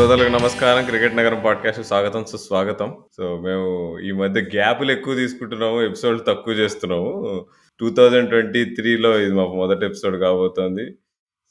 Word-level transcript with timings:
శ్రోతలకు 0.00 0.30
నమస్కారం. 0.30 0.84
Cricket 0.84 1.16
Nagaram 1.16 1.42
podcast 1.44 1.82
స్వాగతం 1.82 2.24
సుస్వాగతం. 2.24 2.96
సో 3.16 3.38
మేము 3.38 3.98
ఈ 3.98 4.12
మధ్య 4.12 4.40
గ్యాప్లు 4.40 4.92
ఎక్కువ 4.92 5.14
తీసుకుంటున్నాము 5.14 5.82
ఎపిసోడ్ 5.82 6.26
తక్కువ 6.28 6.54
చేస్తున్నాము. 6.54 7.46
టూ 7.80 7.90
థౌజండ్ 7.90 8.28
ట్వంటీ 8.28 8.64
త్రీలో 8.64 9.18
ఇది 9.18 9.34
మాకు 9.34 9.54
మొదటి 9.54 9.84
ఎపిసోడ్ 9.86 10.16
కాబోతోంది. 10.16 10.94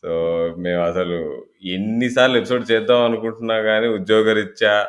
సో 0.01 0.09
మేము 0.57 0.81
అసలు 0.81 1.45
ఎన్నిసార్లు 1.63 2.37
ఎపిసోడ్ 2.37 2.71
చేద్దాం 2.71 3.03
అనుకుంటున్నా 3.03 3.61
కానీ 3.61 3.87
ఉద్యోగరీత్యా 3.87 4.87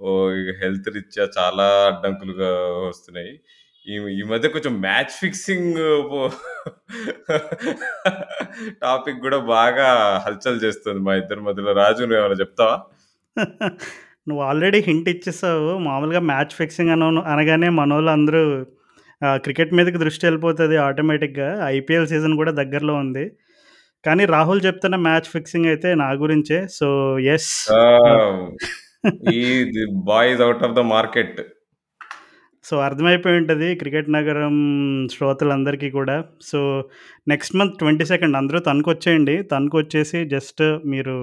ఓ 0.00 0.30
హెల్త్ 0.60 0.88
రీత్యా 0.88 1.28
చాలా 1.38 1.64
అడ్డంకులుగా 1.64 2.50
వస్తున్నాయి. 2.88 3.40
ఈ 3.88 4.20
ఈ 4.20 4.22
మధ్య 4.22 4.48
కొంచెం 4.48 4.80
మ్యాచ్ 4.80 5.18
ఫిక్సింగ్ 5.20 5.74
టాపిక్ 8.82 9.20
కూడా 9.20 9.38
బాగా 9.38 10.18
హల్చల్ 10.26 10.64
చేస్తుంది 10.64 11.00
మా 11.00 11.16
ఇద్దరి 11.16 11.40
మధ్యలో. 11.40 11.72
రాజు 11.72 12.00
నువ్వు 12.00 12.18
ఏమైనా 12.18 12.34
చెప్తావా? 12.34 12.82
నువ్వు 14.28 14.42
ఆల్రెడీ 14.48 14.78
హింట్ 14.88 15.08
ఇచ్చేసావు. 15.12 15.70
మామూలుగా 15.86 16.20
మ్యాచ్ 16.30 16.54
ఫిక్సింగ్ 16.58 16.92
అన 16.94 17.04
అనగానే 17.32 17.68
మనోళ్ళు 17.80 18.10
అందరూ 18.16 18.42
క్రికెట్ 19.44 19.74
మీదకి 19.78 19.98
దృష్టి 20.04 20.26
వెళ్ళిపోతుంది 20.26 20.76
ఆటోమేటిక్గా. 20.88 21.48
ఐపీఎల్ 21.76 22.10
సీజన్ 22.12 22.36
కూడా 22.40 22.52
దగ్గరలో 22.60 22.94
ఉంది. 23.04 23.24
కానీ 24.06 24.24
రాహుల్ 24.34 24.60
చెప్తున్న 24.66 24.96
మ్యాచ్ 25.06 25.30
ఫిక్సింగ్ 25.32 25.66
అయితే 25.66 25.88
నా 26.02 26.10
గురించే. 26.22 26.58
సో 26.78 26.88
ఎస్ 27.34 27.50
ఈ 29.32 29.40
boys 30.10 30.42
out 30.46 30.64
of 30.68 30.76
the 30.78 30.84
market 30.94 31.40
so 32.64 32.76
అర్థమైపోయి 32.86 33.38
ఉంటుంది 33.40 33.68
క్రికెట్ 33.80 34.08
నగరం 34.16 34.56
శ్రోతలందరికీ 35.12 35.88
కూడా. 35.90 36.16
So 36.40 36.58
next 37.28 37.56
month 37.56 37.78
twenty 37.78 38.04
second 38.04 38.38
అందరూ 38.40 38.58
తణుకు 38.58 38.90
వచ్చేయండి 38.90 39.36
తణుకు 39.52 39.76
వచ్చేసి 39.78 40.18
జస్ట్ 40.34 40.62
మీరు 40.92 41.16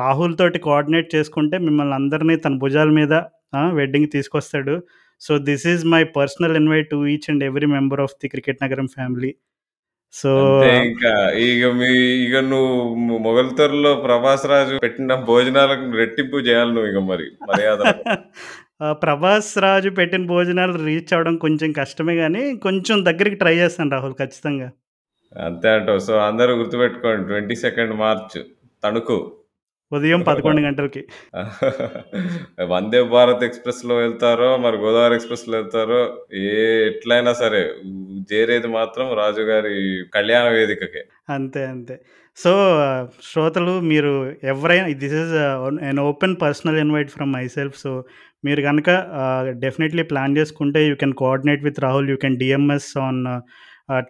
రాహుల్ 0.00 0.34
తోటి 0.40 0.58
కోఆర్డినేట్ 0.66 1.08
చేసుకుంటే 1.14 1.56
మిమ్మల్ని 1.58 1.94
అందరినీ 1.94 2.36
తన 2.36 2.56
భుజాల 2.64 2.90
మీద 3.00 3.14
వెడ్డింగ్ 3.78 4.08
తీసుకొస్తాడు. 4.16 4.74
So 5.22 5.32
this 5.48 5.66
is 5.66 5.84
my 5.94 6.02
personal 6.18 6.56
invite 6.56 6.90
to 6.90 6.98
each 7.12 7.28
and 7.30 7.44
every 7.48 7.68
member 7.76 8.02
of 8.06 8.16
the 8.22 8.28
cricket 8.28 8.62
Nagaram 8.64 8.88
family 8.96 9.30
so 10.14 10.30
ఇంకా 10.84 11.12
ఇక 11.46 11.64
మీ 11.80 11.90
ఇక 12.26 12.36
నువ్వు 12.52 13.16
మొగల్తూరులో 13.26 13.90
ప్రభాస్ 14.06 14.44
రాజు 14.52 14.76
పెట్టిన 14.84 15.14
భోజనాలకు 15.30 15.84
రెట్టింపు 15.96 16.38
చేయాలి 16.48 16.72
నువ్వు 16.76 16.90
ఇక 16.92 17.02
మరి 17.10 17.26
మర్యాద 17.50 17.82
ప్రభాస్ 19.02 19.50
రాజు 19.64 19.90
పెట్టిన 19.98 20.24
భోజనాలు 20.26 20.74
రీచ్ 20.84 21.12
అవ్వడం 21.14 21.36
కొంచెం 21.44 21.70
కష్టమే 21.72 22.14
కానీ 22.16 22.42
కొంచెం 22.66 22.96
దగ్గరికి 23.08 23.36
ట్రై 23.40 23.54
చేస్తాను 23.60 23.90
రాహుల్ 23.94 24.14
ఖచ్చితంగా. 24.20 24.68
అంతే 25.32 25.68
అంటావు. 25.76 26.00
సో 26.06 26.14
అందరూ 26.28 26.52
గుర్తుపెట్టుకోండి 26.60 27.26
ట్వంటీ 27.30 27.56
సెకండ్ 27.64 27.94
మార్చ్ 28.02 28.38
తణుకు. 28.82 29.16
ఉదయం 29.92 30.20
పదకొండు 30.22 30.60
గంటలకి. 30.60 31.02
వందే 32.72 33.00
భారత్ 33.12 33.42
ఎక్స్ప్రెస్లో 33.46 33.94
వెళ్తారో 33.96 34.48
మరి 34.58 34.76
గోదావరి 34.76 35.14
ఎక్స్ప్రెస్లో 35.14 35.54
వెళ్తారో 35.58 36.00
ఏ 36.42 36.50
ఎట్లయినా 36.88 37.32
సరే 37.32 37.62
చేరేది 38.32 38.68
మాత్రం 38.68 39.06
రాజుగారి 39.20 39.74
కళ్యాణ 40.16 40.46
వేదికకే. 40.48 41.02
అంతే 41.28 41.62
అంతే. 41.64 41.96
సో 42.38 42.50
శ్రోతలు 43.22 43.72
మీరు 43.82 44.12
ఎవరైనా 44.44 44.88
this 44.98 45.16
is 45.22 45.32
an 45.82 46.00
open 46.00 46.36
personal 46.36 46.78
invite 46.78 47.10
from 47.10 47.32
myself 47.56 47.78
so 47.78 47.92
మీరు 48.44 48.60
కనుక 48.62 48.90
డెఫినెట్లీ 49.58 50.02
ప్లాన్ 50.02 50.36
చేసుకుంటే 50.36 50.82
you 50.88 50.94
can 50.94 51.14
coordinate 51.22 51.64
with 51.64 51.80
Rahul 51.80 52.10
you 52.10 52.16
can 52.16 52.36
DMs 52.36 52.90
on 52.98 53.22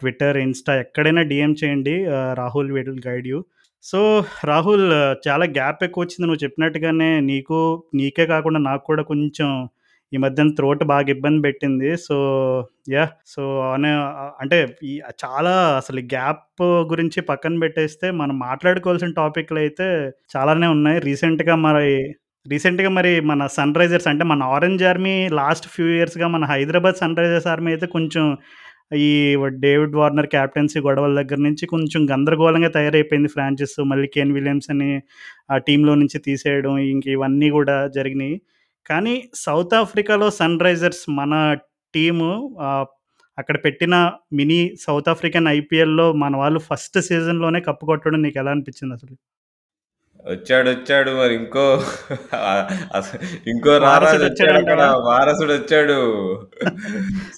Twitter 0.01 0.39
Insta 0.39 0.75
ఎక్కడైనా 0.81 1.23
డిఎం 1.23 1.53
చేయండి 1.63 1.95
Rahul 2.35 2.73
will 2.73 3.01
guide 3.07 3.27
you 3.27 3.39
so 3.85 3.99
Rahul 4.45 4.87
చాలా 5.27 5.45
గ్యాప్ 5.59 5.83
ఎక్కువ 5.87 6.03
వచ్చింది 6.05 6.27
నువ్వు 6.29 6.43
చెప్పినట్టుగానే 6.45 7.11
నీకు 7.31 7.59
నీకే 7.99 8.25
కాకుండా 8.33 8.61
నాకు 8.69 8.83
కూడా 8.91 9.03
కొంచెం 9.11 9.51
ఈ 10.13 10.19
మధ్యన 10.25 10.51
త్రోట్ 10.59 10.83
బాగా 10.91 11.09
ఇబ్బంది 11.15 11.41
పెట్టింది. 11.47 11.91
సో 12.07 12.17
యా 12.95 13.05
సో 13.33 13.43
అనే 13.75 13.91
అంటే 14.43 14.59
ఈ 14.91 14.93
చాలా 15.25 15.53
అసలు 15.81 16.01
గ్యాప్ 16.15 16.63
గురించి 16.93 17.21
పక్కన 17.31 17.59
పెట్టేస్తే 17.65 18.07
మనం 18.21 18.35
మాట్లాడుకోవాల్సిన 18.49 19.13
టాపిక్లు 19.21 19.61
అయితే 19.65 19.89
చాలానే 20.37 20.69
ఉన్నాయి. 20.77 21.01
రీసెంట్గా 21.09 21.57
మరి 21.67 21.91
రీసెంట్గా 22.47 22.91
మరి 22.99 23.13
మన 23.31 23.43
సన్ 23.57 23.75
రైజర్స్ 23.81 24.09
అంటే 24.11 24.25
మన 24.33 24.43
ఆరెంజ్ 24.57 24.83
ఆర్మీ 24.91 25.15
లాస్ట్ 25.41 25.67
ఫ్యూ 25.75 25.87
ఇయర్స్గా 25.97 26.27
మన 26.35 26.45
హైదరాబాద్ 26.53 27.01
సన్ 27.03 27.19
రైజర్స్ 27.21 27.49
ఆర్మీ 27.55 27.71
అయితే 27.75 27.87
కొంచెం 27.97 28.25
ఈ 28.91 29.09
డేవిడ్ 29.65 29.97
వార్నర్ 29.97 30.29
క్యాప్టెన్సీ 30.35 30.79
గొడవల 30.87 31.13
దగ్గర 31.21 31.39
నుంచి 31.47 31.65
కొంచెం 31.67 32.03
గందరగోళంగా 32.13 32.71
తయారైపోయింది 32.77 33.31
ఫ్రాంచెస్ 33.35 33.77
మళ్ళీ 33.91 34.09
కేన్ 34.15 34.33
విలియమ్స్ 34.37 34.71
అని 34.75 34.91
ఆ 35.53 35.57
టీంలో 35.69 35.95
నుంచి 35.95 36.19
తీసేయడం 36.19 36.75
ఇంక 36.93 37.07
ఇవన్నీ 37.17 37.51
కూడా 37.51 37.77
జరిగినాయి. 37.99 38.37
కానీ 38.87 39.15
సౌత్ 39.45 39.75
ఆఫ్రికాలో 39.83 40.29
సన్ 40.41 40.61
రైజర్స్ 40.67 41.05
మన 41.21 41.33
టీము 41.95 42.31
అక్కడ 43.39 43.57
పెట్టిన 43.65 43.95
మినీ 44.39 44.61
సౌత్ 44.87 45.11
ఆఫ్రికన్ 45.13 45.49
ఐపీఎల్లో 45.59 46.07
మన 46.23 46.35
వాళ్ళు 46.37 46.61
ఫస్ట్ 46.71 46.99
సీజన్లోనే 47.09 47.61
కప్పు 47.69 47.85
కొట్టడం 47.87 48.21
నీకు 48.23 48.39
ఎలా 48.43 48.53
అనిపించింది 48.57 48.95
అసలు? 48.99 49.15
వచ్చాడు 50.27 50.69
వచ్చాడు 50.71 51.11
మరి. 51.11 51.35
ఇంకో 51.35 51.65
ఇంకో 53.47 53.79
రారాజు 53.79 54.05
వారసుడు 54.05 54.25
వచ్చాడు 54.25 54.59
అక్కడ? 54.59 54.83
వారసుడు 54.83 55.53
వచ్చాడు. 55.53 55.99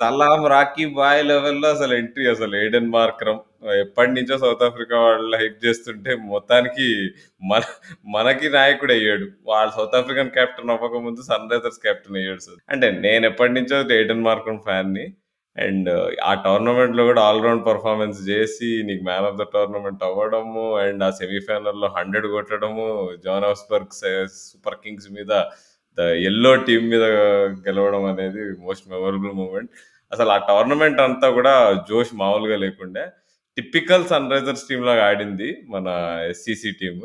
సలాం 0.00 0.46
రాకీ 0.46 0.84
బాయ్ 0.86 1.24
లెవెల్లో 1.26 1.68
అసలు 1.68 1.94
ఎంట్రీ 1.94 2.30
అసలు 2.30 2.56
ఎయిడెన్ 2.56 2.90
మార్క్రమ్ 2.90 3.38
ఎప్పటి 3.70 4.10
నుంచో 4.10 4.38
సౌత్ 4.38 4.62
ఆఫ్రికా 4.62 5.00
వాళ్ళు 5.00 5.36
హైప్ 5.36 5.64
చేస్తుంటే 5.64 6.14
మొత్తానికి 6.14 7.08
మన 7.44 7.60
మనకి 8.06 8.50
నాయకుడు 8.50 8.92
అయ్యాడు. 8.92 9.26
వాళ్ళు 9.46 9.72
సౌత్ 9.76 9.96
ఆఫ్రికన్ 9.96 10.30
కెప్టెన్ 10.30 10.70
అవ్వక 10.70 11.00
ముందు 11.00 11.22
సన్ 11.22 11.50
రైజర్స్ 11.50 11.78
కెప్టెన్ 11.84 12.16
అయ్యాడు 12.16 12.40
సార్. 12.40 12.60
అంటే 12.70 12.90
నేను 12.90 13.26
ఎప్పటి 13.26 13.52
నుంచో 13.52 13.94
ఎయిడెన్ 13.94 14.24
మార్క్రమ్ 14.24 14.58
ఫ్యాన్ని. 14.58 15.14
అండ్ 15.60 15.88
ఆ 16.22 16.34
టోర్నమెంట్లో 16.44 17.02
కూడా 17.04 17.22
ఆల్ 17.22 17.42
రౌండ్ 17.44 17.64
పర్ఫార్మెన్స్ 17.66 18.28
చేసి 18.28 18.82
నీకు 18.86 19.04
మ్యాన్ 19.04 19.24
ఆఫ్ 19.24 19.36
ద 19.36 19.46
టోర్నమెంట్ 19.54 20.02
అవ్వడము 20.02 20.64
అండ్ 20.78 21.02
ఆ 21.04 21.10
సెమీఫైనల్‌లో 21.10 21.88
హండ్రెడ్ 21.96 22.26
కొట్టడము 22.26 22.86
జాన్ 23.24 23.44
ఆఫ్స్బర్గ్ 23.44 23.94
సూపర్ 24.40 24.78
కింగ్స్ 24.84 25.08
మీద 25.12 25.32
ద 25.98 26.02
ఎల్లో 26.26 26.56
టీం 26.66 26.82
మీద 26.88 27.04
గెలవడం 27.68 28.04
అనేది 28.04 28.42
మోస్ట్ 28.60 28.86
మెమొరబుల్ 28.90 29.32
మూమెంట్. 29.32 29.70
అసలు 30.12 30.30
ఆ 30.30 30.38
టోర్నమెంట్ 30.50 31.00
అంతా 31.00 31.30
కూడా 31.30 31.54
జోష్ 31.88 32.12
మామూలుగా 32.14 32.56
లేకుండే 32.56 33.04
టిపికల్ 33.56 34.04
సన్ 34.04 34.30
రైజర్స్ 34.30 34.68
టీమ్ 34.68 34.86
లాగా 34.86 35.02
ఆడింది 35.06 35.48
మన 35.68 35.86
ఎస్సీసీ 36.30 36.70
టీమ్. 36.80 37.02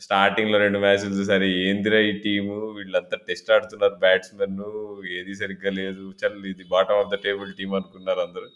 స్టార్టింగ్లో 0.00 0.58
రెండు 0.58 0.78
మ్యాచ్లు 0.78 1.14
చూసారు 1.18 1.44
ఏందిరా 1.44 1.98
ఈ 1.98 2.12
టీము 2.24 2.54
వీళ్ళంతా 2.76 3.16
టెస్ట్ 3.28 3.50
ఆడుతున్నారు 3.50 3.94
బ్యాట్స్మెన్ 3.94 4.60
ఏది 5.18 5.34
సరిగ్గా 5.34 5.70
లేదు. 5.70 6.14
చల్ 6.20 6.46
ఇది 6.46 6.64
bottom 6.64 6.96
of 6.96 7.10
the 7.12 7.18
table 7.24 7.54
team 7.54 7.74
అనుకున్నారు 7.74 8.20
అందరూ. 8.20 8.48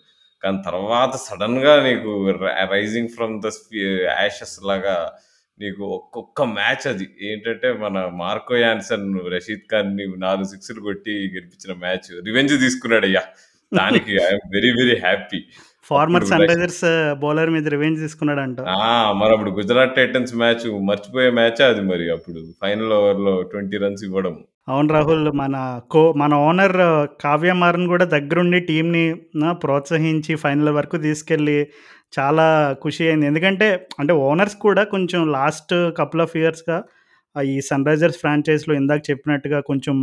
కానీ 0.43 0.59
తర్వాత 0.66 1.16
సడన్గా 1.16 1.82
నీకు 1.82 2.10
రైజింగ్ 2.71 3.09
ఫ్రమ్ 3.09 3.43
ద 3.43 3.50
యాషెస్ 4.21 4.65
లాగా 4.65 5.12
నీకు 5.60 5.84
ఒక్కొక్క 5.84 6.43
మ్యాచ్ 6.43 6.87
అది. 6.88 7.06
ఏంటంటే 7.21 7.72
మన 7.72 8.06
మార్కో 8.06 8.56
యాన్సన్ 8.56 9.09
రషీద్ 9.34 9.65
ఖాన్ని 9.70 10.06
నాలుగు 10.16 10.44
సిక్స్లు 10.44 10.81
కొట్టి 10.81 11.15
గెలిపించిన 11.34 11.72
మ్యాచ్ 11.72 12.10
రివెంజ్ 12.26 12.60
తీసుకున్నాడు 12.60 13.06
అయ్యా 13.06 13.22
దానికి 13.72 14.12
I'm 14.12 14.47
very 14.55 14.70
very 14.70 15.00
happy 15.00 15.41
former 15.91 16.22
అప్పుడు 16.22 16.31
సన్ 16.31 16.49
రైజర్స్ 16.50 16.84
బౌలర్ 17.22 17.50
మీద 17.50 17.69
రివెంజ్ 17.75 17.99
తీసుకున్నాడంట. 18.04 18.60
ఆ 18.60 19.12
మరి 19.21 19.32
అప్పుడు 19.34 19.50
గుజరాత్ 19.50 19.97
టైటన్స్ 19.97 20.34
మ్యాచ్ 20.34 20.65
మర్చిపోయే 20.91 21.31
మ్యాచ్ 21.31 21.60
అది 21.62 21.82
మరి 21.91 22.06
అప్పుడు? 22.16 22.41
ఫైనల్ 22.62 22.93
ఓవర్లో 22.99 23.34
ట్వంటీ 23.43 23.76
రన్స్ 23.76 24.05
ఇవ్వడం. 24.05 24.35
అవును 24.69 24.93
రాహుల్ 24.94 25.32
మన 25.32 25.56
కో 25.90 26.02
మన 26.17 26.35
ఓనర్ 26.49 26.76
కావ్య 27.25 27.52
మారన్ 27.52 27.87
కూడా 27.87 28.05
దగ్గరుండి 28.05 28.61
టీంని 28.61 29.05
ప్రోత్సహించి 29.62 30.35
ఫైనల్ 30.35 30.73
వరకు 30.79 30.96
తీసుకెళ్ళి 30.96 31.58
చాలా 32.19 32.46
ఖుషి 32.85 33.02
అయింది. 33.08 33.26
ఎందుకంటే 33.26 33.67
అంటే 34.00 34.12
ఓనర్స్ 34.29 34.56
కూడా 34.56 34.82
కొంచెం 34.85 35.20
లాస్ట్ 35.32 35.75
కపుల్ 35.99 36.23
ఆఫ్ 36.23 36.37
ఇయర్స్గా 36.37 36.79
ఈ 37.37 37.61
సన్ 37.61 37.87
రైజర్స్ 37.87 38.19
ఫ్రాంచైజ్లో 38.19 38.75
ఇందాక 38.75 39.02
చెప్పినట్టుగా 39.11 39.61
కొంచెం 39.61 39.96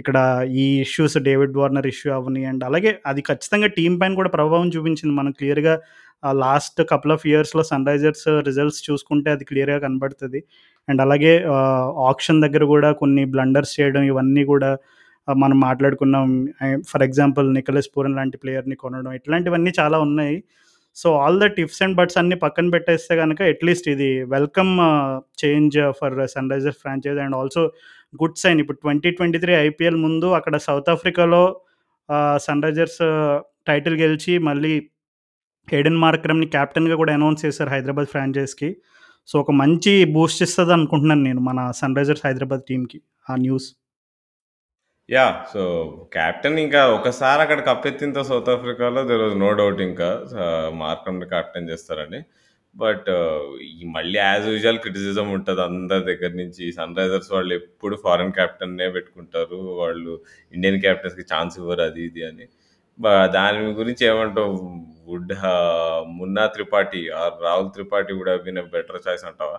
ఇక్కడ 0.00 0.18
ఈ 0.62 0.66
ఇష్యూస్ 0.84 1.16
డేవిడ్ 1.28 1.56
వార్నర్ 1.60 1.88
ఇష్యూ 1.92 2.10
అవని 2.18 2.42
అండ్ 2.50 2.62
అలాగే 2.68 2.92
అది 3.10 3.22
ఖచ్చితంగా 3.28 3.68
టీం 3.78 3.92
పైన 4.00 4.14
కూడా 4.20 4.30
ప్రభావం 4.36 4.68
చూపించింది. 4.76 5.14
మనం 5.20 5.32
క్లియర్గా 5.38 5.74
లాస్ట్ 6.44 6.80
కపుల్ 6.90 7.12
ఆఫ్ 7.16 7.24
ఇయర్స్లో 7.30 7.62
సన్ 7.70 7.86
రైజర్స్ 7.90 8.26
రిజల్ట్స్ 8.48 8.82
చూసుకుంటే 8.88 9.28
అది 9.36 9.44
క్లియర్గా 9.50 9.78
కనబడుతుంది. 9.86 10.40
అండ్ 10.88 11.00
అలాగే 11.06 11.32
ఆప్షన్ 12.10 12.42
దగ్గర 12.44 12.64
కూడా 12.74 12.88
కొన్ని 13.02 13.24
బ్లండర్స్ 13.34 13.74
చేయడం 13.78 14.04
ఇవన్నీ 14.12 14.44
కూడా 14.52 14.70
మనం 15.28 15.56
మాట్లాడుకున్నాం. 15.66 16.28
ఫర్ 16.90 17.04
ఎగ్జాంపుల్ 17.08 17.46
నికలస్ 17.58 17.90
పూరన్ 17.94 18.16
లాంటి 18.20 18.36
ప్లేయర్ని 18.42 18.76
కొనడం 18.84 19.12
ఇట్లాంటివన్నీ 19.18 19.72
చాలా 19.80 19.96
ఉన్నాయి. 20.06 20.36
So 20.96 21.08
all 21.24 21.38
the 21.42 21.46
tips 21.56 21.80
and 21.84 21.96
buts 21.98 22.18
అన్ని 22.20 22.36
పక్కన 22.44 22.68
పెట్టేస్తే 22.74 23.14
కనుక 23.20 23.40
అట్లీస్ట్ 23.52 23.88
ఇది 23.94 24.08
welcome 24.34 24.72
change 25.42 25.76
for 25.98 26.16
Sunrisers 26.52 26.80
franchise 26.82 27.20
and 27.24 27.36
also 27.40 27.62
good 28.14 28.38
sign 28.38 28.58
ఇప్పుడు 28.62 28.78
ట్వంటీ 28.82 29.10
ట్వంటీ 29.12 29.38
త్రీ 29.38 29.52
ఐపీఎల్ 29.60 29.98
ముందు 30.04 30.28
అక్కడ 30.38 30.56
సౌత్ 30.64 30.90
ఆఫ్రికాలో 30.90 31.42
సన్ 32.38 32.64
రైజర్స్ 32.64 33.00
టైటిల్ 33.66 33.96
గెలిచి 34.00 34.32
మళ్ళీ 34.48 34.72
హెడెన్ 35.68 36.00
మార్క్రమ్ని 36.02 36.46
క్యాప్టెన్గా 36.54 36.96
కూడా 37.00 37.12
అనౌన్స్ 37.14 37.44
చేశారు 37.44 37.70
హైదరాబాద్ 37.74 38.08
ఫ్రాంచైజ్కి 38.12 38.70
సో, 39.28 39.38
ఒక 39.42 39.52
మంచి 39.60 39.92
బూస్ట్ 40.14 40.40
ఇస్తుంది 40.42 40.72
అనుకుంటున్నాను 40.76 41.22
నేను 41.22 41.40
మన 41.48 41.60
సన్ 41.80 41.96
రైజర్స్ 41.96 42.24
హైదరాబాద్ 42.26 42.62
టీమ్‌కి 42.68 42.98
ఆ 43.28 43.36
న్యూస్. 43.36 43.68
యా 45.08 45.24
సో, 45.52 45.62
క్యాప్టెన్ 46.12 46.58
ఇంకా 46.64 46.80
ఒకసారి 46.96 47.40
అక్కడ 47.44 47.60
కప్పెత్తిన 47.68 48.22
సౌత్ 48.28 48.50
ఆఫ్రికాలో 48.54 49.02
దెర్ 49.08 49.22
వాజ్ 49.24 49.36
నో 49.38 49.50
డౌట్ 49.60 49.80
ఇంకా 49.88 50.08
ఆహ్, 50.44 50.70
క్యాప్టెన్ 51.32 51.70
చేస్తారని. 51.70 52.20
బట్ 52.76 53.08
ఈ 53.70 53.84
మళ్ళీ 53.94 54.18
యాజ్ 54.20 54.46
యూజువల్ 54.50 54.78
క్రిటిసిజం 54.84 55.26
ఉంటది 55.36 55.62
అందరి 55.64 56.04
దగ్గర 56.10 56.32
నుంచి. 56.40 56.64
సన్‌రైజర్స్ 56.76 57.30
వాళ్ళు 57.34 57.52
ఎప్పుడు 57.60 57.96
ఫారెన్ 58.04 58.32
క్యాప్టెన్‌నే 58.38 58.88
పెట్టుకుంటారు. 58.96 59.58
వాళ్ళు 59.80 60.12
ఇండియన్ 60.52 60.80
క్యాప్టెన్స్కి 60.84 61.24
ఛాన్స్ 61.32 61.56
ఇవ్వరు 61.60 61.82
అది 61.88 62.02
ఇది 62.08 62.22
అని. 62.30 62.46
బ 62.98 63.06
దాని 63.36 63.60
గురించి 63.80 64.04
ఏమంటావు? 64.10 64.54
Would 65.08 65.32
ah, 65.50 66.02
Munna 66.18 66.44
Tripathi 66.54 67.02
or 67.20 67.34
Rahul 67.44 67.70
Tripathi 67.76 68.12
would 68.18 68.30
have 68.30 68.42
been 68.46 68.60
a 68.60 68.66
better 68.74 69.00
choice 69.06 69.24
అంటావా? 69.30 69.58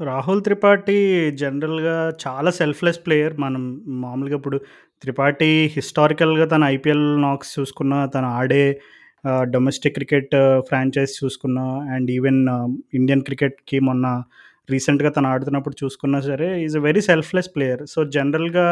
రాహుల్ 0.00 0.42
త్రిపాఠి 0.46 0.98
జనరల్‌గా 1.40 1.94
చాలా 2.24 2.50
సెల్ఫ్‌లెస్ 2.58 3.00
ప్లేయర్. 3.06 3.34
మనం 3.40 3.62
మామూలుగా 4.02 4.36
ఇప్పుడు 4.36 4.58
త్రిపాఠి 5.02 5.48
హిస్టారికల్‌గా 5.76 6.46
తన 6.46 6.64
ఐపీఎల్ 6.76 7.06
నాక్స్ 7.22 7.52
చూసుకున్న 7.58 7.94
తను 8.14 8.28
ఆడే 8.38 8.64
డొమెస్టిక్ 9.54 9.96
క్రికెట్ 9.96 10.34
ఫ్రాంచైజ్ 10.68 11.14
చూసుకున్నా 11.20 11.64
అండ్ 11.94 12.10
ఈవెన్ 12.10 12.40
ఇండియన్ 12.94 13.24
క్రికెట్‌కి 13.24 13.78
మొన్న 13.88 14.06
రీసెంట్‌గా 14.68 15.10
తను 15.10 15.28
ఆడుతున్నప్పుడు 15.28 15.76
చూసుకున్నా 15.82 16.18
సరే 16.26 16.48
is 16.64 16.76
a 16.76 16.82
very 16.88 17.02
selfless 17.08 17.50
player. 17.54 17.82
So, 17.86 18.00
జనరల్‌గా 18.16 18.66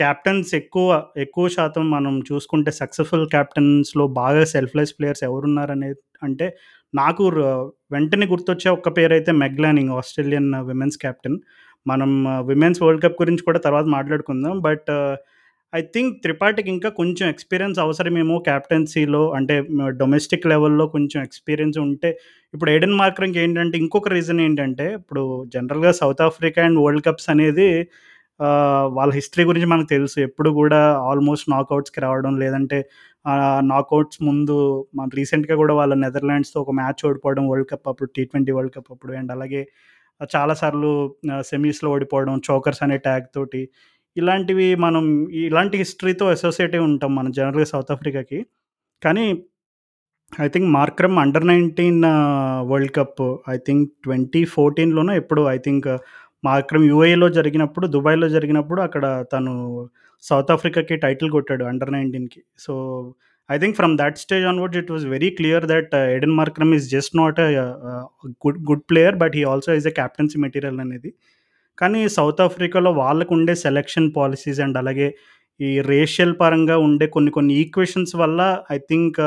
క్యాప్టెన్స్ 0.00 0.50
ఎక్కువ, 0.54 0.88
ఎక్కువ 1.16 1.46
శాతం 1.48 1.84
మనం 1.90 2.14
చూసుకుంటే 2.28 2.70
సక్సెస్‌ఫుల్ 2.78 3.26
కెప్టెన్స్‌లో 3.34 4.04
బాగా 4.18 4.42
సెల్ఫ్‌లెస్ 4.52 4.94
ప్లేయర్స్ 4.98 5.24
ఎవరున్నారనే 5.28 5.90
అంటే 6.22 6.46
నాకు 6.94 7.24
వెంటనే 7.92 8.26
గుర్తొచ్చే 8.32 8.68
ఒక్క 8.70 8.88
పేరు 8.98 9.14
అయితే 9.14 9.32
Meg Lanning 9.42 9.92
Australian 9.98 10.50
women's 10.70 10.98
captain. 11.04 11.38
మనం 11.86 12.10
విమెన్స్ 12.48 12.80
వరల్డ్ 12.82 13.04
కప్ 13.04 13.20
గురించి 13.22 13.44
కూడా 13.48 13.60
తర్వాత 13.66 13.86
మాట్లాడుకుందాం. 13.96 14.54
బట్ 14.60 14.90
ఐ 15.72 15.80
థింక్ 15.94 16.12
త్రిపాఠికి 16.22 16.70
ఇంకా 16.74 16.88
కొంచెం 16.98 17.26
ఎక్స్‌పీరియన్స్ 17.28 17.78
అవసరమేమో 17.78 18.36
కెప్టెన్సీలో 18.46 19.22
అంటే 19.36 19.54
డొమెస్టిక్ 20.00 20.46
లెవెల్‌లో 20.46 20.84
కొంచెం 20.94 21.18
ఎక్స్‌పీరియన్స్ 21.22 21.78
ఉంటే 21.84 22.10
ఇప్పుడు 22.54 22.70
ఎయిడెన్ 22.70 22.94
మార్కరంకి 22.96 23.38
ఏంటంటే 23.38 23.76
ఇంకొక 23.78 24.10
రీజన్ 24.14 24.40
ఏంటంటే 24.40 24.86
ఇప్పుడు 24.98 25.22
జనరల్‌గా 25.54 25.90
South 26.00 26.22
Africa 26.28 26.62
and 26.64 26.80
world 26.84 27.04
cups 27.08 27.28
అనేది 27.30 27.68
వాళ్ళ 28.96 29.10
హిస్టరీ 29.14 29.44
గురించి 29.44 29.68
మనకు 29.68 29.88
తెలుసు. 29.88 30.16
ఎప్పుడు 30.20 30.50
కూడా 30.58 30.80
ఆల్మోస్ట్ 31.08 31.46
నాకౌట్స్‌కి 31.50 32.00
రావడం 32.00 32.34
లేదంటే 32.38 32.78
నాకౌట్స్ 33.70 34.18
ముందు 34.22 34.56
మన 34.94 35.08
రీసెంట్‌గా 35.14 35.56
కూడా 35.56 35.74
వాళ్ళ 35.74 35.94
నెదర్లాండ్స్‌తో 36.04 36.58
ఒక 36.60 36.72
మ్యాచ్ 36.72 37.02
ఓడిపోవడం 37.06 37.46
వరల్డ్ 37.50 37.70
కప్ 37.72 37.88
అప్పుడు 37.88 38.10
టీ 38.16 38.24
ట్వంటీ 38.24 38.52
వరల్డ్ 38.52 38.74
కప్ 38.76 38.90
అప్పుడు 38.90 39.12
అండ్ 39.12 39.32
అలాగే 39.32 39.62
చాలా 40.30 40.54
సార్లు 40.54 40.90
సెమీస్‌లో 41.50 41.88
ఓడిపోవడం 41.92 42.36
చోకర్స్ 42.48 42.82
అనే 42.82 42.96
ట్యాగ్ 42.98 43.26
తోటి. 43.34 43.62
ఇలాంటివి 44.18 44.74
మనం 44.76 45.04
ఇలాంటి 45.42 45.76
హిస్టరీతో 45.78 46.26
అసోసియేట్ 46.30 46.74
అయి 46.74 46.84
ఉంటాం 46.84 47.12
మనం 47.14 47.30
జనరల్‌గా 47.30 47.64
సౌత్ 47.64 47.92
ఆఫ్రికాకి. 47.92 48.38
కానీ 49.02 49.26
I 50.32 50.48
think 50.48 50.68
Markram 50.70 51.18
under 51.18 51.46
19 51.46 52.06
world 52.62 52.92
cup 52.96 53.22
I 53.50 53.56
think 53.66 53.90
twenty 54.04 54.44
ఫోర్టీన్లోనో 54.46 55.14
ఎప్పుడు 55.14 55.42
ఐ 55.48 55.58
థింక్ 55.58 55.88
మార్క్రమ్ 56.44 56.84
యూఏలో 56.84 57.28
జరిగినప్పుడు, 57.28 57.86
దుబాయ్‌లో 57.86 58.28
జరిగినప్పుడు 58.28 58.80
అక్కడ 58.80 59.04
తను 59.32 59.54
సౌత్ 60.22 60.50
ఆఫ్రికాకి 60.50 60.96
టైటిల్ 60.96 61.30
కొట్టాడు 61.30 61.64
under 61.64 61.92
19కి. 61.92 62.40
So, 62.58 62.74
I 63.48 63.58
think 63.58 63.76
from 63.76 63.98
that 63.98 64.18
stage 64.18 64.44
onwards 64.44 64.78
it 64.78 64.90
was 64.90 65.04
very 65.06 65.30
clear 65.30 65.66
that 65.66 65.94
Aiden 66.16 66.32
Markram 66.32 66.74
is 66.74 66.86
just 66.90 67.14
not 67.16 67.40
good 68.46 68.58
good 68.70 68.84
player 68.90 69.16
but 69.16 69.36
he 69.36 69.42
also 69.44 69.74
is 69.74 69.86
a 69.86 69.90
captaincy 69.90 70.38
material 70.40 70.80
అనేది. 70.80 71.10
కానీ 71.78 72.00
South 72.08 72.40
ఆఫ్రికాలో 72.40 72.90
వాళ్ళకు 72.92 73.32
ఉండే 73.34 73.54
selection 73.58 74.08
policies 74.16 74.60
and 74.60 74.78
అలాగే 74.78 75.08
ఈ 75.60 75.70
racial 75.90 76.34
పరంగా 76.40 76.76
ఉండే 76.78 77.06
కొన్ని 77.06 77.30
కొన్ని 77.30 77.54
ఈక్వేషన్స్ 77.62 78.14
వల్ల 78.16 78.40
ఐ 78.72 78.78
థింక్ 78.90 79.18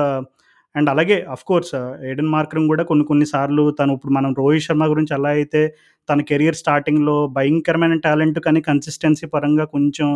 అండ్ 0.75 0.89
అలాగే 0.89 1.15
ఆఫ్‌కోర్స్ 1.35 1.73
ఎడెన్ 2.11 2.29
మార్కరం 2.29 2.65
కూడా 2.67 2.83
కొన్ని 2.83 3.05
కొన్ని 3.05 3.25
సార్లు 3.25 3.63
తను 3.71 3.91
ఇప్పుడు 3.93 4.13
మనం 4.13 4.31
రోహిత్ 4.37 4.65
శర్మ 4.67 4.83
గురించి 4.85 5.13
ఎలా 5.15 5.31
అయితే 5.37 5.61
తన 6.09 6.21
కెరియర్ 6.21 6.59
స్టార్టింగ్‌లో 6.61 7.15
భయంకరమైన 7.37 7.95
టాలెంట్ 7.99 8.39
కానీ 8.39 8.61
కన్సిస్టెన్సీ 8.61 9.27
పరంగా 9.35 9.65
కొంచెం 9.75 10.09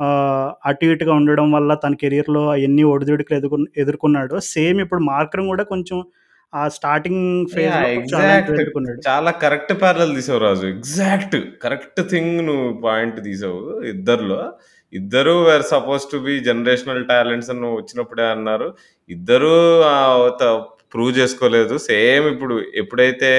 uh, 0.00 0.46
అటు 0.64 0.86
ఇటుగా 0.86 1.12
ఉండడం 1.12 1.46
వల్ల 1.52 1.70
తన 1.84 1.94
కెరియర్‌లో 2.02 2.42
ఎన్ని 2.66 2.84
ఒడిదుడుకులు 2.92 3.36
ఎదుర్కొ 3.38 3.58
ఎదుర్కొన్నాడో. 3.82 4.36
సేమ్ 4.48 4.78
ఇప్పుడు 4.80 5.02
మార్కరం 5.04 5.46
కూడా 5.52 5.64
కొంచెం 5.64 5.98
ఆ 6.52 6.62
స్టార్టింగ్. 6.74 7.22
ఎదుర్కొన్నాడు. 8.54 9.00
చాలా 9.08 9.30
కరెక్ట్ 9.42 9.72
పారలెల్ 9.82 10.14
తీసావు 10.18 10.40
రాజు. 10.40 10.66
ఎగ్జాక్ట్. 10.74 11.36
కరెక్ట్ 11.62 12.00
థింగ్ 12.12 12.34
నువ్వు 12.48 12.68
పాయింట్ 12.84 13.18
తీసావు 13.26 13.60
ఇద్దరిలో. 13.92 14.40
ఇద్దరు 14.92 15.34
were 15.46 15.64
supposed 15.70 16.12
to 16.12 16.18
be 16.24 16.34
generational 16.46 17.02
talents 17.08 17.50
అని 17.52 17.70
వచ్చినప్పుడే 17.76 18.26
అన్నారు. 18.34 18.68
ఇద్దరూ 19.10 19.54
త 20.40 20.44
ప్రూవ్ 20.94 21.12
చేసుకోలేదు. 21.18 21.74
సేమ్ 21.86 22.26
ఇప్పుడు 22.32 22.54
ఎప్పుడైతే 22.74 23.30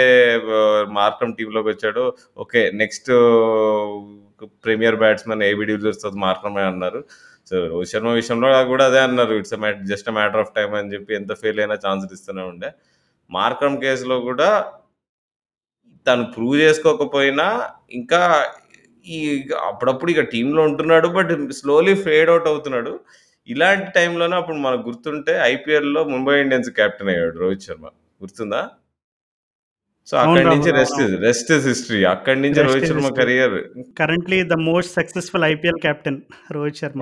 ఆహ్, 0.57 0.83
మార్క్రమ్ 0.97 1.35
టీమ్‌లోకి 1.37 1.69
వచ్చాడో 1.69 2.03
okay. 2.37 2.61
Next 2.81 3.09
premier 4.63 4.97
batsman 4.97 5.43
AB 5.43 5.63
de Villiers 5.65 6.01
తర్వాత 6.01 6.19
మార్క్రమే 6.25 6.65
అన్నారు. 6.71 6.99
సో, 7.47 7.55
రోహిత్ 7.67 7.91
శర్మ 7.91 8.09
విషయంలో 8.17 8.47
కూడా 8.71 8.85
అదే 8.85 8.99
అన్నారు. 9.07 9.33
It's 9.39 9.55
just 9.89 10.09
matter 10.17 10.41
of 10.43 10.53
time 10.55 10.73
అని 10.79 10.91
చెప్పి 10.95 11.11
ఎంత 11.15 11.33
ఫెయిల్ 11.41 11.59
అయినా 11.59 11.77
ఛాన్స్‌లు 11.85 12.15
ఇస్తూనే 12.17 12.43
ఉండే. 12.51 12.69
మార్క్రమ్ 13.29 13.81
కేస్‌లో 13.81 14.17
కూడా 14.21 14.49
తను 16.07 16.23
ప్రూవ్ 16.35 16.55
చేసుకోకపోయినా 16.61 17.47
ఇంకా 17.91 18.21
ఈ 19.05 19.19
అప్పుడప్పుడు 19.67 20.11
ఇక 20.11 20.23
టీమ్‌లో 20.33 20.61
ఉంటున్నాడు. 20.63 21.07
బట్ 21.09 21.31
స్లోలీ 21.59 21.95
ఫేడ్ 22.05 22.29
ఔట్ 22.31 22.47
అవుతున్నాడు. 22.47 22.93
ఇలాంటి 23.47 23.89
టైంలోనే 23.95 24.35
అప్పుడు 24.35 24.57
మనకు 24.57 24.83
గుర్తుంటే 24.89 25.33
ఐపీఎల్‌లో 25.45 26.01
ముంబై 26.13 26.35
ఇండియన్స్ 26.41 26.69
కెప్టెన్ 26.79 27.11
అయ్యాడు 27.13 27.37
రోహిత్ 27.39 27.65
శర్మ. 27.67 27.85
గుర్తుందా? 28.21 28.61
సో, 30.07 30.15
అక్కడి 30.17 30.45
నుంచి. 30.51 30.71
రెస్ట్. 30.71 31.01
Rest 31.23 31.49
is 31.55 31.65
history. 31.67 32.01
అక్కడి 32.11 32.39
నుంచి 32.43 32.61
Rohit 32.67 32.87
Sharma. 32.91 33.09
Career 33.19 33.55
currently 34.01 34.39
the 34.51 34.57
most 34.67 34.93
successful 34.99 35.45
IPL 35.49 35.81
captain 35.85 36.19
Rohit 36.51 36.79
Sharma. 36.83 37.01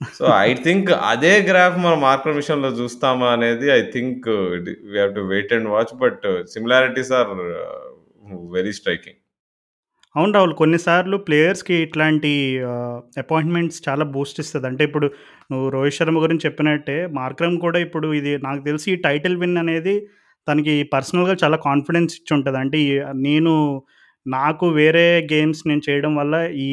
So, 0.00 0.24
I 0.40 0.52
think 0.64 0.88
అదే 1.10 1.32
గ్రాఫ్ 1.48 1.76
మనం 1.84 1.98
మార్క్రమ్ 2.00 2.38
విషయంలో 2.38 2.70
చూస్తామా 2.78 3.26
అనేది 3.34 3.66
I 3.72 3.80
think 3.94 4.26
we 4.66 4.72
have 4.94 5.12
to 5.16 5.22
wait 5.32 5.52
and 5.56 5.68
watch. 5.74 5.92
But 6.02 6.24
similarities 6.54 7.12
are 7.20 7.30
very 8.54 8.72
striking. 8.78 9.18
అవును 10.14 10.32
రాహుల్. 10.36 10.54
కొన్నిసార్లు 10.58 11.16
ప్లేయర్స్‌కి 11.26 11.76
ఇట్లాంటి 11.86 12.30
అపాయింట్‌మెంట్స్ 13.22 13.80
చాలా 13.86 14.04
బూస్ట్ 14.14 14.38
ఇస్తుంది 14.42 14.68
అంటే 14.70 14.82
ఇప్పుడు 14.88 15.06
నువ్వు 15.50 15.66
రోహిత్ 15.74 15.96
శర్మ 15.96 16.18
గురించి 16.24 16.46
చెప్పినట్టే 16.48 16.98
మార్క్రమ్ 17.18 17.56
కూడా 17.64 17.78
ఇప్పుడు 17.86 18.08
ఇది 18.20 18.32
నాకు 18.46 18.60
తెలిసి 18.68 18.88
ఈ 18.94 18.98
టైటిల్ 19.06 19.36
విన్ 19.42 19.58
అనేది 19.58 19.94
తనకి 20.46 20.74
పర్సనల్‌గా 20.94 21.34
చాలా 21.42 21.58
కాన్ఫిడెన్స్ 21.68 22.14
ఇచ్చుంటది. 22.20 22.58
అంటే 22.62 22.80
నేను 23.26 23.52
నాకు 24.26 24.66
వేరే 24.72 25.04
గేమ్స్ 25.32 25.62
నేను 25.66 25.82
చేయడం 25.86 26.12
వల్ల 26.16 26.34
ఈ 26.64 26.68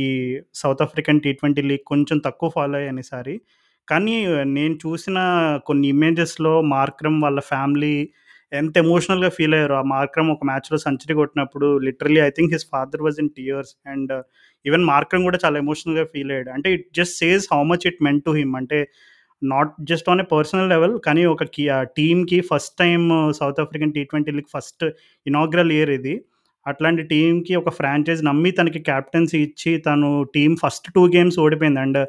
South 0.56 0.84
African 0.86 1.20
T 1.24 1.32
twenty 1.34 1.62
league 1.62 1.84
కొంచెం 1.86 2.18
తక్కువ 2.26 2.50
ఫాలో 2.50 2.76
అయ్యాను 2.78 3.02
ఈసారి. 3.06 3.36
కానీ 3.88 4.16
నేను 4.58 4.76
చూసిన 4.84 5.18
కొన్ని 5.66 5.88
ఇమేజెస్‌లో 5.96 6.54
మార్క్రమ్ 6.76 7.18
వాళ్ళ 7.24 7.40
ఫ్యామిలీ 7.52 7.96
ఎంత 8.52 8.76
ఎమోషనల్‌గా 8.78 9.30
ఫీల్ 9.30 9.56
అయ్యారు 9.58 9.76
ఆ 9.76 9.84
మార్క్రమ్ 9.92 10.30
ఒక 10.34 10.46
మ్యాచ్‌లో 10.50 10.78
సెంచరీ 10.86 11.14
కొట్టినప్పుడు 11.20 11.68
literally 11.88 12.20
I 12.22 12.32
think 12.38 12.54
his 12.56 12.66
father 12.74 13.04
was 13.06 13.20
in 13.24 13.32
tears 13.38 13.74
and 13.88 14.12
even 14.66 14.86
Markram 14.92 15.24
కూడా 15.24 15.40
చాలా 15.44 15.58
ఎమోషనల్‌గా 15.64 16.06
ఫీల్ 16.14 16.32
అయ్యాడు. 16.34 16.52
అంటే 16.56 16.70
it 16.78 16.86
just 17.00 17.16
says 17.22 17.46
how 17.54 17.62
much 17.72 17.86
it 17.92 18.02
meant 18.08 18.24
to 18.26 18.34
him. 18.40 18.54
అంటే 18.62 18.80
not 19.42 19.72
just 19.92 20.10
on 20.12 20.22
a 20.22 20.28
personal 20.34 20.70
level 20.74 20.96
కానీ 21.08 21.24
ఒక 21.34 21.44
టీమ్‌కి 21.98 22.40
first 22.52 22.76
time 22.84 23.02
South 23.40 23.62
African 23.66 23.94
T 23.96 24.04
twenty 24.12 24.34
league 24.38 24.52
first 24.58 24.86
inaugural 25.26 25.72
year 25.78 25.94
ఇది. 26.00 26.16
అట్లాంటి 26.68 27.04
టీంకి 27.04 27.56
ఒక 27.56 27.70
ఫ్రాంచైజ్ 27.70 28.22
నమ్మి 28.26 28.52
తనకి 28.52 28.80
కెప్టెన్సీ 28.80 29.40
ఇచ్చి 29.40 29.78
తను 29.78 30.10
టీం 30.36 30.52
ఫస్ట్ 30.64 30.88
టూ 30.96 31.04
గేమ్స్ 31.08 31.40
ఓడిపోయింది. 31.40 31.80
అండ్ 31.80 32.00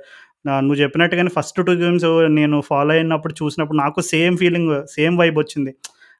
నువ్వు 0.48 0.78
చెప్పినట్టుగానే 0.82 1.30
ఫస్ట్ 1.38 1.60
టూ 1.66 1.72
గేమ్స్ 1.72 2.06
నేను 2.28 2.56
ఫాలో 2.60 2.92
అయినప్పుడు 2.94 3.34
చూసినప్పుడు 3.42 3.78
నాకు 3.78 4.00
సేమ్ 4.00 4.36
ఫీలింగ్ 4.36 4.72
సేమ్ 4.88 5.18
వైబ్ 5.18 5.38
వచ్చింది. 5.38 5.72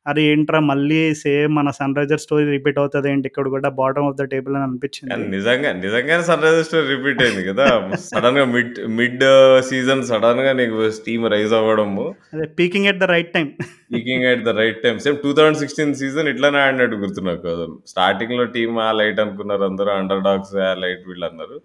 అరే 0.07 0.23
ఏంట్రా 0.29 0.59
మళ్ళీ 0.69 1.01
సేమ్ 1.21 1.53
మన 1.57 1.71
సన్‌రైజర్స్ 1.77 2.25
స్టోరీ 2.25 2.45
రిపీట్ 2.53 2.79
అవుతదేంటి 2.83 3.27
ఇక్కడ 3.31 3.47
కూడా 3.53 3.69
బాటమ్ 3.77 4.07
ఆఫ్ 4.09 4.17
ద 4.17 4.25
టేబుల్ 4.33 4.55
అని 4.57 4.65
అనిపించింది. 4.69 5.17
నిజంగా 5.35 5.71
నిజంగానే 5.83 6.25
సన్‌రైజర్స్ 6.31 6.69
స్టోరీ 6.69 6.87
రిపీట్ 6.95 7.21
అయింది 7.25 7.43
కదా! 7.51 7.67
సడెన్‌గా 8.07 8.45
మిడ్ 8.55 8.81
మిడ్ 8.99 9.23
సీజన్ 9.69 10.03
సడెన్‌గా 10.11 10.53
నీకు 10.61 10.77
టీమ్ 11.07 11.27
రైజ్ 11.35 11.55
అవ్వడము. 11.61 12.07
అదే 12.35 12.47
peaking 12.59 12.89
at 12.93 13.01
the 13.01 13.09
right 13.13 13.31
time. 13.37 13.51
Peaking 13.93 14.27
at 14.33 14.45
the 14.45 14.57
right 14.61 14.83
time. 14.85 14.99
Same 15.07 15.19
2016 15.23 15.71
season 16.03 16.31
ఇట్లనే 16.33 16.61
ఆడినట్టు 16.65 16.99
గుర్తు 17.05 17.23
నాకు 17.31 17.47
అసలు. 17.55 17.77
స్టార్టింగ్‌లో 17.93 18.47
టీమ్ 18.57 18.77
ఆ 18.81 18.91
లైట్ 19.01 19.23
అనుకున్నారు 19.25 19.67
అందరూ. 19.71 19.93
అండర్ 20.01 20.25
డాగ్స్ 20.29 20.55
ఆ 20.67 20.75
లైట్ 20.83 21.05
వీళ్ళన్నారు. 21.11 21.59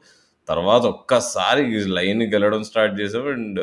తర్వాత 0.48 0.84
ఒక్కసారి 0.94 1.63
లైన్ 1.98 2.24
గెలవడం 2.34 2.63
స్టార్ట్ 2.70 2.96
చేసాం. 3.01 3.27
అండ్ 3.36 3.62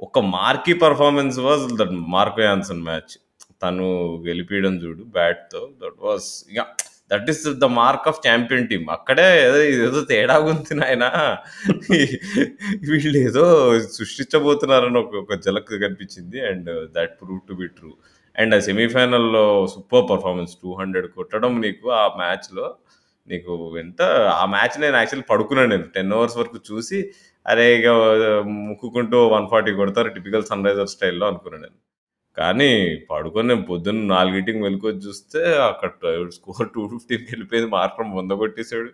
ఒక 0.00 0.18
marquee 0.34 0.74
performance 0.82 1.38
was 1.46 1.64
that 1.78 1.96
Marco 2.14 2.42
Jansen 2.44 2.84
match. 2.86 3.14
తను 3.62 3.86
గెలిపించడం 4.28 4.74
చూడు 4.84 5.02
బ్యాట్‌తో. 5.16 5.62
దట్ 5.82 5.98
వాస్ 6.06 6.28
ఇగ 6.52 6.60
that 7.10 7.30
is 7.32 7.42
the 7.62 7.68
mark 7.78 8.06
of 8.10 8.18
champion 8.26 8.66
team 8.68 8.86
అక్కడే 8.96 9.26
ఏదో 9.46 9.60
ఏదో 9.86 10.00
తేడా 10.10 10.36
ఉంది 10.50 10.74
నాయన. 10.80 11.06
వీళ్ళు 12.90 13.18
ఏదో 13.28 13.44
సృష్టించబోతున్నారని 13.98 14.98
ఒక 14.98 15.14
ఒక 15.24 15.38
జలక్ 15.46 15.72
కనిపించింది 15.84 16.40
and 16.50 16.70
that 16.96 17.14
prove 17.22 17.42
to 17.48 17.56
be 17.62 17.68
true 17.78 17.92
and 18.36 18.54
ఆ 18.54 18.60
సెమీఫైనల్లో 18.68 19.44
సూపర్ 19.74 20.06
పర్ఫార్మెన్స్ 20.10 20.54
టూ 20.62 20.70
హండ్రెడ్ 20.80 21.08
కొట్టడం 21.18 21.52
నీకు 21.60 21.86
ఆ 22.02 22.04
మ్యాచ్లో 22.20 22.66
నీకు 23.28 23.52
ఎంత 23.78 24.00
ఆ 24.40 24.44
మ్యాచ్ 24.54 24.76
నేను 24.80 24.96
యాక్చువల్లీ 24.96 25.26
పడుకున్నాను 25.32 25.70
నేను. 25.74 25.86
టెన్ 25.96 26.12
అవర్స్ 26.12 26.36
వరకు 26.36 26.58
చూసి 26.70 26.98
అరే 27.46 27.66
ఇక 27.78 27.88
ముక్కుకుంటూ 28.68 29.18
వన్ 29.28 29.46
ఫార్టీ 29.52 29.72
కొడతారు 29.72 30.08
టిపికల్ 30.16 30.44
సన్ 30.44 30.66
రైజర్ 30.68 30.92
స్టైల్లో 30.94 31.26
అనుకున్నాను 31.26 31.64
నేను. 31.66 31.78
కానీ 32.36 32.68
పడుకొని 33.10 33.48
నేను 33.48 33.62
పొద్దున్న 33.62 34.02
నాలుగింటికి 34.12 34.58
మెలుకొచ్చి 34.58 35.00
చూస్తే 35.06 35.40
అక్కడ 35.68 35.90
స్కోర్ 36.36 36.68
టూ 36.74 36.82
ఫిఫ్టీన్కి 36.92 37.30
వెళ్ళిపోయింది. 37.32 37.70
మార్కం 37.70 38.10
వంద 38.18 38.32
కొట్టేశాడు. 38.32 38.90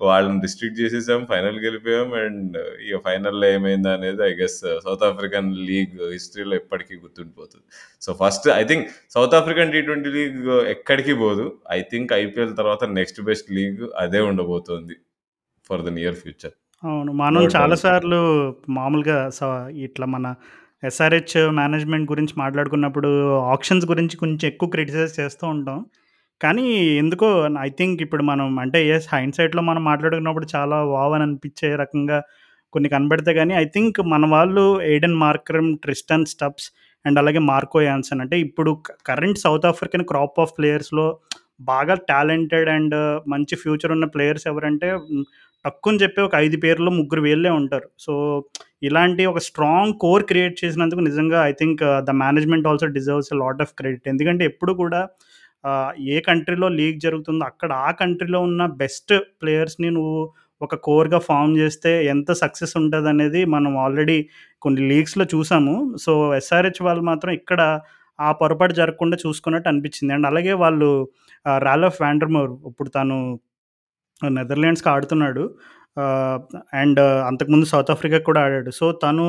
వాళ్ళని 0.00 0.40
డిస్ట్రిక్ట్ 0.40 0.78
చేసేసాం. 0.80 1.20
ఫైనల్కి 1.32 1.64
వెళ్ళిపోయాం. 1.64 2.08
అండ్ 2.22 2.56
ఇక 2.86 3.00
ఫైనల్లో 3.04 3.46
ఏమైంది 3.48 3.88
అనేది 3.88 4.22
I 4.22 4.32
guess 4.40 4.58
South 4.86 5.04
African 5.10 5.50
league 5.70 5.94
హిస్టరీలో 6.12 6.56
ఎప్పటికీ 6.56 6.94
గుర్తుండిపోతుంది. 6.94 7.64
So 8.02 8.12
first 8.22 8.48
I 8.60 8.64
think 8.64 8.86
South 9.10 9.34
African 9.34 9.72
T 9.72 9.82
twenty 9.82 10.12
league 10.18 10.42
ఎక్కడికి 10.74 11.14
పోదు. 11.14 11.46
ఐ 11.72 11.80
థింక్ 11.92 12.12
ఐపీఎల్ 12.22 12.56
తర్వాత 12.56 12.84
నెక్స్ట్ 12.98 13.20
బెస్ట్ 13.22 13.50
లీగ్ 13.52 13.82
అదే 13.96 14.20
ఉండబోతోంది 14.20 14.96
ఫర్ 15.70 15.82
ద 15.82 15.90
నియర్ 16.00 16.14
ఫ్యూచర్. 16.14 16.54
అవును. 16.82 17.12
మనం. 17.12 17.42
చాలాసార్లు 17.56 18.20
మామూలుగా 18.68 19.18
స 19.30 19.42
ఇట్లా 19.88 20.06
మన 20.06 20.26
ఎస్ఆర్హెచ్ 20.84 21.34
మేనేజ్మెంట్ 21.52 22.10
గురించి 22.12 22.34
మాట్లాడుకున్నప్పుడు 22.38 23.10
ఆప్షన్స్ 23.52 23.86
గురించి 23.86 24.16
కొంచెం 24.16 24.48
ఎక్కువ 24.48 24.68
క్రిటిసైజ్ 24.68 25.20
చేస్తూ 25.20 25.44
ఉంటాం. 25.48 25.78
కానీ 26.40 26.64
ఎందుకో 27.02 27.28
ఐ 27.60 27.68
థింక్ 27.70 28.02
ఇప్పుడు 28.02 28.22
మనం 28.22 28.58
అంటే 28.58 28.78
ఎస్ 28.88 29.08
హైండ్ 29.12 29.34
సైట్లో 29.34 29.62
మనం 29.62 29.84
మాట్లాడుకున్నప్పుడు 29.84 30.46
చాలా 30.54 30.82
వావ్ 30.84 31.14
అని 31.14 31.22
అనిపించే 31.22 31.76
రకంగా 31.76 32.18
కొన్ని 32.72 32.88
కనబడితే 32.88 33.34
కానీ 33.34 33.54
ఐ 33.54 33.64
థింక్ 33.64 34.00
మన 34.12 34.26
వాళ్ళు 34.26 34.64
Aiden 34.82 35.14
Markram 35.14 35.70
Tristan 35.78 36.26
Stubbs 36.26 36.66
and 37.04 37.18
అలాగే 37.18 37.38
మార్కో 37.38 37.80
యాన్సన్ 37.80 38.20
అంటే 38.20 38.36
ఇప్పుడు 38.40 38.70
current 39.06 39.38
South 39.38 39.66
African 39.66 40.04
crop 40.04 40.40
of 40.40 40.54
ప్లేయర్స్లో 40.58 41.06
బాగా 41.60 41.94
టాలెంటెడ్ 42.08 42.68
అండ్ 42.68 42.96
మంచి 43.28 43.54
ఫ్యూచర్ 43.56 43.92
ఉన్న 43.92 44.04
ప్లేయర్స్ 44.04 44.46
ఎవరంటే 44.46 44.88
తక్కువని 45.64 45.98
చెప్పి 45.98 46.20
ఒక 46.20 46.34
ఐదు 46.36 46.56
పేర్లు 46.56 46.90
ముగ్గురు 46.90 47.22
వేళ్ళే 47.22 47.50
ఉంటారు. 47.50 47.88
సో 47.98 48.12
ఇలాంటి 48.88 49.22
ఒక 49.30 49.40
స్ట్రాంగ్ 49.48 49.94
కోర్ 50.04 50.24
క్రియేట్ 50.30 50.56
చేసినందుకు 50.62 51.00
నిజంగా 51.08 51.38
I 51.50 51.52
think 51.60 51.82
the 52.08 52.12
management 52.22 52.68
also 52.70 52.86
deserves 52.96 53.32
lot 53.42 53.62
of 53.64 53.72
credit 53.78 54.08
ఎందుకంటే 54.12 54.44
ఎప్పుడు 54.50 54.72
కూడా 54.82 55.00
uh, 55.64 55.90
ఏ 56.14 56.16
కంట్రీలో 56.28 56.68
లీగ్ 56.78 56.98
జరుగుతుందో 57.06 57.44
అక్కడ 57.50 57.70
ఆ 57.86 57.90
కంట్రీలో 58.00 58.40
ఉన్న 58.48 58.62
బెస్ట్ 58.82 59.12
ప్లేయర్స్ని 59.42 59.90
నువ్వు 59.90 60.18
ఒక 60.60 60.74
కోర్గా 60.86 61.18
ఫామ్ 61.28 61.52
చేస్తే 61.60 61.90
ఎంత 62.14 62.32
సక్సెస్ 62.42 62.74
ఉంటుంది 62.80 63.08
అనేది 63.12 63.40
మనం 63.54 63.72
ఆల్రెడీ 63.84 64.18
కొన్ని 64.62 64.82
లీగ్స్లో 64.90 65.24
చూసాము. 65.34 65.74
సో 66.04 66.12
ఎస్ఆర్హెచ్ 66.40 66.80
వాళ్ళు 66.86 67.04
మాత్రం 67.10 67.32
ఇక్కడ 67.40 67.60
ఆ 68.18 68.28
పొరపాటు 68.40 68.74
జరగకుండా 68.80 69.16
చూసుకున్నట్టు 69.24 69.68
అనిపించింది. 69.72 70.12
అండ్ 70.16 70.28
అలాగే 70.30 70.54
వాళ్ళు 70.64 70.90
uh, 71.46 71.58
రాలోఫ్ 71.68 71.98
వ్యాండర్మోర్ 72.04 72.52
ఇప్పుడు 72.70 72.90
తను 72.98 73.16
uh, 74.22 74.32
నెదర్లాండ్స్కి 74.38 74.90
ఆడుతున్నాడు. 74.94 75.44
అండ్ 76.82 77.00
అంతకుముందు 77.30 77.66
సౌత్ 77.72 77.92
ఆఫ్రికా 77.94 78.18
కూడా 78.28 78.40
ఆడాడు. 78.46 78.70
సో 78.80 78.86
తను 79.04 79.26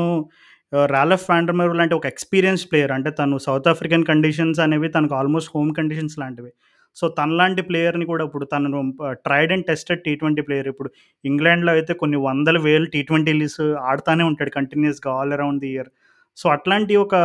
రాలఫ్ 0.98 1.26
వ్యాండర్మర్ 1.30 1.76
లాంటి 1.80 1.96
ఒక 1.98 2.06
ఎక్స్పీరియన్స్ 2.14 2.64
ప్లేయర్. 2.70 2.94
అంటే 2.98 3.10
తను 3.20 3.36
సౌత్ 3.48 3.68
ఆఫ్రికన్ 3.72 4.06
కండిషన్స్ 4.12 4.60
అనేవి 4.66 4.88
తనకు 4.96 5.14
ఆల్మోస్ట్ 5.20 5.52
హోమ్ 5.56 5.72
కండిషన్స్ 5.80 6.18
లాంటివి. 6.22 6.52
సో 6.98 7.06
తనలాంటి 7.20 7.62
ప్లేయర్ని 7.70 8.06
కూడా 8.12 8.24
ఇప్పుడు 8.28 8.46
తను 8.54 8.82
tried 9.28 9.54
and 9.54 9.66
tested 9.70 10.02
T 10.06 10.12
twenty 10.22 10.42
player. 10.48 10.70
ఇప్పుడు 10.74 10.90
ఇంగ్లాండ్లో 11.26 11.72
అయితే 11.78 11.94
కొన్ని 12.02 12.18
వందల 12.28 12.58
వేలు 12.68 12.88
టీ 12.94 13.02
ట్వంటీ 13.10 13.34
లీస్ 13.40 13.62
ఆడుతూనే 13.90 14.24
ఉంటాడు 14.32 14.52
కంటిన్యూస్గా 14.58 15.12
all 15.20 15.34
around 15.38 15.62
the 15.66 15.72
year. 15.76 15.90
So 16.38 16.46
అట్లాంటి 16.56 16.94
ఒక 17.06 17.16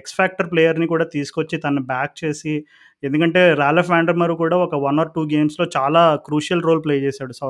ఎక్స్ 0.00 0.16
ఫ్యాక్టర్ 0.18 0.50
ప్లేయర్ని 0.52 0.86
కూడా 0.92 1.04
తీసుకొచ్చి 1.14 1.56
తను 1.64 1.80
బ్యాక్ 1.92 2.12
చేసి 2.24 2.54
ఎందుకంటే 3.08 3.40
రాలఫ్ 3.62 3.90
వ్యాండర్మర్ 3.92 4.32
కూడా 4.42 4.56
ఒక 4.66 4.74
వన్ 4.86 4.98
ఆర్ 5.02 5.10
టూ 5.16 5.22
గేమ్స్లో 5.34 5.66
చాలా 5.76 6.02
క్రూషియల్ 6.28 6.62
రోల్ 6.68 6.82
ప్లే 6.86 6.96
చేశాడు. 7.06 7.32
So 7.40 7.46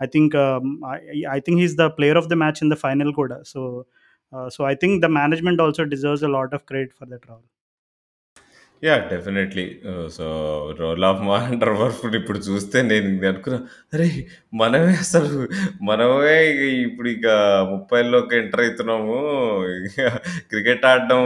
I 0.00 0.08
think 0.14 0.36
I 1.36 1.38
think 1.46 1.60
he's 1.64 1.76
the 1.82 1.86
player 1.98 2.20
of 2.22 2.30
the 2.32 2.36
match 2.44 2.60
in 2.64 2.72
the 2.74 2.78
final 2.84 3.12
కూడా. 3.20 3.38
So 3.52 3.60
so 4.54 4.60
I 4.72 4.74
think 4.82 4.96
the 5.04 5.08
management 5.18 5.60
also 5.64 5.82
deserves 5.94 6.24
a 6.28 6.32
lot 6.36 6.54
of 6.58 6.64
credit 6.70 6.94
for 6.98 7.08
that 7.12 7.26
Rahul 7.30 7.46
yeah 8.86 8.94
definitely. 9.10 9.64
So 10.16 10.24
role 10.80 11.04
of 11.08 11.20
van der 11.28 11.72
wharf 11.80 12.02
ఇప్పుడు 12.18 12.40
చూస్తే 12.48 12.78
నేను 12.88 13.06
ఇది 13.12 13.26
అనుకున్నా 13.30 13.58
అరే 13.94 14.08
మనమే 14.60 14.92
అసలు 15.04 15.30
మనమే 15.88 16.34
ఇక 16.50 16.60
ఇప్పుడు 16.86 17.08
ఇక 17.14 17.26
ముప్పైలోకి 17.70 18.36
ఎంటర్ 18.40 18.62
అవుతున్నాము. 18.64 19.16
ఇక 19.86 20.10
క్రికెట్ 20.50 20.86
ఆడడం 20.90 21.22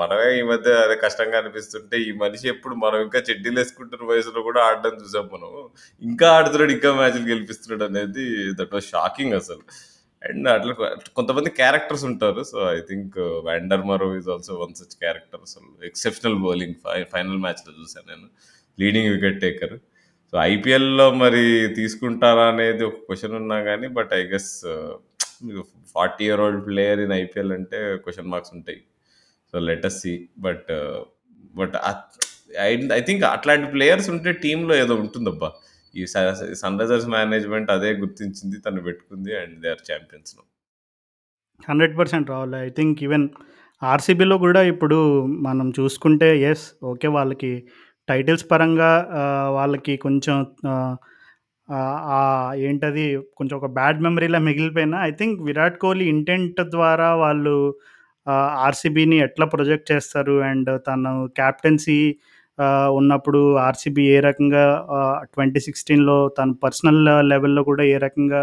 మనమే 0.00 0.28
ఈ 0.40 0.42
మధ్య 0.52 0.78
అదే 0.84 0.96
కష్టంగా 1.04 1.38
అనిపిస్తుంటే 1.42 1.98
ఈ 2.08 2.10
మనిషి 2.24 2.48
ఎప్పుడు 2.54 2.76
మనం 2.84 2.98
ఇంకా 3.06 3.22
చెడ్డీలు 3.28 3.58
వేసుకుంటున్న 3.60 4.10
వయసులో 4.12 4.42
కూడా 4.48 4.62
ఆడడం 4.68 4.96
చూసాం 5.04 5.28
మనం. 5.36 5.52
ఇంకా 6.02 6.28
ఆడుతున్నాడు 6.38 6.74
ఇంకా 6.78 6.92
మ్యాచ్లు 7.00 7.26
గెలిపిస్తున్నాడు 7.32 7.86
అనేది 7.90 8.26
దట్ 8.60 8.74
వాస్ 8.76 8.90
షాకింగ్ 8.94 9.36
అసలు. 9.42 9.62
అండ్ 10.28 10.46
అట్లా 10.54 10.72
కొంతమంది 11.18 11.50
క్యారెక్టర్స్ 11.60 12.04
ఉంటారు. 12.10 12.40
So 12.50 12.58
I 12.76 12.80
think 12.88 13.14
van der 13.48 13.84
Merwe 13.90 14.08
is 14.18 14.28
also 14.34 14.54
one 14.62 14.74
such 14.80 14.96
character 15.02 15.42
అసలు 15.48 15.68
ఎక్సెప్షనల్ 15.90 16.38
బౌలింగ్ 16.46 16.76
ఫైనల్ 17.14 17.40
మ్యాచ్లో 17.44 17.72
చూసాను 17.78 18.06
నేను. 18.12 18.26
లీడింగ్ 18.82 19.10
వికెట్ 19.14 19.40
టేకర్ 19.44 19.74
సో 20.32 20.36
ఐపీఎల్లో 20.52 21.06
మరి 21.22 21.44
తీసుకుంటారా 21.78 22.44
అనేది 22.52 22.82
ఒక 22.88 22.98
క్వశ్చన్ 23.06 23.34
ఉన్నా 23.40 23.56
కానీ 23.68 23.86
బట్ 23.96 24.12
ఐ 24.18 24.20
గెస్ 24.32 24.52
మీకు 25.46 25.62
forty 25.94 26.24
year 26.28 26.40
old 26.44 26.62
player 26.68 27.00
in 27.04 27.14
IPL 27.22 27.52
అంటే 27.58 27.78
క్వశ్చన్ 28.04 28.30
మార్క్స్ 28.32 28.52
ఉంటాయి. 28.58 28.80
So 29.50 29.58
let us 29.68 29.98
see 30.02 30.12
but 30.46 30.68
but 31.60 31.76
I 32.66 32.70
I 32.98 33.00
think 33.08 33.24
అట్లాంటి 33.34 33.68
ప్లేయర్స్ 33.74 34.08
ఉంటే 34.14 34.32
టీంలో 34.44 34.74
ఏదో 34.82 34.94
ఉంటుందబ్బా. 35.04 35.50
ఈ 35.94 36.06
సన్ 36.62 36.78
రైజర్స్ 36.80 37.08
మేనేజ్మెంట్ 37.08 37.70
అదే 37.70 37.90
గుర్తించింది 37.92 38.58
తను 38.60 38.82
పెట్టుకుంది 38.82 39.32
and 39.36 39.54
they 39.62 39.68
are 39.68 39.84
champions 39.92 40.34
hundred 41.68 41.98
percent 41.98 42.30
రావాలి. 42.30 42.56
ఐ 42.56 42.68
థింక్ 42.68 43.02
ఈవెన్ 43.02 43.28
ఆర్సీబీలో 43.82 44.38
కూడా 44.38 44.60
ఇప్పుడు 44.62 44.98
మనం 45.26 45.72
చూసుకుంటే 45.80 46.28
ఎస్ 46.40 46.64
ఓకే 46.84 47.08
వాళ్ళకి 47.08 47.52
టైటిల్స్ 48.08 48.46
పరంగా 48.50 48.92
వాళ్ళకి 49.50 49.96
కొంచెం 49.96 50.36
ఏంటది 52.58 53.04
కొంచెం 53.36 53.54
ఒక 53.58 53.68
బ్యాడ్ 53.70 54.00
మెమరీలా 54.02 54.38
మిగిలిపోయినా 54.38 55.04
I 55.04 55.10
think 55.10 55.42
Virat 55.42 55.78
Kohli 55.78 56.06
intent 56.08 56.60
ద్వారా 56.70 57.14
వాళ్ళు 57.14 57.74
ఆర్సీబీని 58.58 59.18
ఎట్లా 59.18 59.46
ప్రొజెక్ట్ 59.46 59.92
చేస్తారు 59.92 60.36
అండ్ 60.42 60.70
తను 60.86 61.12
క్యాప్టెన్సీ 61.26 61.98
ఉన్నప్పుడు 62.98 63.40
ఆర్సీబీ 63.58 64.04
ఏ 64.14 64.20
రకంగా 64.20 64.64
ట్వంటీ 65.34 65.60
సిక్స్టీన్లో 65.60 66.16
తన 66.38 66.54
పర్సనల్ 66.64 67.00
లెవెల్లో 67.32 67.62
కూడా 67.62 67.84
ఏ 67.84 67.96
రకంగా 67.96 68.40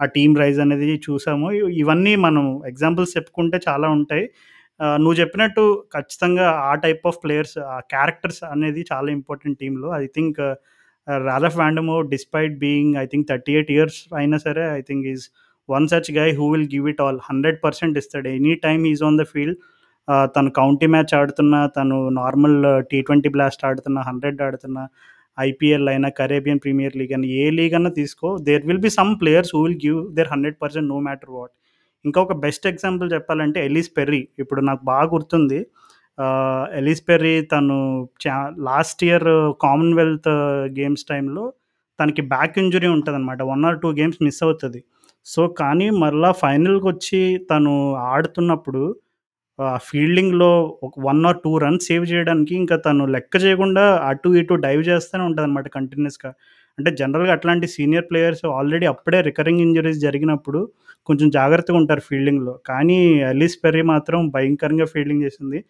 ఆ 0.00 0.04
టీం 0.04 0.30
రైజ్ 0.36 0.60
అనేది 0.60 1.00
చూసాము 1.10 1.48
ఇవన్నీ 1.82 2.16
మనం 2.26 2.44
ఎగ్జాంపుల్స్ 2.66 3.16
చెప్పుకుంటే 3.16 3.60
చాలా 3.68 3.88
ఉంటాయి. 3.88 4.24
నువ్వు 4.98 5.16
చెప్పినట్టు 5.20 5.64
ఖచ్చితంగా 5.94 6.46
ఆ 6.70 6.74
టైప్ 6.74 7.04
ఆఫ్ 7.06 7.18
ప్లేయర్స్ 7.24 7.56
ఆ 7.74 7.78
క్యారెక్టర్స్ 7.90 8.40
అనేది 8.44 8.84
చాలా 8.92 9.08
ఇంపార్టెంట్ 9.10 9.58
టీంలో 9.58 9.88
I 10.02 10.06
think 10.06 10.40
Roelof 11.08 11.56
van der Merwe 11.56 11.96
despite 12.14 12.54
being 12.58 12.96
I 12.96 13.06
think 13.06 13.26
thirty 13.28 13.52
eight 13.54 13.70
years 13.70 14.00
అయినా 14.16 14.38
సరే 14.38 14.64
I 14.78 14.80
think 14.80 15.06
is 15.06 15.24
one 15.68 15.86
such 15.88 16.10
guy 16.18 16.28
who 16.38 16.46
will 16.52 16.68
give 16.74 16.86
it 16.88 17.00
all 17.00 17.20
hundred 17.30 17.58
percent 17.64 17.98
ఇస్తాడు. 17.98 18.28
Any 18.28 18.54
time 18.66 18.82
is 18.92 19.02
on 19.02 19.18
the 19.18 19.24
field 19.34 19.58
తను 20.34 20.50
county 20.60 20.86
match 20.94 21.12
ఆడుతున్నా 21.20 21.60
తను 21.76 21.96
normal 22.20 22.58
T 22.90 22.98
twenty 23.08 23.30
blast 23.36 23.62
ఆడుతున్నా 23.68 24.00
hundred 24.08 24.40
ఆడుతున్నా 24.46 24.84
IPL 25.48 25.88
అయినా 25.92 26.08
Caribbean 26.20 26.60
premier 26.64 26.96
league 27.00 27.12
అయినా 27.16 27.28
ఏ 27.42 27.44
లీగ్ 27.58 27.74
అన్నా 27.78 27.90
తీసుకో. 28.00 28.28
There 28.48 28.64
will 28.70 28.82
be 28.86 28.90
some 28.98 29.12
players 29.20 29.52
who 29.56 29.60
will 29.66 29.78
give 29.86 30.00
their 30.16 30.30
hundred 30.32 30.56
percent 30.62 30.88
no 30.94 30.98
matter 31.08 31.32
what 31.36 31.52
ఇంకొక 32.04 32.34
బెస్ట్ 32.44 32.66
ఎగ్జాంపుల్ 32.72 33.08
చెప్పాలంటే 33.14 33.58
ఎలీస్ 33.68 33.90
పెర్రీ 33.98 34.22
ఇప్పుడు 34.42 34.60
నాకు 34.68 34.82
బాగా 34.90 35.06
గుర్తుంది. 35.14 35.60
ఎలీస్ 36.80 37.02
పెర్రీ 37.08 37.34
తను 37.52 37.76
చా 38.24 38.36
లాస్ట్ 38.68 39.02
ఇయర్ 39.08 39.28
కామన్వెల్త్ 39.64 40.30
గేమ్స్ 40.78 41.04
టైంలో 41.10 41.44
తనకి 41.98 42.22
బ్యాక్ 42.32 42.58
ఇంజురీ 42.62 42.88
ఉంటుంది 42.96 43.16
అనమాట 43.20 43.42
one 43.52 43.64
or 43.68 43.78
two 43.84 43.90
games 44.00 44.20
miss 44.26 44.40
అవుతుంది. 44.46 44.80
సో 45.26 45.42
కానీ 45.60 45.86
మరలా 46.02 46.30
ఫైనల్కి 46.42 46.86
వచ్చి 46.92 47.20
తను 47.50 47.72
ఆడుతున్నప్పుడు 48.12 48.82
ఆ 49.60 49.78
ఫీల్డింగ్లో 49.82 50.78
ఒక 50.82 50.94
one 51.00 51.26
or 51.26 51.36
two 51.44 51.58
runs 51.58 51.86
save 51.86 52.06
చేయడానికి 52.12 52.54
ఇంకా 52.54 52.76
తను 52.76 53.06
లెక్క 53.06 53.36
చేయకుండా 53.44 53.96
అటు 53.96 54.28
ఇటు 54.28 54.54
డైవ్ 54.54 54.82
చేస్తూనే 54.88 55.24
ఉంటుంది 55.24 55.46
అనమాట 55.46 55.68
కంటిన్యూస్గా. 55.68 56.32
అంటే 56.78 56.90
జనరల్గా 56.90 57.32
అట్లాంటి 57.32 57.66
సీనియర్ 57.68 58.04
ప్లేయర్స్ 58.10 58.44
ఆల్రెడీ 58.46 58.86
అప్పుడే 58.86 59.20
రికరింగ్ 59.20 59.60
ఇంజరీస్ 59.60 59.98
జరిగినప్పుడు 59.98 60.60
కొంచెం 61.06 61.30
జాగ్రత్తగా 61.30 61.76
ఉంటారు 61.76 62.00
ఫీల్డింగ్లో. 62.00 62.60
కానీ 62.66 63.22
అలీస్ 63.22 63.58
పెర్రీ 63.64 63.82
మాత్రం 63.82 64.28
భయంకరంగా 64.28 64.84
ఫీల్డింగ్ 64.84 65.22
చేసింది. 65.22 65.64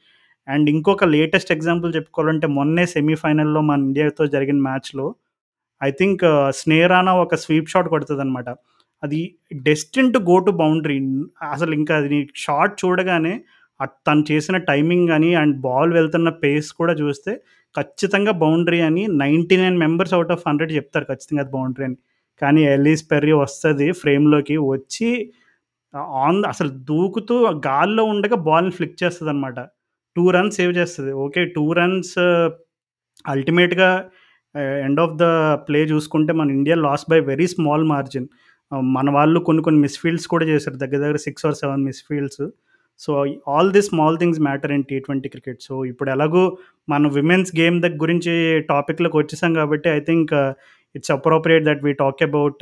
అండ్ 0.49 0.71
ఇంకొక 0.71 1.05
లేటెస్ట్ 1.05 1.53
ఎగ్జాంపుల్ 1.53 1.97
చెప్పుకోవాలంటే 1.97 2.47
మొన్నే 2.47 2.87
సెమీఫైనల్లో 2.87 3.61
మన 3.61 3.81
ఇండియాతో 3.81 4.27
జరిగిన 4.27 4.61
మ్యాచ్లో 4.63 5.15
ఐ 5.83 5.91
థింక్ 5.91 6.23
స్నేరానా 6.51 7.15
ఒక 7.15 7.35
స్వీప్ 7.35 7.69
షాట్ 7.69 7.89
అనమాట 8.21 8.49
అది 9.03 9.35
destined 9.55 10.13
to 10.15 10.19
go 10.19 10.39
to 10.39 10.51
boundary. 10.51 10.99
అసలు 11.53 11.73
ఇంకా 11.75 11.97
అది 11.97 12.29
షాట్ 12.37 12.85
చూడగానే 12.85 13.45
తను 14.07 14.23
చేసిన 14.31 14.57
టైమింగ్ 14.69 15.11
అని 15.17 15.31
అండ్ 15.41 15.57
బాల్ 15.67 15.93
వెళ్తున్న 15.99 16.31
పేస్ 16.43 16.69
కూడా 16.81 16.95
చూస్తే 17.01 17.33
ఖచ్చితంగా 17.75 18.33
బౌండరీ 18.43 18.81
అని 18.89 19.03
99 19.17 19.79
మెంబర్స్ 19.85 20.15
అవుట్ 20.17 20.33
ఆఫ్ 20.35 20.43
100 20.47 20.75
చెప్తారు 20.79 21.07
ఖచ్చితంగా 21.11 21.43
అది 21.45 21.53
బౌండరీ 21.57 21.85
అని. 21.89 21.97
కానీ 22.43 22.63
ఎలీస్ 22.73 23.05
పెర్రీ 23.13 23.35
వస్తుంది 23.39 23.89
ఫ్రేమ్‌లోకి 24.03 24.57
వచ్చి 24.69 25.11
ఆన్ 26.21 26.41
అసలు 26.53 26.71
దూకుతూ 26.91 27.37
గాల్లో 27.67 28.05
ఉండగా 28.13 28.37
బాల్‌ని 28.49 28.75
ఫ్లిక్ 28.79 28.99
చేస్తదనమాట. 29.03 29.59
2 30.17 30.25
రన్స్ 30.37 30.57
సేవ్ 30.61 30.73
చేస్తుంది 30.81 31.13
ఓకే. 31.25 31.43
టూ 31.57 31.65
రన్స్ 31.79 32.15
అల్టిమేట్‌గా 33.25 33.91
ఎండ్ 34.85 35.01
ఆఫ్ 35.05 35.15
ద 35.19 35.27
ప్లే 35.69 35.81
చూసుకుంటే 35.93 36.33
మన 36.41 36.51
India 36.59 36.77
loss 36.87 37.05
by 37.11 37.19
very 37.29 37.47
small 37.53 37.85
margin. 37.93 38.27
మన 38.93 39.09
వాళ్ళు 39.17 39.39
కొన్ని 39.47 39.63
కొన్ని 39.65 39.81
మిస్‌ఫీల్డ్స్ 39.85 40.29
కూడా 40.33 40.45
చేశారు. 40.51 40.77
దగ్గర 40.83 41.01
దగ్గర 41.05 41.19
six 41.27 41.45
or 41.49 41.57
seven 41.63 41.85
misfields. 41.89 42.43
So, 43.01 43.13
all 43.49 43.73
the 43.73 43.83
small 43.83 44.19
things 44.19 44.41
matter 44.41 44.73
in 44.73 44.85
T20 44.85 45.29
cricket. 45.29 45.63
So, 45.63 45.85
ఇప్పుడు 45.85 46.11
ఎలాగో 46.11 46.43
మనం 46.89 47.11
విమెన్స్ 47.11 47.53
గేమ్ 47.61 47.83
దగ్గర 47.83 47.97
గురించి 48.03 48.35
టాపిక్‌లోకి 48.69 49.17
వచ్చేసాం 49.17 49.55
కాబట్టి 49.55 49.89
I 49.91 50.01
think 50.01 50.33
it's 50.95 51.11
appropriate 51.11 51.65
that 51.65 51.85
we 51.85 51.93
talk 51.95 52.23
about 52.23 52.61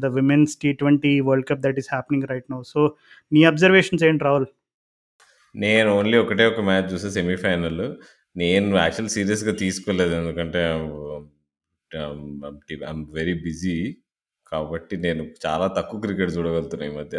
the 0.00 0.06
women's 0.06 0.56
T20 0.56 1.20
world 1.20 1.48
cup 1.48 1.60
that 1.60 1.78
is 1.78 1.88
happening 1.92 2.28
right 2.30 2.44
now. 2.50 2.62
So, 2.66 2.80
నీ 3.32 3.44
observations 3.44 4.04
ఏంటి 4.04 4.24
రాహుల్? 4.24 4.48
నేను 5.54 5.90
ఓన్లీ 5.90 6.18
ఒకటే 6.18 6.46
ఒక 6.46 6.60
మ్యాచ్ 6.60 6.92
చూసా 6.92 7.10
సెమీఫైనల్. 7.10 7.84
నేను 8.36 8.76
యాక్చువల్ 8.76 9.10
సీరియస్‌గా 9.10 9.52
తీసుకోలేదు. 9.56 10.14
ఎందుకంటే 10.14 10.62
ఐఎమ్ 11.90 13.06
వెరీ 13.10 13.34
బిజీ. 13.42 13.76
కాబట్టి 14.46 14.96
నేను 14.96 15.22
చాలా 15.46 15.66
తక్కువ 15.76 16.00
క్రికెట్ 16.00 16.36
చూడగలుగుతున్నాను 16.36 16.92
ఈ 16.92 16.96
మధ్య. 16.96 17.18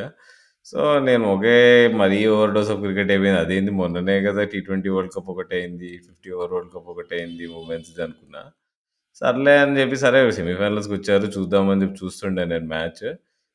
సో, 0.67 0.79
నేను 1.07 1.25
ఒకే 1.33 1.53
మరీ 1.99 2.17
ఓవర్ 2.31 2.51
డోస్ 2.55 2.71
ఆఫ్ 2.73 2.79
క్రికెట్ 2.83 3.11
అయిపోయింది. 3.13 3.39
అదేంది 3.43 3.71
మొన్ననే 3.77 4.15
కదా 4.25 4.41
టీ20 4.51 4.65
వరల్డ్ 4.95 5.13
కప్ 5.15 5.29
ఒకటయింది. 5.33 5.89
50 5.97 6.29
ఓవర్ 6.35 6.51
వరల్డ్ 6.55 6.71
కప్ 6.73 6.89
ఒకటయింది 6.93 7.45
ఉమెన్స్‌ది 7.59 8.01
అనుకున్నా. 8.05 8.41
సర్లే 9.21 9.55
అని 9.61 9.75
చెప్పి 9.79 9.97
సరే 10.03 10.19
సెమీఫైనల్స్‌కొచ్చారు 10.37 11.27
చూద్దామని 11.35 11.81
చెప్పి 11.83 11.97
చూస్తుండే 12.01 12.45
నేను 12.47 12.67
మ్యాచ్. 12.73 13.03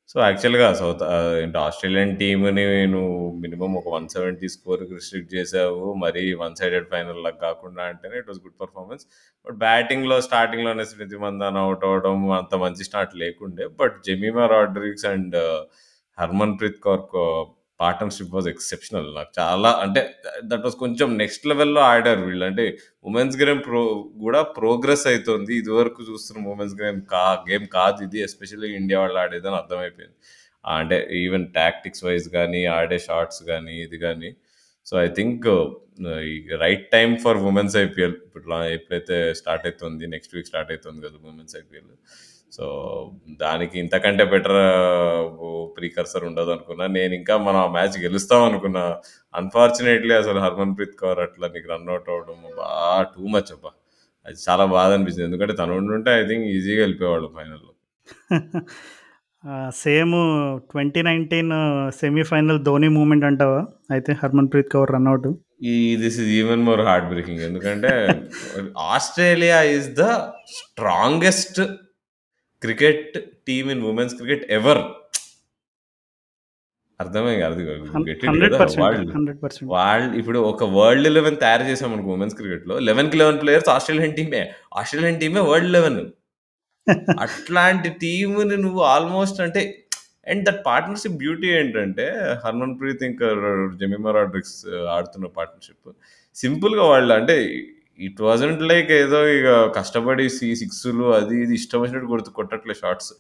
సో, 0.09 0.19
యాక్చువల్‌గా 0.23 0.69
సౌత్ 0.81 1.03
ఆహ్, 1.11 1.35
ఏంటి 1.43 1.59
ఆస్ట్రేలియన్ 1.65 2.15
టీమ్‌ని 2.21 2.65
నువ్వు 2.95 3.15
మినిమమ్ 3.45 3.77
ఒక 3.81 3.89
170 3.97 4.17
స్కోర్‌కి 4.57 4.93
రిస్ట్రిక్ట్ 4.99 5.33
చేసావు. 5.37 5.85
మరీ 6.05 6.25
వన్ 6.43 6.57
సైడెడ్ 6.61 6.89
ఫైనల్‌లాగా 6.93 7.41
కాకుండా 7.47 7.85
అంటేనే 7.91 8.19
it 8.23 8.31
was 8.31 8.43
good 8.47 8.59
performance. 8.63 9.05
But 9.47 9.59
బ్యాటింగ్‌లో 9.65 10.19
స్టార్టింగ్‌లోనే 10.29 10.87
స్మృతి 10.93 11.19
మందాన 11.25 11.65
ఔట్ 11.71 11.87
అవ్వడం 11.91 12.19
అంత 12.41 12.55
మంచి 12.65 12.85
స్టార్ట్ 12.91 13.15
లేకుండే. 13.25 13.67
But 13.81 13.97
Jemimah 14.09 14.47
Rodrigues 14.57 15.09
and 15.15 15.39
Harmanpreet 16.23 16.79
Kaur 16.87 17.05
co 17.15 17.25
partnership 17.81 18.35
was 18.37 18.49
exceptional. 18.53 19.09
నాకు 19.17 19.33
చాలా 19.39 19.71
అంటే 19.85 20.01
దట్ 20.51 20.65
వాస్ 20.67 20.77
కొంచెం 20.83 21.09
నెక్స్ట్ 21.23 21.45
లెవెల్‌లో 21.53 21.81
ఆడారు 21.93 22.23
వీళ్ళు. 22.29 22.45
అంటే 22.51 22.65
ఉమెన్స్ 23.11 23.37
గేమ్ 23.43 23.61
ప్రో 23.69 23.83
కూడా 24.25 24.41
ప్రోగ్రెస్ 24.59 25.05
అవుతుంది 25.13 25.53
ఇదివరకు 25.63 26.01
చూస్తున్న 26.11 26.45
ఉమెన్స్ 26.55 26.77
గేమ్ 26.83 27.01
కా 27.15 27.25
గేమ్ 27.51 27.67
కాదు 27.79 28.01
ఇది. 28.09 28.21
ఎస్పెషల్లీ 28.29 28.71
ఇండియా 28.81 29.01
వాళ్ళు 29.03 29.21
ఆడేదని 29.25 29.59
అర్థమైపోయింది. 29.63 30.17
అంటే 30.65 30.97
ఈవెన్ 31.23 31.47
టాక్టిక్స్ 31.59 32.05
వైస్ 32.09 32.29
కానీ 32.37 32.61
ఆడే 32.79 32.99
షార్ట్స్ 33.09 33.43
కానీ 33.51 33.75
ఇది 33.87 33.99
కానీ 34.07 34.31
సో, 34.87 34.95
ఐ 35.05 35.09
థింక్ 35.17 35.45
ఈ 36.29 36.35
right 36.63 36.87
time 36.95 37.11
for 37.25 37.39
women's 37.51 37.75
IPL. 37.83 38.15
ఇప్పుడు 38.27 38.45
ఎప్పుడైతే 38.77 39.17
స్టార్ట్ 39.41 39.65
అవుతుంది 39.69 40.05
నెక్స్ట్ 40.15 40.33
వీక్ 40.37 40.49
స్టార్ట్ 40.51 40.71
అవుతుంది 40.75 41.01
కదా! 41.07 41.19
Women's 41.33 41.55
IPL. 41.61 41.91
సో, 42.53 42.65
దానికి 43.43 43.77
ఇంతకంటే 43.83 44.25
బెటర్ 44.33 44.59
ప్రికర్సర్ 45.77 46.25
ఉండదనుకున్నా. 46.29 46.87
నేను 46.97 47.13
ఇంకా 47.19 47.35
మనం 47.47 47.61
ఆ 47.63 47.71
మ్యాచ్ 47.77 47.97
గెలుస్తాం 48.05 48.43
అనుకున్నా. 48.49 48.83
అన్‌ఫార్చునేట్‌లీ 49.35 50.15
అసలు 50.19 50.41
హర్మన్‌ప్రీత్ 50.45 50.97
కౌర్ 51.01 51.21
అట్లా 51.27 51.49
నీకు 51.55 51.69
రన్ 51.73 51.91
ఔట్ 51.95 52.11
అవ్వడం 52.13 52.41
అబ్బా! 52.51 52.69
టూ 53.15 53.25
మచ్ 53.35 53.53
అబ్బా! 53.55 53.71
అది 54.27 54.39
చాలా 54.47 54.65
బాధ 54.75 54.91
అనిపించింది. 54.97 55.29
ఎందుకంటే 55.31 55.55
తను 55.61 55.77
ఉండుంటే 55.81 56.11
ఐ 56.19 56.25
థింక్ 56.31 56.45
ఈజీగా 56.53 56.83
వెళ్ళిపోయేవాళ్ళం 56.85 57.33
ఫైనల్‌లో. 57.39 57.73
సేమ్ 59.79 60.13
2019 60.71 61.53
సెమీఫైనల్ 62.01 62.61
ధోని 62.69 62.89
మూవ్‌మెంట్ 62.97 63.27
అంటావా? 63.31 63.61
అయితే 63.91 64.13
హర్మన్‌ప్రీత్ 64.21 64.71
కౌర్ 64.75 64.93
రన్ 64.95 65.09
ఔట్. 65.13 65.29
ఈ 65.69 65.75
this 66.03 66.19
is 66.23 66.31
even 66.39 66.63
more 66.69 66.83
heart 66.89 67.09
breaking. 67.11 67.43
ఎందుకంటే 67.49 67.93
Australia 68.93 69.59
is 69.73 69.89
the 69.99 70.05
strongest 70.59 71.61
cricket 72.63 73.15
team 73.49 73.69
in 73.75 73.83
women's 73.89 74.15
cricket 74.19 74.45
ever. 74.53 74.83
అర్థమే 77.01 77.35
కాదు. 77.39 77.61
హన్ 77.93 78.05
గెట్ 78.09 78.19
ఇట్ 78.19 78.33
కదా! 78.45 78.57
100% 78.57 78.81
వాళ్ళు 78.83 79.05
100% 79.13 79.69
వాళ్ళు 79.73 80.11
ఇప్పుడు 80.21 80.39
ఒక 80.51 80.65
వరల్డ్ 80.77 81.09
11 81.09 81.39
తయారు 81.45 81.65
చేసామనుకో 81.71 82.11
వుమెన్స్ 82.15 82.35
క్రికెట్‌లో 82.41 82.75
11కి 82.81 83.17
11 83.17 83.41
ప్లేయర్స్ 83.43 83.71
ఆస్ట్రేలియన్ 83.75 84.15
టీమే. 84.19 84.43
ఆస్ట్రేలియన్ 84.81 85.21
టీమే 85.23 85.43
వరల్డ్ 85.51 85.71
11. 85.73 86.05
అట్లాంటి 87.25 87.89
టీమ్‌ని 88.01 88.57
నువ్వు 88.63 88.81
ఆల్మోస్ట్ 88.93 89.39
అంటే 89.41 89.61
అండ్ 90.27 90.43
దట్ 90.49 90.61
పార్ట్నర్‌షిప్ 90.67 91.19
బ్యూటీ 91.21 91.49
ఏంటంటే 91.59 92.07
హర్మన్‌ప్రీత్ 92.45 93.03
ఇంకా 93.11 93.29
జెమిమా 93.81 94.11
రాడ్రిగ్స్ 94.19 94.57
ఆడుతున్న 94.97 95.27
పార్ట్నర్‌షిప్ 95.39 95.89
సింపుల్‌గా 96.37 96.85
వాళ్ళు 96.93 97.13
అంటే 97.15 97.37
ఇట్ 97.99 98.21
వాజంట్ 98.21 98.63
లైక్ 98.63 98.91
ఏదో 98.95 99.19
ఇక 99.37 99.49
కష్టపడి 99.77 100.27
సి 100.31 100.49
సిక్స్‌లు 100.61 101.07
అది 101.17 101.37
ఇది 101.43 101.55
ఇష్టం 101.55 101.81
వచ్చినట్టు 101.83 102.09
కొడుతు 102.13 102.31
కొట్టట్లే 102.39 102.75
షార్ట్స్ 102.75 103.13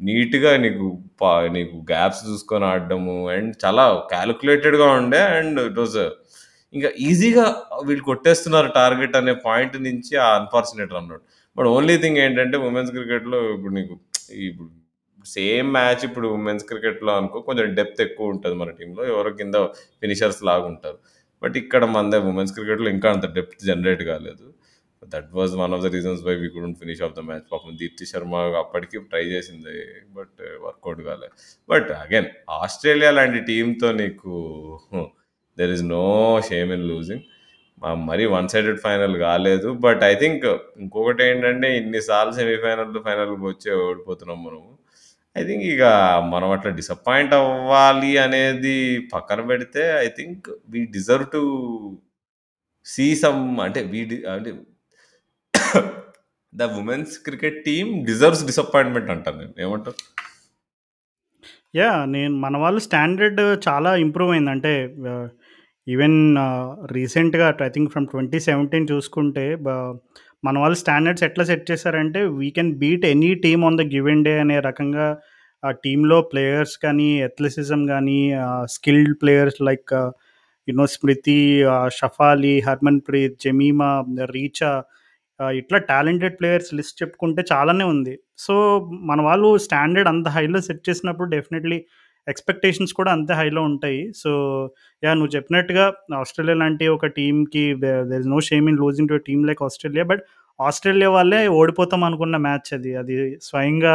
నీట్‌గా 0.00 0.50
నీకు 0.56 0.86
పా 1.20 1.30
నీకు 1.48 1.76
గ్యాప్స్ 1.90 2.22
చూసుకొని 2.26 2.66
ఆడడము 2.66 3.16
అండ్ 3.28 3.52
చాలా 3.64 3.84
క్యాలిక్యులేటెడ్గా 4.12 4.88
ఉండే 4.98 5.22
అండ్ 5.38 5.60
ఇట్ 5.60 5.78
వాజ్ 5.78 5.98
ఇంకా 6.74 6.88
ఈజీగా 7.08 7.46
వీళ్ళు 7.86 8.04
కొట్టేస్తున్నారు 8.04 8.68
టార్గెట్ 8.74 9.16
అనే 9.16 9.34
పాయింట్ 9.46 9.76
నుంచి 9.82 10.14
ఆ 10.18 10.28
అన్‌ఫార్చునేట్ 10.36 10.92
అన్నాడు 10.92 11.22
బట్ 11.56 11.68
ఓన్లీ 11.68 11.96
థింగ్ 11.98 12.18
ఏంటంటే 12.18 12.56
ఉమెన్స్ 12.68 12.92
క్రికెట్‌లో 12.92 13.40
ఇప్పుడు 13.54 13.74
నీకు 13.74 13.94
ఇప్పుడు 14.48 14.68
సేమ్ 15.26 15.68
మ్యాచ్ 15.72 16.02
ఇప్పుడు 16.04 16.26
ఉమెన్స్ 16.36 16.64
క్రికెట్‌లో 16.64 17.12
అనుకో 17.20 17.38
కొంచెం 17.40 17.66
డెప్త్ 17.74 18.00
ఎక్కువ 18.00 18.34
ఉంటుంది 18.34 18.56
మన 18.56 18.70
టీంలో 18.70 19.02
ఎవరో 19.12 19.30
కింద 19.40 19.56
ఫినిషర్స్ 20.02 20.40
లాగా 20.48 20.66
ఉంటారు. 20.72 20.98
బట్ 21.42 21.56
ఇక్కడ 21.62 21.84
మనది 21.94 22.18
ఉమెన్స్ 22.30 22.54
క్రికెట్‌లో 22.58 22.88
ఇంకా 22.96 23.08
అంత 23.14 23.26
డెప్త్ 23.36 23.62
జనరేట్ 23.70 24.02
కాలేదు. 24.10 24.46
That 25.12 25.28
was 25.38 25.52
one 25.60 25.72
of 25.76 25.82
the 25.84 25.90
reasons 25.96 26.22
why 26.26 26.34
we 26.40 26.48
couldn't 26.54 26.78
finish 26.82 27.02
of 27.06 27.14
the 27.18 27.22
match. 27.28 27.44
పాపం 27.52 27.72
దీప్తి 27.82 28.06
శర్మ 28.12 28.34
అప్పటికి 28.62 28.98
ట్రై 29.12 29.24
చేసింది. 29.34 29.74
బట్ 30.18 30.38
వర్కౌట్ 30.64 31.02
కాలేదు 31.10 31.34
బట్ 31.68 31.90
అగైన్ 32.02 32.28
ఆస్ట్రేలియా 32.58 33.12
లాంటి 33.18 33.40
టీంతో 33.50 33.90
నీకు 34.02 34.32
there 35.58 35.74
is 35.76 35.84
no 35.94 36.04
shame 36.50 36.72
in 36.76 36.86
losing. 36.90 37.24
మరీ 38.10 38.24
వన్ 38.34 38.48
సైడెడ్ 38.52 38.80
ఫైనల్ 38.86 39.14
కాలేదు. 39.26 39.68
బట్ 39.84 40.02
ఐ 40.04 40.14
థింక్ 40.22 40.46
ఇంకొకటి 40.82 41.22
ఏంటంటే 41.28 41.68
ఇన్నిసార్లు 41.80 42.32
సెమీఫైనల్, 42.40 42.96
ఫైనల్‌కి 43.06 43.44
వచ్చే 43.50 43.70
ఓడిపోతున్నాం 43.86 44.40
మనము. 44.46 44.70
ఐ 45.38 45.44
థింక్ 45.44 45.64
ఇక 45.64 45.84
మనం 46.32 46.50
అట్లా 46.50 46.70
డిసప్పాయింట్ 46.72 47.34
అవ్వాలి 47.34 48.18
అనేది 48.18 48.76
పక్కన 49.14 49.40
పెడితే 49.40 49.82
I 50.00 50.08
think 50.08 50.48
we 50.68 50.86
deserve 50.86 51.26
to 51.32 51.42
see 52.86 53.16
some 53.16 53.60
అంటే 53.60 53.82
వి 53.82 54.04
డి 54.04 54.24
అంటే 54.32 54.50
the 56.52 56.62
women's 56.78 57.18
cricket 57.24 57.64
team 57.64 58.06
deserves 58.06 58.46
disappointment 58.46 59.10
అంటాను 59.10 59.38
నేను. 59.38 59.54
ఏమంటావు? 59.60 59.96
యా 61.76 62.04
నేను 62.08 62.34
మన 62.36 62.56
వాళ్ళు 62.56 62.80
స్టాండర్డ్ 62.80 63.40
చాలా 63.68 63.96
ఇంప్రూవ్ 63.96 64.30
అయింది. 64.30 64.50
అంటే 64.50 64.72
ఈవెన్ 65.86 66.18
రీసెంట్‌గా 66.92 67.56
ఐ 67.64 67.68
థింక్ 67.68 67.92
ఫ్రమ్ 67.92 68.06
2017 68.06 68.92
చూసుకుంటే 68.92 69.56
బ 69.56 69.68
మన 70.44 70.56
వాళ్ళు 70.58 70.76
స్టాండర్డ్స్ 70.76 71.24
ఎట్లా 71.24 71.44
సెట్ 71.44 71.70
చేశారంటే 71.70 72.20
we 72.38 72.48
can 72.50 72.72
beat 72.78 73.04
any 73.04 73.30
team 73.36 73.62
on 73.64 73.78
the 73.78 73.84
given 73.94 74.24
day 74.24 74.34
అనే 74.38 74.60
రకంగా 74.60 75.06
ఆ 75.62 75.70
టీంలో 75.84 76.20
ప్లేయర్స్ 76.22 76.74
కానీ, 76.78 77.08
అథ్లెటిసిజం 77.22 77.80
కానీ 77.86 78.18
skilled 78.66 79.14
players 79.22 79.58
like 79.62 79.92
you know 80.68 80.86
Smriti, 80.86 81.38
Shafali 81.90 82.54
Harman 82.58 82.68
Harmanpreet, 82.68 83.36
Jemimah, 83.40 83.90
Richa 84.30 84.70
ఇట్లా 85.54 85.78
టాలెంటెడ్ 85.90 86.36
ప్లేయర్స్ 86.40 86.70
లిస్ట్ 86.74 86.96
చెప్పుకుంటే 87.02 87.42
చాలానే 87.52 87.84
ఉంది. 87.84 88.14
సో, 88.38 88.54
మన 89.02 89.20
వాళ్ళు 89.20 89.58
స్టాండర్డ్ 89.58 90.08
అంత 90.08 90.28
హైలో 90.28 90.60
సెట్ 90.60 90.82
చేసినప్పుడు 90.88 91.28
డెఫినెట్‌లీ 91.30 91.78
ఎక్స్‌పెక్టేషన్స్ 92.28 92.92
కూడా 92.94 93.10
అంతే 93.16 93.34
హైలో 93.34 93.62
ఉంటాయి. 93.70 94.00
సో, 94.14 94.30
యా 95.02 95.12
నువ్వు 95.14 95.32
చెప్పినట్టుగా 95.36 95.84
ఆస్ట్రేలియా 96.18 96.56
లాంటి 96.56 96.86
ఒక 96.94 97.08
టీమ్‌కి 97.18 97.64
there 97.84 98.18
is 98.18 98.30
no 98.30 98.40
shame 98.48 98.68
in 98.70 98.80
losing 98.82 99.10
to 99.10 99.18
team 99.28 99.44
like 99.48 99.62
Australia. 99.68 100.04
But 100.12 100.22
Australia 100.58 101.10
వాళ్ళే 101.10 101.40
ఓడిపోతాం 101.58 102.02
అనుకున్న 102.04 102.36
మ్యాచ్ 102.46 102.70
అది. 102.74 102.92
అది 102.96 103.16
స్వయంగా 103.48 103.94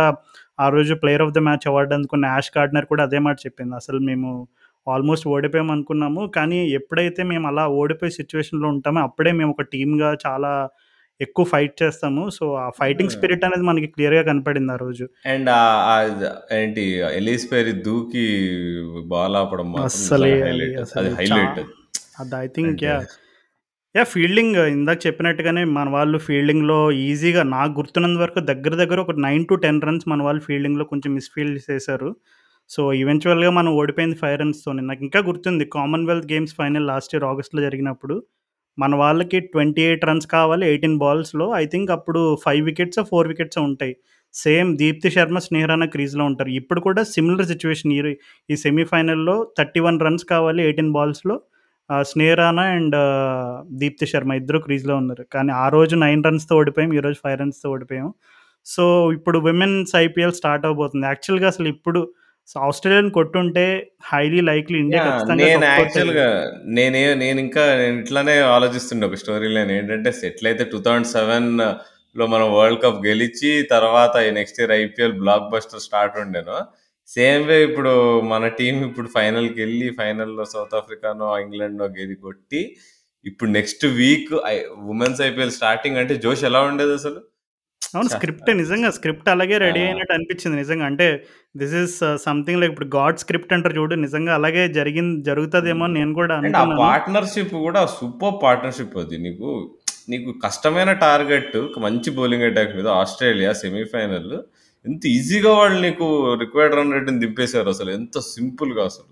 ఆ 0.60 0.68
రోజు 0.70 0.94
player 0.96 1.24
of 1.24 1.34
the 1.34 1.42
match 1.46 1.68
award 1.70 1.94
అందుకున్న 1.96 2.26
యాష్ 2.34 2.52
గార్డ్నర్ 2.58 2.88
కూడా 2.88 3.04
అదే 3.04 3.20
మాట 3.26 3.38
చెప్పింది. 3.46 3.76
అసలు 3.76 4.00
మేము 4.10 4.30
ఆల్మోస్ట్ 4.88 5.26
ఓడిపోయాం 5.34 5.70
అనుకున్నాము. 5.74 6.22
కానీ 6.36 6.60
ఎప్పుడైతే 6.80 7.22
మేము 7.30 7.46
అలా 7.48 7.66
ఓడిపోయే 7.78 8.12
సిచ్యువేషన్లో 8.18 8.68
ఉంటామో 8.76 9.02
అప్పుడే 9.08 9.32
మేము 9.40 9.52
ఒక 9.56 9.66
టీమ్‌గా 9.74 10.10
చాలా 10.26 10.52
ఎక్కువ 11.22 11.46
ఫైట్ 11.46 11.76
చేస్తాము. 11.82 12.24
సో, 12.30 12.46
ఆ 12.58 12.68
ఫైటింగ్! 12.80 13.12
స్పిరిట్ 13.16 13.44
అనేది 13.46 13.66
మనకి 13.70 13.88
క్లియర్‌గా 13.88 14.24
కనపడింది 14.30 14.72
ఆ 14.72 14.78
రోజు. 14.78 15.06
అండ్ 15.32 15.50
ఏంటి 16.54 16.84
ఎలీస్ 17.20 17.46
పెరి 17.52 17.74
దూకి 17.88 18.26
బాల్ 19.14 19.36
ఆపడం. 19.36 19.70
అసలు 19.84 20.30
హైలైట్ 21.20 21.60
అది. 21.60 21.72
I 22.40 22.48
think 22.58 22.82
yeah! 22.88 23.06
Yeah! 23.96 24.10
Fielding 24.14 24.58
ఇందాక 24.74 25.00
చెప్పినట్టుగానే 25.08 25.64
మన 25.74 25.88
వాళ్ళు 25.90 26.18
ఫీల్డింగ్‌లో 26.28 26.80
ఈజీగా 27.06 27.44
నాకు 27.52 27.74
గుర్తున్నంత 27.80 28.20
వరకు 28.22 28.42
దగ్గర 28.52 28.74
దగ్గర 28.76 29.00
ఒక 29.00 29.14
9-10 29.20 29.58
రన్స్ 29.84 30.08
మన 30.14 30.22
వాళ్ళు 30.24 30.42
ఫీల్డింగ్‌లో 30.42 30.86
కొంచెం 30.86 31.12
మిస్‌ఫీల్డ్ 31.16 31.60
చేశారు. 31.70 32.10
సో, 32.70 32.82
ఈవెంచువల్‌గా 32.94 33.52
మనం 33.52 33.72
ఓడిపోయింది 33.80 34.18
5 34.22 34.40
రన్స్‌తోనే. 34.42 34.84
నాకింకా 34.90 35.22
గుర్తుంది 35.30 35.66
Commonwealth 35.78 36.28
games 36.32 36.56
final 36.56 36.88
last 36.88 37.14
year 37.16 37.28
ఆగస్ట్‌లో 37.32 37.62
జరిగినప్పుడు 37.62 38.18
మన 38.78 38.96
వాళ్ళకి 38.96 39.38
28 39.38 40.06
రన్స్ 40.06 40.28
కావాలి 40.28 40.66
18 40.68 40.98
బాల్స్‌లో. 40.98 41.54
ఐ 41.56 41.66
థింక్ 41.66 41.92
అప్పుడు 41.92 42.36
ఫైవ్ 42.44 42.66
వికెట్స్ 42.66 43.00
ఫోర్ 43.04 43.28
వికెట్స్ 43.28 43.58
ఉంటాయి. 43.60 43.96
సేమ్ 44.34 44.78
దీప్తి 44.78 45.10
శర్మ, 45.12 45.38
స్నేహ 45.40 45.66
క్రీజ్‌లో 45.92 46.26
ఉంటారు. 46.26 46.50
ఇప్పుడు 46.52 46.82
కూడా 46.82 47.04
సిమిలర్ 47.04 47.48
సిచ్యువేషన్ 47.48 47.94
ఈ 47.94 48.00
ఈ 48.50 48.56
సెమీఫైనల్‌లో 48.56 49.36
31 49.58 50.02
రన్స్ 50.02 50.26
కావాలి 50.26 50.64
18 50.64 50.92
బాల్స్‌లో. 50.94 51.36
ఆహ్, 51.90 52.04
స్నేహ 52.04 52.34
అండ్ 52.70 52.96
దీప్తి 53.72 54.06
శర్మ 54.06 54.32
ఇద్దరు 54.34 54.60
క్రీజ్‌లో 54.60 54.98
ఉన్నారు. 54.98 55.24
కానీ 55.34 55.52
ఆ 55.56 55.70
రోజు 55.70 55.96
నైన్ 55.96 56.24
రన్స్‌తో 56.26 56.58
ఓడిపోయాం. 56.58 56.94
ఈరోజు 56.94 57.20
ఫైవ్ 57.24 57.40
రన్స్‌తో 57.40 57.72
ఓడిపోయాం. 57.72 58.10
సో, 58.66 58.84
ఇప్పుడు 59.12 59.40
విమెన్స్ 59.40 59.96
ఐపీఎల్ 59.98 60.34
స్టార్ట్ 60.34 60.66
అవబోతుంది 60.66 61.06
యాక్చువల్‌గా 61.06 61.48
అసలు 61.48 61.68
ఇప్పుడు 61.68 62.02
సో, 62.50 62.56
ఆస్ట్రేలియాని 62.62 63.12
కొట్టుంటే 63.18 63.64
హైలీ 64.10 64.40
లైక్లీ 64.48 64.78
ఇండియా 64.84 65.04
నేను. 65.34 65.66
యాక్చువల్‌గా 65.70 66.28
నేనే 66.78 67.02
నేనింకా 67.22 67.64
నేను 67.82 67.96
ఇట్లానే 68.02 68.36
ఆలోచిస్తుండే 68.56 69.06
ఒక 69.10 69.18
స్టోరీ 69.22 69.50
లైన్ 69.56 69.72
ఏంటంటే 69.78 70.12
ఎట్లయితే 70.30 70.64
2007లో 70.68 72.26
మనం 72.34 72.48
వరల్డ్ 72.56 72.82
కప్ 72.84 73.00
గెలిచి 73.06 73.52
తర్వాత 73.72 74.10
next 74.40 74.60
year 74.62 74.74
IPL 74.78 75.16
blockbuster 75.54 75.84
start 75.88 76.18
ఉండేనో, 76.24 76.58
same 77.10 77.44
way 77.48 77.58
ఇప్పుడు 77.64 77.94
మన 78.32 78.44
టీమ్ 78.60 78.80
ఇప్పుడు 78.90 79.08
ఫైనల్‌కెళ్ళి 79.16 79.88
ఫైనల్‌లో 80.00 80.46
సౌత్ 80.54 80.76
ఆఫ్రికానో, 80.76 81.30
ఇంగ్లాండ్‌నో 81.40 81.88
గెలి 81.98 82.18
కొట్టి 82.26 82.62
ఇప్పుడు 83.26 83.50
next 83.52 83.86
week 83.98 84.32
I 84.48 84.56
women's 84.88 85.22
IPL 85.28 85.56
starting 85.58 85.98
అంటే 85.98 86.16
జోష్ 86.24 86.44
ఎలా 86.50 86.62
ఉండేదసలు? 86.70 87.20
అవును. 87.94 88.10
స్క్రిప్టే 88.14 88.54
నిజంగా 88.60 88.90
స్క్రిప్ట్ 88.96 89.28
అలాగే 89.34 89.56
రెడీ! 89.64 89.82
అయినట్టు 89.88 90.14
అనిపించింది 90.16 90.58
నిజంగా. 90.62 90.86
అంటే 90.92 91.08
దిస్ 91.56 91.76
ఈస్ 91.82 91.96
సంథింగ్ 92.26 92.60
లైక్ 92.62 92.72
ఇప్పుడు 92.74 92.90
గాడ్ 92.96 93.20
స్క్రిప్ట్ 93.24 93.54
అంటారు 93.56 93.76
చూడు 93.80 93.96
నిజంగా 94.06 94.34
అలాగే 94.40 94.64
జరిగింది 94.78 95.16
జరుగుతదేమో 95.30 95.86
అని. 95.88 95.96
నేను 96.00 96.14
కూడా 96.20 96.34
ఆ 96.36 96.40
అనుకున్నాను. 96.42 96.80
పార్ట్నర్‌షిప్ 96.82 97.54
గూడా 97.58 97.82
సూపర్ 97.96 98.36
పార్ట్నర్‌షిప్ 98.44 98.98
అది. 99.04 99.18
నీకు 99.26 99.50
నీకు 100.08 100.30
కష్టమైన 100.44 100.92
టార్గెట్ 101.04 101.54
మంచి 101.86 102.10
బౌలింగ్ 102.18 102.46
అటాక్ 102.48 102.74
మీద 102.78 102.88
ఆస్ట్రేలియా 103.02 103.52
సెమీఫైనల్ 103.62 104.34
ఎంత 104.86 105.04
ఈజీగా 105.14 105.52
వాళ్ళు 105.60 105.78
నీకు 105.86 106.06
రిక్వైర్డ్ 106.42 106.76
రన్ 106.78 106.94
రేట్‌ని 106.96 107.20
దింపేసారు 107.22 107.70
అసలు. 107.74 107.90
ఎంత 108.00 108.18
సింపుల్‌గా 108.30 108.84
అసలు. 108.90 109.12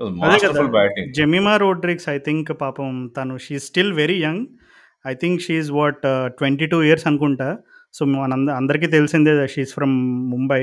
అదే 0.00 0.08
కదా! 0.08 0.22
Masterful 0.22 0.72
batting. 0.74 1.10
Jemimah 1.18 1.54
Rodrigues 1.62 2.08
I 2.10 2.18
think 2.26 2.50
పాపం 2.60 2.88
తను 3.16 3.34
she 3.44 3.56
still 3.66 3.92
very 4.00 4.18
young. 4.22 4.44
I 5.04 5.14
think 5.22 5.40
she 5.46 5.54
is 5.62 5.70
what 5.78 6.02
22 6.40 6.80
years 6.88 7.06
అనుకుంటా. 7.10 7.48
సో, 7.96 8.04
మనంద 8.14 8.48
అందరికీ 8.60 8.88
తెలిసిందే 8.94 9.32
she 9.46 9.60
is 9.60 9.74
from 9.74 9.94
Mumbai. 10.32 10.62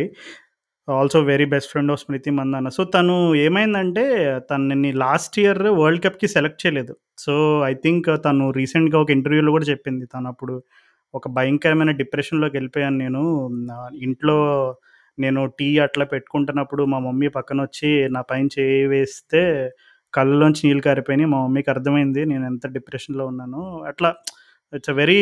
Also 0.88 1.20
very 1.24 1.46
best 1.46 1.70
friend 1.72 1.92
of 1.92 2.02
Smriti 2.02 2.32
Mandhana. 2.32 2.68
So, 2.70 2.84
తను 2.96 3.16
ఏమైందంటే 3.44 4.04
తనని 4.50 4.92
లాస్ట్ 5.04 5.36
ఇయర్ 5.40 5.62
వరల్డ్ 5.80 6.04
కప్‌కి 6.06 6.28
సెలెక్ట్ 6.36 6.62
చేయలేదు. 6.64 6.94
సో, 7.18 7.34
ఐ 7.66 7.74
థింక్ 7.84 8.10
తను 8.26 8.46
రీసెంట్‌గా 8.60 9.00
ఒక 9.00 9.12
ఇంటర్వ్యూలో 9.12 9.52
కూడా 9.52 9.68
చెప్పింది. 9.72 10.06
తను 10.08 10.30
అప్పుడు 10.34 10.56
ఒక 11.14 11.28
భయంకరమైన 11.38 11.92
డిప్రెషన్లోకి 12.02 12.56
వెళ్ళిపోయాను 12.58 12.98
నేను. 12.98 13.24
ఇంట్లో 14.04 14.38
నేను 15.18 15.42
టీ 15.60 15.68
అట్లా 15.80 16.06
పెట్టుకుంటున్నప్పుడు 16.06 16.84
మా 16.86 17.00
మమ్మీ 17.00 17.28
పక్కన 17.30 17.60
వచ్చి 17.64 17.90
నా 18.10 18.22
పైన 18.32 18.48
చేయి 18.56 18.80
వేస్తే 18.88 19.42
కళ్ళలోంచి 20.14 20.62
నీళ్ళు 20.66 20.84
కారిపోయినాయి. 20.84 21.30
మా 21.34 21.40
మమ్మీకి 21.44 21.70
అర్థమైంది 21.70 22.22
నేను 22.26 22.46
ఎంత 22.46 22.66
డిప్రెషన్‌లో 22.78 23.26
ఉన్నానో. 23.28 23.62
అట్లా 23.88 24.10
ఇట్స్ 24.74 24.92
అ 24.92 24.96
వెరీ 25.00 25.20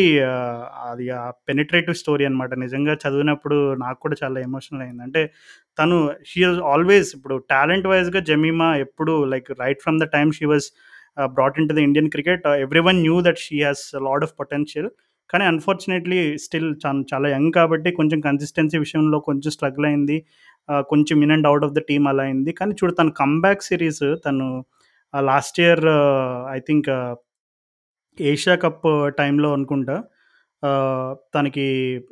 అది 0.85 1.05
పెనిట్రేటివ్ 1.49 1.95
స్టోరీ 1.95 2.23
అనమాట. 2.25 2.51
నిజంగా 2.63 2.93
చదివినప్పుడు 3.03 3.57
నాకు 3.77 3.99
కూడా 3.99 4.15
చాలా 4.23 4.39
ఎమోషనల్ 4.41 4.83
అయింది. 4.85 5.03
అంటే 5.03 5.21
తను 5.77 5.97
షీ 6.25 6.41
ఆల్వేస్ 6.71 7.11
ఇప్పుడు 7.17 7.35
టాలెంట్ 7.49 7.87
వైస్‌గా 7.87 8.21
జమీమా 8.29 8.69
ఎప్పుడు 8.85 9.15
like 9.33 9.49
right 9.61 9.83
from 9.83 9.99
the 9.99 10.07
time 10.15 10.31
she 10.31 10.45
was 10.45 10.67
brought 11.17 11.33
brought 11.35 11.57
into 11.61 11.73
the 11.73 11.81
Indian 11.87 12.09
cricket 12.09 12.45
everyone 12.65 12.99
knew 13.01 13.17
that 13.21 13.39
she 13.39 13.57
has 13.63 13.83
lot 14.07 14.23
of 14.23 14.33
potential. 14.39 14.89
కానీ 15.29 15.43
అన్‌ఫార్చునేట్‌లీ 15.45 16.19
స్టిల్ 16.45 16.69
చాలా 17.11 17.27
యంగ్ 17.29 17.51
కాబట్టి 17.53 17.89
కొంచెం 17.91 18.19
కన్సిస్టెన్సీ 18.21 18.77
విషయంలో 18.77 19.17
కొంచెం 19.21 19.51
స్ట్రగుల్ 19.51 19.85
అయింది. 19.85 20.17
కొంచెం 20.89 21.17
in 21.23 21.31
and 21.31 21.47
out 21.47 21.65
of 21.65 21.73
the 21.73 21.81
team 21.89 22.07
అలా 22.07 22.23
అయింది. 22.23 22.51
కానీ 22.53 22.73
చూడు 22.79 22.93
తన 22.93 23.09
కమ్‌బ్యాక్ 23.21 23.63
సిరీస్ 23.63 24.03
తను 24.25 24.47
last 25.13 25.57
year 25.59 25.83
I 26.51 26.59
think 26.67 26.89
Asia 28.17 28.55
cup 28.55 28.83
టైంలో 29.17 29.53
అనుకుంటా. 29.53 29.95
తనకి 31.35 31.65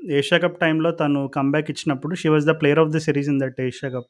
ఏషియా 0.10 0.40
కప్ 0.40 0.60
టైంలో 0.60 0.92
తను 0.92 1.28
కమ్‌బ్యాక్ 1.28 1.72
ఇచ్చినప్పుడు 1.72 2.16
she 2.16 2.30
was 2.30 2.46
the 2.46 2.52
player 2.52 2.80
of 2.80 2.90
the 2.90 2.98
series 2.98 3.30
in 3.30 3.40
that 3.40 3.62
Asia 3.62 3.90
cup. 3.92 4.10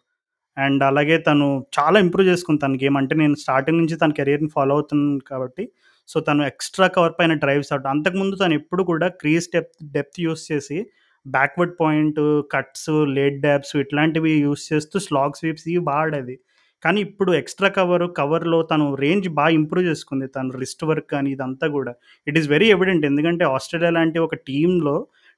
And 0.58 0.84
అలాగే 0.84 1.18
తను 1.20 1.48
చాలా 1.80 2.00
ఇంప్రూవ్ 2.00 2.28
చేసుకుంది 2.28 2.62
తన 2.62 2.76
గేమ్. 2.84 2.98
అంటే 2.98 3.16
నేను 3.16 3.36
స్టార్టింగ్ 3.36 3.78
నుంచి 3.78 3.96
తన 3.98 4.12
కెరియర్‌ని 4.12 4.50
ఫాలో 4.50 4.76
అవుతున్నాను 4.76 5.20
కాబట్టి, 5.30 5.64
సో, 6.10 6.20
తను 6.20 6.44
ఎక్స్‌ట్రా 6.44 6.88
కవర్ 6.88 7.14
పైన 7.20 7.34
డ్రైవ్స్ 7.34 7.74
అవుట్ 7.74 7.88
అంతకుముందు 7.88 8.36
తను 8.36 8.54
ఎప్పుడు 8.54 8.84
కూడా 8.84 9.08
క్రీజ్ 9.22 9.48
డెప్త్ 9.54 9.78
డెప్త్ 9.92 10.20
యూజ్ 10.20 10.44
చేసి 10.52 10.80
backward 11.26 11.74
point, 11.82 12.20
cuts, 12.52 12.90
late 13.18 13.42
dabs 13.42 13.76
ఇట్లాంటివి 13.76 14.34
యూజ్ 14.40 14.64
చేస్తూ 14.74 15.00
స్లాగ్ 15.00 15.38
స్వీప్స్ 15.40 15.68
ఇవి 15.68 15.82
బా 15.90 15.98
ఆడేది. 16.04 16.36
కానీ 16.84 17.00
ఇప్పుడు 17.08 17.32
ఎక్స్‌ట్రా 17.40 17.70
కవర్, 17.78 18.06
కవర్‌లో 18.18 18.60
తను 18.72 18.86
రేంజ్ 19.02 19.28
బాగా 19.38 19.54
ఇంప్రూవ్ 19.58 19.86
చేసుకుంది. 19.88 20.28
తను 20.36 20.52
రిస్ట్ 20.62 20.84
వర్క్ 20.90 21.08
కానీ 21.12 21.30
ఇదంతా 21.36 21.68
కూడా 21.70 21.94
ఇట్ 22.28 22.38
ఈస్ 22.38 22.48
వెరీ 22.50 22.68
ఎవిడెంట్ 22.76 23.06
ఎందుకంటే 23.06 23.46
ఆస్ట్రేలియా 23.56 23.92
లాంటి 23.98 24.20
ఒక 24.20 24.38
టీంలో 24.50 24.96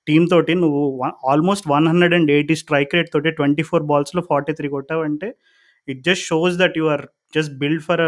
టీమ్ 0.08 0.28
తోటి 0.30 0.54
నువ్వు 0.64 0.84
almost 1.32 1.66
one 1.74 1.88
hundred 1.88 2.16
and 2.18 2.32
eighty 2.32 2.56
strike 2.62 2.96
rate 2.96 3.10
తోటి 3.16 3.32
24 3.34 3.62
బాల్స్‌లో 3.92 4.24
ఫార్టీ 4.30 4.54
త్రీ 4.60 4.70
కొట్టావు 4.72 5.04
అంటే 5.10 5.30
it 5.88 6.02
just 6.08 6.26
shows 6.28 6.56
that 6.62 6.78
you 6.80 6.86
are 6.90 7.04
just 7.34 7.54
build 7.60 7.84
for 7.84 8.04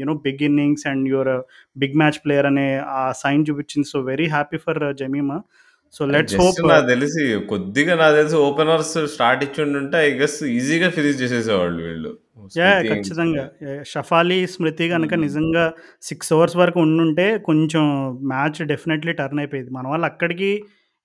you know 0.00 0.14
big 0.26 0.42
innings 0.48 0.84
and 0.90 1.04
your 1.12 1.32
big 1.76 1.96
match 1.96 2.18
player 2.24 2.48
అనే 2.50 2.66
ఆ 2.94 3.02
సైన్ 3.22 3.42
చూపించింది. 3.48 3.88
So, 3.92 3.98
very 4.10 4.26
happy 4.30 4.58
for 4.66 4.80
Jemimah. 5.00 5.38
So, 5.94 6.02
let's 6.08 6.36
hope 6.38 6.60
నాకు 6.68 6.84
తెలిసి 6.90 7.22
కొద్దిగా 7.50 7.94
నాకు 8.00 8.14
తెలిసి 8.16 8.36
ఓపెనర్స్ 8.44 8.92
స్టార్ట్ 9.12 9.42
ఇచ్చుండుంటే 9.46 9.96
ఐ 10.04 10.10
గెస్ 10.20 10.36
ఈజీగా 10.52 10.88
ఫినిష్ 10.96 11.20
చేసేసేవాళ్ళు 11.22 11.80
వీళ్ళు. 11.86 12.12
స్మితి 12.54 12.90
ఖచ్చితంగా. 12.90 13.44
షఫాలి, 13.90 14.38
స్మృతి 14.52 14.84
గనక 14.92 15.12
హ్మ్. 15.12 15.24
నిజంగా 15.24 15.64
6 16.08 16.30
ఓవర్స్ 16.36 16.56
వరకు 16.60 16.78
ఉండుంటే 16.84 17.26
కొంచెం 17.48 17.82
మ్యాచ్ 18.32 18.60
డెఫినెట్‌లీ 18.72 19.12
టర్న్ 19.20 19.40
అయిపోయేది. 19.42 19.70
మన 19.76 19.84
వాళ్ళు 19.92 20.06
అక్కడికి 20.10 20.50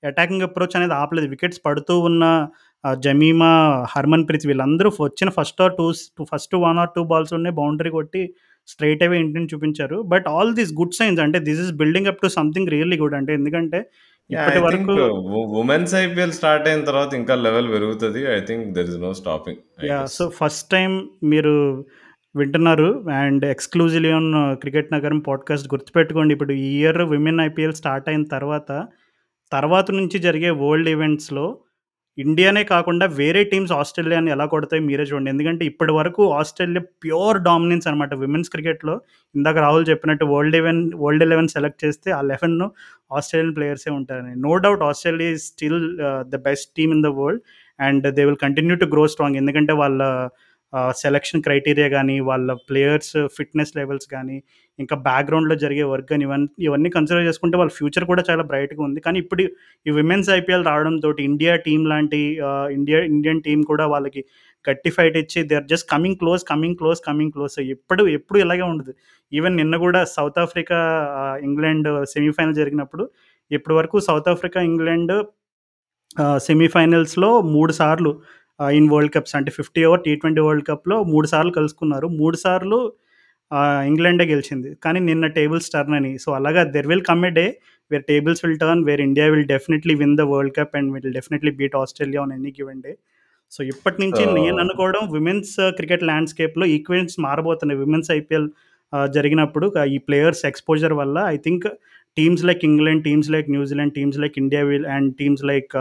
అటాకింగ్ 0.03 0.45
అప్రోచ్ 0.47 0.75
అనేది 0.77 0.95
ఆపలేదు. 1.01 1.27
వికెట్స్ 1.33 1.61
పడుతూ 1.67 1.93
ఉన్న 2.09 2.23
జమీమా, 3.01 3.51
హర్మన్‌ప్రీత్ 3.93 4.47
వీళ్ళందరూ 4.49 4.89
వచ్చిన 4.99 5.29
first 5.37 5.61
or 5.65 5.75
twos 5.77 6.01
first 6.31 6.55
1 6.59 6.79
or 6.83 6.91
2 6.91 7.05
బాల్స్‌లోనే 7.11 7.51
బౌండరీ 7.59 7.91
కొట్టి 7.91 8.23
స్ట్రెయిట్ 8.67 9.03
అవే 9.05 9.17
ఇంటిని 9.23 9.49
చూపించారు. 9.51 9.97
But 10.11 10.27
all 10.33 10.51
these 10.59 10.71
good 10.77 10.95
signs 10.99 11.19
అంటే 11.25 11.39
this 11.47 11.61
is 11.65 11.73
building 11.81 12.09
up 12.11 12.21
to 12.23 12.29
something 12.37 12.69
really 12.75 12.97
good. 13.01 13.15
అంటే 13.19 13.31
ఎందుకంటే 13.39 13.79
ఇప్పటి 14.29 14.59
వరకు 14.59 14.93
వు 15.31 15.39
వుమెన్స్ 15.55 15.91
ఐపీఎల్ 15.95 16.31
స్టార్ట్ 16.31 16.67
అయిన 16.67 16.81
తర్వాత 16.83 17.13
ఇంకా 17.13 17.33
లెవెల్ 17.37 17.67
పెరుగుతది. 17.69 18.21
I 18.31 18.39
think 18.41 18.65
there 18.75 18.89
is 18.89 18.99
no 18.99 19.11
stopping! 19.13 19.59
Guess. 19.83 20.13
So, 20.13 20.25
first 20.39 20.65
time 20.71 20.95
మీరు 21.23 21.53
వింటున్నారు 22.35 22.87
and 23.17 23.45
exclusively 23.45 24.11
on 24.11 24.29
cricket 24.55 24.93
Nagaram 24.93 25.19
podcast 25.27 25.67
గుర్తుపెట్టుకోండి. 25.73 26.33
ఇప్పుడు 26.33 26.53
ఈ 26.61 26.69
ఇయర్ 26.79 27.01
విమెన్ 27.13 27.41
ఐపీఎల్ 27.41 27.73
స్టార్ట్ 27.73 28.09
అయిన 28.09 28.23
తర్వాత, 28.27 28.69
తర్వాత 29.51 29.87
నుంచి 29.91 30.17
జరిగే 30.19 30.49
వరల్డ్ 30.61 30.89
ఈవెంట్స్‌లో 30.89 31.45
ఇండియానే 32.17 32.61
కాకుండా 32.65 33.05
వేరే 33.17 33.41
టీమ్స్ 33.43 33.73
ఆస్ట్రేలియాని 33.73 34.31
ఎలా 34.31 34.45
కొడతాయి 34.45 34.81
మీరే 34.81 35.05
చూడండి. 35.09 35.29
ఎందుకంటే 35.33 35.63
ఇప్పటి 35.65 35.93
వరకు 35.93 36.23
ఆస్ట్రేలియా 36.33 36.83
ప్యూర్ 37.03 37.37
డామినెన్స్ 37.47 37.87
అనమాట 37.87 38.13
విమెన్స్ 38.23 38.49
క్రికెట్‌లో. 38.49 38.95
ఇందాక 39.35 39.57
రాహుల్ 39.65 39.85
చెప్పినట్టు 39.91 40.25
వరల్డ్ 40.33 40.55
ఎలెవెన్ 40.55 40.81
వరల్డ్ 41.03 41.25
11 41.25 41.49
సెలెక్ట్ 41.55 41.79
చేస్తే 41.85 42.09
ఆ 42.11 42.21
11 42.23 42.67
ఆస్ట్రేలియన్ 43.11 43.55
ప్లేయర్సే 43.57 43.91
ఉంటారని. 43.99 44.33
No 44.45 44.53
doubt 44.65 44.83
Australia 44.89 45.33
still 45.47 45.79
the 46.33 46.37
best 46.47 46.69
team 46.79 46.93
in 46.97 47.03
the 47.03 47.11
world 47.19 47.43
and 47.79 48.05
they 48.17 48.25
will 48.29 48.41
continue 48.45 48.77
to 48.77 48.87
grow 48.93 49.05
strong. 49.13 49.39
ఎందుకంటే 49.43 49.75
వాళ్ళ 49.83 50.01
సెలక్షన్ 51.01 51.43
క్రైటీరియా 51.43 51.87
కానీ 51.95 52.15
వాళ్ళ 52.29 52.53
ప్లేయర్స్ 52.69 53.13
ఫిట్‌నెస్ 53.37 53.73
లెవెల్స్ 53.77 54.07
కానీ 54.13 54.37
ఇంకా 54.79 54.95
బ్యాక్‌గ్రౌండ్‌లో 55.07 55.55
జరిగే 55.63 55.85
వర్క్ 55.91 56.07
కానీ 56.09 56.23
ఇవన్నీ 56.27 56.49
ఇవన్నీ 56.67 56.89
కన్సిడర్ 56.95 57.27
చేసుకుంటే 57.27 57.55
వాళ్ళ 57.57 57.71
ఫ్యూచర్ 57.77 58.05
కూడా 58.11 58.23
చాలా 58.29 58.43
బ్రైట్‌గా 58.51 58.81
ఉంది. 58.87 58.99
కానీ 59.05 59.17
ఇప్పుడు 59.23 59.43
ఈ 59.85 59.93
విమెన్స్ 59.99 60.29
ఐపీఎల్ 60.39 60.65
రావడంతో 60.69 61.11
ఇండియా 61.29 61.53
టీం 61.67 61.81
లాంటి 61.93 62.19
ఇండియా 62.77 62.99
ఇండియన్ 63.13 63.41
టీం 63.47 63.61
కూడా 63.71 63.85
వాళ్ళకి 63.93 64.23
గట్టి 64.65 64.91
ఫైట్ 64.95 65.17
ఇచ్చి 65.21 65.39
they 65.49 65.55
are 65.55 65.67
just 65.71 65.87
coming 65.91 66.17
close, 66.21 66.43
coming 66.51 66.77
close, 66.79 66.99
coming 67.09 67.33
close. 67.35 67.57
ఎప్పుడు 67.75 68.03
ఎప్పుడు 68.17 68.39
ఇలాగే 68.45 68.65
ఉండదు. 68.71 68.93
ఈవెన్ 69.31 69.55
నిన్న 69.61 69.75
కూడా 69.85 70.01
సౌత్ 70.15 70.39
ఆఫ్రికా 70.45 70.79
ఇంగ్లాండ్ 71.47 71.89
సెమీఫైనల్ 72.13 72.57
జరిగినప్పుడు 72.61 73.03
ఇప్పటి 73.51 73.75
వరకు 73.79 73.97
సౌత్ 74.07 74.29
ఆఫ్రికా, 74.33 74.59
ఇంగ్లాండ్ 74.71 75.13
సెమీఫైనల్స్‌లో 76.47 77.29
మూడు 77.55 77.73
సార్లు 77.79 78.11
ఇన్ 78.59 78.87
వరల్డ్ 78.93 79.13
కప్స్ 79.15 79.35
అంటే 79.37 79.51
50 79.57 79.83
ఓవర్ 79.89 80.01
టీ20 80.05 80.43
వరల్డ్ 80.47 80.65
కప్‌లో 80.69 80.97
3 81.11 81.27
సార్లు 81.33 81.51
కలుసుకున్నారు. 81.57 82.07
3 82.19 82.37
సార్లు 82.45 82.79
ఇంగ్లాండే 83.89 84.25
గెలిచింది. 84.31 84.69
కానీ 84.83 84.99
నిన్న 85.09 85.25
టేబుల్స్ 85.37 85.69
టర్న్ 85.73 85.95
అని. 85.99 86.11
సో, 86.23 86.29
అలాగా 86.39 86.61
there 86.75 86.87
will 86.91 87.05
come 87.09 87.23
a 87.29 87.33
day 87.39 87.45
where 87.91 88.05
tables 88.11 88.41
will 88.45 88.59
turn 88.63 88.83
where 88.87 89.01
India 89.07 89.25
will 89.33 89.47
definitely 89.51 89.95
win 90.01 90.15
the 90.19 90.25
world 90.31 90.53
cup 90.57 90.73
and 90.79 90.89
will 90.95 91.15
definitely 91.17 91.51
beat 91.59 91.75
Australia 91.81 92.21
on 92.25 92.33
any 92.37 92.51
given 92.59 92.81
day. 92.85 92.93
So, 93.51 93.59
ఇప్పటి 93.71 93.97
నుంచి 94.03 94.21
నేను 94.37 94.57
అనుకోవడం 94.63 95.03
విమెన్స్ 95.15 95.51
క్రికెట్ 95.79 96.05
ల్యాండ్‌స్కేప్‌లో 96.09 96.67
ఈక్వెన్స్ 96.77 97.15
మారబోతున్నాయి. 97.27 97.79
Women's 97.83 98.09
IPL 98.19 98.47
జరిగినప్పుడు 99.15 99.65
ఈ 99.93 99.99
players 100.07 100.43
exposure 100.49 100.95
వల్ల 100.99 101.17
I 101.33 101.37
think 101.45 101.65
teams 102.17 102.43
like 102.49 102.63
England, 102.69 103.03
teams 103.07 103.29
like 103.35 103.47
New Zealand, 103.55 103.93
teams 103.97 104.19
like 104.23 104.35
India 104.43 104.63
will 104.69 104.87
and 104.95 105.09
teams 105.21 105.43
like 105.51 105.73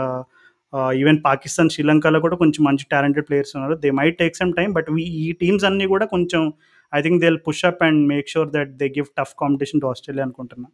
even 0.95 1.19
Pakistan, 1.25 1.69
శ్రీలంకలో 1.69 2.19
కూడా 2.19 2.35
కొంచెం 2.35 2.63
మంచి 2.63 2.85
టాలెంటెడ్ 2.91 3.25
ప్లేయర్స్ 3.25 3.55
ఉన్నారు. 3.55 3.75
They 3.75 3.91
might 3.91 4.17
take 4.17 4.35
some 4.35 4.53
time 4.53 4.73
but 4.73 4.87
ఈ 4.99 5.31
టీమ్స్ 5.31 5.65
అన్నీ 5.65 5.87
కూడా 5.87 6.05
కొంచెం 6.05 6.53
I 6.95 7.01
think 7.01 7.21
they 7.21 7.35
push 7.35 7.65
up 7.65 7.83
and 7.83 8.07
make 8.07 8.29
sure 8.29 8.49
that 8.49 8.77
they 8.77 8.87
give 8.89 9.05
tough 9.19 9.33
competition 9.39 9.81
to 9.81 9.87
Australia 9.87 10.25
అనుకుంటున్నా. 10.25 10.67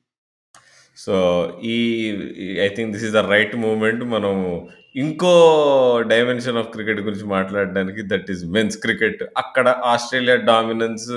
సో, 0.98 1.14
ఈ 1.64 1.78
I 2.62 2.68
think 2.68 2.92
this 2.92 3.04
is 3.04 3.14
the 3.14 3.18
right 3.18 3.56
moment 3.56 4.04
మనం 4.04 4.68
ఇంకో 4.96 5.34
dimension 6.08 6.58
of 6.58 6.68
cricket 6.68 7.00
గురించి 7.00 7.26
మాట్లాడడానికి 7.26 8.02
దట్ 8.06 8.32
ఈస్ 8.32 8.46
మెన్స్ 8.46 8.78
క్రికెట్. 8.78 9.24
అక్కడ 9.38 9.70
ఆస్ట్రేలియా 9.70 10.36
డామినెన్స్ 10.36 11.12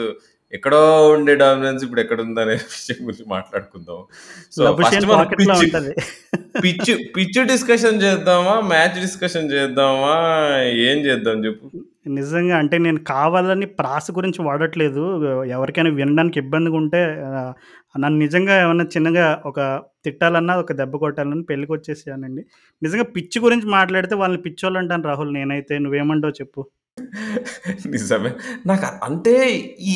ఎక్కడో 0.54 1.08
ఉండే 1.08 1.34
dominance 1.34 1.84
ఇప్పుడు 1.84 2.00
ఎక్కడుందనే 2.00 2.52
విషయం 2.52 3.06
గురించి 3.06 3.24
మాట్లాడుకుందాం. 3.28 4.04
సో, 4.52 4.72
పిచ్ 4.72 5.50
ఉంటది. 5.50 5.94
పిచ్ 6.64 7.16
పిచ్ 7.16 7.46
డిస్కషన్ 7.46 8.02
చేద్దామా? 8.02 8.60
మ్యాచ్ 8.60 9.00
డిస్కషన్ 9.00 9.52
చేద్దామా? 9.52 10.14
ఏం 10.62 10.98
చేద్దాం 10.98 11.44
చెప్పు? 11.44 11.70
నిజంగా 12.06 12.56
అంటే 12.56 12.78
నేను 12.78 12.98
కావాలని 12.98 13.66
ప్రాస 13.66 14.10
గురించి 14.10 14.44
వాడట్లేదు. 14.44 15.24
ఎవరికైనా 15.44 15.90
వినడానికి 15.90 16.38
ఇబ్బందిగా 16.38 16.76
ఉంటే 16.76 17.04
నన్ను 17.98 18.18
నిజంగా 18.18 18.60
ఏమన్నా 18.62 18.84
చిన్నగా 18.84 19.42
ఒక 19.46 19.82
తిట్టాలన్నా, 20.04 20.56
ఒక 20.56 20.72
దెబ్బ 20.72 20.96
కొట్టాలన్నా 20.96 21.42
పెళ్ళికొచ్చేసేయనండి. 21.50 22.42
నిజంగా 22.82 23.02
పిచ్ 23.02 23.38
గురించి 23.38 23.66
మాట్లాడితే 23.66 24.14
వాళ్ళని 24.14 24.42
పిచ్చోళ్ళంటాను 24.42 25.02
రాహుల్ 25.02 25.34
నేనైతే. 25.34 25.78
నువ్వేమంటావు 25.78 26.32
చెప్పు? 26.32 26.66
నిజమే. 27.92 28.30
నాకు 28.66 28.86
అంటే 29.06 29.34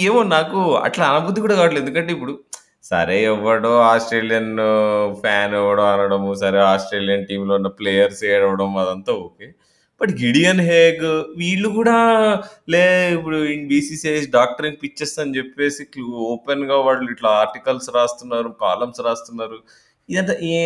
ఏమో 0.02 0.20
నాకు 0.34 0.58
అట్లా 0.86 1.04
అనబుద్ధి 1.10 1.40
కూడా 1.44 1.56
కావట్లేదు. 1.58 1.84
ఎందుకంటే 1.84 2.12
ఇప్పుడు 2.12 2.34
సరే 2.84 3.16
ఎవడో 3.30 3.72
ఆస్ట్రేలియన్ 3.92 4.52
ఫ్యాన్ 5.20 5.54
ఎవడో 5.60 5.84
అనడము, 5.92 6.30
సరే 6.42 6.58
ఆస్ట్రేలియన్ 6.72 7.26
టీమ్‌లో 7.30 7.54
ఉన్న 7.54 7.70
ప్లేయర్స్ 7.80 8.22
ఏడవడం 8.32 8.70
అదంతా 8.78 9.12
ఓకే. 9.24 9.46
బట్ 10.00 10.12
గిడియన్ 10.22 10.62
హేగ్ 10.62 11.04
వీళ్ళు 11.36 11.68
కూడా 11.78 11.96
లే 12.68 12.82
ఇప్పుడు 13.16 13.38
బీసీసీఐ 13.70 14.18
డాక్టరింగ్ 14.36 14.80
పిచ్చెస్ 14.82 15.16
అని 15.20 15.36
చెప్పేసి 15.38 15.84
ఓపెన్‌గా 16.28 16.76
వాళ్ళు 16.86 17.08
ఇట్లా 17.14 17.30
ఆర్టికల్స్ 17.42 17.88
రాస్తున్నారు, 17.96 18.50
కాలమ్స్ 18.64 19.02
రాస్తున్నారు. 19.02 19.58
ఇదంతా 20.08 20.34
ఏ 20.52 20.60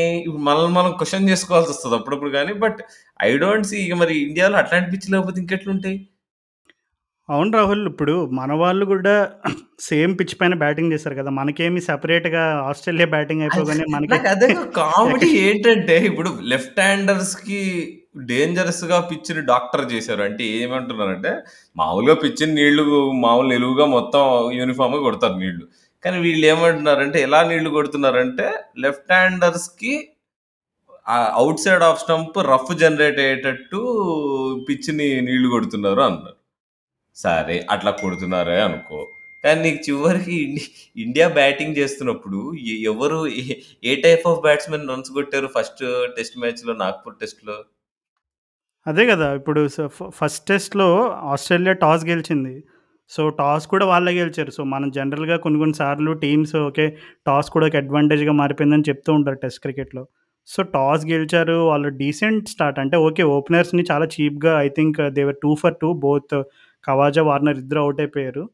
మనల్ని 0.49 0.75
మనం 0.75 0.91
క్వెషన్ 0.99 1.29
చేసుకోవాల్సొస్తది 1.31 1.95
అప్పుడప్పుడు 1.95 2.33
గానీ, 2.37 2.53
బట్ 2.65 2.81
ఐ 3.21 3.31
డోంట్ 3.39 3.67
సీ 3.67 3.79
ఇక 3.87 3.95
మరి 4.03 4.15
ఇండియాలో 4.27 4.57
అట్లాంటి 4.59 4.91
పిచ్చి 4.93 5.09
లేకపోతే 5.15 5.41
ఇంకెట్లుంటాయి? 5.41 5.99
అవును 7.29 7.51
రాహుల్. 7.57 7.83
ఇప్పుడు 7.91 8.15
మన 8.39 8.53
వాళ్ళు 8.61 8.85
కూడా 8.93 9.13
సేమ్ 9.87 10.13
పిచ్ 10.19 10.35
పైన 10.41 10.55
బ్యాటింగ్ 10.63 10.93
చేశారు 10.95 11.17
కదా! 11.19 11.31
మనకేమి 11.39 11.81
సెపరేట్‌గా 11.87 12.41
ఆస్ట్రేలియా 12.69 13.07
బ్యాటింగ్ 13.15 13.43
అయిపోగానే 13.47 13.85
మనకి 13.95 14.11
నాకు 14.15 14.29
అదే 14.33 14.49
కామెడీ 14.79 15.29
ఏంటంటే 15.45 15.97
ఇప్పుడు 16.09 16.31
లెఫ్ట్ 16.53 16.81
హ్యాండర్స్‌కి 16.83 17.61
డేంజరస్‌గా 18.31 18.99
పిచ్‌ని 19.11 19.43
డాక్టర్ 19.53 19.85
చేశారు. 19.93 20.23
అంటే 20.29 20.45
ఏమంటున్నారంటే 20.59 21.33
మామూలుగా 21.77 22.17
పిచ్‌ని 22.25 22.53
నీళ్ళు 22.59 22.85
మామూలు 23.25 23.49
నిలువుగా 23.55 23.87
మొత్తం 23.97 24.25
యూనిఫార్మ్‌గా 24.59 25.03
కొడతారు 25.07 25.39
నీళ్ళు. 25.45 25.65
కానీ 26.05 26.19
వీళ్ళు 26.27 26.45
ఏమంటున్నారంటే 26.53 27.19
ఎలా 27.27 27.41
నీళ్ళు 27.51 27.71
కొడుతున్నారంటే 27.71 28.47
లెఫ్ట్ 28.85 29.13
హ్యాండర్స్‌కి 29.15 29.95
ఆహ్, 31.07 31.31
outside 31.63 31.85
off 31.87 32.01
stump 32.03 32.37
rough 32.49 32.73
generate 32.81 33.19
అయ్యేటట్టు 33.23 33.81
పిచ్‌ని 34.69 35.09
నీళ్ళు 35.29 35.49
కొడుతున్నారు 35.55 36.03
అన్నారు. 36.03 36.37
సరే 37.17 37.57
అట్లా 37.71 37.91
కొడుతున్నారే 37.99 38.59
అనుకో. 38.61 39.01
కానీ 39.45 39.61
నీకు 39.63 39.81
చివరికి 39.87 40.35
ఇండి 40.45 40.65
ఇండియా 40.97 41.27
బ్యాటింగ్ 41.39 41.79
చేస్తున్నప్పుడు 41.81 42.41
ఎ 42.67 42.77
ఎవరు 42.93 43.19
ఏ 43.41 43.45
ఏ 43.85 43.95
టైప్ 44.05 44.25
ఆఫ్ 44.33 44.43
బ్యాట్స్‌మెన్ 44.45 44.89
రన్స్ 44.93 45.11
కొట్టారు 45.17 45.49
ఫస్ట్ 45.57 45.83
టెస్ట్ 46.17 46.37
మ్యాచ్‌లో 46.43 46.75
నాగ్‌పూర్ 46.83 47.19
టెస్ట్‌లో? 47.23 47.57
అదే 48.87 49.03
గదా! 49.09 49.27
ఇప్పుడు 49.39 49.61
స 49.69 49.89
ఫ 49.89 50.09
ఫస్ట్ 50.17 50.43
టెస్ట్‌లో 50.49 50.87
ఆస్ట్రేలియా 51.33 51.75
టాస్ 51.83 52.05
గెలిచింది. 52.09 52.55
సో, 53.11 53.23
టాస్ 53.39 53.65
కూడా 53.73 53.85
వాళ్ళే 53.91 54.13
గెలిచారు. 54.19 54.51
సో, 54.51 54.63
మనం 54.73 54.89
జనరల్‌గా 54.97 55.37
కొన్ని 55.45 55.59
కొన్ని 55.59 55.77
సార్లు 55.81 56.13
టీమ్స్ 56.23 56.55
ఓకే. 56.63 56.87
టాస్ 57.27 57.49
కూడా 57.55 57.67
ఒక 57.69 57.81
అడ్వాంటేజ్‌గా 57.83 58.35
మారిపోయిందని 58.41 58.87
చెప్తూ 58.91 59.11
ఉంటారు 59.19 59.39
టెస్ట్ 59.43 59.61
క్రికెట్‌లో. 59.65 60.03
సో, 60.49 60.61
టాస్ 60.75 61.05
గెలిచారు. 61.07 61.57
వాళ్ళు 61.71 61.91
డీసెంట్ 62.01 62.51
స్టార్ట్ 62.55 62.81
అంటే 62.83 62.97
ఓకే. 63.07 63.25
ఓపెనర్స్‌ని 63.37 63.85
చాలా 63.91 64.09
చీప్‌గా 64.15 64.55
I 64.61 64.71
think 64.79 64.99
they 65.17 65.25
were 65.25 65.39
2 65.39 65.53
for 65.63 65.77
2 65.77 65.93
both 66.05 66.35
Khawaja, 66.85 67.23
Warner 67.23 67.59
ఇద్దరు 67.59 67.81
అవుట్ 67.81 68.01
అయిపోయారు. 68.01 68.45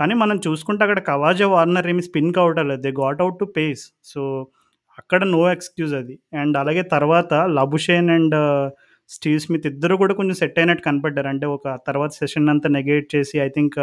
కానీ 0.00 0.14
మనం 0.14 0.36
చూసుకుంటే 0.46 0.82
అక్కడ 0.84 1.00
కవాజా, 1.04 1.46
వార్నర్ 1.48 1.88
ఏమి 1.88 2.02
స్పిన్‌కి 2.02 2.40
అవుట్ 2.40 2.58
అవ్వలేదు. 2.58 2.82
They 2.82 2.92
got 3.02 3.20
out 3.22 3.38
to 3.40 3.46
pace. 3.56 3.84
So, 4.04 4.22
అక్కడ 4.98 5.22
నో 5.32 5.42
ఎక్స్‌క్యూజ్ 5.50 5.94
అది. 5.94 6.14
అండ్ 6.34 6.56
అలాగే 6.58 6.82
తర్వాత 6.94 7.32
Labuschagne 7.58 8.10
and 8.10 8.36
uh, 8.44 8.66
Steve 9.10 9.40
Smith 9.40 9.66
ఇద్దరు 9.66 9.94
కూడా 9.96 10.14
కొంచెం 10.14 10.34
సెట్ 10.34 10.56
అయినట్టు 10.58 10.82
కనపడ్డారు. 10.82 11.28
అంటే 11.28 11.46
ఒక 11.48 11.74
తర్వాత 11.86 12.12
సెషన్ 12.12 12.48
అంతా 12.48 12.68
నెగేట్ 12.76 13.06
చేసి 13.14 13.36
I 13.40 13.48
think 13.48 13.76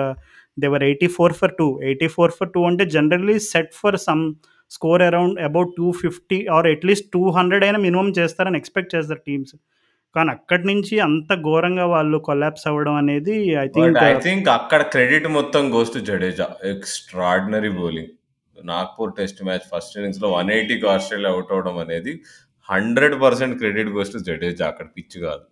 they 0.58 0.68
were 0.68 0.84
84 0.84 1.36
for 1.40 1.54
2. 1.54 1.68
84 1.86 2.34
for 2.40 2.52
two 2.56 2.62
అంటే 2.64 2.86
generally 2.88 3.36
set 3.46 3.74
for 3.74 3.98
some 4.08 4.24
score 4.72 5.02
around 5.02 5.38
about 5.42 5.72
250 5.80 6.40
or 6.56 6.68
at least 6.68 7.08
200 7.16 7.64
అయినా 7.64 7.80
మినిమమ్ 7.80 8.12
చేస్తారని 8.20 8.58
ఎక్స్‌పెక్ట్ 8.58 8.94
చేస్తారు 8.96 9.22
టీమ్స్. 9.28 9.56
కానీ 10.16 10.30
అక్కడి 10.36 10.66
నుంచి 10.70 10.96
అంత 11.06 11.34
ఘోరంగా 11.48 11.86
వాళ్ళు 11.94 12.18
కొలాప్స్ 12.28 12.66
అవ్వడం 12.72 12.96
అనేది 12.96 13.36
ఐ 13.58 13.68
థింక్ 13.76 13.98
ఐ 14.06 14.16
థింక్ 14.26 14.48
అక్కడ 14.58 14.82
క్రెడిట్ 14.94 15.28
మొత్తం 15.38 15.64
goes 15.76 15.94
to 15.96 16.02
Jadeja. 16.10 16.48
Extraordinary 16.74 17.72
bowling. 17.80 18.12
Nagpur 18.58 19.12
test 19.18 19.42
match 19.48 19.66
first 19.72 19.96
ఇన్నింగ్స్‌లో 19.98 20.30
180కి 20.36 20.88
ఆస్ట్రేలియా 20.94 21.32
ఔట్ 21.38 21.52
అవ్వడం 21.56 21.78
అనేది 21.86 22.14
100% 22.70 23.56
క్రెడిట్ 23.62 23.92
గోస్ 23.96 24.14
టు 24.16 24.22
జడేజా. 24.30 24.66
అక్కడ 24.72 24.88
పిచ్ 24.98 25.18
కాదు. 25.26 25.46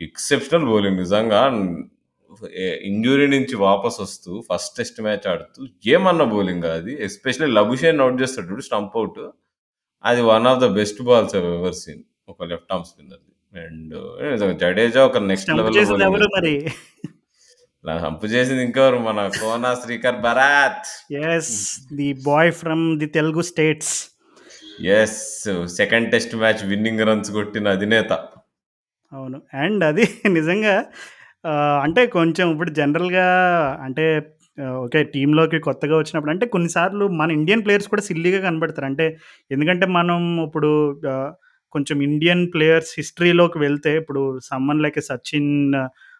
ఎక్సెప్షనల్ 0.00 0.66
బౌలింగ్ 0.70 1.00
నిజంగా 1.04 1.40
ఎ 2.62 2.68
ఇంజ్యూరీ 2.88 3.26
నుంచి 3.34 3.54
వాపసొస్తూ 3.64 4.32
ఫస్ట్ 4.48 4.72
టెస్ట్ 4.78 5.00
మ్యాచ్ 5.06 5.26
ఆడుతూ 5.32 5.60
ఏమన్నా 5.94 6.26
బౌలింగా 6.34 6.72
అది. 6.78 6.92
ఎస్పెషల్లీ 7.08 7.50
లబుషేన్ 7.58 8.02
ఔట్ 8.06 8.20
చేస్తాడు 8.22 8.60
స్టంప్ 8.68 8.96
ఔట్. 9.02 9.20
అది 10.04 10.22
one 10.32 10.48
of 10.52 10.62
the 10.64 10.68
best 10.78 11.02
balls 11.08 11.36
ever 11.40 11.78
seen. 11.82 12.04
ఒక 12.28 12.40
లెఫ్ట్ 12.52 12.72
ఆర్మ్ 12.74 12.86
స్పిన్నర్‌ది. 12.90 13.32
అండ్ 13.52 13.94
జడేజా 14.62 15.00
ఒక 15.04 15.18
నెక్స్ట్ 15.28 15.50
బౌలింగ్ 15.58 16.04
ఎవరు. 16.08 16.26
మరి? 16.36 16.54
స్టంప్ 17.84 18.24
చేసింది 18.26 18.62
ఇంకెవరు 18.62 18.98
మన 18.98 19.20
Kona 19.36 19.66
Srikar 19.74 20.18
Bharat. 20.18 20.88
Yes. 21.12 21.52
The 21.92 22.08
boy 22.24 22.50
from 22.52 22.84
the 22.98 23.06
Telugu 23.08 23.42
states. 23.42 23.94
Yes. 24.84 25.20
Second 25.76 26.08
test 26.12 26.34
match 26.36 26.62
winning 26.64 27.04
runs 27.08 27.30
కొట్టిన 27.30 27.68
అధినేత. 27.68 28.10
అవును. 29.12 29.38
అండ్ 29.56 29.84
అది 29.84 30.04
నిజంగా 30.38 30.74
అంటే 31.82 32.02
కొంచెం 32.08 32.46
ఇప్పుడు 32.52 32.70
జనరల్‌గా 32.70 33.26
అంటే 33.82 34.04
ఓకే. 34.78 35.00
టీమ్‌లోకి 35.14 35.58
కొత్తగా 35.60 35.96
వచ్చినప్పుడు 35.98 36.32
అంటే 36.32 36.46
కొన్ని 36.46 36.68
సార్లు 36.68 37.04
మన 37.20 37.28
ఇండియన్ 37.30 37.64
ప్లేయర్స్ 37.64 37.88
కూడా 37.88 38.02
సిల్లీగా 38.02 38.40
కనపడతారు. 38.40 38.86
అంటే 38.86 39.06
ఎందుకంటే 39.50 39.86
మనం 39.98 40.18
ఇప్పుడు 40.46 40.70
కొంచెం 41.72 41.98
ఇండియన్ 42.02 42.44
ప్లేయర్స్ 42.54 42.92
హిస్టరీలోకి 42.98 43.58
వెళ్తే 43.58 43.92
ఇప్పుడు 43.96 44.20
సమ్మన్ 44.44 44.82
లైక్ 44.82 45.00
సచిన్, 45.08 45.52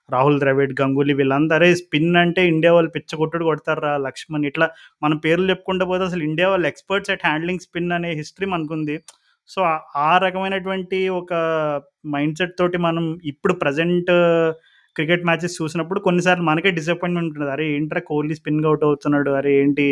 రాహుల్ 0.09 0.39
ద్రవిడ్, 0.41 0.73
గంగూలీ 0.81 1.15
వీళ్ళందరే 1.15 1.57
అరే 1.61 1.77
స్పిన్ 1.81 2.17
అంటే 2.17 2.43
ఇండియా 2.47 2.73
వాళ్ళు 2.73 2.91
పిచ్చగొట్టుడు 2.91 3.45
కొడతారా 3.45 3.93
లక్ష్మణ్ 3.99 4.45
ఇట్లా 4.45 4.67
మన 5.03 5.15
పేర్లు 5.25 5.47
చెప్పుకుంటూ 5.51 5.85
పోతే 5.87 6.05
అసలు 6.05 6.23
ఇండియా 6.25 6.49
వాళ్ళు 6.49 6.69
ఎక్స్‌పర్ట్స్ 6.69 7.11
అట్ 7.11 7.25
హ్యాండ్లింగ్ 7.27 7.65
స్పిన్ 7.67 7.93
అనే 7.93 8.11
హిస్టరీ 8.15 8.49
మనకుంది. 8.49 8.97
సో, 9.51 9.61
ఆ 10.01 10.11
రకమైనటువంటి 10.19 10.99
ఒక 11.21 11.33
మైండ్‌సెట్ 12.09 12.55
తోటి 12.59 12.79
మనం 12.79 13.05
ఇప్పుడు 13.25 13.55
ప్రజెంట్ 13.63 14.11
క్రికెట్ 14.97 15.25
మ్యాచెస్ 15.25 15.59
చూసినప్పుడు 15.61 16.01
కొన్నిసార్లు 16.01 16.45
మనకే 16.45 16.71
డిసప్పాయింట్‌మెంట్ 16.71 17.31
ఉంటుంది 17.31 17.53
అరే 17.53 17.67
ఏంట్రా 17.75 18.01
కోహ్లీ 18.09 18.35
స్పిన్ 18.35 18.65
ఔట్ 18.67 18.85
అవుతున్నాడు. 18.85 19.31
అరే 19.33 19.53
ఏంటి 19.61 19.87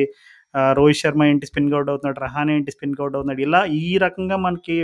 రోహిత్ 0.76 1.00
శర్మ 1.00 1.22
ఏంటి 1.24 1.46
స్పిన్ 1.46 1.70
ఔట్ 1.74 1.90
అవుతున్నాడు. 1.90 2.20
రహానే 2.20 2.52
ఏంటి 2.56 2.70
స్పిన్ 2.70 2.94
ఔట్ 3.00 3.16
అవుతున్నాడు. 3.16 3.42
ఇలా 3.48 3.60
ఈ 3.82 3.88
రకంగా 3.98 4.36
మనకి 4.46 4.76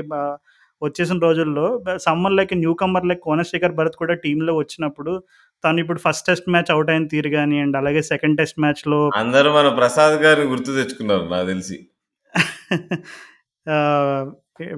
వచ్చేసిన 0.83 1.19
రోజుల్లో 1.25 1.67
బ 1.85 1.97
someone 2.07 2.37
like 2.39 2.53
newcomer 2.81 3.07
like 3.11 3.23
Konasekhar 3.27 3.77
Bharat 3.79 3.99
కూడా 4.01 4.15
టీమ్‌లో 4.25 4.55
వచ్చినప్పుడు 4.59 5.13
తను 5.65 5.81
ఇప్పుడు 5.83 6.01
ఫస్ట్ 6.07 6.27
టెస్ట్ 6.29 6.49
మ్యాచ్ 6.53 6.71
ఔట్ 6.77 6.91
అయిన 6.93 7.05
తీరు 7.13 7.31
గానియండి, 7.35 7.77
అలాగే 7.81 8.03
సెకండ్ 8.11 8.39
టెస్ట్ 8.41 8.59
మ్యాచ్‌లో 8.65 9.01
అందరూ 9.21 9.51
మన 9.59 9.69
ప్రసాద్ 9.81 10.17
గారిని 10.25 10.49
గుర్తు 10.53 10.71
తెచ్చుకున్నారు 10.81 11.27
నాకు 11.33 11.49
తెలిసి. 11.53 11.77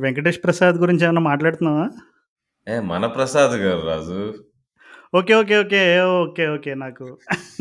'వెంకటేష్ 0.03 0.41
ప్రసాద్' 0.45 0.79
గురించి 0.83 1.05
ఏమన్నా 1.07 1.23
మాట్లాడుతున్నావా? 1.31 1.87
ఏ 2.67 2.77
మన 2.91 3.07
Prasad 3.17 3.57
garu 3.63 3.83
Raju. 3.89 4.21
Okay. 5.13 5.35
Okay. 5.43 5.57
Okay. 5.65 5.83
Okay. 6.21 6.45
Okay. 6.55 6.73
నాకు 6.85 7.07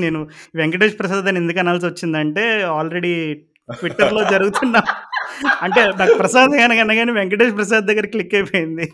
నేను 0.03 0.19
'వెంకటేష్ 0.55 0.97
ప్రసాద్' 1.01 1.29
అని 1.31 1.39
ఎందుకు 1.43 1.59
అనాల్సొచ్చిందంటే 1.63 2.45
ఆల్రెడీ 2.77 3.13
ట్విట్టర్‌లో 3.69 4.21
జరుగుతున్న 4.31 4.77
అంటే 5.63 5.81
నాకు 5.99 6.15
ప్రసాద్ 6.19 6.53
అనగానే 6.65 7.13
'వెంకటేష్ 7.13 7.55
ప్రసాద్' 7.59 7.87
దగ్గర 7.89 8.07
క్లిక్ 8.13 8.35
అయిపోయింది. 8.35 8.85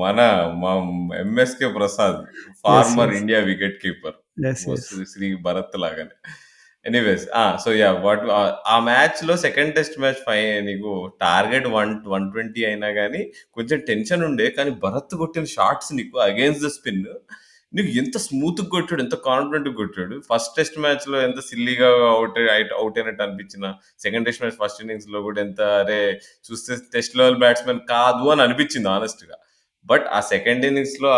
మన 0.00 0.18
మా 0.62 0.72
MSK 1.20 1.68
Prasad. 1.74 2.18
Former. 2.62 3.12
India 3.20 3.40
wicketkeeper. 3.82 4.16
Shri 5.12 5.28
Bharat 5.46 5.76
లాగానే. 5.84 6.14
ఎనీవేస్ 6.84 7.26
ఆ! 7.34 7.44
So 7.64 7.70
yeah! 7.76 7.98
వాట్ 8.04 8.22
ఆ 8.68 8.76
మ్యాచ్‌లో 8.86 9.34
సెకండ్ 9.44 9.74
టెస్ట్ 9.76 9.98
మ్యాచ్ 10.02 10.22
ఫై 10.26 10.38
నీకు 10.68 10.92
టార్గెట్ 11.20 11.68
వన్ 11.76 11.92
120 12.08 12.38
అయినా 12.70 12.90
గాని 12.98 13.22
కొంచెం 13.56 13.80
టెన్షన్ 13.90 14.24
ఉండే. 14.28 14.48
కానీ 14.58 14.72
భరత్ 14.84 15.14
కొట్టిన 15.22 15.46
షాట్స్ 15.54 15.92
నీకు 15.98 16.16
అగైన్స్ట్ 16.28 16.66
ద 16.66 16.72
స్పిన్ 16.78 17.04
నీకు 17.72 17.90
ఎంత 17.98 18.16
స్మూత్‌గా 18.24 18.66
కొట్టాడు. 18.72 19.00
ఎంత 19.04 19.16
కాన్ఫిడెంట్‌గా 19.26 19.74
కొట్టాడు. 19.78 20.16
ఫస్ట్ 20.28 20.52
టెస్ట్ 20.56 20.76
మ్యాచ్‌లో 20.84 21.18
ఎంత 21.22 21.40
సిల్లీగా 21.48 21.88
అవుట్ 22.10 22.38
అయిట్ 22.54 22.72
అవుట్ 22.78 22.98
అయినట్టు 22.98 23.22
అనిపించిన 23.26 23.64
సెకండ్ 24.00 24.26
టెస్ట్ 24.28 24.42
మ్యాచ్ 24.42 24.58
ఫస్ట్ 24.62 24.80
ఇన్నింగ్స్‌లో 24.84 25.20
కూడా 25.26 25.40
ఎంత 25.46 25.60
అరే! 25.80 26.00
చూస్తే 26.46 26.74
టెస్ట్ 26.94 27.16
లెవెల్ 27.20 27.38
బ్యాట్స్మెన్ 27.42 27.80
కాదు 27.92 28.26
అని 28.34 28.44
అనిపించింది 28.46 28.90
హానెస్ట్‌గా. 28.92 29.36
బట్ 29.86 30.06
ఆ 30.12 30.20
సెకండ్ 30.32 30.64
ఇన్నింగ్స్‌లో 30.68 31.12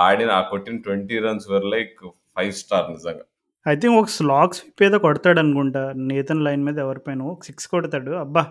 ఆడిన 0.00 0.30
ఆ 0.32 0.42
కొట్టిన 0.52 0.76
20 0.84 0.98
runs 1.24 1.48
were 1.50 1.66
like 1.74 1.98
five 2.36 2.52
star 2.60 2.86
నిజంగా. 2.92 3.24
ఐ 3.66 3.74
థింక్ 3.76 3.96
ఒక 3.98 4.10
స్లాగ్ 4.14 4.54
స్విప్ 4.58 4.82
ఏదో 4.86 4.98
కొడతాడనుకుంటా. 5.04 5.82
నేతన్ 6.10 6.44
లైన్ 6.46 6.62
మీద 6.66 6.78
ఎవరిపైన 6.84 7.22
ఒక 7.30 7.42
సిక్స్ 7.48 7.66
కొడతాడు. 7.74 8.12
అబ్బా! 8.22 8.42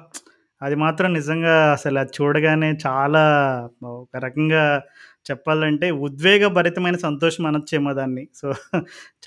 అది 0.62 0.75
మాత్రం 0.84 1.10
నిజంగా 1.17 1.56
అసలు 1.75 1.97
అది 2.02 2.12
చూడగానే 2.17 2.69
చాలా 2.84 3.21
ఒక 3.93 4.13
రకంగా 4.25 4.63
చెప్పాలంటే 5.31 5.91
ఉద్వేగభరితమైన 5.91 6.95
సంతోషం 6.95 7.45
అనొచ్చేమో 7.45 7.93
దాన్ని. 7.93 8.27
సో 8.35 8.53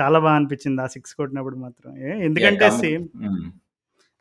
చాలా 0.00 0.18
బా 0.18 0.32
అనిపించింది 0.32 0.82
ఆ 0.82 0.86
సిక్స్ 0.86 1.14
కొట్టినప్పుడు 1.14 1.56
మాత్రం. 1.56 1.96
ఎందుకంటే 1.96 2.70
సేమ్. 2.70 3.08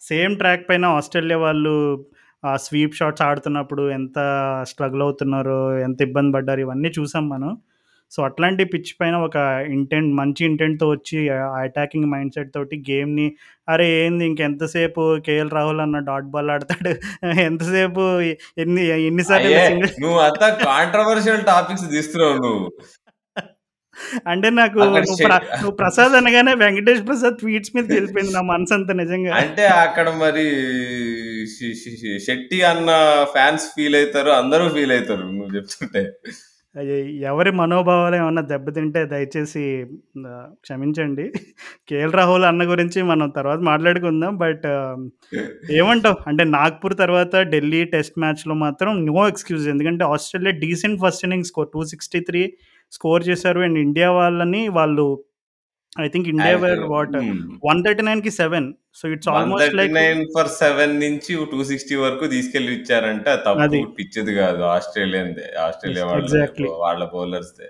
సేమ్ 0.01 0.37
ట్రాక్ 0.37 0.69
పైన 0.69 0.85
ఆస్ట్రేలియా 0.85 1.37
వాళ్ళు 1.37 2.05
ఆ 2.45 2.55
స్వీప్ 2.57 2.95
షాట్స్ 2.95 3.21
ఆడుతున్నప్పుడు 3.21 3.89
ఎంత 3.89 4.17
స్ట్రగుల్ 4.67 5.01
అవుతున్నారో, 5.01 5.77
ఎంత 5.79 6.01
ఇబ్బంది 6.01 6.33
పడ్డారో 6.33 6.59
ఇవన్నీ 6.59 6.91
చూసాం 6.99 7.29
మనం. 7.29 7.57
సో 8.11 8.19
అట్లాంటి 8.27 8.63
పిచ్ 8.71 8.91
పైన 8.99 9.15
ఒక 9.27 9.37
ఇంటెంట్ 9.75 10.11
మంచి 10.17 10.41
ఇంటెంట్‌తో 10.47 10.87
వచ్చి 10.91 11.17
అటాకింగ్ 11.61 12.09
మైండ్ 12.13 12.33
సెట్ 12.35 12.51
తోటి 12.55 12.77
గేమ్‌ని 12.89 13.27
అరే! 13.67 13.87
ఏంది 13.99 14.23
ఇంకెంతసేపు 14.29 15.03
కేఎల్ 15.27 15.51
రాహుల్ 15.51 15.81
అన్న 15.83 15.99
డాట్ 16.07 16.27
బాల్ 16.33 16.49
ఆడతాడు. 16.53 16.91
ఎంతసేపు 17.47 18.03
ఎన్ని 18.57 18.83
ఎన్ని 19.07 19.23
సార్లు 19.29 19.47
ఇలా 19.49 19.59
అయ్యే! 19.59 19.69
సింగిల్ 19.71 19.93
నువ్వు 20.03 20.19
అంతా 20.27 20.47
కాంట్రోవర్షియల్ 20.65 21.43
టాపిక్స్ 21.47 21.87
తీస్తున్నావు 21.93 22.37
నువ్వు. 22.45 22.65
అంటే 24.31 24.49
నాకు 24.53 24.79
నువ్వు 25.57 25.73
ప్రసాద్ 25.79 26.13
అనగానే 26.19 26.53
'వెంకటేష్ 26.59 27.03
ప్రసాద్' 27.07 27.39
ట్వీట్స్ 27.41 27.73
మీదకెళ్ళిపోయింది 27.75 28.33
నా 28.37 28.43
మనసంతా 28.51 28.93
నిజంగా. 29.01 29.31
అంటే 29.41 29.65
అక్కడ 29.83 30.07
మరి 30.21 30.45
శెట్టి 32.25 32.59
అన్న 32.71 32.89
ఫాన్స్ 33.35 33.67
ఫీల్ 33.75 33.97
అయితారు. 34.01 34.31
అందరూ 34.41 34.65
ఫీల్ 34.75 34.93
అయితారు 34.97 35.25
నువ్వు 35.31 35.53
చెప్తుంటే. 35.57 36.03
ఎవరి 37.25 37.51
మనోభావాలు 37.51 38.15
ఏమన్నా 38.15 38.41
దెబ్బతింటే 38.51 39.01
దయచేసి 39.05 39.63
క్షమించండి. 40.63 41.25
కేఎల్ 41.89 42.13
రాహుల్ 42.13 42.45
అన్న 42.45 42.63
గురించి 42.69 42.99
మనం 43.03 43.29
తర్వాత 43.29 43.59
మాట్లాడుకుందాం. 43.61 44.33
బట్ 44.37 44.67
ఏమంటావు? 45.79 46.17
అంటే 46.27 46.43
నాగ్‌పూర్ 46.55 46.95
తర్వాత 46.97 47.35
ఢిల్లీ 47.53 47.81
టెస్ట్ 47.95 48.17
మ్యాచ్‌లో 48.19 48.55
మాత్రం 48.63 48.91
నో 49.09 49.17
ఎక్స్‌క్యూజ్. 49.27 49.65
ఎందుకంటే 49.69 50.05
Australia 50.13 50.53
decent 50.63 51.01
first 51.03 51.25
inning 51.25 51.49
score 51.51 51.69
263 51.75 52.43
score 52.91 53.23
చేశారు. 53.29 53.59
అండ్ 53.61 53.79
ఇండియా 53.79 54.09
వాళ్ళని 54.11 54.63
వాళ్ళు 54.71 55.07
I 55.95 56.07
think 56.07 56.27
India 56.33 56.55
were 56.61 56.81
what 56.91 57.15
hmm. 57.17 57.39
139కి 57.63 58.31
7 58.37 58.67
so 58.99 59.05
it's 59.15 59.29
almost 59.33 59.73
like 59.73 59.95
139 59.95 60.21
for 60.35 60.49
7 60.59 60.93
నుంచి 61.03 61.31
260 61.43 61.95
వరకు 62.03 62.25
తీసుకెళ్ళి 62.33 62.71
ఇచ్చారంటే 62.77 63.31
తప్పు. 63.47 63.79
పిచ్చిది 63.97 64.33
కాదు. 64.39 64.61
ఆస్ట్రేలియన్‌దే. 64.75 65.47
ఆస్ట్రేలియా. 65.65 66.05
వాళ్ళ. 66.11 66.27
వాళ్ళ 66.83 67.01
బౌలర్స్‌దే. 67.13 67.67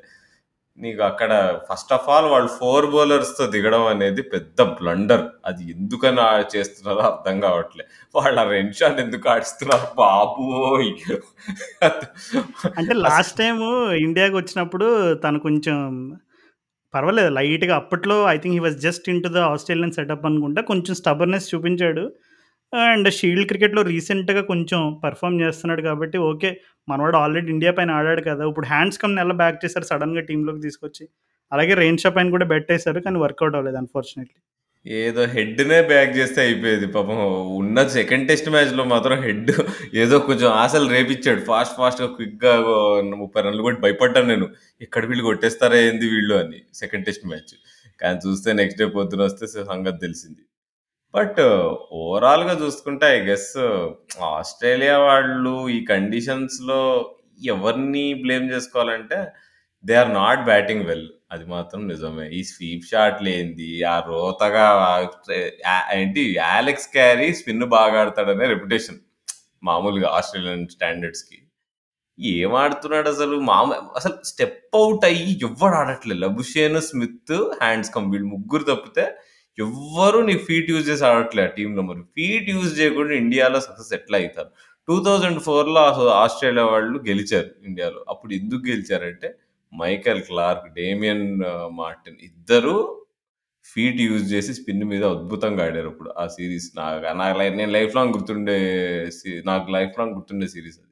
నీకు 0.77 1.01
అక్కడ 1.03 1.31
ఫస్ట్ 1.69 1.91
ఆఫ్ 1.95 2.07
ఆల్ 2.09 2.27
వాళ్ళు 2.31 2.49
4 2.57 2.87
బౌలర్స్‌తో 2.93 3.45
దిగడం 3.55 3.83
అనేది 3.87 4.23
పెద్ద 4.33 4.61
బ్లండర్. 4.77 5.25
అది 5.45 5.63
ఎందుకని 5.73 6.23
చేస్తున్నారో 6.55 7.03
అర్థం 7.11 7.37
కావట్లే. 7.41 7.85
వాళ్ళ 8.15 8.37
రెన్‌షాని 8.53 9.01
ఎందుకు 9.05 9.29
ఆడిస్తున్నారు 9.35 9.89
బాబోయ్! 9.99 10.91
అంటే 12.77 12.93
లాస్ట్ 13.05 13.35
టైము 13.37 13.69
ఇండియాకొచ్చినప్పుడు 14.05 14.87
తను 15.23 15.39
కొంచెం 15.41 15.79
పర్వాలేదు 16.93 17.29
లైట్‌గా 17.35 17.73
అప్పట్లో 17.81 18.15
I 18.31 18.37
think 18.37 18.55
he 18.57 18.61
was 18.65 18.77
just 18.85 19.05
into 19.11 19.29
the 19.35 19.41
Australian 19.51 19.93
setup 19.97 20.25
అనుకుంటా. 20.29 20.61
కొంచెం 20.71 20.93
స్టబర్‌నెస్ 20.99 21.47
చూపించాడు. 21.51 22.03
అండ్ 22.73 23.07
షీల్డ్ 23.17 23.47
క్రికెట్‌లో 23.49 23.81
రీసెంట్‌గా 23.89 24.41
కొంచెం 24.49 24.81
పెర్ఫార్మ్ 25.03 25.37
చేస్తున్నాడు 25.43 25.81
కాబట్టి 25.87 26.17
ఓకే. 26.29 26.51
మనవాడు 26.87 27.17
ఆల్రెడీ 27.21 27.49
ఇండియా 27.55 27.71
పైన 27.77 27.91
ఆడాడు 27.99 28.21
కదా! 28.29 28.43
ఇప్పుడు 28.51 28.67
హ్యాండ్స్‌కమ్‌ని 28.71 29.21
ఎలా 29.25 29.35
బ్యాక్ 29.41 29.61
చేశారు 29.63 29.87
సడన్గా 29.91 30.23
టీంలోకి 30.29 30.63
తీసుకొచ్చి. 30.67 31.05
అలాగే 31.51 31.73
రెయిన్ 31.81 32.01
షా 32.03 32.11
పైన 32.15 32.29
కూడా 32.35 32.47
బెట్టేసారు. 32.53 33.01
కానీ 33.07 33.19
వర్కౌట్ 33.25 33.57
అవ్వలేదు 33.57 33.79
అన్‌ఫార్చునేట్‌లీ. 33.81 34.39
ఏదో 34.85 35.23
హెడ్‌నే 35.33 35.79
బ్యాక్ 35.89 36.11
చేస్తే 36.15 36.39
అయిపోయేది. 36.41 36.87
పాపం 36.95 37.17
ఉన్న 37.57 37.79
సెకండ్ 37.95 38.25
టెస్ట్ 38.29 38.47
మ్యాచ్‌లో 38.49 38.83
మాత్రం 38.85 39.17
హెడ్ 39.25 39.51
ఏదో 39.95 40.15
కొంచెం 40.27 40.47
ఆశలు 40.61 40.87
రేపిచ్చాడు. 40.95 41.41
ఫాస్ట్ 41.49 41.75
ఫాస్ట్‌గా 41.77 42.07
క్విక్‌గా 42.15 42.53
ముప్పై 43.21 43.41
రన్‌లు 43.45 43.63
కొట్టి 43.63 43.79
భయపడ్డాను 43.85 44.29
నేను. 44.33 44.47
ఎక్కడ 44.81 45.03
వీళ్ళు 45.09 45.25
కొట్టేస్తారా 45.29 45.77
ఏంది 45.87 46.07
వీళ్ళు 46.13 46.35
అని 46.39 46.59
సెకండ్ 46.81 47.05
టెస్ట్ 47.09 47.25
మ్యాచ్. 47.31 47.53
కానీ 47.99 48.19
చూస్తే 48.25 48.49
నెక్స్ట్ 48.61 48.79
డే 48.81 48.87
పొద్దున 48.97 49.21
వస్తే 49.29 49.45
సంగతి 49.65 49.99
తెలిసింది. 50.05 50.41
బట్ 51.13 51.39
ఓవరాల్‌గా 52.01 52.55
చూసుకుంటే 52.63 53.07
ఐ 53.15 53.21
గెస్ 53.27 53.51
ఆస్ట్రేలియా 54.33 54.97
వాళ్ళు 55.07 55.55
ఈ 55.69 55.79
కండిషన్స్‌లో 55.87 56.81
ఎవరిని 57.53 58.05
బ్లేమ్ 58.23 58.47
చేసుకోవాలంటే 58.53 59.19
they 59.83 59.95
are 60.03 60.13
not 60.15 60.43
batting 60.45 60.85
well. 60.85 61.07
అది 61.31 61.45
మాత్రం 61.51 61.81
నిజమే. 61.87 62.25
ఈ 62.31 62.41
స్వీప్ 62.49 62.85
షాట్‌లేంది, 62.89 63.69
ఆ 63.85 63.95
రోతగా 64.07 64.65
యా 65.65 65.77
ఏంటి 65.97 66.23
'అలెక్స్ 66.49 66.89
క్యారీ' 66.95 67.29
స్పిన్ 67.39 67.65
బాగా 67.75 67.99
ఆడతాడనే 68.03 68.47
రెప్యుటేషన్. 68.53 68.99
మామూలుగా 69.63 70.09
ఆస్ట్రేలియన్ 70.17 70.65
స్టాండర్డ్స్‌కి. 70.75 71.37
ఏం 72.19 72.53
ఆడుతున్నాడసలు 72.61 73.37
మాము 73.49 73.71
అసలు 73.99 74.17
స్టెప్ 74.31 74.57
అవుట్ 74.79 75.05
అయ్యి 75.09 75.33
ఎవ్వడు 75.47 75.75
ఆడట్లే. 75.81 76.15
లబుషేన్, 76.23 76.79
స్మిత్, 76.89 77.35
హ్యాండ్స్‌కమ్ 77.61 78.07
వీళ్ళు 78.13 78.29
ముగ్గురు 78.35 78.65
తప్పితే 78.71 79.05
ఎవ్వరు 79.57 80.19
నీకు 80.27 80.43
ఫీట్ 80.49 80.69
యూజ్ 80.73 80.87
చేసి 80.89 81.05
ఆడట్లే 81.09 81.43
ఆ 81.43 81.53
టీమ్‌లో 81.57 81.83
మరి. 81.89 82.03
ఫీట్ 82.17 82.49
యూజ్ 82.53 82.71
చేయకుండా 82.79 83.13
ఇండియాలో 83.23 83.59
సక్సెస్ 83.67 83.93
ఎట్లా 83.99 84.17
అయితారు? 84.21 84.51
2004లో 84.87 85.81
అసలు 85.91 86.11
ఆస్ట్రేలియా 86.23 86.65
వాళ్ళు 86.73 86.97
గెలిచారు 87.09 87.51
ఇండియాలో. 87.69 88.01
అప్పుడు 88.13 88.31
ఎందుకు 88.39 88.63
గెలిచారంటే 88.71 89.29
మైకెల్ 89.73 90.21
క్లార్క్, 90.29 90.67
డేమియన్ 90.75 91.25
మార్టిన్ 91.79 92.19
ఇద్దరు 92.29 92.75
ఫీట్ 93.65 93.99
యూజ్ 94.05 94.25
చేసి 94.33 94.53
స్పిన్ 94.57 94.85
మీద 94.91 95.03
అద్భుతంగా 95.15 95.63
ఆడారు 95.67 95.89
ఇప్పుడు 95.93 96.11
ఆ 96.17 96.25
సిరీస్ 96.35 96.69
నా 96.79 96.85
నా 97.21 97.27
నేను 97.59 97.71
లైఫ్ 97.77 97.95
లాంగ్ 97.97 98.15
గుర్తుండే 98.17 98.57
సి 99.19 99.31
నాకు 99.51 99.67
లైఫ్ 99.77 99.97
లాంగ్ 99.99 100.15
గుర్తుండే 100.17 100.47
సిరీస్ 100.55 100.79
అది. 100.79 100.87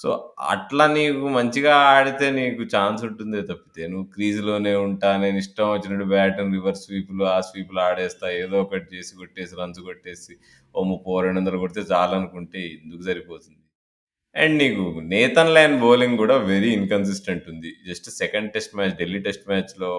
సో, 0.00 0.10
అట్లా 0.54 0.84
నీకు 0.94 1.28
మంచిగా 1.36 1.74
ఆడితే 1.90 2.26
నీకు 2.32 2.62
ఛాన్స్ 2.74 3.02
ఉంటుందే 3.08 3.40
తప్పితే, 3.50 3.82
నువ్వు 3.88 4.06
క్రీజ్‌లోనే 4.14 4.74
ఉంటా, 4.86 5.10
నేను 5.18 5.38
ఇష్టం 5.38 5.70
వచ్చినట్టు 5.72 6.06
బ్యాట్ 6.12 6.40
రివర్స్ 6.52 6.84
స్వీప్‌లు, 6.86 7.24
ఆ 7.28 7.38
స్వీపులు 7.48 7.80
ఆడేస్తా, 7.86 8.28
ఏదో 8.42 8.56
ఒకటి 8.62 8.88
చేసి 8.94 9.12
కొట్టేసి, 9.16 9.54
రన్స్ 9.62 9.80
కొట్టేసి, 9.82 10.34
ఓ 10.74 10.84
30, 10.86 11.26
200 11.26 11.62
కొడితే 11.64 11.84
చాలనుకుంటే 11.92 12.62
ఎందుకు 12.76 13.04
సరిపోతుంది? 13.10 13.60
అండ్ 14.34 14.54
నీకు 14.58 14.82
నేతన్ 15.10 15.52
లైన్ 15.54 15.74
బౌలింగ్ 15.80 16.16
కూడా 16.18 16.36
వెరీ 16.48 16.70
ఇన్‌కన్సిస్టెంట్ 16.72 17.44
ఉంది. 17.48 17.70
Just 17.88 18.08
second 18.18 18.48
test 18.52 18.74
match, 18.76 18.94
Delhi 18.96 19.20
test 19.20 19.44
మ్యాచ్‌లో 19.48 19.90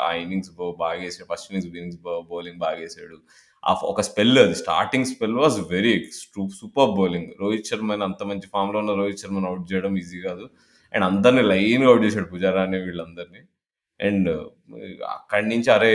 ఆ 0.00 0.10
ఇన్నింగ్స్ 0.22 0.52
బో 0.56 0.66
బాగేసాడు. 0.80 1.26
First 1.32 1.48
innings 1.50 1.68
innings 1.70 1.98
bowling 2.04 2.28
bowling 2.30 2.60
బాగేసాడు. 2.60 3.18
ఆ 3.62 3.72
ఒక 3.84 4.00
స్పెల్ 4.08 4.38
అది 4.38 4.56
starting 4.62 5.08
spell 5.12 5.36
was 5.36 5.58
very 5.70 5.94
super 6.58 6.92
bowling. 6.98 7.30
Rohit 7.40 7.70
శర్మని 7.70 8.04
అంత 8.04 8.22
మంచి 8.24 8.48
ఫామ్‌లో 8.54 8.78
ఉన్న 8.78 8.94
రోహిత్ 9.00 9.22
శర్మని 9.24 9.48
అవుట్ 9.48 9.66
చేయడం 9.72 9.94
ఈజీ 10.02 10.20
కాదు. 10.28 10.46
అండ్ 10.94 11.06
అందరిని 11.10 11.44
లైన్‌గా 11.52 11.90
అవుట్ 11.90 12.04
చేసాడు 12.06 12.28
పుజారాని 12.34 12.80
వీళ్ళందరినీ 12.86 13.40
అండ్ 14.00 14.28
అక్కడి 15.12 15.46
నుంచి 15.50 15.68
అరే! 15.72 15.90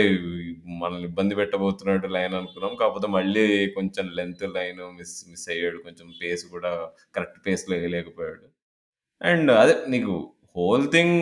మనల్ని 0.80 1.06
ఇబ్బంది 1.08 1.34
పెట్టబోతున్నాడు 1.40 2.06
లైన్ 2.14 2.34
అనుకున్నాం. 2.38 2.72
కాకపోతే 2.80 3.08
మళ్ళీ 3.14 3.44
కొంచెం 3.76 4.06
లెంత్ 4.18 4.44
లైన్ 4.56 4.80
మిస్ 4.98 5.14
మిస్ 5.30 5.46
అయ్యాడు. 5.52 5.78
కొంచెం 5.86 6.08
పేస్ 6.22 6.44
కూడా 6.54 6.72
కరెక్ట్ 7.14 7.38
పేస్‌లో 7.46 7.74
వేయలేకపోయాడు 7.76 8.46
అండ్ 9.20 9.50
అదే 9.60 9.74
నీకు 9.94 10.14
whole 10.56 10.86
thing 10.94 11.16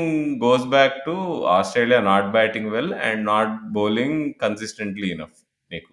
goes 0.44 0.66
back 0.72 0.96
to 1.06 1.14
Australia 1.56 2.00
not 2.08 2.28
batting 2.36 2.70
well 2.74 2.94
and 3.08 3.24
not 3.32 3.54
bowling 3.76 4.18
consistently 4.42 5.08
enough 5.16 5.38
నీకు. 5.70 5.92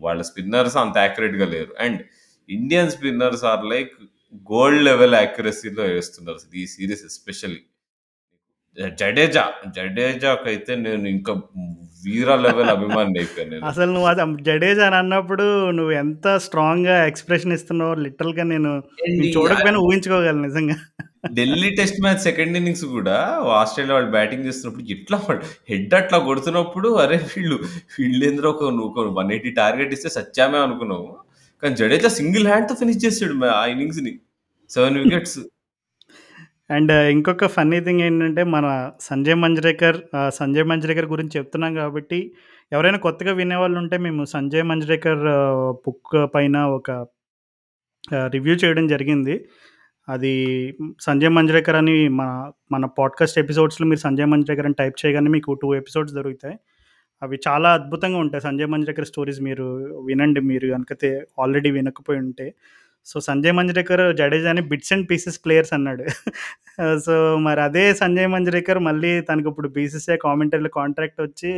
వాళ్ళ 0.00 0.20
స్పిన్నర్స్ 0.30 0.78
అంత 0.84 0.96
యాక్యురేట్‌గా 1.04 1.48
లేరు. 1.54 1.72
And 1.86 2.00
Indian 2.48 2.92
spinners 2.96 3.44
are 3.52 3.64
like 3.74 3.94
gold 4.50 4.82
level 4.88 5.16
యాక్యురసీలో 5.20 5.84
వేస్తున్నారు 5.90 6.40
ఈ 6.56 6.66
సిరీస్ 6.74 7.04
ఎస్పెషల్లీ 7.10 7.62
జడేజా 8.76 9.44
జడేజాకైతే 9.76 10.72
నేను 10.76 11.06
ఇంకా 11.08 11.32
వీర 12.04 12.34
లెవెల్ 12.44 12.70
అభిమాని 12.74 13.18
అయిపోయాను 13.18 13.50
నేను. 13.50 13.64
అసలు 13.66 13.90
నువ్వు 13.92 14.08
అది 14.10 14.22
జడేజా 14.42 14.84
అని 14.86 14.96
అన్నప్పుడు 14.96 15.46
నువ్వు 15.70 15.92
ఎంత 15.92 16.36
స్ట్రాంగ్గా 16.36 16.96
ఎక్స్ప్రెషన్ 17.06 17.52
ఇస్తున్నావు 17.52 17.94
లిటరల్గా 18.04 18.44
నేను 18.44 18.70
నేను 19.08 19.30
చూడకపోయినా 19.36 19.78
ఊహించుకోగలను 19.78 20.42
నిజంగా. 20.48 20.76
Delhi 21.38 21.70
test 21.70 22.00
match 22.00 22.22
second 22.28 22.56
innings 22.56 22.84
కూడా 22.84 23.16
ఆస్ట్రేలియా 23.60 23.94
వాళ్ళు 23.94 24.10
బ్యాటింగ్ 24.10 24.46
చేస్తున్నప్పుడు 24.46 24.86
ఎట్లా 24.96 25.18
హెడ్ 25.70 25.94
అట్లా 25.94 26.18
కొడుతున్నప్పుడు 26.18 26.88
అరే 27.04 27.16
వీళ్ళు 27.32 27.56
వీళ్ళు 27.98 28.22
ఏంద్రో 28.30 28.50
ఒక 28.50 28.64
ఒక 28.88 29.06
వన్ 29.20 29.32
ఎయిటీ 29.32 29.50
టార్గెట్ 29.50 29.92
ఇస్తే 29.92 30.08
సత్యామే 30.18 30.58
అనుకున్నావు. 30.58 31.08
కానీ 31.62 31.74
జడేజా 31.76 32.08
సింగిల్ 32.20 32.46
హ్యాండ్తో 32.46 32.74
ఫినిష్ 32.74 33.04
చేసాడు 33.04 33.34
ఆ 33.60 33.62
ఇన్నింగ్స్ని 33.66 34.12
సెవెన్ 34.70 34.98
వికెట్స్ 35.02 35.38
అండ్ 36.70 36.92
ఇంకొక 36.92 37.46
ఫన్నీ 37.46 37.80
థింగ్ 37.80 38.00
ఏంటంటే 38.00 38.44
మన 38.44 38.90
సంజయ్ 39.00 39.34
మంజ్రేకర్ 39.34 39.96
సంజయ్ 40.28 40.64
మంజ్రేకర్ 40.64 41.06
గురించి 41.06 41.30
చెప్తున్నాం 41.36 41.74
కాబట్టి 41.74 42.32
ఎవరైనా 42.72 42.98
కొత్తగా 42.98 43.32
వినేవాళ్ళు 43.32 43.78
ఉంటే 43.78 43.98
మేము 43.98 44.24
సంజయ్ 44.24 44.62
మంజ్రేకర్ 44.62 45.18
బుక్ 45.72 46.34
పైన 46.34 46.56
ఒక 46.58 46.90
రివ్యూ 48.26 48.54
చేయడం 48.54 48.86
జరిగింది. 48.86 49.48
అది 50.08 50.74
సంజయ్ 51.00 51.30
మంజ్రేకర్ 51.30 51.76
అని 51.76 52.08
మన 52.08 52.52
మన 52.72 52.86
పాడ్కాస్ట్ 52.86 53.38
ఎపిసోడ్స్లో 53.38 53.86
మీరు 53.86 54.00
సంజయ్ 54.00 54.26
మంజ్రేకర్ 54.26 54.64
అని 54.64 54.74
టైప్ 54.78 55.06
చేయగానే 55.06 55.30
మీకు 55.30 55.52
టూ 55.52 55.74
ఎపిసోడ్స్ 55.74 56.14
దొరుకుతాయి. 56.14 56.58
అవి 57.22 57.38
చాలా 57.48 57.72
అద్భుతంగా 57.74 58.18
ఉంటాయి. 58.18 58.40
సంజయ్ 58.40 58.66
మంజ్రేకర్ 58.66 59.06
స్టోరీస్ 59.06 59.42
మీరు 59.42 59.64
వినండి. 60.06 60.40
మీరు 60.40 60.68
కనుక 60.68 61.20
ఆల్రెడీ 61.40 61.70
వినకపోయి 61.70 62.18
ఉంటే. 62.18 62.54
సో 63.06 63.16
సంజయ్ 63.28 63.54
మంజరేకర్ 63.58 64.02
జడేజాని 64.20 64.62
బిట్స్ 64.70 64.92
అండ్ 64.94 65.06
పీసెస్ 65.10 65.38
ప్లేయర్స్ 65.44 65.72
అన్నాడు. 65.76 66.04
సో 67.06 67.14
మరి 67.46 67.60
అదే 67.66 67.84
సంజయ్ 68.00 68.28
మంజరేకర్ 68.34 68.80
మళ్ళీ 68.88 69.12
తనకు 69.28 69.48
ఇప్పుడు 69.52 69.68
బీసీసీఐ 69.76 70.16
కామెంటరీలో 70.26 70.70
కాంట్రాక్ట్ 70.78 71.20
వచ్చి 71.26 71.52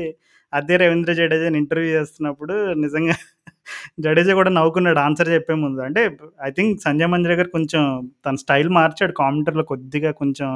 అదే 0.52 0.74
రవీంద్ర 0.82 1.12
జడేజాని 1.20 1.58
ఇంటర్వ్యూ 1.62 1.90
చేస్తున్నప్పుడు 1.96 2.54
నిజంగా 2.84 3.16
జడేజా 4.04 4.32
కూడా 4.40 4.50
నవ్వుకున్నాడు 4.58 5.00
ఆన్సర్ 5.06 5.30
చెప్పే 5.34 5.54
ముందు. 5.64 5.80
అంటే 5.88 6.02
ఐ 6.46 6.50
థింక్ 6.58 6.74
సంజయ్ 6.86 7.10
మంజరేకర్ 7.14 7.50
కొంచెం 7.56 7.82
తన 8.26 8.34
స్టైల్ 8.44 8.70
మార్చాడు 8.78 9.14
కామెంటర్లో 9.22 9.64
కొద్దిగా 9.72 10.12
కొంచెం. 10.22 10.50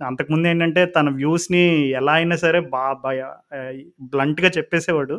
అంతకుముందు 0.00 0.46
ఏంటంటే 0.52 0.82
తన 0.96 1.08
వ్యూస్ని 1.20 1.62
ఎలా 2.00 2.12
అయినా 2.20 2.36
సరే 2.44 2.60
బాగా 2.76 3.28
బ్లంట్గా 4.12 4.50
చెప్పేసేవాడు. 4.58 5.16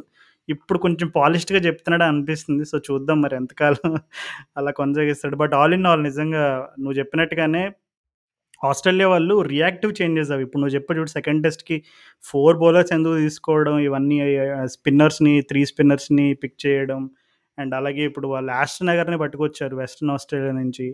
ఇప్పుడు 0.53 0.79
కొంచెం 0.85 1.07
పాలిష్డ్గా 1.17 1.59
చెప్తున్నాడు 1.67 2.05
అనిపిస్తుంది. 2.11 2.63
సో 2.71 2.77
చూద్దాం 2.87 3.17
మరి 3.25 3.35
ఎంతకాలం 3.41 3.91
అలా 4.59 4.71
కొనసాగిస్తాడు. 4.81 5.35
బట్ 5.43 5.53
ఆల్ 5.59 5.75
ఇన్ 5.77 5.87
ఆల్ 5.91 6.03
నిజంగా 6.09 6.43
నువ్వు 6.83 6.97
చెప్పినట్టుగానే 7.01 7.63
ఆస్ట్రేలియా 8.69 9.07
వాళ్ళు 9.13 9.35
రియాక్టివ్ 9.53 9.91
చేంజెస్ 9.99 10.31
అవి. 10.35 10.43
ఇప్పుడు 10.45 10.61
నువ్వు 10.61 10.75
చెప్పు 10.77 10.95
చూడు 10.97 11.11
సెకండ్ 11.17 11.41
టెస్ట్కి 11.45 11.77
ఫోర్ 12.29 12.57
బౌలర్స్ 12.61 12.91
ఎందుకు 12.97 13.15
తీసుకోవడం 13.25 13.75
ఇవన్నీ 13.87 14.17
స్పిన్నర్స్ని 14.75 15.33
త్రీ 15.49 15.61
స్పిన్నర్స్ని 15.71 16.25
పిక్ 16.41 16.57
చేయడం 16.65 17.01
అండ్ 17.57 17.73
అలాగే 17.79 18.03
ఇప్పుడు 18.09 18.27
వాళ్ళు 18.33 18.51
యాస్ట్ 18.59 18.81
నగర్ని 18.89 19.17
పట్టుకొచ్చారు 19.23 19.75
వెస్ట్రన్ 19.81 20.11
ఆస్ట్రేలియా 20.15 20.53
నుంచి. 20.61 20.87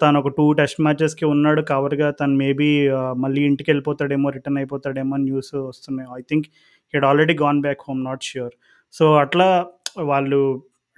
తను 0.00 0.16
ఒక 0.22 0.30
టూ 0.38 0.44
టెస్ట్ 0.58 0.80
మ్యాచెస్కి 0.86 1.24
ఉన్నాడు. 1.34 1.60
కవర్గా 1.70 2.08
తను 2.20 2.34
మేబీ 2.42 2.68
మళ్ళీ 3.24 3.42
ఇంటికి 3.50 3.68
వెళ్ళిపోతాడేమో 3.72 4.28
రిటర్న్ 4.36 4.58
అయిపోతాడేమో 4.62 5.12
అని 5.18 5.26
న్యూస్ 5.30 5.52
వస్తున్నాయి. 5.70 6.08
I 6.18 6.22
think 6.30 6.46
Head 6.94 7.06
already 7.10 7.34
gone 7.44 7.60
back 7.66 7.82
home 7.88 8.00
not 8.08 8.24
sure 8.30 8.54
so 8.94 9.04
అట్లా 9.22 9.48
వాళ్ళు 10.10 10.40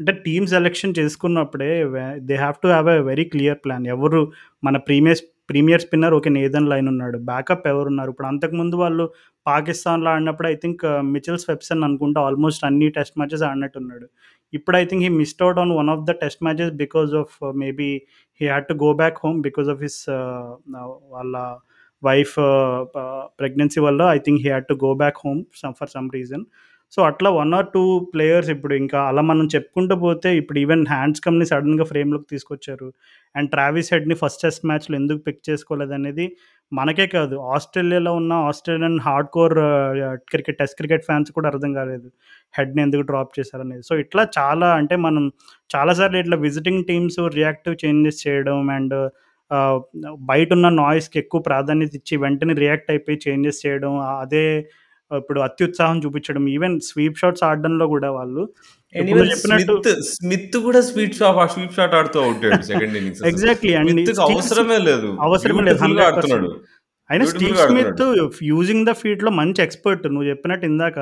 అంటే 0.00 0.12
team 0.24 0.46
selection 0.46 0.96
చేసుకున్నప్పుడే 0.98 1.70
they 2.28 2.34
have 2.36 2.56
to 2.62 2.68
have 2.68 2.88
a 2.94 2.98
very 3.10 3.24
clear 3.32 3.58
plan 3.64 3.84
ఎవరు 3.94 4.22
మన 4.64 4.76
premier 4.88 5.20
premier 5.50 5.82
spinner 5.84 6.14
okay 6.16 6.30
Nathan 6.36 6.68
Lyon 6.72 6.88
ఉన్నాడు. 6.92 7.16
బ్యాకప్ 7.30 7.64
ఎవరు 7.72 7.88
ఉన్నారు 7.92 8.10
ఇప్పుడు 8.10 8.28
అంతకుముందు 8.32 8.76
వాళ్ళు 8.82 9.04
పాకిస్తాన్లో 9.46 10.08
ఆడినప్పుడు 10.12 10.48
ఐ 10.48 10.54
థింక్ 10.62 10.82
మిచిల్ 11.14 11.38
స్వెప్సన్ 11.44 11.84
అనుకుంటా 11.88 12.20
ఆల్మోస్ట్ 12.28 12.64
అన్ని 12.68 12.88
టెస్ట్ 12.98 13.18
మ్యాచెస్ 13.20 13.44
ఆడినట్టున్నాడు. 13.48 14.06
ఇప్పుడు 14.52 14.76
I 14.82 14.84
think 14.90 15.04
he 15.06 15.10
missed 15.20 15.42
out 15.46 15.60
on 15.62 15.72
one 15.80 15.90
of 15.94 16.04
the 16.08 16.14
test 16.22 16.42
matches 16.46 16.72
because 16.82 17.12
of 17.22 17.34
maybe 17.62 17.90
he 18.40 18.46
had 18.48 18.68
to 18.70 18.76
go 18.84 18.90
back 19.02 19.18
home 19.24 19.38
because 19.48 19.70
of 19.74 19.82
his 19.86 20.00
వాళ్ళ 21.14 21.36
వైఫ్ 22.02 22.34
ప్రెగ్నెన్సీ 23.40 23.78
uh, 23.78 23.82
uh, 23.82 23.88
వల్ల 23.88 24.02
I 24.16 24.18
think 24.26 24.40
he 24.44 24.48
had 24.48 24.68
to 24.72 24.76
go 24.86 24.92
back 25.02 25.18
home 25.26 25.40
some 25.62 25.74
for 25.80 25.92
some 25.96 26.08
reason 26.14 26.44
so 26.94 27.00
అట్లా 27.08 27.28
one 27.38 27.52
or 27.58 27.68
two 27.74 27.82
players 28.12 28.50
ఇప్పుడు 28.54 28.74
ఇంకా 28.80 28.98
అలా 29.10 29.22
మనం 29.30 29.46
చెప్పుకుంటూ 29.54 29.94
పోతే 30.02 30.28
ఇప్పుడు 30.40 30.58
ఈవెన్ 30.64 30.84
హ్యాండ్స్ 30.92 31.22
కమ్ని 31.24 31.46
సడన్గా 31.50 31.84
ఫ్రేమ్లోకి 31.92 32.26
తీసుకొచ్చారు. 32.32 32.88
అండ్ 33.34 33.48
ట్రావిస్ 33.54 33.90
హెడ్ని 33.94 34.16
ఫస్ట్ 34.20 34.42
టెస్ట్ 34.44 34.64
మ్యాచ్లో 34.70 34.94
ఎందుకు 35.00 35.20
పిక్ 35.26 35.40
చేసుకోలేదు 35.48 35.94
అనేది 35.98 36.26
మనకే 36.72 37.06
కాదు. 37.16 37.36
ఆస్ట్రేలియాలో 37.54 38.12
ఉన్న 38.20 38.32
Australian 38.50 38.98
hardcore 39.36 39.56
cricket 40.32 40.58
test 40.60 40.78
cricket 40.80 41.04
fans 41.08 41.32
కూడా 41.38 41.48
అర్థం 41.52 41.72
కాలేదు. 41.78 42.08
హెడ్ని 42.54 42.82
ఎందుకు 42.86 43.04
డ్రాప్ 43.10 43.32
చేశారనేది. 43.38 43.84
సో 43.88 43.96
ఇట్లా 44.04 44.24
చాలా 44.38 44.68
అంటే 44.80 44.96
మనం 45.06 45.26
చాలాసార్లు 45.74 46.18
ఇట్లా 46.24 46.38
విజిటింగ్ 46.46 46.82
టీమ్స్ 46.90 47.20
రియాక్టివ్ 47.40 47.76
చేంజెస్ 47.84 48.22
చేయడం 48.26 48.58
అండ్ 48.78 48.96
uh, 49.50 49.74
బయట 50.30 50.48
ఉన్న 50.56 50.68
నాయిస్కి 50.80 51.16
ఎక్కువ 51.22 51.40
ప్రాధాన్యత 51.48 51.92
ఇచ్చి 51.98 52.14
వెంటనే 52.22 52.54
రియాక్ట్ 52.62 52.88
అయిపోయి 52.92 53.18
చేంజెస్ 53.26 53.60
చేయడం 53.64 53.92
అదే 54.22 54.46
ఇప్పుడు 55.10 55.40
అత్యుత్సాహం 55.40 55.98
చూపించడం 56.04 56.48
ఈవెన్ 56.48 56.80
స్వీప్ 56.80 57.18
షాట్స్ 57.18 57.44
ఆడడంలో 57.44 57.86
కూడా 57.86 58.10
వాళ్ళు 58.10 58.42
స్మిత్ 59.36 59.88
స్మిత్ 60.10 60.56
కూడా 60.56 60.80
స్వీట్ 60.80 61.14
షాట్ 61.14 61.52
స్వీప్ 61.52 61.74
షాట్ 61.74 61.94
ఆడుతూ 61.94 62.20
ఉంటాడు 62.22 62.62
సెకండ్ 62.62 62.96
ఇన్నింగ్స్ 62.96 63.22
ఎగ్జాక్ట్లీ 63.22 63.74
అవసరమే 64.28 64.78
లేదు. 64.78 65.18
అవసరమే 65.20 65.62
లేదు 65.62 65.78
ఆడుతున్నాడు. 66.02 66.50
అయినా 67.10 67.24
స్టీవ్ 67.24 67.56
స్మిత్ 67.56 68.02
యూజింగ్ 68.42 68.86
ద 68.86 68.92
ఫీల్డ్లో 68.92 69.30
మంచి 69.30 69.62
ఎక్స్పర్ట్ 69.62 70.06
నువ్వు 70.06 70.28
చెప్పినట్టు 70.28 70.66
ఇందాక 70.66 70.98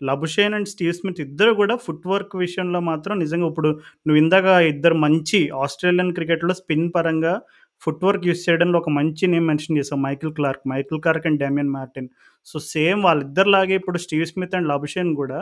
లబుషేన్ 0.00 0.54
అండ్ 0.54 0.68
స్టీవ్ 0.68 0.92
స్మిత్ 0.92 1.20
ఇద్దరు 1.20 1.52
కూడా 1.52 1.76
ఫుట్ 1.76 2.06
వర్క్ 2.06 2.36
విషయంలో 2.36 2.80
మాత్రం 2.80 3.18
నిజంగా 3.18 3.46
ఇప్పుడు 3.46 3.68
నువ్వు 4.06 4.16
ఇందాక 4.16 4.44
ఇద్దరు 4.44 4.94
మంచి 4.94 5.50
ఆస్ట్రేలియన్ 5.62 6.14
క్రికెట్లో 6.14 6.54
స్పిన్ 6.54 6.92
పరంగా 6.94 7.40
ఫుట్వర్క్ 7.84 8.26
యూస్ 8.28 8.44
చేయడంలో 8.46 8.78
ఒక 8.82 8.90
మంచి 8.98 9.24
నేమ్ 9.34 9.46
మెన్షన్ 9.50 9.78
చేసాం 9.78 9.98
Michael 10.06 10.32
Clarke. 10.38 10.64
Michael 10.74 11.00
Clarke 11.04 11.26
and 11.30 11.40
Damien 11.44 11.72
Martin. 11.76 12.08
So 12.46 12.58
same 12.74 13.00
వాళ్ళిద్దరిలాగే 13.08 13.74
ఇప్పుడు 13.80 13.98
స్టీవ్ 14.06 14.26
స్మిత్ 14.32 14.56
అండ్ 14.58 14.70
లబుషేన్ 14.72 15.12
కూడా 15.22 15.40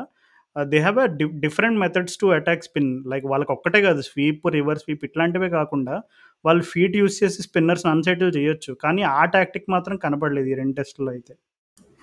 they 0.56 0.78
have 0.78 0.98
a 1.04 1.06
different 1.44 1.78
methods 1.84 2.18
to 2.20 2.26
attack 2.36 2.66
spin 2.66 2.90
like 3.12 3.24
వాళ్ళకి 3.32 3.52
ఒక్కటే 3.54 3.80
కాదు 3.86 4.02
స్వీప్ 4.10 4.44
రివర్స్ 4.56 4.84
స్వీప్ 4.84 5.06
ఇట్లాంటివే 5.08 5.48
కాకుండా 5.58 5.94
వాళ్ళు 6.44 6.62
ఫీట్ 6.72 6.96
యూస్ 7.00 7.16
చేసి 7.22 7.40
స్పిన్నర్స్ 7.46 7.86
అన్సెటిల్ 7.92 8.30
చేయొచ్చు. 8.36 8.72
కానీ 8.84 9.02
ఆ 9.18 9.24
టాక్టిక్ 9.34 9.72
మాత్రం 9.74 9.96
కనపడలేదు 10.04 10.48
ఈ 10.52 10.56
రెండు 10.60 10.76
టెస్టులో 10.80 11.10
అయితే. 11.16 11.34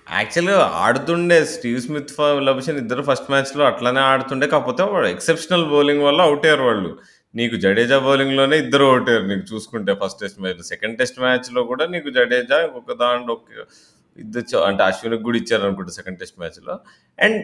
యాక్చువల్గా 0.06 0.58
ఆడుతుండే 0.84 1.38
స్టీవ్ 1.54 1.80
స్మిత్ 1.80 2.12
లభిషన్ 2.48 2.78
ఇద్దరు 2.82 3.02
ఫస్ట్ 3.08 3.28
మ్యాచ్లో 3.32 3.62
అట్లానే 3.70 4.00
ఆడుతుండే. 4.12 4.46
కాకపోతే 4.54 4.82
ఎక్సెప్షనల్ 5.14 5.66
బౌలింగ్ 5.72 6.04
వల్ల 6.08 6.20
అవుట్ 6.28 6.46
అయ్యారు 6.46 6.64
వాళ్ళు. 6.70 6.90
నీకు 7.34 7.56
జడేజా 7.56 7.98
బౌలింగ్లోనే 8.06 8.56
ఇద్దరు 8.64 8.84
ఓటారు. 8.94 9.24
నీకు 9.30 9.44
చూసుకుంటే 9.52 9.92
first 10.02 10.20
test 10.22 10.40
match 10.44 10.62
second 10.72 10.96
test 11.00 11.20
మ్యాచ్లో 11.24 11.62
కూడా 11.70 11.84
నీకు 11.94 12.08
జడేజా 12.18 12.58
ఒక 12.80 12.96
దాంట్లో 13.04 13.34
ఇద్దరు 14.18 14.58
అంటే 14.68 14.82
అశ్విన్కి 14.88 15.24
కూడా 15.28 15.38
ఇచ్చారు 15.42 15.64
అనుకుంటా 15.68 15.92
సెకండ్ 15.98 16.18
టెస్ట్ 16.22 16.38
మ్యాచ్లో. 16.42 16.74
And 17.18 17.38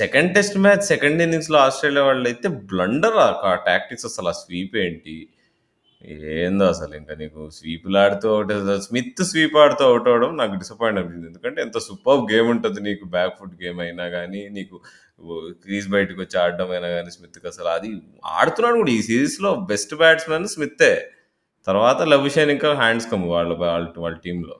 second 0.00 0.30
test 0.36 0.58
match 0.64 0.84
second 0.92 1.20
ఇన్నింగ్స్లో 1.26 1.58
ఆస్ట్రేలియా 1.66 2.04
వాళ్ళు 2.08 2.26
అయితే 2.32 2.48
బ్లండర్ 2.72 3.16
ఆ 3.50 3.54
టాక్టిక్స్ 3.70 4.06
అసలు 4.10 4.30
ఆ 4.32 4.36
స్వీప్ 4.42 4.76
ఏంటి? 4.86 5.16
ఏందో 6.46 6.64
అసలు 6.72 6.94
ఇంకా 6.98 7.14
నీకు 7.20 7.40
స్వీపులు 7.58 7.98
ఆడుతూ 8.02 8.26
అవుట్ 8.34 8.52
స్మిత్ 8.86 9.22
స్వీప్ 9.30 9.56
ఆడుతూ 9.62 9.84
అవుట్ 9.90 10.08
అవడం 10.12 10.32
నాకు 10.40 10.54
డిసప్పాయింట్ 10.62 10.98
అనిపించింది. 11.00 11.28
ఎందుకంటే 11.32 11.58
ఎంత 11.62 11.78
సూపర్ 11.86 12.20
గేమ్ 12.32 12.48
ఉంటుంది 12.54 12.80
నీకు 12.88 13.04
బ్యాక్ 13.16 13.34
ఫుట్ 13.40 13.56
గేమ్ 13.62 13.80
అయినా 13.86 14.06
కానీ 14.16 14.42
నీకు 14.58 14.76
క్రీజ్ 15.64 15.86
బయటకు 15.94 16.18
వచ్చి 16.22 16.36
ఆడడం 16.42 16.68
అయినా 16.76 16.88
కానీ 16.96 17.10
స్మిత్కి 17.16 17.46
అసలు 17.52 17.68
అది 17.76 17.90
ఆడుతున్నాడు 18.38 18.76
కూడా. 18.82 18.92
ఈ 18.98 19.00
సిరీస్లో 19.08 19.50
బెస్ట్ 19.70 19.94
బ్యాట్స్మెన్ 20.02 20.46
స్మిత్తే 20.54 20.92
తర్వాత 21.66 22.00
లభిషాన్ 22.14 22.50
ఇంకా 22.56 22.70
హ్యాండ్స్ 22.82 23.08
కమ్ 23.12 23.24
వాళ్ళ 23.34 23.52
వాళ్ళ 23.64 23.86
వాళ్ళ 24.04 24.16
టీంలో 24.26 24.56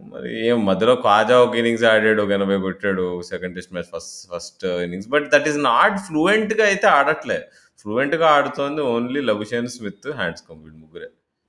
మరి 0.00 0.30
ఏం 0.48 0.58
మధ్యలో 0.70 0.94
కాజా 1.06 1.36
ఒక 1.44 1.54
ఇన్నింగ్స్ 1.60 1.84
ఆడాడు 1.90 2.20
ఒక 2.24 2.32
ఎనభై 2.38 2.56
కొట్టాడు 2.64 3.04
second 3.30 3.54
test 3.58 3.72
match 3.74 3.90
first 3.94 4.16
first 4.32 4.64
innings 4.86 5.08
but 5.14 5.26
that 5.34 5.46
is 5.50 5.58
not 5.70 5.96
ఫ్లూయెంట్గా 6.08 6.64
అయితే 6.70 6.86
ఆడట్లే. 6.98 7.38
ఫ్లూయెంట్గా 7.82 8.26
ఆడుతోంది 8.38 8.82
ఓన్లీ 8.94 9.20
లబుషేన్ 9.30 9.68
స్మిత్ 9.76 10.08
హ్యాండ్స్ 10.18 10.44
వీడు 10.64 10.76
ముగ్గురే. 10.82 11.08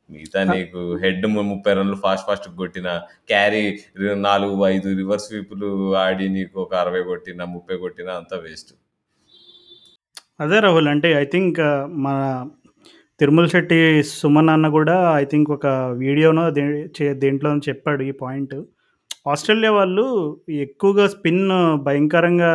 మిగతా 0.09 0.41
నీకు 0.51 0.81
హెడ్ 1.03 1.25
ముప్పై 1.51 1.71
రన్లు 1.77 1.97
ఫాస్ట్ 2.03 2.27
ఫాస్ట్ 2.27 2.47
కొట్టిన 2.61 2.89
క్యారీ 3.31 3.63
నాలుగు 4.27 4.65
ఐదు 4.67 4.89
రివర్స్ 5.01 5.27
స్వీపులు 5.29 5.69
ఆడి 6.03 6.27
నీకు 6.29 6.55
ఒక 6.65 6.75
అరవై 6.83 7.01
కొట్టిన 7.09 7.43
ముప్పై 7.55 7.77
కొట్టిన 7.77 8.09
అంతా 8.19 8.37
వేస్ట్. 8.45 8.71
అదే 10.43 10.57
రాహుల్ 10.65 10.89
అంటే 10.93 11.09
ఐ 11.21 11.25
థింక్ 11.33 11.59
మన 12.05 12.17
తిరుమల 13.19 13.45
శెట్టి 13.45 13.77
సుమన్ 14.09 14.51
అన్న 14.53 14.67
కూడా 14.77 14.95
ఐ 15.21 15.23
థింక్ 15.25 15.49
ఒక 15.55 15.67
వీడియోనో 16.01 16.43
దే 16.57 16.63
దేంట్లో 17.23 17.51
చెప్పాడు 17.69 18.03
ఈ 18.03 18.11
పాయింట్. 18.23 18.55
ఆస్ట్రేలియా 19.31 19.71
వాళ్ళు 19.77 20.05
ఎక్కువగా 20.65 21.05
స్పిన్ 21.07 21.43
భయంకరంగా 21.87 22.51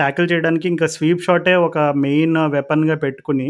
ట్యాకిల్ 0.00 0.30
చేయడానికి 0.32 0.66
ఇంకా 0.68 0.86
స్వీప్ 0.94 1.22
షాటే 1.26 1.54
ఒక 1.68 1.78
మెయిన్ 2.06 2.36
వెపన్గా 2.56 2.96
పెట్టుకుని 3.04 3.48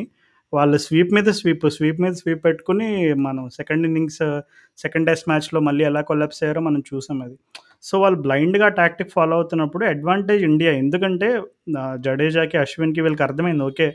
వాళ్ళు 0.55 0.76
స్వీప్ 0.84 1.12
మీద 1.16 1.28
స్వీప్, 1.38 1.64
స్వీప్ 1.76 2.00
మీద 2.00 2.14
స్వీప్ 2.20 2.42
పెట్టుకొని 2.46 2.88
మనం 3.26 3.44
సెకండ్ 3.57 3.84
ఇన్నింగ్స్ 3.88 4.20
సెకండ్ 4.78 5.07
టెస్ట్ 5.09 5.26
మ్యాచ్‌లో 5.30 5.61
మళ్ళీ 5.61 5.82
ఎలా 5.84 6.00
కొలాప్స్ 6.09 6.40
అయ్యారో 6.42 6.61
మనం 6.61 6.80
చూసాం 6.90 7.18
అది. 7.22 7.36
సో, 7.82 7.94
వాళ్ళు 8.02 8.18
బ్లైండ్‌గా 8.26 8.68
టాక్టిక్ 8.78 9.14
ఫాలో 9.14 9.34
అవుతున్నప్పుడు 9.38 9.84
అడ్వాంటేజ్ 9.90 10.42
ఇండియా. 10.44 10.72
ఎందుకంటే 10.82 11.28
జడేజాకి, 12.07 12.57
అశ్విన్‌కి 12.62 13.00
వీళ్ళకి 13.00 13.24
అర్థమైంది. 13.28 13.64
ఓకే. 13.64 13.88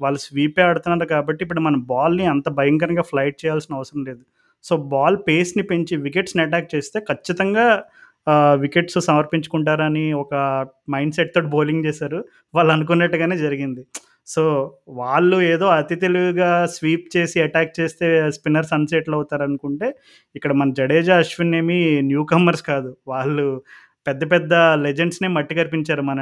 వాళ్ళు 0.00 0.18
స్వీపే 0.24 0.62
ఆడుతున్నారు 0.66 1.06
కాబట్టి 1.12 1.40
ఇప్పుడు 1.46 1.62
మన 1.66 1.76
బాల్‌ని 1.90 2.24
అంత 2.32 2.48
భయంకరంగా 2.58 3.04
ఫ్లైట్ 3.10 3.38
చేయాల్సిన 3.42 3.78
అవసరం 3.78 4.02
లేదు. 4.08 4.22
సో, 4.64 4.74
బాల్ 4.92 5.18
పేస్‌ని 5.28 5.64
పెంచి 5.70 5.94
వికెట్స్‌ని 6.06 6.42
అటాక్ 6.46 6.68
చేస్తే 6.74 6.98
ఖచ్చితంగా 7.10 7.66
వికెట్స్ 8.62 8.98
సమర్పించుకుంటారని 9.06 10.04
ఒక 10.16 10.34
మైండ్ 10.90 11.14
సెట్ 11.16 11.32
తోటి 11.34 11.48
బౌలింగ్ 11.52 11.84
చేశారు. 11.88 12.18
వాళ్ళు 12.54 12.70
అనుకున్నట్టుగానే 12.72 13.36
జరిగింది. 13.42 13.82
సో, 14.26 14.42
వాళ్ళు 14.98 15.36
ఏదో 15.50 15.66
అతి 15.76 15.96
తెలివిగా 16.02 16.48
స్వీప్ 16.72 17.04
చేసి 17.14 17.38
అటాక్ 17.44 17.72
చేస్తే 17.78 18.06
స్పిన్నర్స్ 18.36 18.72
అన్‌సేటిల్ 18.76 19.16
అవుతారనుకుంటే, 19.18 19.88
ఇక్కడ 20.34 20.52
మన 20.60 20.70
జడేజా, 20.78 21.16
అశ్విన్ 21.24 21.54
ఏమి 21.56 21.78
న్యూ 22.08 22.22
కమర్స్ 22.32 22.64
కాదు. 22.70 22.90
వాళ్ళు 23.08 23.46
పెద్ద 24.06 24.22
పెద్ద 24.32 24.54
లెజెండ్స్‌నే 24.82 25.28
మట్టి 25.36 25.54
కరిపించారు 25.58 26.02
మన 26.04 26.20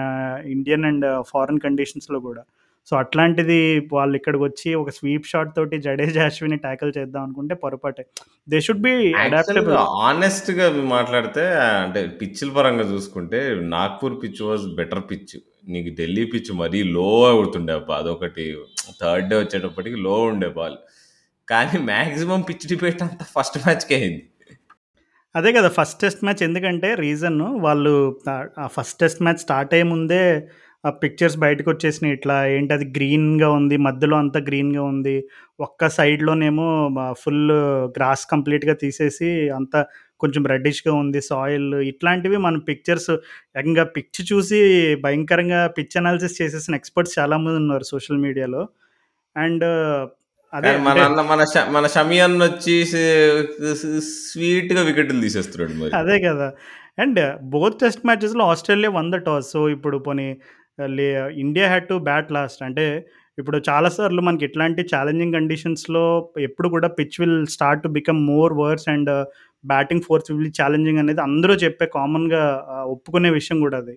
ఇండియన్ 0.54 0.84
అండ్ 0.84 1.06
ఫారెన్ 1.30 1.62
కండిషన్స్‌లో 1.64 2.20
గూడా. 2.26 2.42
సో, 2.88 2.94
అట్లాంటిది 2.96 3.58
వాళ్ళు 3.92 4.14
ఇక్కడికొచ్చి 4.18 4.70
ఒక 4.74 4.90
స్వీప్ 4.96 5.26
షాట్ 5.26 5.52
తోటి 5.56 5.76
జడేజా, 5.86 6.24
అశ్విన్‌ని 6.26 6.58
టాకిల్ 6.64 6.92
చేద్దాం 6.98 7.22
అనుకుంటే 7.26 7.54
పొరపాటే. 7.62 8.04
They 8.48 8.58
should 8.60 8.82
be 8.82 8.92
adaptable. 9.22 9.76
హానెస్ట్‌గా 9.96 10.66
మాట్లాడితే 10.92 11.44
అంటే 11.78 12.02
పిచ్‌ల 12.20 12.50
పరంగా 12.56 12.86
చూసుకుంటే 12.92 13.40
Nagpur 13.74 14.16
pitch 14.22 14.42
was 14.48 14.66
better 14.76 15.04
pitch. 15.10 15.36
నీకు 15.64 15.90
ఢిల్లీ 15.96 16.24
పిచ్ 16.26 16.50
మరీ 16.54 16.80
లో 16.94 17.06
అవుతుండే 17.26 17.72
అబ్బా! 17.72 17.96
అదొకటి 17.98 18.44
థర్డ్ 19.00 19.28
డే 19.30 19.36
వచ్చేటప్పటికి 19.38 19.98
లో 20.00 20.16
ఉండే 20.24 20.48
బాల్. 20.56 20.76
కానీ 21.48 21.78
మ్యాక్సిమం 21.86 22.42
పిచ్ 22.48 22.66
డిబేట్ 22.70 23.02
అంతా 23.02 23.24
ఫస్ట్ 23.34 23.58
మ్యాచ్‌కే 23.64 23.96
అయింది. 23.98 24.22
అదే 25.34 25.50
కదా! 25.52 25.68
ఫస్ట్ 25.78 25.98
టెస్ట్ 26.00 26.22
మ్యాచ్ 26.24 26.42
ఎందుకంటే 26.42 26.88
రీజను 27.00 27.48
వాళ్ళు 27.60 27.92
ఆ 28.58 28.68
ఫస్ట్ 28.76 28.98
టెస్ట్ 29.00 29.22
మ్యాచ్ 29.22 29.40
స్టార్ట్ 29.40 29.72
అయ్యే 29.74 29.86
ముందే 29.92 30.22
ఆ 30.84 30.90
పిక్చర్స్ 31.02 31.36
బయటకొచ్చేసినాయి. 31.38 32.14
ఇట్లా 32.18 32.36
ఏంటి 32.52 32.72
అది 32.74 32.86
గ్రీన్‌గా 32.96 33.48
ఉంది. 33.58 33.76
మధ్యలో 33.86 34.16
అంతా 34.16 34.40
గ్రీన్‌గా 34.48 34.84
ఉంది. 34.92 35.16
ఒక్క 35.58 35.88
సైడ్‌లోనేమో 35.96 36.68
ఫుల్ 37.22 37.44
గ్రాస్ 37.96 38.24
కంప్లీట్‌గా 38.32 38.74
తీసేసి 38.82 39.30
అంతా 39.52 39.80
కొంచెం 40.20 40.42
రెడ్డిష్‌గా 40.52 40.92
ఉంది 41.00 41.20
సాయిల్. 41.28 41.68
ఇట్లాంటివి 41.90 42.38
మనం 42.44 42.60
పిక్చర్స్ 42.68 43.10
ఏకంగా 43.56 43.84
పిచ్ 43.96 44.20
చూసి 44.30 44.60
భయంకరంగా 45.04 45.60
పిచ్ 45.78 45.96
అనాలిసిస్ 46.00 46.38
చేసేసిన 46.40 46.78
ఎక్స్‌పర్ట్స్ 46.80 47.16
చాలామందున్నారు 47.18 47.86
సోషల్ 47.92 48.22
మీడియాలో. 48.26 48.62
అండ్ 49.36 49.64
అదే 50.52 50.72
మన 50.84 50.98
మన 51.30 51.42
మన 51.74 51.86
షమి 51.94 52.18
అన్న 52.24 52.42
వచ్చి 52.48 52.74
స్వీట్‌గా 54.24 54.82
వికెటులు 54.88 55.22
తీసేస్తున్నాడు 55.24 55.74
మరి. 55.80 55.92
అదే 56.00 56.16
కదా! 56.26 56.48
And 56.98 57.20
both 57.54 57.78
test 57.80 58.04
మ్యాచెస్‌లో 58.08 58.44
Australia 58.52 58.90
won 58.98 59.10
the 59.14 59.20
toss. 59.26 59.48
So, 59.54 59.60
ఇప్పుడు 59.76 59.98
పోనీ 60.06 60.28
India 61.42 61.66
had 61.70 61.88
to 61.90 61.96
bat 62.06 62.30
last. 62.36 62.62
అంటే 62.66 62.86
ఇప్పుడు 63.38 63.58
చాలా 63.68 63.88
సార్లు 63.94 64.22
మనకి 64.26 64.44
ఇట్లాంటి 64.48 64.82
ఛాలెంజింగ్ 64.90 65.36
కండిషన్స్‌లో 65.36 66.04
ఎప్పుడు 66.46 66.68
కూడా 66.74 66.88
pitch 66.98 67.18
will 67.20 67.38
start 67.54 67.82
to 67.84 67.90
become 67.96 68.20
more 68.28 68.52
worse 68.60 68.86
and 68.94 69.10
batting 69.64 70.04
fours 70.06 70.30
will 70.32 70.52
challenging 70.58 71.00
అనేది 71.00 71.22
అందరూ 71.26 71.54
చెప్పే 71.64 71.86
కామన్‌గా 71.94 72.42
ఒప్పుకునే 72.94 73.30
విషయం 73.34 73.58
కూడా 73.60 73.78
అది. 73.82 73.94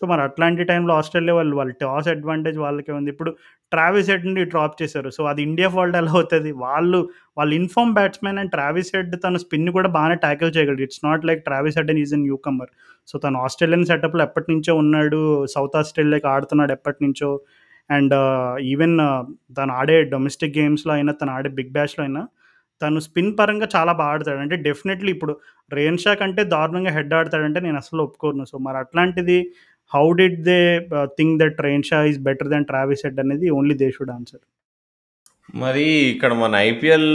సో, 0.00 0.06
మరి 0.06 0.22
అట్లాంటి 0.22 0.62
టైంలో 0.64 0.92
ఆస్ట్రేలియా 0.96 1.34
వాళ్ళు 1.36 1.54
వాళ్ళ 1.56 1.72
టాస్ 1.80 2.08
అడ్వాంటేజ్ 2.12 2.58
వాళ్ళకే 2.58 2.92
ఉంది. 2.92 3.10
ఇప్పుడు 3.10 3.30
ట్రావిస్ 3.72 4.10
హెడ్‌ని 4.12 4.44
డ్రాప్ 4.52 4.76
చేశారు. 4.82 5.10
సో, 5.16 5.22
అది 5.24 5.40
ఇండియా 5.46 5.68
ఫాల్ట్ 5.74 5.96
ఎలా 6.00 6.12
అవుతుంది 6.16 6.50
వాళ్ళు 6.62 7.00
వాళ్ళు 7.36 7.54
in form 7.58 7.94
batsmen 7.98 8.38
and 8.42 8.52
Travis 8.52 8.90
Head 8.96 9.14
తన 9.24 9.36
స్పిన్ 9.44 9.70
కూడా 9.76 9.88
బాగానే 9.96 10.16
ట్యాకిల్ 10.24 10.52
చేయగలడు. 10.56 10.84
It's 10.86 11.02
not 11.08 11.26
like 11.30 11.42
Travis 11.44 11.78
Head 11.80 11.92
is 11.96 12.14
in 12.18 12.24
newcomer. 12.46 12.70
So, 13.08 13.16
తను 13.18 13.38
ఆస్ట్రేలియన్ 13.46 13.86
సెటప్‌లో 13.90 14.24
ఎప్పటినుంచో 14.28 14.74
ఉన్నాడు. 14.82 15.22
సౌత్ 15.56 15.78
ఆస్ట్రేలియాకి 15.82 16.28
ఆడుతున్నాడు 16.34 16.74
ఎప్పటినుంచో. 16.78 17.30
అండ్ 17.90 18.14
ఈవెన్ 18.68 18.96
తను 19.58 19.72
ఆడే 19.74 19.98
డొమెస్టిక్ 20.10 20.56
గేమ్స్‌లో 20.58 20.92
అయినా, 20.94 21.12
తను 21.20 21.32
ఆడే 21.36 21.50
బిగ్ 21.58 21.72
బ్యాష్‌లో 21.76 22.02
అయినా 22.06 22.22
తను 22.80 23.00
స్పిన్ 23.06 23.32
పరంగా 23.38 23.68
చాలా 23.76 23.92
బా 23.94 24.06
ఆడతాడు. 24.12 24.40
అంటే 24.44 24.56
డెఫినెట్‌లీ 24.66 25.10
ఇప్పుడు 25.14 25.34
రేన్ 25.70 25.98
షా 25.98 26.14
కంటే 26.16 26.44
దారుణంగా 26.52 26.92
హెడ్ 26.96 27.14
ఆడతాడంటే 27.14 27.60
నేను 27.60 27.78
అస్సలు 27.82 28.02
ఒప్పుకోను. 28.06 28.44
సో, 28.46 28.56
మరి 28.66 28.78
అట్లాంటిది 28.78 29.38
how 29.92 30.06
did 30.20 30.38
they 30.46 30.60
think 31.18 31.36
that 31.42 31.60
Renshaw 31.90 32.00
is 32.10 32.20
better 32.28 32.50
than 32.50 32.68
Travis 32.72 33.04
Head 33.06 33.20
అనేది 33.24 33.48
ఓన్లీ 33.58 33.76
దే 33.82 33.90
షుడ్ 33.96 34.14
ఆన్సర్. 34.16 34.42
మరి 35.54 35.82
ఇక్కడ 36.10 36.32
మన 36.40 36.54
ఐపీఎల్ 36.66 37.06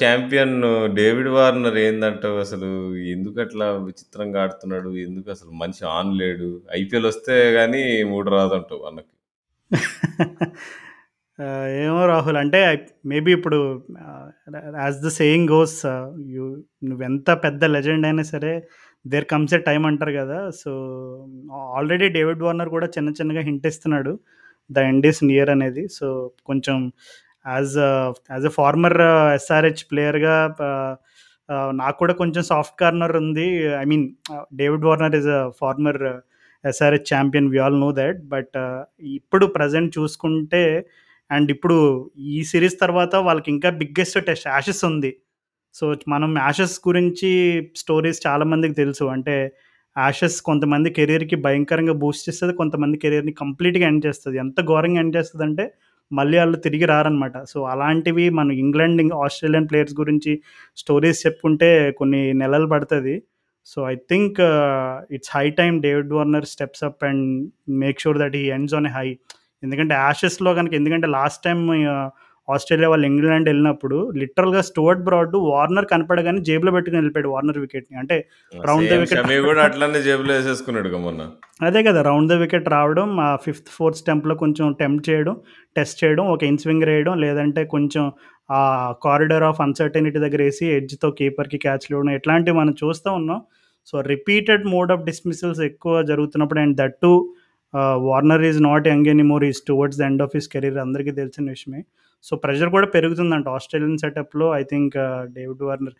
చాంపియన్ 0.00 0.54
డేవిడ్ 0.96 1.30
వార్నర్ 1.30 1.76
ఏందంటావు 1.78 2.38
అసలు? 2.38 2.70
ఎందుకట్లా 3.12 3.66
విచిత్రంగా 3.84 4.40
ఆడుతున్నాడు? 4.44 4.90
ఎందుకసలు 5.04 5.52
మనిషి 5.62 5.84
ఆన్ 5.94 6.12
లేడు? 6.22 6.50
ఐపీఎల్ 6.78 7.08
వస్తే 7.12 7.36
గాని 7.56 7.82
మూడు 8.12 8.30
రాదంటావు 8.36 8.82
అన్నకి. 8.90 9.12
ఏమో 11.82 12.00
రాహుల్ 12.06 12.38
అంటే 12.42 12.60
మేబీ 13.06 13.30
ఇప్పుడు 13.32 13.58
as 14.78 14.98
the 15.04 15.10
saying 15.18 15.48
goes 15.50 15.76
you 16.34 16.44
నువ్వెంత 16.90 17.30
పెద్ద 17.44 17.64
లెజెండ్ 17.74 18.06
అయినా 18.06 18.24
సరే 18.32 18.52
దేర్ 19.04 19.26
కమ్స్ 19.32 19.54
ఎ 19.54 19.60
టైం 19.68 19.82
అంటారు 19.90 20.12
కదా! 20.18 20.38
సో, 20.60 20.70
ఆల్రెడీ 21.76 22.08
డేవిడ్ 22.16 22.42
వార్నర్ 22.46 22.70
కూడా 22.70 22.86
చిన్న 22.96 23.10
చిన్నగా 23.18 23.42
హింట్ 23.48 23.66
ఇస్తున్నాడు. 23.70 24.12
ద 24.70 24.84
ఎండ్ 24.90 25.06
ఈస్ 25.10 25.20
నియర్ 25.30 25.50
అనేది. 25.56 25.84
సో, 25.90 26.06
కొంచెం 26.46 26.76
as 27.46 27.74
as 28.32 28.46
a 28.50 28.54
former 28.58 28.98
SRH 29.38 29.82
ప్లేయర్‌గా 29.90 30.36
నాకు 31.80 31.96
కూడా 31.98 32.14
కొంచెం 32.20 32.42
సాఫ్ట్ 32.50 32.76
కార్నర్ 32.82 33.14
ఉంది. 33.22 33.46
I 33.80 33.84
mean 33.84 34.04
David 34.60 34.86
Warner 34.88 35.16
is 35.20 35.30
a 35.38 35.42
former 35.60 36.00
SRH 36.64 37.08
champion 37.12 37.48
we 37.52 37.58
all 37.64 37.78
know 37.80 37.90
that 37.94 38.20
but 38.34 38.56
ఇప్పుడు 39.12 39.46
ప్రజెంట్ 39.56 39.90
చూసుకుంటే 39.98 40.62
అండ్ 41.32 41.50
ఇప్పుడు 41.54 41.76
ఈ 42.32 42.40
సిరీస్ 42.50 42.76
తర్వాత 42.80 43.14
వాళ్ళకి 43.26 43.50
ఇంకా 43.52 43.70
బిగ్గెస్ట్ 43.80 44.18
టెస్ట్ 44.28 44.46
యాషెస్ 44.48 44.82
ఉంది. 44.90 45.12
సో, 45.74 45.84
మనం 46.08 46.30
యాషెస్ 46.40 46.76
గురించి 46.88 47.30
స్టోరీస్ 47.82 48.20
చాలా 48.26 48.44
మందికి 48.52 48.76
తెలుసు. 48.82 49.04
అంటే 49.14 49.36
యాషెస్ 49.96 50.36
కొంతమంది 50.42 50.88
కెరియర్‌కి 50.98 51.36
భయంకరంగా 51.46 51.94
బూస్ట్ 52.02 52.24
చేస్తుంది 52.28 52.54
కొంతమంది 52.54 52.96
కెరియర్‌ని 53.04 53.34
కంప్లీట్‌గా 53.42 53.86
ఎండ్ 53.88 54.04
చేస్తుంది 54.08 54.36
ఎంత 54.44 54.60
ఘోరంగా 54.70 55.00
ఎండ్ 55.02 55.16
చేస్తుంది 55.18 55.44
అంటే 55.48 55.64
మళ్ళీ 56.10 56.36
వాళ్ళు 56.38 56.58
తిరిగి 56.64 56.86
రారనమాట. 56.92 57.36
సో, 57.52 57.58
అలాంటివి 57.72 58.26
మనం 58.38 58.52
ఇంగ్లాండ్, 58.64 59.02
ఆస్ట్రేలియన్ 59.22 59.68
ప్లేయర్స్ 59.70 59.96
గురించి 60.00 60.32
స్టోరీస్ 60.76 61.20
చెప్పుకుంటే 61.26 61.70
కొన్ని 62.00 62.22
నెలలు 62.42 62.68
పడుతుంది 62.74 63.16
so, 63.66 63.80
I 63.90 63.96
think 64.10 64.38
it's 65.16 65.32
high 65.34 65.46
time 65.60 65.76
David 65.84 66.12
Warner 66.14 66.48
steps 66.52 66.84
up 66.88 67.04
and 67.10 67.26
make 67.82 68.00
sure 68.00 68.18
that 68.18 68.36
he 68.36 68.44
ends 68.56 68.74
on 68.74 68.88
a 68.88 68.94
high. 68.94 69.08
ఎందుకంటే 69.62 69.94
యాషెస్‌లో 70.02 70.52
గనుక 70.58 70.74
ఎందుకంటే 70.78 71.08
లాస్ట్ 71.14 71.46
ఆహ్, 71.48 72.10
ఆస్ట్రేలియా 72.48 72.88
వాళ్ళు 72.90 73.06
ఇంగ్లాండ్ 73.08 73.48
ఎళ్ళినప్పుడు 73.50 73.98
లిటరల్‌గా 74.20 74.62
స్టూవర్ట్ 74.68 75.02
బ్రాడ్ 75.04 75.34
వార్నర్ 75.48 75.86
కనపడగానే 75.90 76.40
జేబులో 76.46 76.70
పెట్టుకొని 76.74 77.00
ఎళ్ళిపోయాడు 77.02 77.30
వార్నర్ 77.34 77.58
వికెట్‌ని. 77.62 77.96
అంటే 78.00 78.16
రౌండ్ 78.52 78.88
ద 78.88 78.96
వికెట్ 79.02 79.28
కూడా 79.46 79.62
అట్లనే 79.66 80.00
జేబులో 80.06 80.32
ఏసేసుకున్నాడుగా 80.38 80.98
మొన్న. 81.04 81.22
అదే 81.60 81.82
కదా! 81.88 82.00
రౌండ్ 82.08 82.30
ద 82.30 82.38
వికెట్ 82.42 82.68
రావడం, 82.74 83.08
ఆ 83.20 83.38
ఫిఫ్త్, 83.44 83.70
ఫోర్త్ 83.76 84.00
స్టంప్‌లో 84.00 84.34
కొంచెం 84.42 84.66
టెంప్ట్ 84.80 85.06
చేయడం, 85.10 85.36
టెస్ట్ 85.76 86.00
చేయడం, 86.02 86.24
ఒక 86.32 86.42
ఇన్ 86.48 86.60
స్వింగర్ 86.62 86.92
ఏయడం, 86.94 87.14
లేదంటే 87.24 87.62
కొంచెం 87.74 88.04
ఆ 88.50 88.60
కారిడార్ 89.04 89.46
ఆఫ్ 89.48 89.60
అన్‌సర్టెనిటీ 89.64 90.20
దగ్గరేసి 90.24 90.64
ఎడ్జ్‌తో 90.76 91.10
కీపర్‌కి 91.18 91.60
క్యాచ్‌లు 91.62 91.92
ఇవ్వడం 91.94 92.14
ఇట్లాంటివి 92.18 92.58
మనం 92.58 92.74
చూస్తా 92.82 93.10
ఉన్నాం. 93.20 93.40
So, 93.88 94.00
repeated 94.10 94.66
mode 94.70 94.92
of 94.94 95.06
dismissals 95.06 95.62
ఎక్కువ 95.68 95.94
జరుగుతున్నప్పుడు 96.10 96.62
and 96.62 96.76
that 96.80 96.98
too 97.00 97.12
ah, 97.14 97.41
Warner 97.74 98.42
is 98.42 98.62
not 98.62 98.88
young 98.88 99.06
anymore. 99.06 99.44
Is 99.44 99.62
towards 99.68 99.98
the 99.98 100.02
end 100.02 100.22
of 100.22 100.34
his 100.34 100.48
career 100.48 100.78
అందరికీ 100.78 101.10
తెలిసిన 101.10 101.48
విషయమే. 101.48 101.82
సో, 102.24 102.36
ప్రెషర్ 102.36 102.70
కూడా 102.70 102.86
పెరుగుతుందంట 102.86 103.48
ఆస్ట్రేలియన్ 103.48 103.98
సెటప్‌లో 103.98 104.54
ఐ 104.56 104.62
థింక్ 104.62 104.96
డేవిడ్ 105.34 105.62
వార్నర్ 105.62 105.94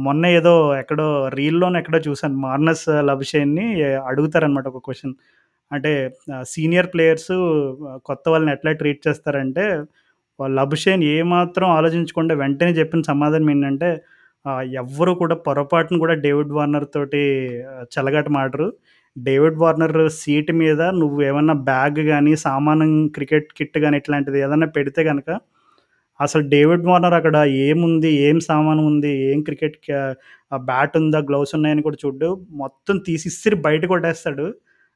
మొన్న 0.00 0.26
ఏదో 0.26 0.52
ఎక్కడో 0.76 1.06
రీల్లోనే 1.28 1.78
ఎక్కడో 1.78 1.98
చూసాను. 1.98 2.36
మార్నస్ 2.38 2.86
లభిషేన్ని 3.00 3.66
అడుగుతారనమాట 3.84 4.68
ఒక 4.68 4.78
క్వశ్చన్ 4.84 5.14
అంటే 5.72 5.92
సీనియర్ 6.44 6.88
ప్లేయర్స్ 6.94 7.32
కొత్త 8.04 8.24
వాళ్ళని 8.28 8.52
ఎట్లా 8.52 8.72
ట్రీట్ 8.72 9.08
చేస్తారంటే, 9.08 9.64
లభిషేన్ 10.46 11.04
ఏమాత్రం 11.04 11.68
ఆలోచించకుండా 11.70 12.34
వెంటనే 12.34 12.70
చెప్పిన 12.72 13.00
సమాధానం 13.02 13.50
ఏంటంటే, 13.50 13.90
ఎవ్వరు 14.74 15.12
కూడా 15.12 15.34
పొరపాటున 15.36 15.98
కూడా 15.98 16.14
డేవిడ్ 16.14 16.52
వార్నర్ 16.52 16.86
తోటి 16.94 17.22
చెలగాటమాడరు. 17.94 18.68
డేవిడ్ 19.26 19.58
వార్నర్ 19.60 19.94
సీట్ 20.16 20.50
మీద 20.60 20.80
నువ్వు 21.00 21.18
ఏమన్నా 21.24 21.54
బ్యాగ్ 21.68 22.00
కానీ 22.10 22.32
సామానం 22.44 22.90
క్రికెట్ 23.16 23.48
కిట్ 23.58 23.78
కానీ 23.84 23.96
ఇట్లాంటిది 24.02 24.38
ఏదైనా 24.44 24.68
పెడితే 24.76 25.02
కనుక 25.10 25.28
అసలు 26.20 26.44
డేవిడ్ 26.50 26.86
వార్నర్ 26.88 27.16
అక్కడ 27.18 27.36
ఏముంది? 27.64 28.10
ఏం 28.26 28.38
సామాను 28.48 28.82
ఉంది? 28.90 29.12
ఏం 29.30 29.40
క్రికెట్ 29.42 29.76
బ్యాట్ 30.66 30.96
ఉందా? 31.00 31.20
గ్లౌస్ 31.28 31.52
ఉన్నాయని 31.58 31.84
కూడా 31.86 31.98
చూడు 32.04 32.30
మొత్తం 32.62 32.96
తీసి 33.06 33.28
ఇసిరి 33.32 33.58
బయట 33.66 33.84
కొట్టేస్తాడు. 33.86 34.46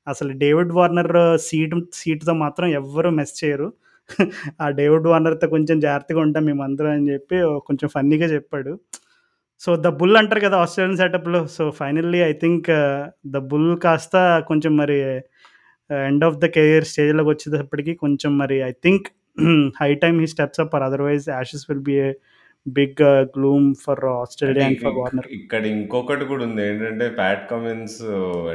అసలు 0.06 0.32
డేవిడ్ 0.42 0.72
వార్నర్ 0.74 1.12
సీట్ 1.46 1.74
సీట్‌తో 1.94 2.34
మాత్రం 2.44 2.68
ఎవ్వరు 2.80 3.10
మెస్ 3.18 3.34
చేయరు. 3.40 3.68
ఆ 4.62 4.68
డేవిడ్ 4.78 5.08
వార్నర్‌తో 5.08 5.46
కొంచెం 5.54 5.76
జాగ్రత్తగా 5.84 6.20
ఉంటాం 6.26 6.44
మేమందరం 6.48 6.92
అని 6.94 7.08
చెప్పి 7.12 7.36
కొంచెం 7.68 7.88
ఫన్నీగా 7.94 8.28
చెప్పాడు. 8.34 8.72
సో, 9.62 9.70
ద 9.78 9.90
బుల్ 9.98 10.16
అంటారు 10.20 10.40
కదా! 10.44 10.56
Australian 10.62 10.98
సెటప్‌లో. 11.00 11.40
So, 11.56 11.64
finally 11.80 12.20
I 12.24 12.32
think 12.42 12.68
the 13.34 13.40
bull 13.50 13.70
కాస్త 13.84 14.14
కొంచెం 14.50 14.72
మరి 14.80 14.96
ఎండ్ 15.90 16.24
ఆఫ్ 16.28 16.38
ద 16.42 16.48
కెరియర్ 16.56 16.86
స్టేజ్‌లోకి 16.90 17.30
వచ్చేటప్పటికి 17.32 17.92
కొంచెం 18.02 18.32
మరి 18.42 18.58
I 18.64 18.72
think 18.86 19.06
high 19.80 19.90
time 20.02 20.16
he 20.22 20.28
steps 20.32 20.60
up 20.64 20.74
or 20.76 20.84
otherwise 20.88 21.26
Ashes 21.32 21.64
will 21.68 21.84
be 21.88 21.94
a 22.00 22.08
big 22.66 23.00
gloom 23.34 23.68
for 23.84 24.02
Australia 24.14 24.66
and 24.68 24.80
for 24.82 24.96
Warner. 24.98 25.28
ఇక్కడ 25.38 25.62
ఇంకొకటి 25.74 26.24
కూడా 26.30 26.44
ఉంది. 26.48 26.62
ఏంటంటే 26.68 27.06
ప్యాట్ 27.18 27.44
కమిన్స్ 27.52 27.98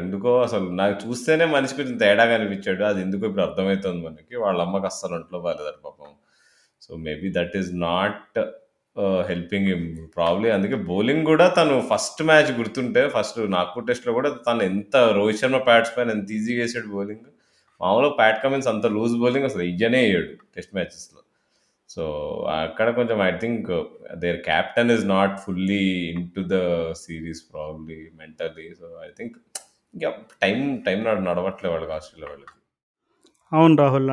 ఎందుకో 0.01 0.33
అసలు 0.45 0.67
నాకు 0.81 0.95
చూస్తేనే 1.03 1.47
మనిషి 1.55 1.77
కొంచెం 1.79 1.97
తేడాగా 2.03 2.35
అనిపించాడు. 2.39 2.83
అది 2.91 3.01
ఎందుకో 3.05 3.25
ఇప్పుడు 3.29 3.45
అర్థమైతుంది 3.47 4.01
మనకి. 4.07 4.35
వాళ్ళ 4.45 4.59
అమ్మకి 4.67 4.87
అస్సలు 4.91 5.15
ఒంట్లో 5.19 5.39
బాలేదట 5.47 5.79
పాపం. 5.87 6.11
So, 6.81 6.91
maybe 7.07 7.29
that 7.37 7.55
is 7.61 7.71
not 7.87 8.39
ah, 8.97 9.21
helping 9.29 9.69
him. 9.71 9.85
Probably 10.15 10.49
అందుకే 10.51 10.77
బౌలింగ్ 10.87 11.25
కూడా 11.25 11.47
తను 11.57 11.75
ఫస్ట్ 11.91 12.21
మ్యాచ్ 12.29 12.51
గుర్తుంటే 12.59 13.01
ఫస్ట్ 13.15 13.39
నాగ్పూర్ 13.55 13.87
టెస్ట్‌లో 13.89 14.13
కూడా 14.13 14.31
తను 14.47 14.63
ఎంత 14.69 14.95
రోహిత్ 15.17 15.41
శర్మ 15.41 15.59
ప్యాట్స్ 15.67 15.93
పైన 15.97 16.15
ఎంత 16.15 16.29
ఈజీగా 16.31 16.63
ఏసాడు 16.65 16.89
బౌలింగ్. 16.95 17.25
మామూలుగా 17.81 18.13
ప్యాట్ 18.19 18.41
కమిన్స్ 18.43 18.69
అంత 18.71 18.85
లూజ్ 18.95 19.15
బౌలింగ్ 19.19 19.45
అసలు 19.45 19.63
ఎయ్యనే 19.67 20.01
ఎయ్యడు 20.05 20.33
టెస్ట్ 20.55 20.73
మ్యాచెస్‌లో. 20.75 21.21
సో, 21.89 22.03
అక్కడ 22.57 22.87
కొంచెం 22.95 23.19
I 23.23 23.33
think 23.37 23.67
there 24.23 24.39
captain 24.43 24.91
is 24.91 25.05
not 25.11 25.35
fully 25.39 25.83
into 26.13 26.41
the 26.47 26.57
series 27.03 27.43
probably 27.51 27.99
mentally. 28.21 28.67
So, 28.75 28.87
I 29.05 29.11
think 29.19 29.35
ఇంకా 29.93 30.09
టైం 30.41 30.57
టైం 30.87 30.99
నడ 31.03 31.19
నడవట్లే 31.29 31.69
వాళ్ళకి 31.69 31.93
ఆస్ట్రేలియా 31.93 32.29
వాళ్ళకి. 32.31 32.53
అవును 33.51 33.75
రాహుల్. 33.79 34.09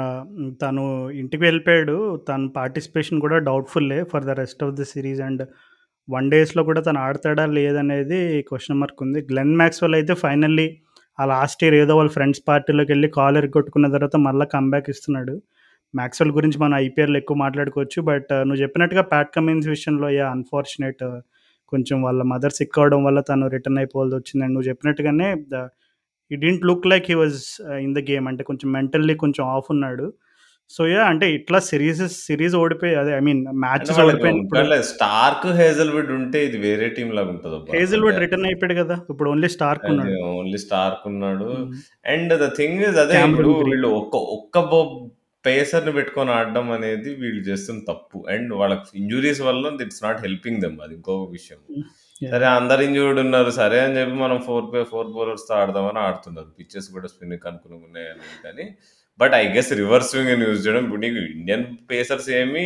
తను 0.60 0.82
ఇంటికి 1.20 1.42
వెళ్ళిపోయాడు. 1.44 1.94
తన 2.28 2.40
పార్టిసిపేషన్ 2.56 3.22
కూడా 3.24 3.36
డౌట్‌ఫుల్లే 3.48 3.98
for 4.12 4.26
the 4.28 4.34
rest 4.40 4.62
of 4.66 4.74
the 4.74 4.84
series 4.90 5.22
and 5.26 5.42
one 6.08 6.26
డేస్‌లో 6.30 6.62
కూడా 6.64 6.80
తను 6.80 6.98
ఆడతాడా 7.04 7.44
లేదనేది 7.56 8.18
క్వెషన్ 8.48 8.78
మార్క్ 8.80 9.00
ఉంది. 9.06 9.20
గ్లెన్ 9.30 9.54
మాక్స్‌వెల్ 9.60 9.96
అయితే 9.98 10.14
ఫైనల్లీ 10.22 10.66
ఆ 11.18 11.24
లాస్ట్ 11.32 11.62
ఇయర్ 11.64 11.76
ఏదో 11.80 11.94
వాళ్ళ 11.98 12.10
ఫ్రెండ్స్ 12.16 12.42
పార్టీలోకెళ్ళి 12.48 13.08
కాలు 13.16 13.36
ఇరగ్గొట్టుకున్న 13.42 13.86
తర్వాత 13.94 14.16
మళ్ళా 14.26 14.46
కమ్‌బ్యాక్ 14.54 14.88
ఇస్తున్నాడు. 14.94 15.34
మాక్స్‌వెల్ 15.94 16.32
గురించి 16.36 16.58
మనం 16.62 16.76
ఐపీఎల్‌లో 16.84 17.18
ఎక్కువ 17.22 17.36
మాట్లాడుకోవచ్చు. 17.44 18.00
బట్ 18.10 18.32
నువ్వు 18.46 18.60
చెప్పినట్టుగా 18.64 19.04
ప్యాట్ 19.12 19.32
కమిన్స్ 19.36 19.68
విషయంలో 19.74 20.08
యాహ్! 20.14 20.32
అన్‌ఫార్చునేట్ 20.36 21.04
కొంచెం 21.72 21.98
వాళ్ళ 22.06 22.22
మదర్ 22.32 22.56
సిక్ 22.58 22.78
అవ్వడం 22.78 23.00
వల్ల 23.06 23.20
తను 23.28 23.46
రిటర్న్ 23.54 23.78
అయిపోవాల్సొచ్చింది. 23.82 24.42
అండ్ 24.46 24.54
నువ్వు 24.56 24.68
చెప్పినట్టుగానే 24.70 25.28
the 25.52 25.56
he 26.30 26.36
didn't 26.36 26.64
look 26.68 26.86
like 26.92 27.06
he 27.10 27.16
was 27.20 27.40
in 27.80 27.94
the 27.96 28.02
game. 28.10 28.26
అంటే 28.30 28.42
కొంచెం 28.50 28.68
మెంటల్లీ 28.76 29.14
కొంచెం 29.24 29.44
ఆఫ్ 29.54 29.68
ఉన్నాడు. 29.74 30.06
So, 30.70 30.82
yeah! 30.88 31.08
అంటే 31.12 31.26
ఇట్లా 31.38 31.58
సీరీసెస్ 31.68 32.16
సీరీస్ 32.26 32.54
ఓడిపోయి 32.60 32.94
అదే 33.00 33.12
ఐ 33.16 33.22
మీన్ 33.28 33.42
మ్యాచెస్ 33.64 33.98
ఓడిపోయినప్పుడు 34.04 34.62
ఒకవేళ 34.62 34.76
స్టార్క్, 34.92 35.46
హేజల్‌వుడ్ 35.60 36.12
ఉంటే 36.18 36.38
ఇది 36.48 36.58
వేరే 36.64 36.88
టీమ్ 36.96 37.12
లాగా. 37.18 37.32
అంటే 37.34 37.46
హేజల్‌వుడ్ 37.74 38.18
రిటర్న్ 38.22 38.46
అయిపోయాడు 38.50 38.76
కదా! 38.82 38.96
ఇప్పుడు 39.12 39.28
ఓన్లీ 39.32 39.50
స్టార్క్ 39.56 39.86
ఉన్నాడు. 39.92 40.16
ఓన్లీ 40.32 40.58
స్టార్క్ 40.64 41.04
ఉన్నాడు. 41.12 41.48
అండ్ 42.06 42.34
ద 42.42 42.48
థింగ్ 42.58 42.82
ఈస్ 42.88 42.98
అదే. 43.04 43.18
వీళ్ళు 43.62 43.90
ఒక్క 44.00 44.16
ఒక్క 44.36 44.58
పేసర్‌ని 45.44 45.92
పెట్టుకొని 45.96 46.30
ఆడడం 46.36 46.68
అనేది 46.76 47.10
వీళ్ళు 47.22 47.42
చేస్తున్న 47.48 47.80
తప్పు. 47.90 48.18
అండ్ 48.34 48.52
వాళ్ళకి 48.60 48.90
ఇంజ్యూరీస్ 49.00 49.42
వల్ల 49.48 49.72
ఇట్స్ 49.86 50.04
నాట్ 50.06 50.20
హెల్పింగ్ 50.26 50.60
దెమ్ 50.64 50.78
అది 50.84 50.94
ఇంకో 50.98 51.16
విషయం. 51.34 51.60
సరే 52.22 52.44
యాహ్! 52.44 52.56
అందరు 52.58 52.82
ఉన్నారు. 53.20 53.50
సరే 53.56 53.78
అని 53.84 53.94
చెప్పి 53.98 54.16
మనం 54.20 54.38
ఫోర్ 54.46 54.66
పే 54.72 54.80
4 54.90 55.08
బౌలర్స్‌తో 55.14 55.52
ఆడదామని 55.60 56.00
ఆడుతున్నారు. 56.04 56.50
పిచ్చెస్ 56.58 56.88
కూడా 56.94 57.08
స్పిన్‌కి 57.12 57.46
అనుకూలంగా 57.50 57.86
ఉన్నాయని 57.88 58.12
కానీ 58.44 58.64
బట్ 59.20 59.34
ఐ 59.36 59.42
గెస్ 59.54 59.70
రివర్స్ 59.80 60.08
స్వింగ్‌ని 60.12 60.44
యూజ్ 60.46 60.62
చేయడం 60.64 60.82
ఇప్పుడు 60.84 61.00
నీకు 61.04 61.18
ఇండియన్ 61.34 61.62
పేసర్స్ 61.90 62.28
ఏమి 62.38 62.62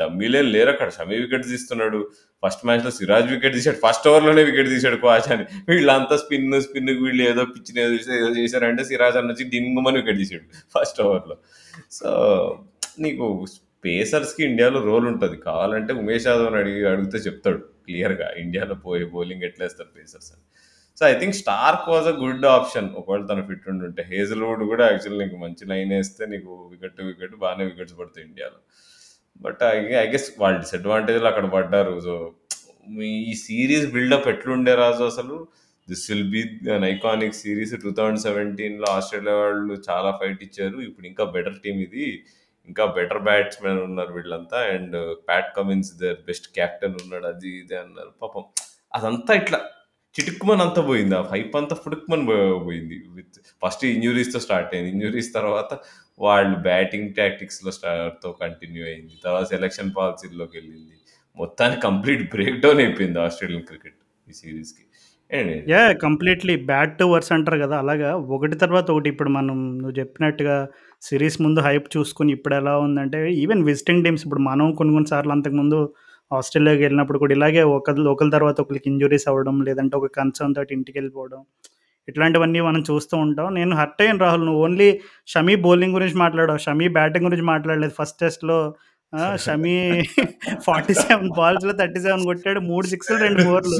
డమ్మీలే 0.00 0.42
లేరు 0.48 0.70
అక్కడ. 0.74 0.88
షమి 0.96 1.16
వికెట్ 1.22 1.46
తీస్తున్నాడు. 1.48 2.00
ఫస్ట్ 2.42 2.62
మ్యాచ్‌లో 2.66 2.90
సిరాజ్ 2.98 3.28
వికెట్ 3.32 3.54
తీసాడు. 3.56 3.78
ఫస్ట్ 3.84 4.06
ఓవర్‌లోనే 4.10 4.42
వికెట్ 4.50 4.68
తీసాడు 4.74 4.98
క్వాచ్ 5.02 5.28
అని. 5.34 5.44
వీళ్ళంతా 5.70 6.16
స్పిన్ 6.22 6.46
స్పిన్ 6.66 6.90
వీళ్ళు 7.02 7.22
ఏదో 7.30 7.44
పిచ్చిన 7.54 7.78
ఏదో 7.86 7.96
ఏదో 8.18 8.30
చేశారంటే 8.38 8.84
సిరాజ్ 8.90 9.18
అన్న 9.20 9.32
వచ్చి 9.34 9.46
డింగుమని 9.54 9.98
వికెట్ 10.00 10.20
తీసాడు 10.22 10.46
ఫస్ట్ 10.76 11.00
ఓవర్‌లో. 11.06 11.36
సో, 11.98 12.10
నీకు 12.98 13.26
పేసర్స్‌కి 13.84 14.42
ఇండియాలో 14.48 14.78
రోల్ 14.86 15.06
ఉంటుంది 15.10 15.36
కావాలంటే 15.44 15.92
ఉమేష్ 16.00 16.28
యాదవ్‌ని 16.30 16.58
అడిగి 16.62 16.80
అడిగితే 16.92 17.18
చెప్తాడు 17.26 17.60
క్లియర్‌గా 17.88 18.28
ఇండియాలో 18.38 18.76
పోయి 18.86 19.04
బౌలింగ్ 19.14 19.44
ఎట్లేస్తారు 19.44 19.90
పేసర్స్ 19.98 20.30
అని. 20.34 20.44
So, 20.98 21.06
I 21.06 21.14
think 21.20 21.36
Starc 21.36 21.86
was 21.90 22.08
a 22.08 22.16
good 22.22 22.46
option. 22.52 22.88
ఒకవేళ 22.94 23.24
తను 23.26 23.44
ఫిట్ 23.46 23.68
ఉండుంటే. 23.70 24.02
హేజల్‌వుడ్ 24.12 24.64
కూడా 24.64 24.84
యాక్చువల్లీ 24.90 25.24
నీకు 25.24 25.38
మంచి 25.38 25.66
లైన్ 25.66 25.92
వేస్తే 25.92 26.26
నీకు 26.26 26.52
వికెట్ 26.72 27.00
వికెట్ 27.02 27.36
బాగానే 27.36 27.64
వికెట్స్ 27.64 27.96
పడతాయి 28.00 28.26
ఇండియాలో. 28.26 28.58
బట్ 29.40 29.62
ఐ 29.68 29.76
ఐ 30.02 30.06
గెస్ 30.12 30.28
వాళ్ళ 30.38 30.56
డిసడ్వాంటేజ్లు 30.58 31.28
అక్కడ 31.28 31.46
పడ్డారు. 31.50 31.94
సో, 32.00 32.14
మీ 32.88 33.10
ఈ 33.24 33.34
సీరీస్ 33.44 33.86
బిల్డప్ 33.92 34.28
ఎట్లుండే 34.28 34.74
రాజు 34.76 35.04
అసలు? 35.04 35.36
This 35.88 36.04
will 36.10 36.28
be 36.30 36.42
an 36.70 36.84
iconic 36.84 37.34
series 37.34 37.74
2017లో 37.76 38.88
Australia 38.92 39.36
వాళ్ళు 39.36 39.74
చాలా 39.90 40.10
ఫైట్ 40.20 40.42
ఇచ్చారు. 40.42 40.78
ఇప్పుడు 40.80 41.06
ఇంకా 41.06 41.24
బెటర్ 41.36 41.58
టీం 41.64 41.76
ఇది. 41.80 42.06
ఇంకా 42.68 42.84
బెటర్ 42.96 43.22
బ్యాట్స్‌మెన్ 43.26 43.80
ఉన్నారు 43.86 44.12
వీళ్ళంతా. 44.16 44.60
And 44.74 44.96
Pat 45.28 45.50
Cummins 45.58 45.92
there 46.02 46.18
best 46.28 46.48
captain 46.56 46.96
ఉన్నాడు. 47.02 47.26
అది 47.32 47.50
ఇది 47.62 47.76
అన్నారు. 47.82 48.12
పాపం 48.22 48.44
అదంతా 48.94 49.32
ఇట్లా 49.42 49.60
చిటుక్కుమని 50.14 50.62
అంతా 50.66 50.82
పోయింది. 50.88 51.14
ఆ 51.16 51.24
హైప్ 51.32 51.54
అంతా 51.60 51.74
ఫుడుక్కుమని 51.82 52.24
పోయింది. 52.66 52.96
విత్ 53.16 53.34
ఫస్ట్ 53.62 53.84
ఇంజురీస్తో 53.90 54.40
స్టార్ట్ 54.46 54.72
అయింది. 54.74 54.90
ఇంజురీస్ 54.94 55.30
తర్వాత 55.34 55.70
వాళ్ళు 56.20 56.56
బ్యాటింగ్ 56.64 57.10
టాక్టిక్స్‌లో 57.18 57.72
స్టార్ట్‌తో 57.78 58.30
కంటిన్యూ 58.42 58.84
అయింది. 58.90 59.14
తర్వాత 59.24 59.46
సెలక్షన్ 59.54 59.92
వెళ్ళింది 60.56 60.96
మొత్తానికి 61.36 61.82
కంప్లీట్ 61.86 62.24
బ్రేక్ 62.32 62.58
డౌన్ 62.62 62.80
అయిపోయింది 62.84 63.18
ఆస్ట్రేలియన్ 63.24 63.66
క్రికెట్ 63.68 63.98
ఈ 64.26 64.34
సిరీస్కి 64.40 64.84
yeah 65.70 65.80
completely 66.02 66.54
bad 66.68 66.94
to 66.98 67.06
worse 67.10 67.30
అంటారు 67.36 67.58
కదా! 67.64 67.76
అలాగా 67.82 68.10
ఒకటి 68.36 68.56
తర్వాత 68.62 68.86
ఒకటి 68.94 69.08
ఇప్పుడు 69.12 69.30
మనం 69.30 69.56
నువ్వు 69.80 69.96
చెప్పినట్టుగా 69.98 70.56
సిరీస్ 71.02 71.36
ముందు 71.42 71.60
హైప్ 71.60 71.86
చూసుకుని 71.94 72.30
ఇప్పుడు 72.36 72.54
ఎలా 72.54 72.74
ఉందంటే 72.84 73.18
ఈవెన్ 73.42 73.62
విజిటింగ్ 73.68 74.04
టీమ్స్ 74.04 74.24
ఇప్పుడు 74.24 74.42
మనం 74.48 74.68
కొన్ని 74.74 74.92
కొన్ని 74.94 75.08
సార్లు 75.08 75.32
అంతకుముందు 75.36 75.78
ఆస్ట్రేలియాకి 76.30 76.82
వెళ్ళినప్పుడు 76.82 77.18
కూడా 77.18 77.34
ఇలాగే 77.34 77.62
ఒక 77.74 77.94
లోకల్ 78.06 78.30
తర్వాత 78.32 78.58
ఒకరికి 78.60 78.88
ఇంజురీస్ 78.92 79.26
అవ్వడం 79.30 79.56
లేదంటే 79.68 79.94
ఒక 79.96 80.08
కన్సర్న్ 80.16 80.56
తోటి 80.56 80.72
ఇంటికి 80.74 80.96
వెళ్ళిపోవడం 80.98 81.40
ఇట్లాంటివన్నీ 82.08 82.60
మనం 82.66 82.80
చూస్తూ 82.88 83.14
ఉంటాం. 83.18 83.48
నేను 83.54 83.72
హర్ట్ 83.76 84.00
అయ్యాను 84.02 84.20
రాహుల్. 84.20 84.44
నువ్వు 84.46 84.60
ఓన్లీ 84.64 84.86
షమీ 85.28 85.54
బౌలింగ్ 85.64 85.94
గురించి 85.94 86.16
మాట్లాడావు. 86.16 86.60
షమీ 86.66 86.86
బ్యాటింగ్ 86.94 87.26
గురించి 87.28 87.46
మాట్లాడలేదు. 87.46 87.94
ఫస్ట్ 87.98 88.18
టెస్ట్‌లో 88.20 88.58
ఆహ్, 89.12 89.36
షమీ 89.44 89.74
47 90.62 91.28
బాల్స్‌లో 91.38 91.74
37 91.74 92.24
కొట్టాడు. 92.26 92.60
మూడు 92.70 92.86
సిక్స్ 92.92 93.12
రెండు 93.22 93.44
ఫోర్‌లు. 93.44 93.76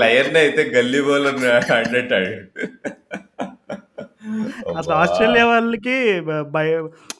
లయన్‌ని 0.00 0.40
అయితే 0.44 0.64
గల్లీ 0.74 1.00
బౌలర్ 1.02 1.40
ఆడినట్టు 1.72 2.20
అసలు 4.74 4.94
ఆస్ట్రేలియా 4.98 5.44
వాళ్ళకి 5.48 5.96
బ 6.48 6.58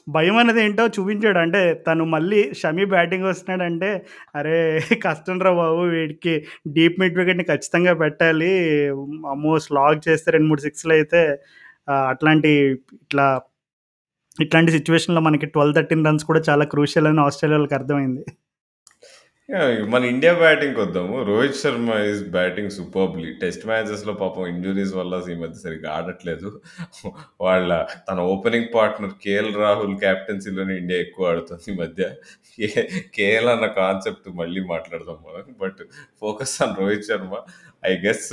భయం 0.09 0.37
అనేది 0.41 0.61
ఏంటో 0.63 0.85
చూపించాడు. 0.95 1.39
అంటే 1.45 1.61
తను 1.87 2.03
మళ్ళీ 2.13 2.39
షమీ 2.61 2.85
బ్యాటింగ్ 2.93 3.27
వస్తున్నాడంటే 3.29 3.89
అరే! 4.35 4.57
కష్టంరా 5.05 5.51
బాబు 5.59 5.81
వీడికి 5.93 6.33
డీప్ 6.75 6.99
మిడ్ 7.01 7.17
వికెట్‌ని 7.19 7.45
ఖచ్చితంగా 7.51 7.93
పెట్టాలి. 8.03 8.51
అమ్మో! 9.33 9.53
స్లాగ్ 9.67 10.01
చేస్తే 10.07 10.29
రెండు 10.35 10.49
మూడు 10.51 10.63
సిక్స్లు 10.67 10.95
అయితే 10.97 11.21
అట్లాంటి 12.11 12.51
ఇట్లా 12.99 13.27
ఇట్లాంటి 14.37 14.71
సిచ్యువేషన్లో 14.75 15.21
మనకి 15.25 15.47
12, 15.49 15.75
13 15.79 16.07
రన్స్ 16.07 16.25
కూడా 16.29 16.41
చాలా 16.47 16.65
క్రూషియల్ 16.73 17.09
అని 17.09 17.21
ఆస్ట్రేలియా 17.25 17.59
వాళ్ళకి 17.59 17.77
అర్థమైంది. 17.79 18.23
మన 19.89 20.03
India 20.05 20.31
బ్యాటింగ్‌కొద్దాము. 20.35 21.15
Rohit 21.23 21.55
Sharma 21.55 21.91
is 22.09 22.23
batting 22.29 22.69
superbly. 22.69 23.29
Test 23.41 23.63
మ్యాచెస్‌లో 23.65 24.13
పాపం 24.13 24.43
ఇంజ్యూరీస్ 24.45 24.93
వల్ల 24.93 25.21
ఈ 25.29 25.35
మధ్య 25.35 25.57
సరిగ్గా 25.59 25.89
ఆడట్లేదు. 25.97 26.49
వాళ్ళ 27.41 27.69
తన 28.09 28.19
ఓపెనింగ్ 28.33 28.69
పార్ట్నర్ 28.75 29.15
కేఎల్ 29.23 29.51
రాహుల్ 29.55 29.95
క్యాప్టెన్సీలోనే 29.99 30.75
ఇండియా 30.81 30.99
ఎక్కువ 30.99 31.31
ఆడుతుంది 31.31 31.67
ఈ 31.71 31.77
మధ్య. 31.81 32.03
కే 32.55 32.67
కేఎల్ 33.17 33.49
అన్న 33.49 33.67
కాన్సెప్ట్ 33.79 34.27
మళ్ళీ 34.41 34.63
మాట్లాడదాం 34.73 35.19
మనం. 35.27 35.47
But 35.63 35.81
focus 36.21 36.55
on 36.65 36.75
Rohit 36.81 37.07
Sharma. 37.09 37.33
I 37.83 37.93
guess 38.05 38.29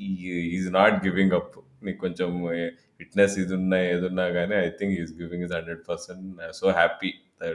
ఈ 0.00 0.10
ఈజ్ 0.56 0.70
నాట్ 0.72 0.96
గివింగ్ 1.06 1.36
అప్. 1.40 1.56
నీకు 1.82 1.98
కొంచెం 1.98 2.30
ఫిట్‌నెస్ 2.98 3.36
ఇదున్నా 3.38 3.78
ఏదున్నా 3.92 4.26
గానీ 4.38 4.54
I 4.60 4.68
think 4.78 4.92
he 4.96 5.02
is 5.04 5.14
giving 5.20 5.44
his 5.44 5.54
100%. 5.56 6.24
So 6.52 6.66
happy 6.80 7.10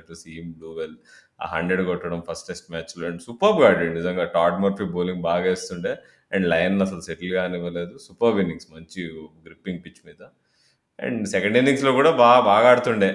to 0.08 0.16
see 0.16 0.30
him 0.40 0.54
do 0.62 0.70
well. 0.74 0.98
ఆ 1.40 1.48
100 1.54 1.84
కొట్టడం 1.90 2.20
ఫస్ట్ 2.28 2.48
టెస్ట్ 2.50 2.68
మ్యాచ్‌లో 2.74 3.06
అండ్ 3.10 3.22
సూపర్ 3.28 3.58
ఆడాడు 3.68 3.94
నిజంగా. 4.00 4.26
టాడ్ 4.38 4.58
మర్ఫీ 4.64 4.88
బౌలింగ్ 4.96 5.24
బాగా 5.30 5.46
వేస్తుండే 5.50 5.94
అండ్ 6.32 6.46
లయన్ 6.54 6.78
అసలు 6.86 7.02
సెటిల్ 7.08 7.34
కానివ్వలేదు. 7.40 7.94
సూపర్బ్ 8.08 8.40
ఇన్నింగ్స్ 8.44 8.70
మంచి 8.76 9.02
గ్రిప్పింగ్ 9.48 9.82
పిచ్ 9.86 10.02
మీద. 10.10 10.22
అండ్ 11.00 11.22
సెకండ్ 11.34 11.58
ఇన్నింగ్స్‌లో 11.62 11.92
కూడా 12.00 12.12
బాగా 12.24 12.42
బాగా 12.50 12.68
ఆడుతుండే. 12.72 13.12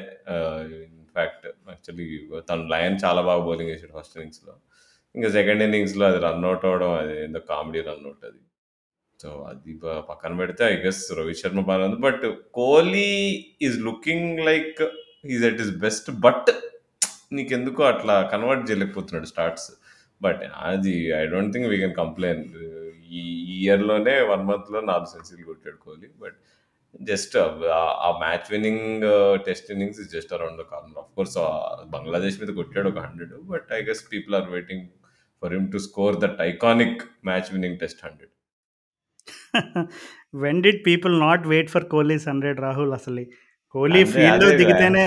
ఇన్ఫ్యాక్ట్ 0.99 1.45
యాక్చువల్లీ 1.73 2.07
తను 2.51 2.65
లయన్ 2.73 2.99
చాలా 3.05 3.23
బాగా 3.29 3.43
బౌలింగ్ 3.49 3.71
వేసాడు 3.73 3.95
ఫస్ట్ 3.99 4.17
ఇన్నింగ్స్‌లో. 4.19 4.55
ఇంకా 5.15 5.29
సెకండ్ 5.37 5.63
ఇన్నింగ్స్‌లో 5.67 6.05
అది 6.11 6.21
రన్ 6.27 6.45
అవడం 6.47 6.69
అవ్వడం 6.71 6.93
అది 7.01 7.15
ఏందో 7.25 7.41
కామెడీ 7.53 7.81
రన్అట్ 7.89 8.25
అది. 8.31 8.41
సో, 9.21 9.29
అది 9.51 9.73
పక్కన 10.11 10.33
పెడితే 10.41 10.63
ఐ 10.67 10.77
గెస్ 10.85 11.03
రోహిత్ 11.19 11.41
శర్మ 11.43 11.63
బానే 11.69 11.85
ఉంది. 11.89 11.99
But 12.07 12.25
Kohli 12.59 13.09
is 13.67 13.79
looking 13.89 14.31
like 14.51 14.81
is 15.35 15.45
at 15.51 15.61
is 15.65 15.73
best. 15.79 16.11
But 16.27 16.51
నీకెందుకో 17.39 17.83
అట్లా 17.85 18.15
కన్వర్ట్ 18.33 18.65
చేయలేకపోతున్నాడు 18.71 19.27
స్టార్ట్స్. 19.27 19.69
బట్ 20.21 20.43
అది 20.63 20.95
I 21.21 21.25
don't 21.27 21.53
think 21.55 21.69
we 21.69 21.79
can 21.79 21.95
complain 21.95 22.43
ఈ 23.19 23.23
ఇయర్‌లోనే 23.59 24.15
వన్ 24.33 24.45
మంత్‌లో 24.45 24.81
నాలుగు 24.81 25.11
సెంచరీలు 25.15 25.47
కొట్టాడు 25.47 25.79
కోహ్లీ. 25.85 26.09
బట్ 26.21 26.37
జస్ట్ 27.03 27.37
ఆ 28.07 28.11
match 28.19 28.49
winning 28.51 29.05
test 29.47 29.71
innings 29.71 30.01
is 30.01 30.11
just 30.13 30.33
around 30.33 30.59
the 30.63 30.67
corner. 30.73 30.99
Of 30.99 31.11
course 31.17 31.37
Bangladesh 31.91 32.39
మీద 32.43 32.53
కొట్టాడు 32.55 32.89
ఒక 32.89 33.01
100 33.07 33.43
but 33.53 33.69
I 33.73 33.81
guess 33.83 34.05
people 34.13 34.35
are 34.35 34.49
waiting 34.51 34.87
for 35.43 35.55
him 35.55 35.69
to 35.73 35.79
score 35.89 36.17
that 36.21 36.39
iconic 36.51 37.03
match 37.25 37.51
winning 37.53 37.79
test 37.79 38.01
100. 38.05 38.31
When 40.35 40.63
did 40.63 40.81
people 40.87 41.15
not 41.21 41.47
wait 41.47 41.71
for 41.71 41.85
Kohli's 41.85 42.25
100 42.29 42.61
Rahul 42.61 42.93
అసలు? 42.93 43.25
కోహ్లీ 43.75 44.01
అదే, 44.01 44.11
ఫీల్డ్‌లో 44.13 44.47
అదే 44.49 44.57
దిగితేనే 44.61 45.05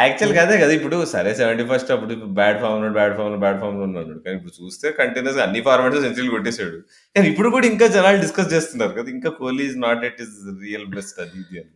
యాక్చువల్‌గా 0.00 0.40
అదే 0.44 0.56
కదా! 0.62 0.72
ఇప్పుడు 0.78 0.96
సరే 1.12 1.30
71 1.38 1.92
అప్పుడు 1.94 2.14
బ్యాడ్ 2.38 2.58
ఫార్మ్‌లో, 2.62 2.90
బ్యాడ్ 2.96 3.14
ఫార్మ్‌లో, 3.18 3.38
బ్యాడ్ 3.44 3.58
ఫార్మ్‌లో 3.62 3.84
ఉన్నాడు. 3.88 4.14
కానీ 4.24 4.34
ఇప్పుడు 4.38 4.54
చూస్తే 4.58 4.86
కంటిన్యూస్‌గా 4.98 5.44
అన్ని 5.46 5.60
ఫార్మాట్స్‌లో 5.68 6.02
సెంచరీలు 6.06 6.32
కొట్టేసాడు. 6.34 6.78
కానీ 7.16 7.26
ఇప్పుడు 7.32 7.50
కూడా 7.54 7.66
ఇంకా 7.72 7.86
జనాలు 7.96 8.20
డిస్కస్ 8.24 8.50
చేస్తున్నారు 8.54 8.94
కదా! 8.98 9.08
ఇంకా 9.16 9.32
Kohli 9.38 9.64
is 9.70 9.78
not 9.86 10.04
at 10.08 10.20
his 10.24 10.36
real 10.64 10.86
best 10.94 11.18
అది 11.24 11.38
ఇది 11.42 11.56
అని. 11.62 11.72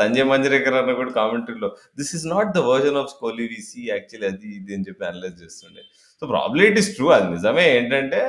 సంజయ్ 0.00 0.28
మంజ్రేకర్ 0.32 0.78
అన్న 0.80 0.94
కూడా 1.00 1.12
కామెంటరీలో 1.18 1.70
this 1.98 2.12
is 2.18 2.26
not 2.34 2.52
the 2.56 2.62
version 2.70 3.00
of 3.02 3.14
Kohli 3.20 3.46
we 3.52 3.60
see 3.68 3.82
actually 3.88 4.28
అది 4.32 4.50
ఇది 4.58 4.74
అని 4.78 4.86
చెప్పి 4.88 5.04
అనలైజ్ 5.10 5.38
చేస్తుండే. 5.44 5.84
So 6.22 6.28
probably 6.32 6.64
it 6.70 6.80
is 6.82 6.92
true. 6.96 7.08
అది 7.16 7.28
నిజమే 7.34 7.66
ఏంటంటే 7.76 8.22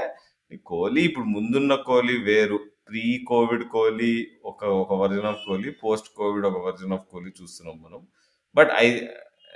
కోహ్లీ 0.69 1.01
ఇప్పుడు 1.09 1.28
ముందున్న 1.34 1.74
కోహ్లీ 1.86 2.15
వేరు. 2.26 2.57
ప్రీ 2.91 3.03
కోవిడ్ 3.27 3.65
కోహ్లీ 3.69 4.13
ఒక 4.45 4.61
ఒక 4.81 4.93
version 5.01 5.27
of 5.27 5.43
Kohli. 5.45 5.71
Post 5.83 6.09
Covid 6.17 6.45
ఒక 6.45 6.59
వర్జన్ 6.67 6.93
ఆఫ్ 6.93 7.05
కోహ్లీ 7.11 7.31
చూస్తున్నాం 7.41 7.77
మనం. 7.85 8.01
బట్ 8.55 8.71
ఐ 8.79 8.87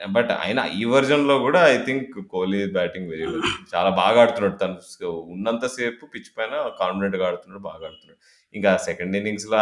బట్ 0.10 0.32
అయినా 0.44 0.64
ఈ 0.78 0.82
వర్జన్‌లో 0.86 1.36
కూడా 1.40 1.60
I 1.68 1.76
think 1.84 2.16
Kohli 2.32 2.62
batting 2.74 3.10
very 3.12 3.26
చాలా 3.74 3.90
బాగా 4.00 4.18
ఆడుతున్నాడు. 4.24 4.58
తను 4.58 4.74
ఉన్నంతసేపు 4.74 5.12
ఉన్నంత 5.36 5.66
సేపు 5.76 6.06
పిచ్ 6.14 6.32
పైన 6.38 6.54
కాన్ఫిడెంట్‌గా 6.82 7.26
ఆడుతున్నాడు. 7.30 7.64
బాగా 7.70 7.84
ఆడుతున్నాడు. 7.88 8.20
ఇంకా 8.54 8.72
సెకండ్ 8.88 9.16
ఇన్నింగ్స్‌లో 9.20 9.62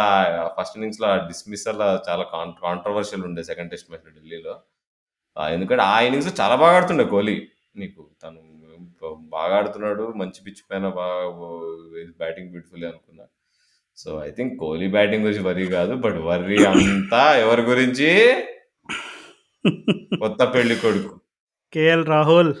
ఫస్ట్ 0.58 0.76
ఇన్నింగ్స్‌లో 0.78 1.10
డిస్మిస్ 1.30 1.66
అలా 1.68 1.88
చాలా 2.08 2.26
కాంట్రవర్షియల్ 2.64 3.24
ఉండే 3.30 3.44
సెకండ్ 3.44 3.72
టెస్ట్ 3.72 3.90
మ్యాచ్ 3.92 4.08
ఢిల్లీలో. 4.18 4.54
ఎందుకంటే 5.36 5.84
ఆ 5.90 5.96
ఇన్నింగ్స్ 6.00 6.32
చాలా 6.42 6.56
బాగా 6.56 6.76
ఆడుతుండే 6.78 7.06
కోహ్లీ. 7.06 7.36
నీకు 7.76 8.02
తను 8.24 8.42
బాగా 9.34 9.54
ఆడుతున్నాడు. 9.56 10.04
మంచి 10.20 10.40
పిచ్ 10.46 10.62
పైన 10.70 10.86
బాగా 10.98 11.22
బ్యాటింగ్ 12.20 12.50
బ్యూటిఫుల్ 12.52 12.84
అనుకున్నాను 12.84 13.32
so 13.96 14.22
I 14.26 14.30
think 14.30 14.54
Kohli 14.58 14.86
batting 14.88 15.24
గురించి 15.24 15.42
వర్రీ 15.42 15.66
కాదు. 15.66 15.94
బట్ 15.94 16.18
వర్రీ 16.18 16.64
అంతా 16.64 17.38
ఎవరి 17.38 17.62
గురించి? 17.62 18.08
కొత్త 20.18 20.44
పెళ్ళి 20.54 20.76
కొడుకు. 20.76 21.12
కేఎల్ 21.72 22.06
రాహుల్. 22.06 22.54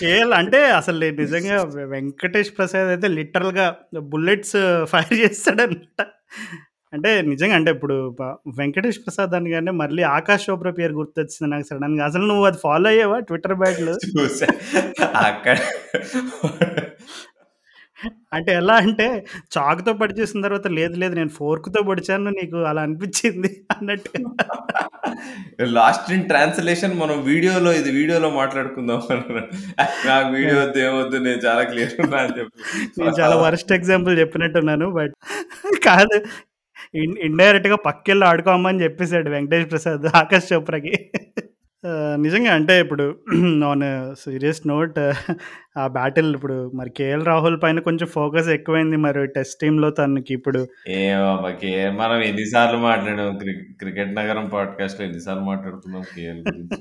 కేఎల్ 0.00 0.32
అంటే 0.32 0.60
అసలు 0.70 1.04
నిజంగా 1.20 1.56
వెంకటేష్ 1.84 2.50
ప్రసాద్ 2.58 2.88
అయితే 2.88 3.08
లిటరల్‌గా 3.08 3.66
బుల్లెట్స్ 4.12 4.56
ఫైర్ 4.84 5.14
చేస్తాడనమాట. 5.14 6.00
అంటే 6.92 7.10
నిజంగా 7.30 7.54
అంటే 7.58 7.70
ఇప్పుడు 7.76 7.94
వెంకటేష్ 8.58 9.00
ప్రసాద్ 9.04 9.32
అనగానే 9.38 9.72
మళ్ళీ 9.80 10.02
ఆకాష్ 10.12 10.46
చోప్రా 10.48 10.72
పేరు 10.78 10.94
గుర్తొచ్చింది 10.98 11.48
నాకు 11.52 11.66
సడెన్‌గా. 11.70 12.04
అసలు 12.10 12.24
నువ్వు 12.30 12.44
అది 12.46 12.58
ఫాలో 12.62 12.88
అయ్యావా 12.92 13.18
ట్విట్టర్ 13.28 13.56
బ్యాటిల్? 13.62 13.92
చూసా. 14.12 14.48
అక్కడ 15.24 15.56
అంటే 18.32 18.50
ఎలా 18.58 18.74
అంటే 18.82 19.04
చాక్‌తో 19.54 19.92
పొడిచేసిన 20.00 20.40
తర్వాత 20.46 20.68
లేదు 20.78 20.96
లేదు 21.02 21.14
నేను 21.18 21.32
ఫోర్క్‌తో 21.36 21.80
పొడిచాను 21.88 22.30
నీకు 22.38 22.58
అలా 22.70 22.82
అనిపించింది 22.86 23.50
అన్నట్టు. 23.74 24.10
లాస్ట్ 25.76 26.08
ఇన్ 26.16 26.26
ట్రాన్స్‌లేషన్ 26.28 26.94
మనం 27.02 27.16
వీడియోలో 27.24 27.72
ఇది 27.80 27.90
వీడియోలో 27.98 28.30
మాట్లాడుకుందాం 28.36 29.00
అన్నాడు. 29.08 29.44
నాకు 30.08 30.28
వీడియో 30.36 30.58
వద్దు 30.62 30.80
ఏమొద్దు 30.86 31.20
నేను 31.26 31.40
చాలా 31.46 31.64
క్లియర్ 31.70 31.94
ఉన్నా 32.06 32.20
అని 32.24 32.36
చెప్పి. 32.40 32.58
నేను 33.00 33.14
చాలా 33.20 33.38
వరస్ట్ 33.46 33.72
ఎగ్జాంపుల్ 33.72 34.16
చెప్పినట్టున్నాను. 34.22 34.88
బట్ 34.98 35.14
కాదు 35.88 36.18
ఇండైరెక్ట్‌గా 37.24 37.76
పక్కెళ్ళి 37.86 38.26
ఆడుకోమని 38.26 38.82
చెప్పేసాడు 38.84 39.30
వెంకటేష్ 39.30 39.70
ప్రసాద్ 39.70 40.06
ఆకాష్ 40.16 40.52
చోప్రాకి. 40.52 40.94
నిజంగా 42.16 42.54
అంటే 42.54 42.80
ఇప్పుడు 42.80 43.04
ఆన్ 43.64 43.84
సీరియస్ 44.14 44.60
నోట్ 44.66 44.98
ఆ 45.76 45.86
బ్యాటిల్ 45.86 46.34
ఇప్పుడు 46.34 46.70
మరి 46.74 46.90
కేఎల్ 46.90 47.26
రాహుల్ 47.26 47.62
పైన 47.62 47.80
కొంచెం 47.80 48.08
ఫోకస్ 48.08 48.48
ఎక్కువైంది. 48.48 48.96
మరి 48.96 49.26
టెస్ట్ 49.26 49.60
టీమ్‌లో 49.60 49.90
తనకి 49.90 50.34
ఇప్పుడు 50.34 50.62
మనం 51.98 52.18
ఎన్ని 52.22 52.46
సార్లు 52.46 52.78
మాట్లాడాం. 52.78 53.38
క్రి 53.38 53.54
క్రికెట్ 53.80 54.14
నగరం 54.14 54.48
పాడ్‌కాస్ట్‌లో 54.48 55.06
ఎన్ని 55.06 55.20
సార్లు 55.20 55.42
మాట్లాడుకున్నాం 55.42 56.02
కేఎల్ 56.16 56.42
గురించి. 56.48 56.80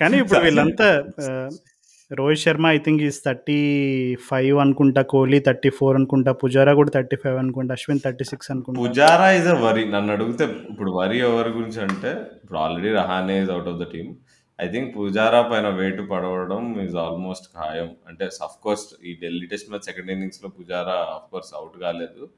కానీ 0.00 0.16
ఇప్పుడు 0.16 0.40
వీళ్ళంతా 0.40 0.88
Rohit 2.12 2.40
Sharma 2.40 2.66
I 2.66 2.78
think 2.78 3.02
is 3.02 3.28
35 3.28 4.60
అనుకుంటా. 4.60 5.02
కోహ్లీ 5.02 5.40
34 5.40 5.94
అనుకుంటా. 5.94 6.32
పుజారా 6.32 6.74
కూడా 6.74 6.90
35 6.96 7.38
అనుకుంటా. 7.38 7.72
అశ్విన్ 7.72 8.00
36 8.06 8.52
అనుకుంటా. 8.52 8.82
Pujara 8.82 9.30
is 9.30 9.46
a 9.46 9.54
worry. 9.54 9.84
నన్ను 9.84 10.12
అడిగితే 10.12 10.44
ఇప్పుడు 10.70 10.90
వరీ 10.92 11.18
ఎవరి 11.18 11.50
గురించి 11.50 11.80
అంటే 11.82 12.10
ఇప్పుడు 12.44 12.58
already 12.58 12.94
Rahane 12.94 13.42
is 13.42 13.50
out 13.50 13.68
of 13.68 13.76
the 13.76 13.82
team. 13.82 14.14
I 14.60 14.68
think 14.68 14.96
Pujara 14.96 15.42
పైన 15.42 15.68
వెయిట్ 15.68 16.00
పడవడం 16.10 16.80
ఈజ్ 16.80 16.96
ఆల్మోస్ట్ 16.96 17.46
ఖాయం. 17.56 17.90
అంటే 18.08 18.24
ఆఫ్‌కోర్స్ 18.42 19.06
ఈ 19.06 19.18
ఢిల్లీ 19.24 19.46
టెస్ట్ 19.46 19.68
మ్యాచ్ 19.70 19.82
సెకండ్ 19.82 20.10
ఇన్నింగ్స్‌లో 20.10 20.50
పుజారా 20.60 20.92
ఆఫ్‌కోర్స్ 20.92 21.54
అవుట్ 21.56 21.80
కాలేదు. 21.80 22.28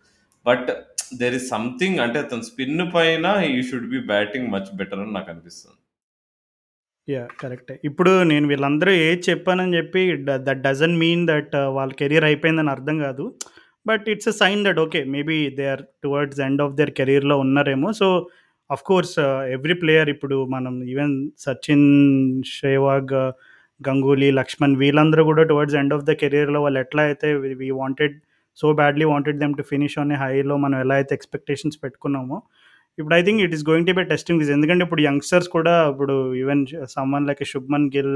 బట్ 0.46 0.68
దెర్ 1.16 1.34
ఇస్ 1.34 1.48
సంథింగ్ 1.48 1.98
అంటే 1.98 2.22
తన 2.22 2.40
స్పిన్ 2.40 2.94
పైన 2.94 3.26
you 3.44 3.62
should 3.62 3.90
be 3.90 3.98
batting 3.98 4.48
much 4.48 4.76
better 4.76 4.98
అని 4.98 5.12
నాకు 5.12 5.30
అనిపిస్తుంది. 5.30 5.76
యాహ్! 7.08 7.30
కరెక్టే. 7.40 7.74
ఇప్పుడు 7.88 8.12
నేను 8.30 8.46
వీళ్ళందరూ 8.50 8.92
ఏది 9.04 9.22
చెప్పానని 9.28 9.74
చెప్పి 9.78 10.02
దట్ 10.46 10.60
డజంట్ 10.66 10.98
మీన్ 11.02 11.24
దట్ 11.30 11.54
వాళ్ళ 11.76 11.90
కెరియర్ 12.00 12.26
అయిపోయిందని 12.28 12.72
అర్థం 12.74 12.96
కాదు. 13.04 13.24
But 13.86 14.04
it's 14.12 14.30
a 14.32 14.36
sign 14.40 14.60
that 14.66 14.80
okay. 14.84 15.00
Maybe 15.14 15.38
they 15.58 15.64
are 15.72 15.82
towards 16.04 16.40
end 16.46 16.62
of 16.66 16.74
their 16.78 16.92
కెరియర్‌లో 16.98 17.36
ఉన్నారేమో. 17.44 17.88
So 18.00 18.06
of course 18.70 19.16
every 19.56 19.74
player 19.82 20.10
ఇప్పుడు 20.14 20.36
మనం 20.54 20.74
ఈవెన్ 20.92 21.14
సచిన్, 21.44 21.88
షేవాగ్, 22.54 23.14
గంగూలీ, 23.80 24.30
లక్ష్మణ్ 24.40 24.76
వీళ్ళందరూ 24.82 25.22
కూడా 25.30 25.42
టువర్డ్స్ 25.50 25.76
ఎండ్ 25.80 25.94
ఆఫ్ 25.96 26.06
ద 26.08 26.14
కెరియర్‌లో 26.22 26.60
వాళ్ళు 26.64 26.80
ఎట్లా 26.84 27.02
అయితే 27.08 27.28
we 27.42 27.50
we 27.62 27.68
wanted 27.80 28.14
so 28.58 28.66
badly 28.80 29.06
wanted 29.12 29.38
them 29.42 29.54
to 29.58 29.64
finish 29.70 29.96
on 30.02 30.12
a 30.12 30.20
హైలో 30.22 30.56
మనం 30.64 30.76
ఎలా 30.84 30.96
అయితే 31.00 31.12
ఎక్స్‌పెక్టేషన్స్ 31.18 31.78
పెట్టుకున్నామో 31.84 32.38
ఇప్పుడు 32.98 33.14
I 33.16 33.22
think 33.26 33.40
it 33.44 33.54
is 33.56 33.64
going 33.68 33.86
to 33.88 33.92
be 33.92 34.02
testing 34.10 34.40
this. 34.40 34.50
ఎందుకంటే 34.56 34.82
ఇప్పుడు 34.86 35.02
యంగ్‌స్టర్స్ 35.06 35.48
కూడా 35.54 35.72
ఇప్పుడు 35.92 36.14
even 36.42 36.60
someone 36.94 37.26
like 37.28 37.42
Shubman 37.52 37.86
Gill 37.94 38.14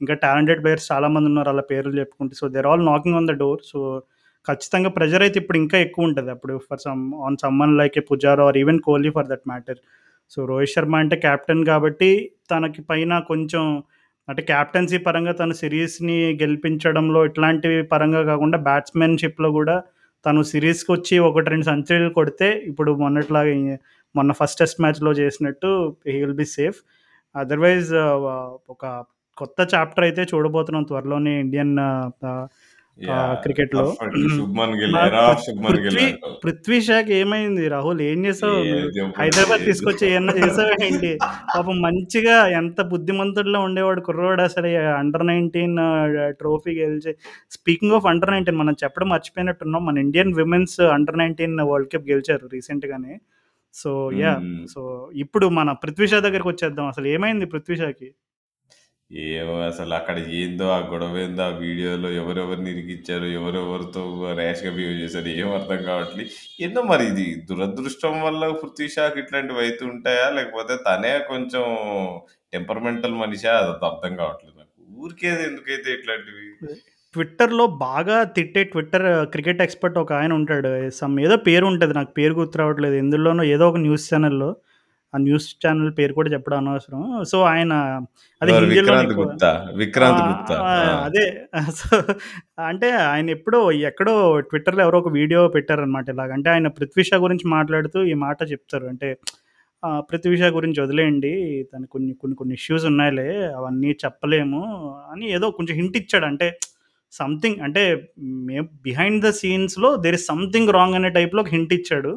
ఇంకా 0.00 0.14
టాలెంటెడ్ 0.24 0.60
ప్లేయర్స్ 0.62 0.86
చాలామంది 0.92 1.28
ఉన్నారు 1.30 1.50
అలా 1.52 1.64
పేర్లు 1.70 1.94
చెప్పుకుంటే. 2.00 2.34
So 2.40 2.46
there 2.54 2.68
all 2.70 2.84
knocking 2.90 3.16
on 3.20 3.28
the 3.30 3.34
door. 3.42 3.62
So 3.72 3.80
ఖచ్చితంగా 4.46 4.90
ప్రెజర్ 4.98 5.22
అయితే 5.26 5.38
ఇప్పుడు 5.42 5.58
ఇంకా 5.62 5.76
ఎక్కువ 5.86 6.08
ఉంటుంది 6.08 6.30
అప్పుడు 6.34 6.54
for 6.68 6.82
someone 7.26 7.36
someone 7.42 7.74
like 7.80 7.96
a 8.02 8.04
Pujara 8.10 8.44
or 8.48 8.58
even 8.62 8.80
Kohli 8.86 9.10
for 9.16 9.28
that 9.32 9.44
matter. 9.50 9.80
So 10.32 10.40
Rohit 10.50 10.72
Sharma 10.74 10.96
అంటే 11.04 11.16
కెప్టెన్ 11.24 11.62
కాబట్టి 11.70 12.10
తనకి 12.50 12.82
పైన 12.90 13.12
కొంచెం 13.30 13.64
అంటే 14.28 14.42
కెప్టెన్సీ 14.50 14.98
పరంగా 15.06 15.32
తను 15.40 15.54
సిరీస్‌ని 15.60 16.18
గెలిపించడంలో 16.42 17.20
ఇట్లాంటివి 17.30 17.78
పరంగా 17.92 18.20
కాకుండా 18.30 18.58
బ్యాట్స్‌మెన్‌షిప్‌లో 18.68 19.48
కూడా 19.58 19.76
తను 20.24 20.40
సిరీస్కి 20.50 20.90
వచ్చి 20.92 21.14
ఒకటి 21.28 21.48
రెండు 21.52 21.66
సెంచరీలు 21.70 22.10
కొడితే 22.18 22.48
ఇప్పుడు 22.70 22.90
మొన్నట్లాగా 23.02 23.52
మొన్న 24.14 24.32
ఫస్ట్ 24.40 24.58
టెస్ట్ 24.58 24.80
మ్యాచ్‌లో 24.84 25.12
చేసినట్టు 25.20 25.70
he 26.08 26.16
will 26.22 26.38
be 26.42 26.48
safe. 26.56 26.78
Otherwise 27.34 27.90
ఒక 28.74 28.84
కొత్త 29.36 29.60
చాప్టర్ 29.74 30.04
అయితే 30.06 30.22
చూడబోతున్నాం 30.32 30.84
త్వరలోనే 30.84 31.34
ఇండియన్ 31.44 31.74
శుభ్మన్ 35.44 35.78
గిల్ 35.84 35.98
పృథ్వీ 36.42 36.78
షాకి 36.86 37.12
ఏమైంది 37.18 37.64
రాహుల్? 37.74 38.00
ఏం 38.08 38.18
చేసావు. 38.26 38.58
హైదరాబాద్ 39.18 39.62
తీసుకొచ్చి 39.68 40.04
ఏమన్నా 40.10 40.34
చేసావా 40.40 40.74
ఏంటి? 40.88 41.10
పాపం 41.54 41.76
మంచిగా 41.86 42.36
ఎంత 42.58 42.80
బుద్ధిమంతుడిలా 42.92 43.60
ఉండేవాడు 43.68 44.02
కుర్రోడు 44.08 44.42
అసలు 44.42 44.68
అండర్ 44.98 45.24
19 45.30 45.78
ట్రోఫీ 46.40 46.74
గెలిచి 46.80 47.14
స్పీకింగ్ 47.56 47.96
ఆఫ్ 47.98 48.08
అండర్ 48.12 48.32
19 48.32 48.60
మనం 48.62 48.76
చెప్పడం 48.84 49.10
మర్చిపోయినట్టున్నాం. 49.14 49.84
మన 49.88 49.98
Indian 50.06 50.32
women's 50.40 50.78
under 50.96 51.18
19 51.18 51.38
world 51.70 51.92
cup 51.94 52.08
గెలిచారు 52.12 52.46
రీసెంట్‌గానే. 52.56 53.14
సో! 53.74 53.90
హ్మ్. 54.10 54.70
సో 54.72 54.80
ఇప్పుడు 55.22 55.46
మన 55.58 55.68
పృథ్వీ 55.82 56.06
షా 56.06 56.18
దగ్గరికొచ్చేద్దాం. 56.26 56.86
అసలు 56.92 57.06
ఏమైంది 57.14 57.46
పృథ్వీ 57.52 57.76
షాకి? 57.76 58.10
ఏమో 59.32 59.54
అసలు 59.66 59.92
అక్కడ 59.94 60.16
ఏందో 60.38 60.66
ఆ 60.70 60.80
గొడవ 60.90 61.14
ఏందో 61.18 61.42
ఆ 61.42 61.52
వీడియోలో 61.60 62.08
ఎవరెవరిని 62.18 62.70
ఇరికిచ్చారు, 62.74 63.26
ఎవరెవరితో 63.38 64.02
ర్యాష్‌గా 64.40 64.70
బిహేవ్ 64.76 65.00
చేశారు 65.02 65.30
ఏం 65.36 65.48
అర్థం 65.58 65.80
కావట్లే. 65.88 66.24
ఏందో 66.60 66.82
మరి 66.90 67.06
ఇది 67.12 67.26
దురదృష్టం 67.48 68.14
వల్ల 68.26 68.42
పృథ్వీ 68.60 68.88
షాకి 68.94 69.20
ఇట్లాంటివి 69.24 69.62
అయితూ 69.64 69.84
ఉంటాయా? 69.92 70.26
లేకపోతే 70.38 70.76
తనే 70.86 71.12
కొంచెం 71.30 71.64
టెంపర్‌మెంటల్ 72.52 73.16
మనిషా? 73.22 73.54
అదర్థం 73.64 74.14
కావట్లేదు 74.22 74.56
నాకు. 74.60 74.74
ఊరికే 74.98 75.32
ఎందుకైతే 75.48 75.90
ఇట్లాంటివి? 75.98 76.48
ట్విట్టర్‌లో 77.14 77.64
బాగా 77.82 78.16
తిట్టే 78.34 78.62
ట్విట్టర్ 78.72 79.04
క్రికెట్ 79.32 79.62
ఎక్స్‌పర్ట్ 79.64 79.96
ఒకాయన 80.02 80.32
ఉంటాడు. 80.38 80.70
సమ్ 80.98 81.14
ఏదో 81.20 81.36
పేరు 81.46 81.64
ఉంటది. 81.70 81.92
నాకు 81.94 82.12
పేరు 82.18 82.34
గుర్తు 82.36 82.58
రావట్లేదు. 82.60 82.96
ఎందులోనో 83.02 83.44
ఏదో 83.54 83.64
ఒక 83.70 83.78
న్యూస్ 83.86 84.04
ఛానెల్‌లో 84.10 84.50
ఆ 85.14 85.18
న్యూస్ 85.22 85.46
ఛానెల్ 85.62 85.90
పేరు 85.96 86.12
కూడా 86.18 86.30
చెప్పడం 86.32 86.58
అనవసరం. 86.62 87.00
సో, 87.30 87.38
ఆయన 87.52 87.72
అది 88.42 88.52
'విక్రాంత్ 89.76 90.20
గుప్తా'. 90.26 90.60
అదే. 91.06 91.24
సో, 91.78 91.88
అంటే 92.64 92.88
ఆయన 93.08 93.26
ఎప్పుడో 93.36 93.60
ఎక్కడో 93.88 94.14
ట్విట్టర్‌లో 94.50 94.82
ఎవరో 94.86 94.98
ఒక 95.02 95.10
వీడియో 95.16 95.40
పెట్టారనమాట 95.56 96.06
ఇలాగ. 96.14 96.30
అంటే 96.38 96.50
ఆయన 96.54 96.68
'పృథ్వీ 96.76 97.04
షా' 97.08 97.20
గురించి 97.24 97.46
మాట్లాడుతూ 97.56 98.00
ఈ 98.06 98.24
మాట 98.24 98.38
చెప్తారు. 98.52 98.86
అంటే 98.92 99.08
ఆహ్, 99.82 100.02
'పృథ్వీ 100.08 100.36
షా' 100.40 100.50
గురించి 100.56 100.80
వదిలేయండి. 100.82 101.32
తనకు 101.72 101.92
కొన్ని 101.94 102.12
కొన్ని 102.22 102.36
కొన్ని 102.36 102.54
ఇష్యూస్ 102.60 102.86
ఉన్నాయిలే. 102.90 103.28
అవన్నీ 103.58 103.92
చెప్పలేము 104.04 104.62
అని 105.12 105.26
ఏదో 105.36 105.48
కొంచెం 105.58 105.76
హింట్ 105.80 105.98
ఇచ్చాడు. 106.02 106.28
అంటే 106.32 106.48
సంథింగ్ 107.12 107.60
అంటే 107.60 107.82
మే 108.46 108.56
బిహైండ్ 108.82 109.22
ద 109.24 109.30
సీన్స్‌లో 109.38 109.90
దేర్ 109.98 110.14
ఈస్ 110.14 110.26
సంథింగ్ 110.26 110.70
రాంగ్ 110.70 110.94
అనే 110.94 111.10
టైప్‌లో 111.10 111.42
ఒక 111.42 111.50
హింట్ 111.50 111.72
ఇచ్చాడు. 111.72 112.12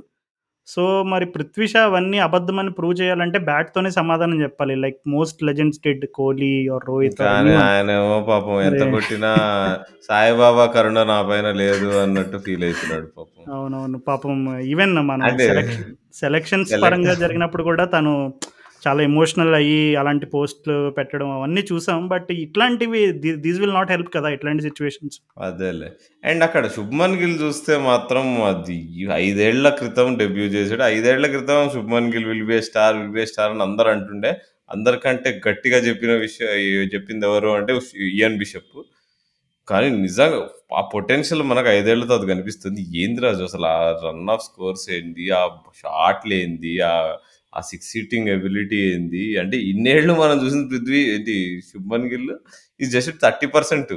సో, 0.67 0.83
మరి 1.03 1.25
'పృథ్వీ 1.25 1.65
షా' 1.67 1.81
అవన్నీ 1.83 2.19
అబద్ధమని 2.19 2.71
ప్రూవ్ 2.71 2.93
చేయాలంటే 2.99 3.39
బ్యాట్‌తోనే 3.47 3.89
సమాధానం 3.97 4.37
చెప్పాలి. 4.43 4.75
Like 4.83 4.99
most 5.09 5.39
legends 5.43 5.81
did 5.85 6.05
'Kohli' 6.13 6.53
or 6.75 6.85
'Rohit'. 6.87 7.23
ఆయనేమో 7.63 8.17
పాపం 8.29 8.55
ఎంత 8.69 8.83
కొట్టినా 8.93 9.31
'సాయిబాబా 10.07 10.65
కరుణ 10.75 10.99
నా 11.11 11.17
పైన 11.29 11.49
లేదు' 11.61 11.89
అన్నట్టు 12.03 12.39
ఫీల్ 12.45 12.65
అయితున్నాడు 12.69 13.07
పాపం. 13.17 13.43
అవునవును. 13.55 13.99
పాపం 14.07 14.37
ఈవెన్ 14.73 14.95
మనం 15.03 15.25
సెలక్షన్స్ 16.15 16.73
పరంగా 16.83 17.13
జరిగినప్పుడు 17.23 17.63
కూడా 17.63 17.85
తను 17.93 18.13
చాలా 18.83 19.01
ఎమోషనల్ 19.07 19.53
అయ్యి 19.57 19.81
అలాంటి 19.99 20.25
పోస్ట్‌లు 20.33 20.75
పెట్టడం 20.97 21.29
అవన్నీ 21.35 21.61
చూసాం. 21.69 21.99
బట్ 22.09 22.29
ఇట్లాంటివి 22.37 23.01
దీస్ 23.45 23.59
విల్ 23.61 23.75
నాట్ 23.77 23.91
హెల్ప్ 23.93 24.09
కదా! 24.15 24.29
ఇట్లాంటి 24.35 24.63
సిచ్యువేషన్స్ 24.67 25.17
అదేలే. 25.43 25.89
అండ్ 26.23 26.43
అక్కడ 26.47 26.63
'శుభ్మన్ 26.73 27.17
గిల్' 27.21 27.37
చూస్తే 27.43 27.75
మాత్రం 27.87 28.25
అది 28.49 28.79
ఐదేళ్ళ 29.19 29.67
క్రితం 29.79 30.09
డెబ్యూ 30.21 30.47
చేశాడు 30.55 30.83
ఐదేళ్ళ 30.91 31.27
క్రితం 31.35 31.69
'Shubman 31.69 32.09
Gill 32.15 32.27
will 32.31 32.47
be 32.51 32.59
star, 32.69 32.97
will 32.99 33.13
be 33.17 33.25
star' 33.31 33.53
అని 33.55 33.65
అందరు 33.67 33.91
అంటుండే. 33.95 34.31
అందరికంటే 34.71 35.29
గట్టిగా 35.47 35.79
చెప్పిన 35.87 36.11
విషయం 36.21 36.51
చెప్పింది 36.93 37.25
ఎవరు 37.29 37.49
అంటే 37.57 37.73
ఇయన్ 38.13 38.37
బిషప్. 38.41 38.77
కానీ 39.67 39.89
నిజంగా 39.99 40.39
ఆ 40.73 40.83
పొటెన్షియల్ 40.93 41.43
మనకు 41.49 41.69
ఐదేళ్ళతో 41.73 42.13
అది 42.17 42.27
కనిపిస్తుంది. 42.31 42.81
ఏంది 43.01 43.21
రాజు 43.25 43.43
అసలు 43.49 43.67
ఆ 43.73 43.77
రన్ 44.03 44.29
ఆఫ్ 44.33 44.45
స్కోర్స్ 44.47 44.85
ఏంది? 44.97 45.25
ఆ 45.33 45.41
షాట్లు 45.81 46.35
ఏంది 46.41 46.73
ఆ 46.87 46.93
సిక్స్ 47.69 47.91
హిట్టింగ్ 47.97 48.29
ఎబిలిటీ 48.35 48.79
ఏంది? 48.91 49.23
అంటే 49.41 49.57
ఇన్నేళ్ళు 49.71 50.13
మనం 50.21 50.37
చూసిన 50.43 50.63
పృథ్వీ 50.71 51.01
ఏంటి 51.13 51.35
'శుభ్మన్ 51.69 52.07
గిల్' 52.13 52.33
ఈస్ 52.79 52.91
జస్ట్ 52.95 53.13
30% 53.19 53.93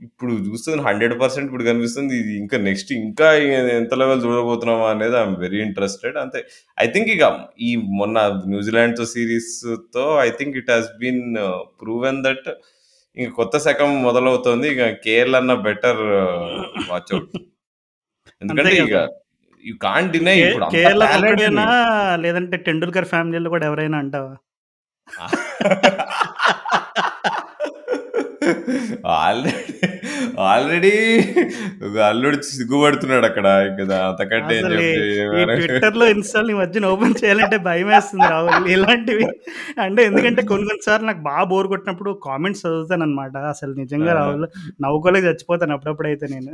ఇప్పుడు 0.00 0.32
చూస్తుంది 0.46 0.82
100% 0.82 1.46
ఇప్పుడు 1.48 1.64
కనిపిస్తుంది. 1.66 2.14
ఇది 2.22 2.32
ఇంకా 2.42 2.58
నెక్స్ట్ 2.68 2.90
ఇంకా 2.98 3.26
ఎంత 3.74 3.94
లెవెల్ 4.02 4.22
చూడబోతున్నామా 4.24 4.86
అనేది 4.94 5.16
ఐ 5.16 5.22
యామ్ 5.22 5.34
వెరీ 5.42 5.58
ఇంట్రెస్టెడ్. 5.66 6.16
అంతే 6.22 6.40
ఐ 6.78 6.88
థింక్ 6.94 7.10
ఇక 7.16 7.24
ఈ 7.62 7.70
మొన్న 8.00 8.18
న్యూజిలాండ్‌తో 8.52 9.06
సీరీస్‌తో 9.12 10.04
I 10.26 10.30
think 10.38 10.56
it 10.62 10.72
has 10.74 10.90
been 11.02 11.22
proven 11.82 12.20
that 12.28 12.48
ఇంక 13.16 13.30
కొత్త 13.38 13.56
శకం 13.66 13.90
మొదలవుతోంది. 14.06 14.66
ఇక 14.74 14.84
కేఎల్ 15.06 15.36
అన్న 15.40 15.54
బెటర్ 15.66 16.02
వాచ్. 16.90 17.12
అంతే 17.14 17.40
ఎందుకంటే 18.42 18.72
ఇక! 18.82 18.96
యూ 19.64 19.74
కాంట్ 19.82 20.12
డినై 20.14 20.36
కే 20.36 20.46
ఇప్పుడు 20.46 20.66
అంత 20.66 20.72
కేఎల్ 20.76 21.02
టాలెంట్ 21.04 21.26
ఒక్కడేనా? 21.30 21.66
ఉంది. 21.66 22.22
లేదంటే 22.24 22.56
'టెండూల్కర్' 22.66 23.10
ఫ్యామిలీలో 23.12 23.50
కూడా 23.54 23.66
ఎవరైనా 23.70 23.98
అంటావా? 24.04 24.32
ఆల్రెడీ 29.16 29.88
ఆల్రెడీ 30.48 30.92
అల్లుడు 32.06 32.38
సిగ్గుపడుతున్నాడు 32.50 33.26
అక్కడ. 33.30 33.46
ఇంక 33.70 33.80
అంతకంటే 34.08 34.54
మనకు 34.66 34.90
ట్విట్టర్‌లో, 35.58 36.06
ఇన్‌స్టా‌లో 36.14 36.50
ఈ 36.50 36.58
మధ్యన 36.60 36.90
ఓపెన్ 36.92 37.16
చేయాలంటే 37.20 37.58
భయమేస్తుంది 37.66 38.26
రాహుల్. 38.32 38.66
ఇలాంటివి 38.74 39.26
అంటే 39.84 40.00
ఎందుకంటే 40.08 40.42
కొన్ని 40.50 40.66
కొన్ని 40.70 40.84
సార్లు 40.88 41.08
నాకు 41.10 41.22
బాగా 41.28 41.44
బోర్ 41.52 41.68
కొట్టినప్పుడు 41.72 42.12
కామెంట్స్ 42.26 42.64
చదువుతాననమాట. 42.64 43.34
అసలు 43.52 43.72
నిజంగా! 43.80 44.12
రాహుల్ 44.20 44.46
నవ్వుకోలేక 44.84 45.24
చచ్చిపోతాను 45.30 45.74
అప్పుడప్పుడైతే 45.76 46.26
నేను. 46.34 46.52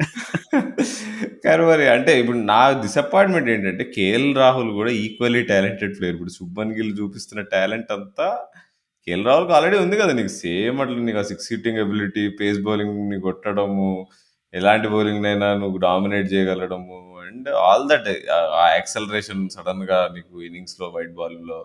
కానీ 1.44 1.64
మరి 1.70 1.86
అంటే 1.94 2.12
ఇప్పుడు 2.20 2.38
నా 2.46 2.60
డిసప్పాయింట్‌మెంట్ 2.82 3.50
ఏంటంటే 3.52 3.84
కేఎల్ 3.96 4.28
రాహుల్ 4.40 4.70
కూడా 4.78 4.92
ఈక్వల్లీ 5.02 5.42
టాలెంటెడ్ 5.50 5.94
ప్లేయర్. 5.98 6.16
ఇప్పుడు 6.16 6.34
'శుభ్మన్ 6.36 6.74
గిల్' 6.78 6.94
చూపిస్తున్న 7.00 7.42
టాలెంట్ 7.52 7.90
అంతా 7.96 8.28
కేఎల్ 9.06 9.24
రాహుల్‌కి 9.28 9.52
ఆల్రెడీ 9.56 9.76
ఉంది 9.82 9.96
కదా! 9.98 10.12
నీకు 10.18 10.32
సేమ్ 10.38 10.78
అట్లా 10.82 10.96
నీకు 11.08 11.18
ఆ 11.18 11.26
సిక్స్ 11.30 11.48
హిట్టింగ్ 11.52 11.80
ఎబిలిటీ, 11.82 12.24
పేస్ 12.40 12.58
బౌలింగ్‌ని 12.64 13.18
కొట్టడము, 13.26 13.90
ఎలాంటి 14.54 14.88
బౌలింగ్‌నైనా 14.94 15.48
నువ్వు 15.62 15.78
డామినేట్ 15.84 16.28
చేయగలగడము 16.32 16.96
అండ్ 17.24 17.48
ఆల్ 17.64 17.84
దట్ 17.92 18.08
ఆ 18.56 18.66
యాక్సెలరేషన్ 18.76 19.42
సడెన్‌గా 19.56 19.98
నీకు 20.16 20.34
ఇన్నింగ్స్‌లో 20.48 20.88
వైడ్ 20.96 21.14
బాల్‌లో 21.20 21.58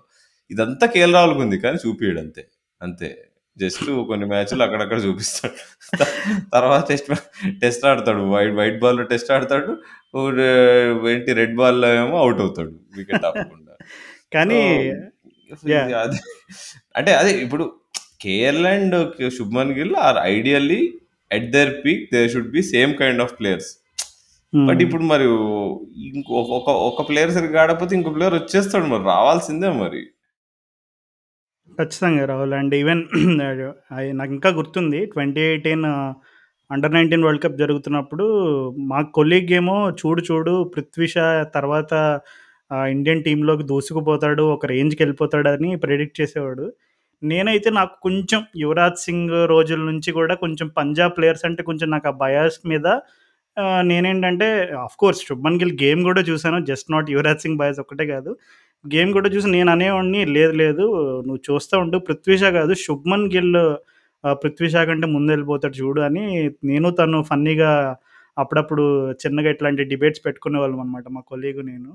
ఇదంతా 0.52 0.86
కేఎల్ 0.94 1.16
రాహుల్‌కి 1.18 1.42
ఉంది. 1.46 1.58
కానీ 1.66 1.78
చూపియడు 1.86 2.20
అంతే. 2.26 2.44
అంతే. 2.82 3.10
జస్ట్ 3.58 3.82
కొన్ని 4.10 4.26
మ్యాచ్‌లు 4.32 4.64
అక్కడక్కడ 4.66 5.00
చూపిస్తాడు. 5.06 5.58
తర్వాత 6.54 6.84
టెస్ట్ 6.92 7.10
టెస్ట్ 7.64 7.84
ఆడతాడు. 7.90 8.22
వైడ్ 8.34 8.54
వైడ్ 8.60 8.78
బాల్‌లో 8.84 9.06
టెస్ట్ 9.12 9.32
ఆడతాడు. 9.36 9.72
ఏంటి 11.12 11.32
రెడ్ 11.42 11.56
బాల్‌లో 11.60 11.90
ఏమో 12.00 12.18
ఔట్ 12.28 12.42
అవుతాడు 12.46 12.74
వికెట్ 13.00 13.26
ఆపకుండా. 13.30 13.74
కానీ! 14.36 14.62
ఇది 15.52 15.96
అదే 16.04 16.20
అంటే 16.96 17.12
అదే 17.22 17.32
ఇప్పుడు 17.46 17.66
KL 18.24 18.66
and 18.74 18.96
Shubman 19.38 19.74
Gill 19.80 19.96
are 20.08 20.20
ideally 20.34 20.82
at 21.32 21.50
their 21.56 21.74
peak 21.86 22.04
there 22.14 22.30
should 22.34 22.52
be 22.56 22.64
same 22.74 22.94
kind 23.02 23.24
of 23.26 23.34
players. 23.40 23.70
But 24.54 24.76
hmm. 24.76 24.86
ఇప్పుడు 24.86 25.06
మరి 25.12 25.28
ఇంకో 26.12 26.38
ఒక 26.58 26.70
ఒక 26.90 27.06
ప్లేయర్ 27.10 27.34
సరిగ్గా 27.38 27.60
ఆడకపోతే 27.64 27.94
ఇంకో 28.00 28.12
ప్లేయర్ 28.18 28.38
వచ్చేస్తాడు 28.40 28.88
మరి 28.94 29.06
రావాల్సిందే 29.14 29.70
మరి. 29.84 30.02
ఖచ్చితంగా 31.78 32.24
రాహుల్. 32.32 32.56
అండ్ 32.60 32.74
ఈవెన్ 32.80 33.02
అయి 33.98 34.10
నాకింకా 34.20 34.50
గుర్తుంది. 34.60 35.00
2018 35.12 35.86
అండర్ 36.72 36.94
19 36.96 37.24
వరల్డ్ 37.26 37.44
కప్ 37.46 37.62
జరుగుతున్నప్పుడు 37.62 38.26
మా 38.92 39.00
కొలీగ్ 39.18 39.52
ఏమో 39.60 39.78
చూడు 40.02 40.22
చూడు 40.30 40.54
'పృథ్వీ 40.74 41.08
షా' 41.14 41.28
తర్వాత 41.58 41.92
ఇండియన్ 42.92 43.24
టీంలోకి 43.26 43.64
దూసుకుపోతాడు. 43.72 44.44
ఒక 44.56 44.66
రేంజ్కి 44.74 45.02
వెళ్ళిపోతాడని 45.04 45.70
ప్రెడిక్ట్ 45.84 46.20
చేసేవాడు. 46.22 46.66
నేనైతే 47.22 47.70
నాకు 47.72 47.96
కొంచెం 48.06 48.42
'యువరాజ్ 48.62 49.02
సింగ్' 49.06 49.34
రోజుల 49.52 49.82
నుంచి 49.90 50.12
కూడా 50.20 50.36
కొంచెం 50.44 50.68
పంజాబ్ 50.78 51.14
ప్లేయర్స్ 51.18 51.46
అంటే 51.50 51.62
కొంచెం 51.70 51.90
నాకు 51.96 52.08
ఆ 52.12 52.16
బయాస్ 52.24 52.60
మీద 52.72 52.88
నేనేంటంటే 53.58 53.68
నేనేంటంటే 53.90 54.48
ఆఫ్‌కోర్స్ 54.86 55.22
'శుభ్మన్ 55.28 55.60
గిల్' 55.62 55.76
గేమ్ 55.82 56.02
కూడా 56.10 56.22
చూశాను 56.30 56.60
just 56.70 56.90
not 56.94 57.10
'Yuvraj 57.14 57.44
Singh' 57.46 57.60
bias 57.62 57.82
ఒక్కటే 57.84 58.06
కాదు. 58.14 58.32
గేమ్ 58.86 59.12
కూడా 59.18 59.30
చూసి 59.34 59.48
నేను 59.56 59.70
అనేవాడిని 59.74 60.22
లేదు 60.36 60.54
లేదు 60.62 60.86
నువ్వు 61.28 61.42
చూస్తా 61.50 61.76
ఉండు 61.84 61.98
పృథ్వీషా 62.08 62.50
కాదు 62.60 62.74
'శుభ్మన్ 62.84 63.28
గిల్' 63.36 63.60
పృథ్వీషా 64.24 64.82
'పృథ్వీ 64.84 65.08
ముందు 65.16 65.32
కంటే 65.34 65.72
చూడు 65.80 66.02
అని 66.08 66.24
నేను 66.72 66.90
తను 67.00 67.20
ఫన్నీగా 67.30 67.72
అప్పుడప్పుడు 68.38 68.86
చిన్నగా 69.22 69.50
ఇట్లాంటి 69.56 69.84
డిబేట్స్ 69.92 70.24
పెట్టుకునేవాళ్ళం 70.26 70.82
అనమాట 70.86 71.06
మా 71.12 71.24
కొలీగు 71.32 71.64
నేను. 71.72 71.92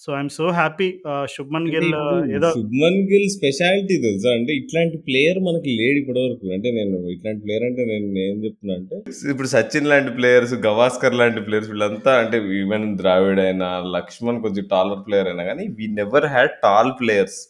So, 0.00 0.08
I 0.12 0.18
am 0.18 0.30
so 0.36 0.44
happy 0.58 0.86
'Shubman 1.32 1.66
Gill' 1.72 1.92
ఏదో 2.36 2.48
'శుభ్మన్ 2.54 2.96
గిల్' 3.10 3.28
స్పెషాలిటీ 3.34 3.96
తెలుసా? 4.06 4.30
అంటే 4.38 4.52
ఇట్లాంటి 4.60 4.96
ప్లేయర్ 5.08 5.38
మనకి 5.48 5.70
లేడు 5.80 5.98
ఇప్పటివరకు. 6.02 6.46
అంటే 6.56 6.68
నేను 6.78 6.96
ఇట్లాంటి 7.14 7.40
ప్లేయర్ 7.44 7.66
అంటే 7.68 7.82
నేను 7.90 8.06
ఏం 8.24 8.36
చెప్తున్నా 8.44 8.74
అంటే 8.80 8.96
ఇప్పుడు 9.32 9.48
'సచిన్' 9.52 9.88
లాంటి 9.92 10.12
ప్లేయర్స్, 10.18 10.54
'గవాస్కర్' 10.66 11.18
లాంటి 11.20 11.42
ప్లేయర్స్ 11.46 11.70
వీళ్ళంతా 11.72 12.14
అంటే 12.22 12.38
ఈవెన్ 12.60 12.86
'ద్రావిడ్' 13.00 13.42
అయినా, 13.46 13.68
'లక్ష్మణ్' 13.94 14.42
కొంచెం 14.46 14.66
టాలర్ 14.74 15.02
ప్లేయర్ 15.06 15.30
అయినా 15.32 15.44
గానీ 15.50 15.66
we 15.78 15.88
never 16.00 16.28
had 16.34 16.54
tall 16.66 16.92
players. 17.00 17.40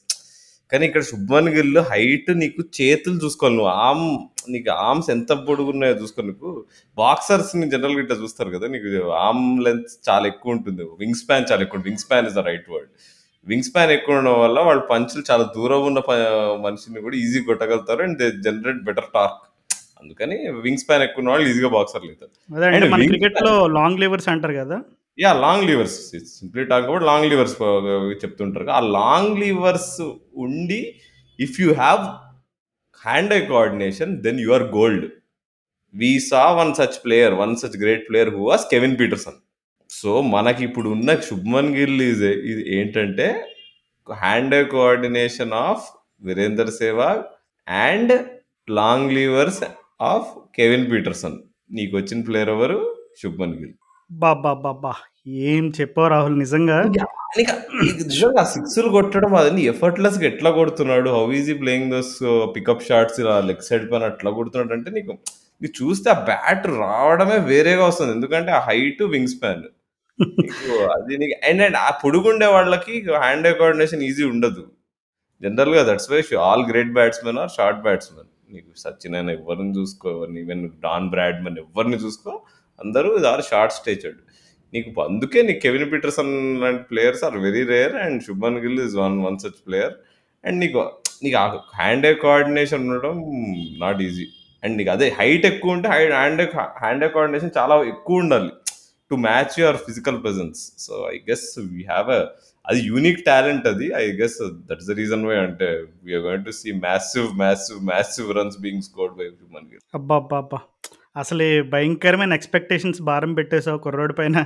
కానీ 0.73 0.85
ఇక్కడ 0.87 1.03
'శుభ్మన్ 1.09 1.51
గిల్' 1.57 1.81
హైట్ 1.91 2.31
నీకు 2.43 2.63
చేతులు 2.79 3.17
చూసుకోవాలి 3.25 3.57
నువ్వు 3.57 3.73
ఆర్మ్ 3.87 4.07
నీకు 4.49 4.71
ఆర్మ్స్ 4.83 5.09
ఎంత 5.15 5.33
పొడుగున్నాయో 5.47 5.95
చూసుకో 6.01 6.23
నీకు 6.29 6.51
బాక్సర్స్‌ని 6.99 7.67
జనరల్‌గా 7.73 8.03
ఇట్లా 8.05 8.17
చూస్తారు 8.21 8.51
కదా! 8.55 8.67
నీకు 8.75 8.89
ఆర్మ్ 9.23 9.47
లెంత్ 9.67 9.93
చాలా 10.09 10.27
ఎక్కువ 10.33 10.57
ఉంటుంది. 10.57 10.85
వింగ్ 11.01 11.19
స్పాన్ 11.21 11.47
చాలా 11.51 11.63
ఎక్కువ 11.67 11.83
wing 11.89 12.03
span 12.05 12.29
is 12.31 12.39
the 12.39 12.45
right 12.49 12.69
word. 12.73 12.91
Wing 13.47 13.67
span 13.69 13.93
ఎక్కువ 13.95 14.17
ఉండడం 14.17 14.39
వల్ల 14.43 14.59
వాళ్ళు 14.67 14.83
పంచులు 14.91 15.25
చాలా 15.31 15.45
దూరం 15.55 15.85
ఉన్న 15.89 16.01
మనిషిని 16.65 17.03
కూడా 17.07 17.17
ఈజీగా 17.23 17.47
కొట్టగలుగుతారు. 17.51 18.03
And 18.07 18.19
they 18.21 18.29
generate 18.47 18.83
better 18.89 19.09
torque. 19.17 19.41
అందుకని 20.01 20.37
వింగ్ 20.65 20.83
స్పాన్ 20.83 21.05
ఎక్కువ 21.07 21.31
వాళ్ళు 21.31 21.49
ఈజీగా 21.51 21.71
బాక్సర్‌లు 21.75 22.13
స్పాన్ 22.15 22.33
లాంగ్ 23.79 24.01
లివర్స్ 24.03 24.29
అంటారు 24.33 24.57
కదా! 24.61 24.77
Yeah! 25.19 25.39
Long 25.43 25.65
levers. 25.71 25.97
Simply 26.33 26.63
talking 26.65 26.91
about 26.91 27.07
long 27.09 27.29
levers 27.33 27.57
చెప్తుంటారు. 28.23 28.71
ఆ 28.73 28.83
లాంగ్ 28.99 29.35
లివర్స్ 29.43 29.93
ఉండి 30.45 30.81
if 31.39 31.57
you 31.63 31.71
have 31.81 32.03
hand 33.07 33.33
eye 33.33 33.47
coordination 33.47 34.23
then 34.23 34.41
you 34.41 34.53
are 34.53 34.63
gold. 34.63 35.13
We 35.95 36.21
saw 36.21 36.53
one 36.53 36.75
such 36.75 37.05
player, 37.05 37.35
one 37.35 37.57
such 37.57 37.81
great 37.81 38.09
player 38.09 38.31
who 38.31 38.49
was 38.49 38.71
Kevin 38.71 38.99
Pietersen. 39.01 39.35
So, 39.91 40.23
మనకిప్పుడు 40.23 40.89
ఉన్న 40.89 41.15
'శుభ్మన్ 41.15 41.77
గిల్' 41.77 42.03
ఇది 42.03 42.77
ఏంటంటే 42.77 43.47
hand 44.13 44.55
eye 44.55 44.65
coordination 44.65 45.53
of 45.53 45.89
Virender 46.23 46.71
Sehwag 46.71 47.23
and 47.71 48.29
long 48.71 49.13
levers 49.13 49.65
of 50.01 50.39
Kevin 50.57 50.93
Pietersen. 50.93 51.39
నీకు 51.71 51.97
వచ్చిన 51.97 52.21
player 52.21 52.49
ఎవరు? 52.49 52.97
శుభ్మన్ 53.23 53.55
గిల్. 53.55 53.73
అబ్బబ్బబ్బబ్బా! 54.13 54.93
ఏం 55.47 55.65
చెప్పావు 55.77 56.09
రాహుల్ 56.13 56.37
నిజంగా. 56.43 56.79
నిజంగా 58.03 58.43
సిక్స్‌లు 58.53 58.89
కొట్టడం 58.97 59.33
అదన్నీ 59.35 59.63
ఎఫర్ట్‌లెస్‌గా 59.73 60.27
ఎట్లా 60.31 60.51
కొడుతున్నాడు? 60.57 61.09
How 61.17 61.23
he 61.31 61.55
playing 61.61 61.89
those 61.95 62.13
pickup 62.57 62.85
shots 62.89 63.19
ఇలా 63.23 63.35
లెగ్ 63.49 63.65
సైడ్ 63.69 63.87
పైన 63.93 64.11
అట్లా 64.13 64.31
కొడుతున్నాడు 64.39 64.75
అంటే 64.79 64.91
నీకు 64.99 65.13
నీకు 65.61 65.75
చూస్తే 65.81 66.09
ఆ 66.11 66.19
బ్యాట్ 66.29 66.67
రావడమే 66.81 67.39
వేరేగా 67.51 67.85
వస్తుంది. 67.89 68.13
ఎందుకంటే 68.17 68.51
ఆ 68.53 68.63
హైట్, 68.69 69.03
వింగ్ 69.15 69.31
స్పాన్. 69.35 69.65
నీకు 70.43 70.67
అది 70.97 71.15
నీకు 71.23 71.37
అండ్ 71.49 71.63
అండ్ 71.67 71.79
ఆ 71.83 71.91
పొడుగుండే 72.03 72.49
వాళ్ళకి 72.57 72.95
హ్యాండ్ 73.23 73.47
ఐ 73.47 73.55
కోఆర్డినేషన్ 73.61 74.03
ఈజీ 74.09 74.25
ఉండదు. 74.33 74.65
జనరల్‌గా 75.43 75.85
that's 75.91 76.11
why 76.13 76.21
all 76.47 76.65
great 76.71 76.93
batsmen 76.99 77.41
are 77.45 77.53
short 77.59 77.83
batsmen. 77.87 78.29
నీకు 78.53 78.71
సచిన్ 78.83 79.17
అయినా 79.19 79.33
ఎవరిని 79.39 79.73
చూసుకో, 79.79 80.09
ఎవరిని 80.17 80.41
ఈవెన్ 80.45 80.65
డాన్ 80.85 81.09
బ్రాడ్‌మన్ 81.15 81.59
ఎవరిని 81.65 81.99
చూసుకో 82.05 82.33
అందరూ 82.85 83.11
ఆర్ 83.33 83.43
షార్ట్ 83.51 83.75
స్టేచర్డ్. 83.81 84.21
నీకు 84.75 85.03
అందుకే 85.03 85.41
నీకు 85.49 85.61
కెవిన్ 85.65 85.89
పీటర్సన్ 85.93 86.33
లాంటి 86.63 86.83
players 86.91 87.25
are 87.29 87.37
very 87.47 87.63
rare 87.73 87.97
and 88.05 88.19
Shubman 88.27 88.59
Gill 88.65 88.81
is 88.87 88.95
one 89.05 89.17
one 89.27 89.39
such 89.45 89.59
player. 89.67 89.95
And 90.45 90.59
నీకు 90.63 90.79
నీకు 91.25 91.37
ఆ 91.43 91.47
హ్యాండ్ 91.81 92.07
ఐ 92.07 92.15
కోఆర్డినేషన్ 92.23 92.85
ఉండడం 92.89 93.17
నాట్ 93.85 94.01
ఈజీ. 94.09 94.27
అండ్ 94.65 94.75
నీకు 94.79 94.91
అదే 94.91 95.09
హైట్ 95.19 95.45
ఎక్కువ 95.51 95.77
ఉంటే 95.77 95.89
high 95.95 96.01
hand 96.11 96.43
hand 96.83 97.05
eye 97.05 97.09
coordination 97.17 97.57
చాలా 97.59 97.77
ఎక్కువ 97.95 98.25
ఉండాలి. 98.25 98.51
To 99.11 99.15
match 99.29 99.55
your 99.61 99.79
physical 99.87 100.19
presence. 100.25 100.61
So 100.85 100.95
I 101.15 101.17
guess 101.31 101.47
we 101.73 101.83
have 101.91 102.11
a 102.19 102.21
అది 102.71 102.81
యూనిక్ 102.91 103.23
టాలెంట్ 103.27 103.67
అది. 103.73 103.87
I 104.03 104.05
guess 104.21 104.39
that's 104.71 104.89
the 104.91 104.97
reason 105.01 105.25
why 105.29 105.37
అంటే 105.47 105.69
we're 106.05 106.25
going 106.27 106.47
to 106.49 106.55
see 106.61 106.73
massive 106.87 107.29
massive 107.43 107.81
massive 107.91 108.29
runs 108.39 108.59
being 108.65 108.87
scored 108.89 109.17
by 109.21 109.27
human 109.39 109.69
అబ్బా 109.95 110.17
అబ్బా 110.17 110.39
అబ్బా 110.39 110.61
అసలు 111.17 111.45
భయంకరమైన 111.73 112.33
expectations 112.39 113.01
భారం 113.09 113.33
పెట్టేసావు 113.39 113.81
కుర్రోడి 113.85 114.15
పైన. 114.21 114.37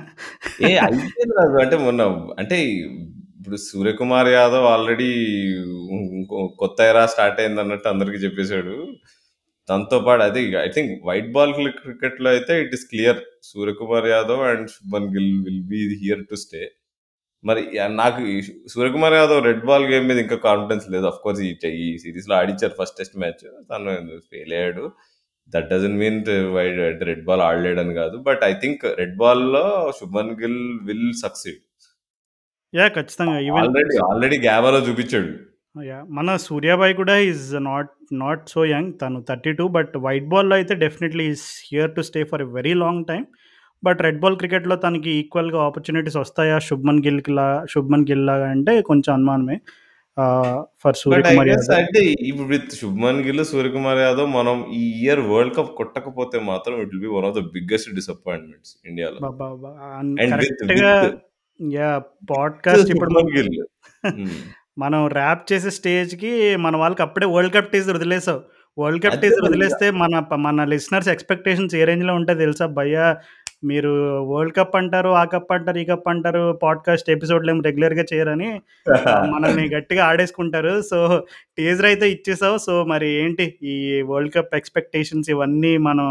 ఏ 0.62 0.70
అయిపోయింది 0.78 1.60
అంటే 1.62 1.76
మొన్న 1.84 2.02
అంటే 2.42 2.56
ఇప్పుడు 3.38 3.58
సూర్యకుమార్ 3.66 4.30
యాదవ్ 4.32 4.66
ఆల్రెడీ 4.72 5.10
ఇంకో 6.16 6.38
కొత్త 6.62 6.78
ఎరా 6.90 7.04
స్టార్ట్ 7.12 7.38
అయిందన్నట్టు 7.42 7.88
అందరికి 7.92 8.18
చెప్పేసాడు. 8.24 8.74
దాంతో 9.68 9.98
పాటు 10.06 10.22
అది 10.28 10.42
ఐ 10.64 10.68
థింక్ 10.76 10.92
వైట్ 11.08 11.30
బాల్ 11.36 11.52
క్రికెట్‌లో 11.80 12.28
అయితే 12.34 12.54
it 12.64 12.74
is 12.78 12.86
clear. 12.92 13.20
Suryakumar 13.50 14.08
Yadav 14.14 14.42
and 14.50 14.66
Shubman 14.74 15.08
Gill 15.14 15.32
will 15.46 15.64
be 15.72 15.82
here 16.02 16.24
to 16.30 16.38
stay. 16.44 16.62
మరి 17.44 17.62
నాకు 18.02 18.22
Suryakumar 18.74 19.16
Yadav 19.20 19.42
red 19.48 19.64
ball 19.70 19.86
game 19.92 20.06
మీద 20.10 20.18
ఇంకా 20.26 20.38
కాన్ఫిడెన్స్ 20.48 20.86
లేదు. 20.94 21.06
ఆఫ్‌కోర్స్ 21.12 21.42
ఈ 21.48 21.52
ఈ 21.82 21.88
సీరీస్‌లో 22.04 22.36
ఆడిచ్చారు 22.40 22.76
ఫస్ట్ 22.80 22.98
టెస్ట్ 23.00 23.18
మ్యాచ్. 23.24 23.44
తను 23.70 23.94
ఫెయిల్ 24.32 24.54
అయ్యాడు. 24.58 24.86
That 25.52 25.68
doesn't 25.72 25.98
mean 26.00 26.18
wide 26.56 26.78
red 27.08 27.22
ball 27.24 27.42
ఆడలేడని 27.42 27.94
కాదు. 28.00 28.16
But 28.28 28.42
I 28.44 28.52
think 28.62 28.82
red 29.00 29.16
బాల్‌లో 29.16 29.64
Shubman 29.98 30.32
Gill 30.40 30.60
will 30.88 31.08
succeed. 31.22 31.60
Yeah! 32.74 32.92
ఖచ్చితంగా. 32.96 33.36
ఆల్రెడీ 33.60 33.96
ఆల్రెడీ 34.08 34.38
గ్యాబాలో 34.46 34.80
చూపించాడు. 34.88 35.30
మన 36.16 36.28
సూర్యాబాయ్ 36.46 36.94
కూడా 37.00 37.14
is 37.26 37.46
not 37.66 37.90
not 38.20 38.44
so 38.52 38.60
young. 38.68 38.92
తను 39.00 39.18
32 39.22 39.66
బట్ 39.76 39.94
వైట్ 40.06 40.28
బాల్‌లో 40.32 40.54
అయితే 40.58 40.74
definitely 40.84 41.24
is 41.32 41.46
here 41.70 41.92
to 41.96 42.02
stay 42.08 42.20
for 42.30 42.42
a 42.42 42.48
very 42.56 42.74
long 42.82 43.04
time. 43.10 43.26
But 43.82 44.00
red 44.06 44.20
ball 44.22 44.36
క్రికెట్‌లో 44.36 44.76
తనకి 44.84 45.10
ఈక్వల్‌గా 45.20 45.58
ఆపర్చునిటీస్ 45.66 46.18
వస్తాయా 46.22 46.56
శుభ్మన్ 46.68 47.02
గిల్‌కిలా 47.06 47.44
శుభ్మన్ 47.74 48.06
గిల్ 48.10 48.24
లాగా 48.30 48.46
అంటే 48.54 48.74
కొంచెం 48.90 49.12
అనుమానమే. 49.16 49.56
ఆహ్, 50.16 50.60
for 50.82 50.96
but 51.06 51.26
I 51.28 51.36
Suryakumar 51.36 51.48
guess 51.48 51.68
Yadav. 51.68 51.78
అంటే 51.78 52.00
ఇప్పుడు 52.28 52.48
విత్ 52.52 52.70
శుభ్మన్ 52.78 53.20
గిల్, 53.26 53.42
సూర్యకుమార్ 53.50 54.00
యాదవ్ 54.00 54.28
మనం 54.32 54.56
ఈ 54.76 54.84
ఇయర్ 55.00 55.22
వరల్డ్ 55.30 55.54
కప్ 55.58 55.72
కొట్టకపోతే 55.80 56.38
మాత్రం 56.50 56.76
it 56.82 56.92
will 56.92 57.04
be 57.06 57.12
one 57.16 57.26
of 57.28 57.36
the 57.38 57.44
biggest 57.54 57.90
disappointments 57.98 58.72
ఇండియాలో. 58.84 59.20
అబ్బబ్బబ్బా! 59.20 59.70
అన్ 59.92 60.10
అండ్ 60.22 60.34
విత్ 60.38 60.62
కరెక్ట్‌గా 60.62 60.92
విత్ 61.02 61.06
యాహ్! 61.60 62.00
విత్ 62.30 62.30
పాడ్‌కాస్ట్ 62.30 62.90
ఇప్పుడు 62.92 63.12
శుభ్మన్ 63.12 63.30
గిల్. 63.36 63.52
హ్మ్. 64.14 64.40
మనం 64.76 65.02
ర్యాప్ 65.12 65.44
చేసే 65.50 65.70
స్టేజ్‌కి 65.76 66.32
మన 66.64 66.74
వాళ్ళకి 66.80 67.02
అప్పుడే 67.04 67.26
వరల్డ్ 67.34 67.54
కప్ 67.54 67.70
టీజర్ 67.72 67.96
వదిలేసావు. 67.98 68.40
వరల్డ్ 68.78 69.02
కప్ 69.04 69.14
అదే 69.14 69.22
టీజర్ 69.22 69.44
మరి. 69.44 69.48
వదిలేస్తే 69.48 69.86
మన 70.02 70.14
ప 70.28 70.36
మన 70.46 70.64
లిసనర్స్ 70.72 71.08
ఎక్స్‌పెక్టేషన్స్ 71.14 71.74
ఏ 71.78 71.84
రేంజ్‌లో 71.90 72.14
ఉంటాయో 72.18 72.40
తెలుసా? 72.42 72.66
భయ్యా 72.78 73.06
మీరు 73.62 73.90
వరల్డ్ 74.30 74.54
కప్ 74.56 74.74
అంటారు, 74.76 75.10
ఆ 75.14 75.24
కప్ 75.26 75.52
అంటారు, 75.52 75.78
ఈ 75.78 75.86
కప్ 75.86 76.08
అంటారు, 76.08 76.42
పాడ్‌కాస్ట్ 76.62 77.08
ఎపిసోడ్‌లేమో 77.10 77.62
రెగ్యులర్‌గా 77.66 78.04
చేయరని 78.10 78.48
మనల్ని 79.34 79.64
గట్టిగా 79.74 80.02
ఆడేసుకుంటారు. 80.08 80.74
సో, 80.82 80.98
టీజర్ 81.58 81.88
అయితే 81.90 82.06
ఇచ్చేసావు. 82.14 82.58
సో, 82.66 82.84
మరి 82.84 83.08
ఏంటి 83.20 83.44
ఈ 83.66 83.74
వరల్డ్ 84.10 84.34
కప్ 84.36 84.54
ఎక్స్‌పెక్టేషన్స్ 84.54 85.30
ఇవన్నీ 85.34 85.72
మనం 85.88 86.08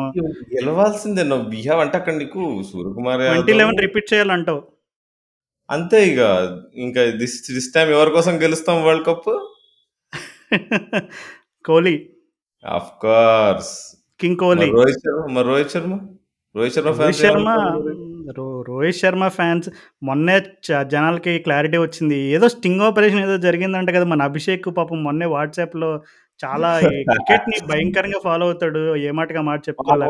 గెలవాల్సిందే 0.55 1.25
నువ్వు 1.31 1.47
వి 1.51 1.61
హావ్ 1.67 1.81
అంటే 1.85 1.97
అక్కడ 2.01 2.15
నీకు 2.23 2.41
సూర్యకుమార్ 2.71 3.21
యాదవ్ 3.21 3.37
2011 3.39 3.85
రిపీట్ 3.85 4.11
చేయాలంటావు. 4.13 4.61
అంతే 5.69 5.99
ఇగ. 6.09 6.19
ఇంకా 6.83 7.01
దిస్ 7.21 7.37
దిస్ 7.49 7.69
టైమ్ 7.75 7.89
ఎవరి 7.95 8.11
కోసం 8.11 8.33
గెలుస్తాం 8.43 8.77
world 8.85 9.07
cup? 9.07 9.29
Kohli. 11.65 11.95
Of 12.63 12.91
course. 13.01 13.73
King 14.19 14.37
Kohli. 14.37 14.67
Rohit 14.75 15.01
Sharma 15.03 15.25
మరి 15.35 15.47
రోహిత్ 15.47 15.73
శర్మ? 15.73 15.93
రోహిత్ 16.55 16.75
శర్మ 16.75 16.89
రోహిత్ 16.99 17.19
శర్మ 17.21 17.49
రోహిత్ 18.69 18.99
శర్మ 18.99 19.23
ఫ్యాన్స్ 19.29 19.67
మొన్నే 20.01 20.35
జనాలకి 20.91 21.31
క్లారిటీ 21.39 21.77
వచ్చింది. 21.77 22.19
ఏదో 22.35 22.47
స్టింగ్ 22.53 22.83
ఆపరేషన్ 22.87 23.23
ఏదో 23.25 23.37
జరిగిందంట 23.47 23.89
కదా! 23.97 24.05
మన 24.05 24.27
అభిషేక్ 24.29 24.69
పాపం 24.77 24.99
మొన్నే 25.03 25.27
వాట్సాప్‌లో 25.33 25.89
చాలా 26.39 26.69
ఈ 26.87 27.01
క్రికెట్‌ని 27.09 27.57
భయంకరంగా 27.67 28.19
ఫాలో 28.23 28.45
అవుతాడు. 28.47 28.81
ఏ 29.05 29.11
మాటకి 29.11 29.37
ఆ 29.37 29.43
మాట 29.49 29.59
చెప్పుకోవాలి 29.67 30.01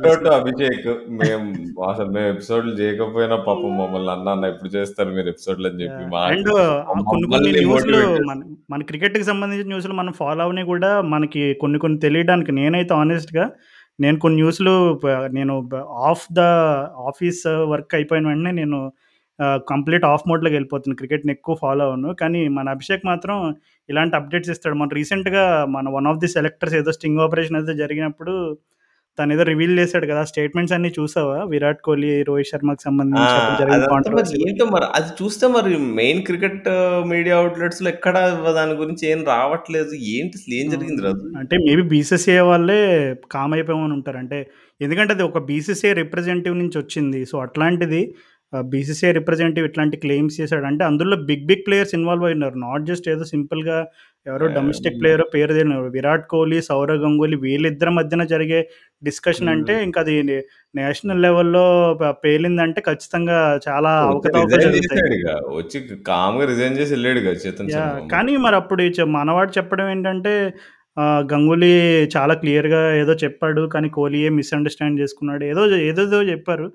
పాపం 0.00 0.32
అభిషేక్. 0.34 0.88
మేము 1.20 1.46
అసలు 1.84 2.10
మేము 2.10 2.28
ఎపిసోడ్‌లు 2.28 2.74
చేయకపోయినా 2.80 3.36
పాపం 3.46 3.72
మమ్మల్ని 3.78 4.10
అన్న 4.10 4.28
అన్న 4.28 4.44
ఎప్పుడు 4.44 4.72
చేస్తారు 4.76 5.10
మీరు 5.10 5.28
ఎపిసోడ్‌లు 5.28 5.68
అని 5.68 5.80
చెప్పి 5.82 6.04
అండ్ 6.26 6.50
కొన్ని 7.10 7.26
కొన్ని 7.32 7.52
న్యూస్‌లు 7.60 8.00
మన. 8.30 8.38
మన 8.70 8.80
క్రికెట్‌కి 8.82 9.24
సంబంధించిన 9.24 9.68
న్యూస్‌లు 9.68 9.94
మనం 9.94 10.12
ఫాలో 10.12 10.42
అవ్వనివి 10.42 10.68
కూడా 10.68 10.92
మనకి 11.14 11.44
కొన్ని 11.54 11.78
కొన్ని 11.78 11.98
తెలియడానికి 11.98 12.52
నేనైతే 12.52 12.94
హానెస్ట్‌గా 12.94 13.46
నేను 14.00 14.16
కొన్ని 14.18 14.38
న్యూస్‌లు 14.42 14.74
నేను 15.32 15.54
ఆఫ్ 16.10 16.26
ద 16.32 16.42
ఆఫీస్ 17.10 17.42
వర్క్ 17.72 17.94
అయిపోయిన 17.94 18.26
వెంటనే 18.28 18.52
నేను 18.60 18.78
కంప్లీట్ 19.68 20.04
ఆఫ్ 20.04 20.24
మోడ్‌లోకి 20.28 20.54
వెళ్ళిపోతుంది 20.54 20.96
క్రికెట్‌ని 20.96 21.32
ఎక్కువ 21.32 21.54
ఫాలో 21.56 21.82
అవ్వను. 21.84 22.10
కానీ 22.14 22.40
మన 22.48 22.66
అభిషేక్ 22.68 23.04
మాత్రం 23.06 23.36
ఇలాంటి 23.88 24.14
అప్డేట్స్ 24.16 24.50
ఇస్తాడు. 24.50 24.76
మన 24.76 24.90
రీసెంట్‌గా 24.98 25.44
మన 25.68 25.88
వన్ 25.90 26.06
ఆఫ్ 26.06 26.20
ది 26.24 26.28
సెలెక్టర్స్ 26.28 26.74
ఏదో 26.74 26.92
స్టింగ్ 26.92 27.20
ఆపరేషన్ 27.20 27.56
అయితే 27.56 27.74
జరిగినప్పుడు 27.74 28.34
తనేదో 29.18 29.44
రివీల్ 29.48 29.74
చేసాడు 29.80 30.06
కదా! 30.10 30.22
స్టేట్మెంట్స్ 30.30 30.74
అన్నీ 30.76 30.90
చూసావా? 30.98 31.38
విరాట్ 31.52 31.80
కోహ్లీ, 31.86 32.10
రోహిత్ 32.28 32.50
శర్మకి! 32.52 32.82
సంబంధించి 32.86 33.38
మరి 33.46 33.56
కాంట్రోవర్సీలు? 33.88 34.44
ఏంటో 34.44 34.64
మరి 34.74 34.86
అది 34.96 35.10
చూస్తే 35.18 35.46
మరి 35.54 35.70
మెయిన్ 35.98 36.20
క్రికెట్ 36.26 36.66
మీడియా 37.10 37.34
అవుట్‌లెట్స్‌లో 37.40 37.88
ఎక్కడ 37.92 38.14
దాని 38.58 38.74
గురించి 38.80 39.04
ఏం 39.10 39.20
రావట్లేదు. 39.30 39.92
ఏంటి 40.12 40.36
అసలు 40.40 40.54
ఏం 40.60 40.66
జరిగిందిరా 40.74 41.10
హ్మ్. 41.10 41.16
అది? 41.16 41.26
అంటే 41.40 41.56
మేబీ 41.66 41.84
బీసీసీఐ 41.92 42.42
వాళ్ళే 42.50 42.80
కామ్ 43.34 43.54
అయిపోయామని 43.56 43.94
ఉంటారు. 43.98 44.18
అంటే 44.22 44.38
ఎందుకంటే 44.80 45.12
అది 45.16 45.24
ఒక 45.28 45.40
బీసీసీఐ 45.48 45.94
రిప్రజెంటేటివ్ 46.00 46.56
నుంచి 46.62 46.78
వచ్చింది. 46.80 47.20
సో, 47.30 47.36
అట్లాంటిది 47.46 48.02
బీసీసీఐ 48.52 49.10
రిప్రజెంటేటివ్ 49.16 49.66
ఇట్లాంటి 49.68 49.96
క్లెయిమ్స్ 50.02 50.38
చేసాడు. 50.40 50.64
అంటే 50.70 50.82
అందులో 50.88 51.16
బిగ్ 51.28 51.44
బిగ్ 51.50 51.64
ప్లేయర్స్ 51.66 51.94
ఇన్వాల్వ్ 51.98 52.24
అయినారు. 52.28 52.56
నాట్ 52.64 52.86
జస్ట్ 52.88 53.06
ఏదో 53.12 53.24
సింపుల్‌గా 53.32 53.76
ఎవరో 54.26 54.46
డొమెస్టిక్. 54.54 54.96
ప్లేయరో 55.00 55.24
పేరు 55.34 55.52
తెలియని 55.52 55.76
విరాట్ 55.94 56.24
కోహ్లీ, 56.28 56.58
సౌరవ్ 56.66 57.02
గంగూలీ 57.04 57.36
వీళ్ళిద్దరి 57.44 57.92
మధ్యన 57.98 58.22
జరిగే 58.32 58.60
డిస్కషన్ 59.02 59.50
అంటే. 59.54 59.74
ఇంక 59.86 59.96
అది 60.04 60.14
నేషనల్ 60.74 61.22
లెవెల్‌లో 61.26 61.64
పేలిందంటే 62.24 62.80
ఖచ్చితంగా 62.88 63.38
చాలా. 63.68 63.92
వచ్చి 64.10 64.28
కామ్‌గా 64.32 64.60
రిజైన్ 64.60 64.76
చేసి! 64.76 65.00
శర్మ. 67.68 67.90
కానీ 68.12 68.32
మరప్పుడు 68.44 68.82
చె 68.96 69.04
మనవాడు 69.16 69.52
చెప్పడం 69.58 69.86
ఏంటంటే 69.90 70.32
గంగూలీ 71.30 71.72
చాలా 72.14 72.34
క్లియర్‌గా 72.40 72.80
ఏదో 72.96 73.14
చెప్పాడు. 73.24 73.62
కానీ 73.74 73.88
కోహ్లీయే 73.96 74.30
మిస్‌అండర్‌స్టాండ్ 74.38 75.00
చేసుకున్నాడు. 75.02 75.44
ఏదో 75.44 75.62
ఏదేదో 75.88 76.20
చెప్పారు. 76.30 76.66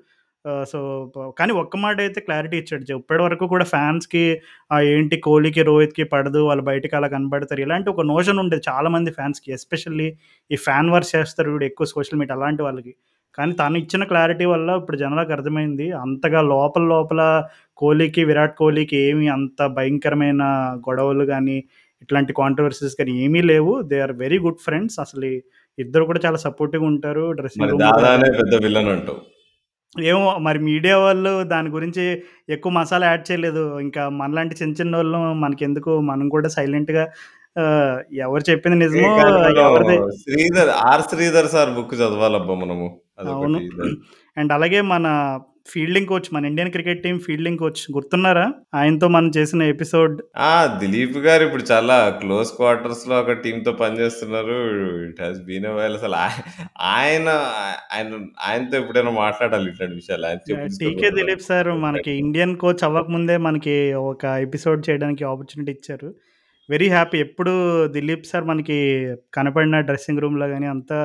సో, 0.70 0.78
కానీ 1.38 1.52
ఒక్క 1.60 1.76
మాటైతే 1.76 2.20
క్లారిటీ 2.26 2.56
ఇచ్చాడు. 2.58 2.84
ఇప్పటి 2.94 3.22
వరకు 3.22 3.44
కూడా 3.46 3.66
ఫ్యాన్స్‌కి 3.66 4.22
ఏంటి 4.90 5.16
కోహ్లీకి, 5.22 5.62
రోహిత్‌కి 5.62 6.04
పడదు. 6.12 6.40
వాళ్ళు 6.48 6.62
బయటకి 6.62 6.94
అలా 6.96 7.08
కనపడతారు. 7.14 7.60
ఇలాంటి 7.60 7.88
ఒక 7.90 8.04
నోషన్ 8.10 8.38
ఉండేది 8.38 8.64
చాలామంది 8.68 9.10
ఫ్యాన్స్‌కి. 9.10 9.48
ఎస్పెషల్లీ 9.52 10.08
ఈ 10.50 10.58
ఫ్యాన్ 10.66 10.90
వార్స్ 10.90 11.12
చేస్తారు 11.16 11.50
చూడు 11.52 11.66
ఎక్కువ 11.66 11.86
సోషల్ 11.94 12.20
మీడియా 12.20 12.36
అలాంటి 12.36 12.62
వాళ్ళకి. 12.62 12.92
కానీ 13.38 13.52
తను 13.52 13.76
ఇచ్చిన 13.78 14.04
క్లారిటీ 14.10 14.44
వల్ల 14.46 14.68
ఇప్పుడు 14.80 14.96
జనాలకు 14.96 15.32
అర్థమైంది. 15.32 15.86
అంతగా 16.02 16.40
లోపల 16.52 16.84
లోపల 16.92 17.22
కోహ్లీకి, 17.78 18.22
విరాట్ 18.24 18.54
కోహ్లీకి 18.56 18.96
ఏమి 19.06 19.26
అంత 19.34 19.60
భయంకరమైన 19.76 20.42
గొడవలు 20.86 21.26
గాని, 21.32 21.58
ఇట్లాంటి 22.02 22.32
కాంట్రోవర్సీస్ 22.38 22.96
గాని 23.00 23.14
ఏమీ 23.24 23.42
లేవు. 23.50 23.72
They 23.90 23.98
are 24.00 24.14
very 24.20 24.38
good 24.44 24.60
friends. 24.64 24.98
అసలు 25.04 25.28
ఇద్దరు 25.78 26.04
కూడా 26.10 26.20
చాలా 26.26 26.38
సపోర్టివ్‌గా 26.44 26.88
ఉంటారు. 26.92 27.24
డ్రెస్సింగ్ 27.38 27.64
పెద్ద 28.38 28.54
విలన్ 28.66 28.90
అంటావు. 28.94 29.20
ఏమో 30.04 30.38
మరి 30.38 30.58
మీడియా 30.58 30.98
వాళ్ళు 30.98 31.44
దాని 31.44 31.68
గురించి 31.70 32.04
ఎక్కువ 32.48 32.72
మసాలా 32.72 33.06
యాడ్ 33.06 33.32
చేయలేదు. 33.32 33.80
ఇంకా 33.80 34.08
మనలాంటి 34.08 34.54
చిన్న 34.62 34.74
చిన్నోళ్ళం 34.80 35.40
మనకెందుకు 35.40 36.00
మనం 36.00 36.28
కూడా 36.28 36.48
సైలెంట్‌గా 36.48 37.04
ఎవరు 38.12 38.50
చెప్పింది 38.50 38.76
నిజమో 38.76 39.10
ఎవరిది 39.60 39.96
Sridhar 40.22 40.70
'R 40.84 41.02
Sridhar' 41.02 41.46
sir 41.46 41.70
book 41.70 41.94
చదవాలబ్బా 41.94 42.54
మనము. 42.54 42.88
అవును. 43.18 43.60
అండ్ 44.36 44.52
అలాగే 44.52 44.80
మన 44.80 45.06
ఫీల్డింగ్ 45.66 46.06
కోచ్ 46.06 46.28
మన 46.32 46.44
Indian 46.46 46.70
cricket 46.70 47.02
team 47.02 47.18
fielding 47.20 47.58
coach 47.58 47.80
గుర్తున్నారా? 47.92 48.44
ఆయనతో 48.74 49.06
మనం 49.08 49.28
చేసిన 49.36 49.62
ఎపిసోడ్. 49.72 50.14
ఆ! 50.46 50.50
దిలీప్ 50.80 51.18
గారు 51.24 51.42
ఇప్పుడు 51.44 51.64
చాలా 51.70 51.96
క్లోజ్ 52.20 52.50
క్వార్టర్స్‌లో 52.52 53.16
ఒక 53.20 53.34
టీమ్‌తో 53.44 53.72
పనిచేస్తున్నారు. 53.80 54.56
ఇట్ 55.06 55.20
హాస్ 55.20 55.40
బీన్ 55.44 55.68
వైల్ 55.76 55.96
అసలు 55.96 56.16
ఆయ 56.18 56.34
ఆయన 56.92 57.28
ఆయన 57.92 58.10
ఆయనతో 58.46 58.76
ఎప్పుడైనా 58.78 59.14
మాట్లాడాలి 59.18 59.68
ఇట్లాంటి 59.70 59.94
విషయాలు. 59.94 60.26
ఆయన. 60.26 60.40
'టీకే 60.80 61.10
దిలీప్' 61.18 61.46
సార్ 61.46 61.70
మనకి 61.84 62.14
ఇండియన్ 62.22 62.56
కోచ్ 62.58 62.84
అవ్వకముందే 62.84 63.36
మనకి 63.46 63.76
ఒక 64.06 64.24
ఎపిసోడ్ 64.46 64.82
చేయడానికి 64.88 65.24
ఆపర్చునిటీ 65.26 65.74
ఇచ్చారు. 65.78 66.10
Very 66.68 66.88
happy. 66.90 67.18
ఎప్పుడు 67.20 67.52
దిలీప్ 67.94 68.26
సార్ 68.26 68.44
మనకి 68.44 68.78
కనపడిన 69.34 69.80
డ్రెస్సింగ్ 69.88 70.22
రూమ్‌లో 70.22 70.46
గాని 70.48 70.68
అంతా 70.68 70.98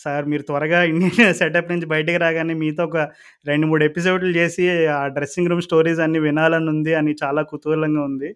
సార్ 0.00 0.24
మీరు 0.26 0.44
త్వరగా 0.48 0.78
ఇండియన్ 0.92 1.34
సెటప్ 1.40 1.70
నుంచి 1.72 1.86
బయటికి 1.86 2.18
రాగానే 2.24 2.54
మీతో 2.62 2.84
ఒక 2.84 2.98
2, 3.46 3.66
3 3.66 3.84
ఎపిసోడ్‌లు 3.88 4.32
చేసి 4.38 4.64
ఆ 4.94 5.02
డ్రెస్సింగ్ 5.16 5.50
రూమ్ 5.52 5.64
స్టోరీస్ 5.68 6.00
అన్నీ 6.00 6.20
వినాలని 6.28 6.70
ఉంది 6.74 6.94
అని 7.00 7.14
చాలా 7.22 7.42
కుతూహలంగా 7.52 8.02
ఉంది. 8.10 8.30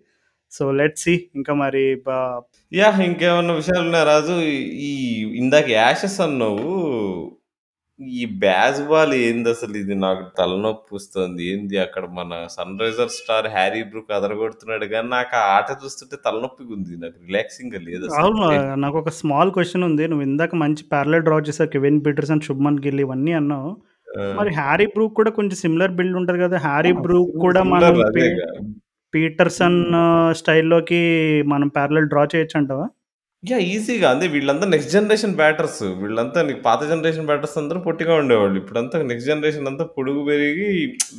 సో 0.52 0.64
లెట్స్ 0.80 1.04
సీ 1.04 1.14
ఇంకా 1.36 1.52
మరి 1.62 1.84
బా 2.06 2.18
ఇంకేమన్నా 3.06 3.54
విషయాలు 3.54 3.84
ఉన్నాయి 3.84 4.06
రాజు? 4.06 4.34
ఈ 4.84 4.90
ఇందాక 5.36 5.68
యాషెస్ 5.76 6.18
అన్నావు. 6.20 6.68
ఈ 8.16 8.22
బేస్‌బాల్ 8.38 9.12
ఏందసలు 9.20 9.76
ఇది 9.80 9.94
నాకు 9.98 10.24
తలనొప్పొస్తుంది. 10.38 11.42
ఏంది 11.50 11.76
అక్కడ 11.84 12.04
మన 12.16 12.32
సన్‌రైజర్స్ 12.56 13.18
స్టార్ 13.20 13.48
'హ్యారీ 13.52 13.82
బ్రూక్' 13.90 14.14
అదరగొడుతున్నాడు 14.18 14.86
గానీ, 14.94 15.08
నాకు 15.16 15.34
ఆ 15.38 15.46
ఆట 15.56 15.68
చూస్తుంటే 15.82 16.16
తలనొప్పిగుంది. 16.26 16.94
నాకు 17.04 17.16
రిలాక్సింగ్‌గా 17.26 17.80
లేదసలు. 17.88 18.34
రాహుల్ 18.36 18.40
ఏ 18.48 18.56
నాకొక 18.82 19.10
స్మాల్ 19.18 19.50
క్వెషన్ 19.54 19.84
ఉంది. 19.86 20.04
నువ్వు 20.10 20.24
ఇందాక 20.26 20.54
మంచి 20.62 20.82
పారలెల్ 20.90 21.24
డ్రా 21.26 21.36
చేసావు. 21.48 21.70
'కెవిన్ 21.74 22.00
పీటర్సన్', 22.04 22.42
'శుభ్మన్ 22.46 22.80
గిల్' 22.84 23.02
ఇవన్నీ 23.04 23.32
అన్నావు. 23.38 23.70
ఆ! 24.08 24.24
మరి 24.32 24.50
'హ్యారీ 24.56 24.86
బ్రూక్' 24.94 25.16
కూడా 25.16 25.30
కొంచెం 25.38 25.56
సిమిలర్ 25.62 25.94
బిల్డ్ 25.98 26.16
ఉంటది 26.20 26.38
కదా! 26.44 26.56
'హ్యారీ 26.66 26.92
ఆ! 26.92 27.04
బ్రూక్' 27.04 27.34
కూడా 27.44 27.62
మనం 27.72 27.94
సిమిలర్ 27.94 28.02
పీ 28.10 28.24
అదేగా. 28.24 28.48
పీటర్సన్ 29.14 29.78
స్టైల్‌లోకి 30.40 31.00
మనం 31.52 31.68
పారలెల్ 31.76 32.10
డ్రా 32.12 32.24
చేయొచ్చంటావా? 32.32 32.86
యా 33.50 33.56
ఈజీగా. 33.70 34.08
అదే 34.14 34.26
వీళ్ళంతా 34.34 34.66
నెక్స్ట్ 34.72 34.92
జనరేషన్ 34.96 35.34
బ్యాటర్స్. 35.40 35.80
వీళ్ళంతా 36.02 36.40
నీకు 36.48 36.60
పాత 36.66 36.80
జనరేషన్ 36.90 37.26
బ్యాటర్స్ 37.30 37.56
అందరూ 37.60 37.78
పొట్టిగా 37.86 38.14
ఉండేవాళ్ళు. 38.22 38.56
ఇప్పుడంతా 38.62 38.96
నెక్స్ట్ 39.10 39.28
జనరేషన్ 39.30 39.66
అంతా 39.70 39.84
పొడుగు 39.96 40.20
పెరిగి 40.28 40.68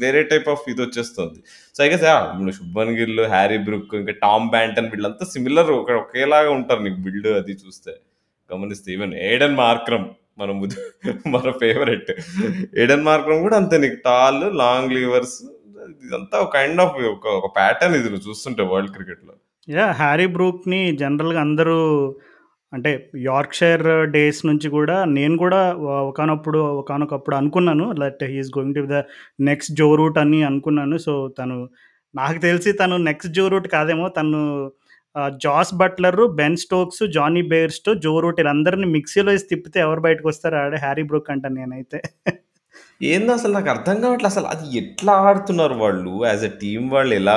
వేరే 0.04 0.22
టైప్ 0.32 0.48
ఆఫ్ 0.54 0.64
ఇది 0.74 0.82
వచ్చేస్తుంది 0.86 1.40
so, 1.76 1.80
I 1.86 1.88
guess 1.94 2.06
Shubman 2.60 2.94
Gill', 3.00 3.24
'Harry 3.34 3.60
Brook 3.68 3.94
ఇంకా 4.02 4.16
'టామ్ 4.24 4.48
బ్యాంటన్' 4.56 4.90
వీళ్ళంతా 4.94 5.26
సిమిలర్ 5.34 5.72
ఒక 5.80 5.92
ఒకేలాగా 6.04 6.52
ఉంటారు 6.60 6.84
నీకు 6.88 7.00
బిల్డ్ 7.08 7.30
అది 7.42 7.56
చూస్తే. 7.64 7.94
గమనిస్తే 8.50 8.90
ఈవెన్ 8.96 9.14
'ఏడెన్ 9.28 9.58
మార్క్రమ్' 9.64 10.10
మన 10.42 10.52
ముదు 10.62 10.78
మన 11.36 11.50
ఫేవరెట్. 11.64 12.12
'ఏడెన్ 12.82 13.06
మార్క్రమ్' 13.10 13.44
కూడా 13.48 13.58
అంతే 13.62 13.78
నీకు 13.86 14.00
టాల్, 14.10 14.44
లాంగ్ 14.64 14.94
లీవర్స్ 14.98 15.38
ఇదంతా 16.06 16.36
ఒక 16.44 16.52
కైండ్ 16.58 16.82
ఆఫ్ 16.86 16.96
ఒక 17.16 17.26
ఒక 17.40 17.48
ప్యాటర్న్ 17.60 17.96
ఇది 18.00 18.10
నువ్వు 18.14 18.28
చూస్తుంటే 18.30 18.64
వరల్డ్ 18.72 18.94
క్రికెట్‌లో. 18.98 19.36
యాహ్! 19.68 19.94
'హ్యారీ 19.98 20.26
బ్రూక్‌ని' 20.34 20.82
జనరల్‌గా 21.00 21.40
అందరూ 21.46 21.78
అంటే 22.74 22.92
యార్క్షైర్ 23.26 23.84
డేస్ 24.14 24.40
నుంచి 24.48 24.68
కూడా 24.76 24.96
నేను 25.16 25.36
కూడా 25.44 25.60
వ 25.82 26.08
ఒకానప్పుడు 26.10 26.60
ఒకానొకప్పుడు 26.82 27.36
అనుకున్నాను. 27.40 27.86
That 28.02 28.24
he 28.26 28.38
is 28.42 28.50
going 28.56 28.76
to 28.78 28.82
be 28.86 28.90
the 28.90 28.98
next 29.50 29.72
Joe 29.80 29.88
Root 29.96 30.18
అని 30.24 30.40
అనుకున్నాను. 30.50 30.98
సో, 31.06 31.14
తను 31.40 31.58
నాకు 32.16 32.40
తెలిసి 32.46 32.72
తను 32.82 32.98
నెక్స్ట్ 33.08 33.32
జో 33.38 33.46
రూట్ 33.54 33.68
కాదేమో. 33.76 34.08
తను 34.18 34.42
ఆహ్, 35.16 35.32
Jos 35.44 35.72
Buttler, 35.80 36.22
Ben 36.40 36.58
Stokes, 36.64 37.04
Jonny 37.16 37.44
Bairstow, 37.52 37.92
Joe 38.06 38.14
Root 38.24 38.40
ఈళ్ళందరిని 38.42 38.88
మిక్సీలో 38.96 39.32
ఏసి 39.36 39.48
తిప్పితే 39.52 39.80
ఎవరు 39.86 40.02
బయటకొస్తారో 40.08 40.58
ఆడే 40.64 40.80
'హ్యారీ 40.84 41.06
బ్రూక్' 41.12 41.32
అంటాను 41.36 41.58
నేనైతే. 41.62 42.00
ఏందో 43.02 43.32
అసలు 43.34 43.54
నాకు 43.54 43.70
అర్థం 43.70 43.96
కావట్లే 44.04 44.28
అసలు 44.30 44.48
అది 44.48 44.66
ఎట్లా 44.78 45.14
ఆడుతున్నారు 45.26 45.76
వాళ్ళు? 45.76 46.12
యాస్ 46.26 46.44
ఎ 46.44 46.52
టీమ్ 46.62 46.86
వాళ్ళు 46.94 47.14
ఎలా 47.16 47.36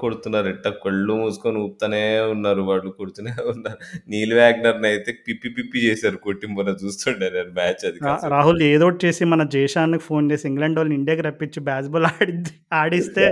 కొడుతున్నారు? 0.00 0.48
ఎట్టా 0.48 0.70
కళ్ళు 0.82 1.14
మూసుకొని 1.20 1.58
ఊపుతూనే 1.62 2.02
ఉన్నారు 2.34 2.62
వాళ్ళు. 2.62 2.90
కొడుతూనే 2.98 3.32
ఉన్నారు. 3.52 3.78
నీల్ 4.08 4.34
వాగ్నర్‌నయితే 4.40 5.12
పిప్పి 5.26 5.50
పిప్పి 5.56 5.78
చేశారు 5.86 6.18
కొట్టి 6.26 6.48
మొన్న 6.56 6.74
చూస్తుండే 6.82 7.28
నేను 7.36 7.52
మ్యాచ్ 7.58 7.84
అది. 7.90 7.98
రాహుల్ 8.34 8.60
ఏదోకటి 8.70 9.00
చేసి 9.06 9.24
మన 9.32 9.44
జేషాన్‌కి 9.56 10.04
ఫోన్ 10.08 10.28
చేసి 10.32 10.46
ఇంగ్లాండోళ్ళని 10.50 10.96
ఇండియాకి 11.00 11.24
రప్పించి 11.28 11.62
బేస్‌బాల్ 11.68 12.08
ఆడిద్ది 12.12 12.52
ఆడిస్తే 12.80 13.24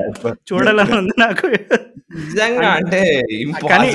చూడాలని 0.51 0.97
ఉంది 1.01 1.16
నాకు. 1.21 1.47
నిజంగా 2.19 2.69
అంటే 2.77 3.01
కానీ 3.64 3.89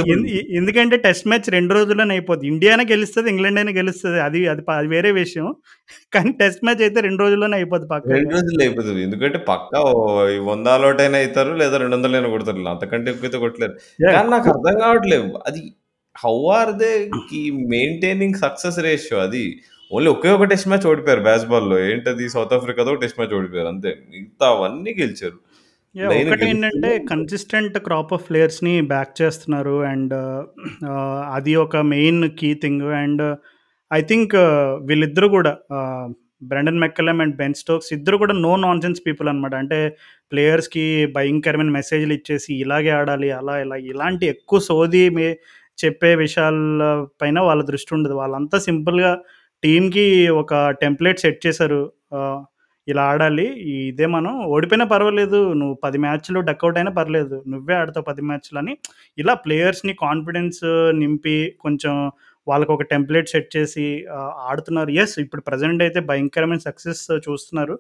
ఎందుకంటే 0.58 0.96
టెస్ట్ 1.06 1.26
మ్యాచ్ 1.30 1.48
2 1.52 1.74
రోజుల్లోనే 1.78 2.14
అయిపోద్ది. 2.16 2.46
ఇండియానే 2.52 2.84
గెలుస్తది, 2.92 3.28
ఇంగ్లాండ్ 3.32 3.60
అయినా 3.62 3.74
గెలుస్తది. 3.78 4.20
అది 4.26 4.40
అది 4.50 4.88
వేరే 4.94 5.12
విషయం. 5.18 5.48
కానీ 6.14 6.32
టెస్ట్ 6.42 6.64
మ్యాచ్ 6.66 6.84
అయితే 6.88 7.00
2 7.02 7.22
రోజుల్లోనే 7.24 7.56
అయిపోద్ది 7.64 7.88
2 7.88 7.94
పక్కాగా. 7.96 8.32
రోజుల్లో 8.36 8.64
అయిపోతది. 8.66 9.02
ఎందుకంటే 9.08 9.40
పక్కా 9.50 9.80
ఓ 9.90 9.94
100 10.48 10.68
ఆల్ 10.74 10.86
ఔట్ 10.88 11.02
అయినా 11.04 11.18
అయితారు. 11.20 11.52
లేదా 11.62 11.78
200 11.84 11.92
అయినా 12.14 12.32
కొడతారు. 12.34 12.64
అంతకంటే 12.74 13.08
ఎక్కువైతే 13.14 13.40
కొట్టలేరు. 13.44 13.76
కానీ 14.14 14.30
నాకు 14.34 14.50
అర్థం 14.54 14.76
కావట్లేదు. 14.84 15.30
అది 15.50 15.62
హౌ 16.16 16.36
ఆర్ 16.58 16.74
దే 16.82 16.92
కి 17.30 17.42
మెయింటైనింగ్ 17.72 18.38
సక్సెస్ 18.44 18.80
రేషియో 18.88 19.20
అది. 19.24 19.46
ఓన్లీ 19.92 20.10
ఒకే 20.14 20.30
ఒక 20.36 20.46
టెస్ట్ 20.52 20.68
మ్యాచ్ 20.70 20.86
ఓడిపోయారు 20.90 21.24
బేస్‌బాల్‌లో. 21.26 21.78
ఏంటది 21.88 22.26
సౌత్ 22.34 22.54
ఆఫ్రికాతో 22.58 22.94
టెస్ట్ 23.02 23.20
మ్యాచ్ 23.20 23.36
ఓడిపోయారు 23.40 23.70
అంతే. 23.74 23.92
గెలిచారు. 25.00 25.38
యాహ్! 25.96 26.12
లైన్ 26.12 26.28
ఒకటేంటంటే 26.28 26.44
గెలుస్తూనే 26.44 26.92
ఉన్నారు. 26.94 27.08
కన్సిస్టెంట్ 27.12 27.78
క్రాప్ 27.88 28.14
ఆఫ్ 28.16 28.26
ప్లేయర్స్‌ని 28.30 28.74
బ్యాక్ 28.92 29.14
చేస్తున్నారు. 29.20 29.76
అండ్ 29.92 30.14
ఆహ్, 30.92 31.06
అది 31.36 31.54
ఒక 31.64 31.76
main 31.92 32.22
key 32.40 32.52
thing. 32.64 32.86
And 33.02 33.24
I 33.92 34.02
think 34.12 34.36
వీళ్ళిద్దరూ 34.90 35.30
కూడా 35.36 35.52
ఆహ్, 35.78 36.10
Brendon 36.50 36.80
McCullum 36.80 37.22
and 37.22 37.36
Ben 37.36 37.58
Stokes 37.60 37.90
ఇద్దరు 37.94 38.18
కూడా 38.18 38.36
నో 38.42 38.54
నాన్‌సెన్స్ 38.62 39.02
పీపుల్ 39.08 39.30
అనమాట. 39.30 39.54
అంటే 39.56 39.80
ప్లేయర్స్‌కి 40.32 40.86
భయంకరమైన 41.16 41.72
మెసేజ్‌లు 41.78 42.14
ఇచ్చేసి 42.14 42.52
ఇలాగే 42.64 42.92
ఆడాలి, 43.00 43.30
అలా 43.34 43.56
ఇలా 43.64 43.78
ఇలాంటి 43.92 44.26
ఎక్కువ 44.28 44.60
సోది 44.70 45.04
మే 45.12 45.28
చెప్పే 45.78 46.12
విషయాల 46.18 46.58
పైన 47.22 47.40
వాళ్ళ 47.42 47.62
దృష్టి 47.66 47.94
ఉండదు. 47.96 48.16
వాళ్ళంతా 48.16 48.58
సింపుల్‌గా 48.68 49.12
టీమ్‌కి 49.64 50.08
ఒక 50.38 50.54
టెంప్లేట్ 50.82 51.24
సెట్ 51.24 51.42
చేశారు. 51.46 51.82
ఇలా 52.88 53.04
ఆడాలి. 53.12 53.46
ఇదే 53.74 54.08
మనం 54.14 54.34
ఓడిపోయినా 54.50 54.86
పర్వాలేదు. 54.88 55.40
నువ్వు 55.54 55.76
పది 55.84 55.98
మ్యాచ్‌లు 55.98 56.40
డక్అవుట్ 56.50 56.78
అయినా 56.80 56.92
పర్లేదు. 56.98 57.38
నువ్వే 57.48 57.76
ఆడతావు 57.76 58.06
పది 58.06 58.22
మ్యాచ్లు 58.22 58.58
అని 58.60 58.74
ఇలా 59.18 59.34
ప్లేయర్స్‌ని 59.46 59.94
కాన్ఫిడెన్స్ 60.02 60.62
నింపి 61.00 61.36
కొంచెం 61.60 61.94
వాళ్ళకొక 62.48 62.86
టెంప్లేట్ 62.92 63.32
సెట్ 63.34 63.50
చేసి 63.56 63.86
ఆడుతున్నారు. 64.50 64.92
యెస్ 64.98 65.16
ఇప్పుడు 65.24 65.44
ప్రెజెంట్ 65.48 65.84
అయితే 65.86 66.02
భయంకరమైన 66.10 66.64
సక్సెస్ 66.70 67.04
చూస్తున్నారు. 67.28 67.76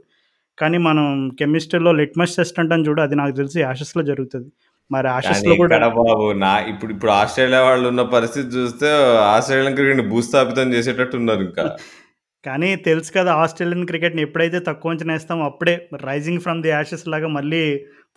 కానీ 0.57 0.77
మనం 0.88 1.06
కెమిస్ట్రీలో 1.40 1.91
లిట్మస్ 1.99 2.35
టెస్ట్ 2.38 2.60
అంటాం 2.61 2.81
చూడు 2.88 3.02
అది 3.06 3.15
నాకు 3.22 3.35
తెలిసి 3.40 3.60
యాషెస్‌లో 3.64 4.03
జరుగుతది. 4.11 4.49
మరి 4.91 5.07
యాషెస్‌లో 5.10 5.53
కూడా 5.61 5.77
బాబు 5.98 6.06
నా 6.41 6.52
ఇప్పుడు 6.72 6.91
ఇప్పుడు 6.95 7.11
ఆస్ట్రేలియా 7.19 7.61
వాళ్ళు 7.68 7.85
ఉన్న 7.91 8.03
పరిస్థితి 8.15 8.49
చూస్తే 8.57 8.90
ఆస్ట్రేలియన్ 9.31 9.77
క్రికెట్‌ని 9.77 10.06
భూస్థాపితం 10.11 10.73
చేసేటట్టు 10.76 11.18
ఉన్నారు 11.22 11.44
ఇంకా. 11.49 11.65
కానీ 12.45 12.69
తెలుసు 12.88 13.11
కదా! 13.15 13.31
ఆస్ట్రేలియన్ 13.41 13.85
క్రికెట్‌ని 13.90 14.22
ఎప్పుడైతే 14.26 14.60
తక్కువ 14.65 14.91
అంచనా 14.94 15.14
ఏస్తామో 15.15 15.44
అప్పుడే 15.49 15.73
రైజింగ్ 16.03 16.41
ఫ్రమ్ 16.45 16.61
ది 16.64 16.72
యాషెస్ 16.72 17.06
లాగా 17.14 17.30
మళ్ళీ 17.35 17.61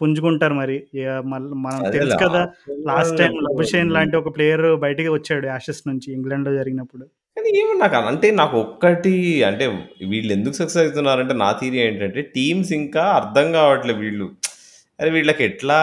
పుంజుకుంటారు 0.00 0.54
మరి. 0.58 0.76
మల్ 1.26 1.46
మనం 1.64 1.82
తెలుసు 1.94 2.16
కదా! 2.24 2.42
లాస్ట్ 2.88 3.20
ఎప్పుడు 3.20 3.44
లబుషేన్. 3.48 3.90
లాంటి 3.96 4.16
ఒక 4.20 4.32
ప్లేయర్ 4.36 4.66
బయటికి 4.84 5.10
వచ్చాడు 5.16 5.46
యాషెస్ 5.52 5.82
నుంచి 5.90 6.08
ఇంగ్లాండ్‌లో 6.16 6.52
జరిగినప్పుడు. 6.58 7.04
కానీ 7.36 7.50
ఏమో 7.60 7.72
నాకు 7.80 7.96
అంటే 8.10 8.28
నాకు 8.38 8.56
ఒక్కటి 8.64 9.14
అంటే 9.48 9.64
వీళ్ళు 10.12 10.30
ఎందుకు 10.36 10.56
సక్సెస్ 10.60 10.82
అవుతున్నారంటే 10.82 11.34
నా 11.40 11.48
థియరీ 11.58 11.80
ఏంటంటే 11.82 12.22
టీమ్స్ 12.36 12.70
ఇంకా 12.78 13.04
అర్థం 13.18 13.46
కావట్లేదు 13.58 14.00
వీళ్ళు. 14.04 14.28
అరే 14.98 15.10
వీళ్ళకి 15.16 15.42
ఎట్లా 15.48 15.78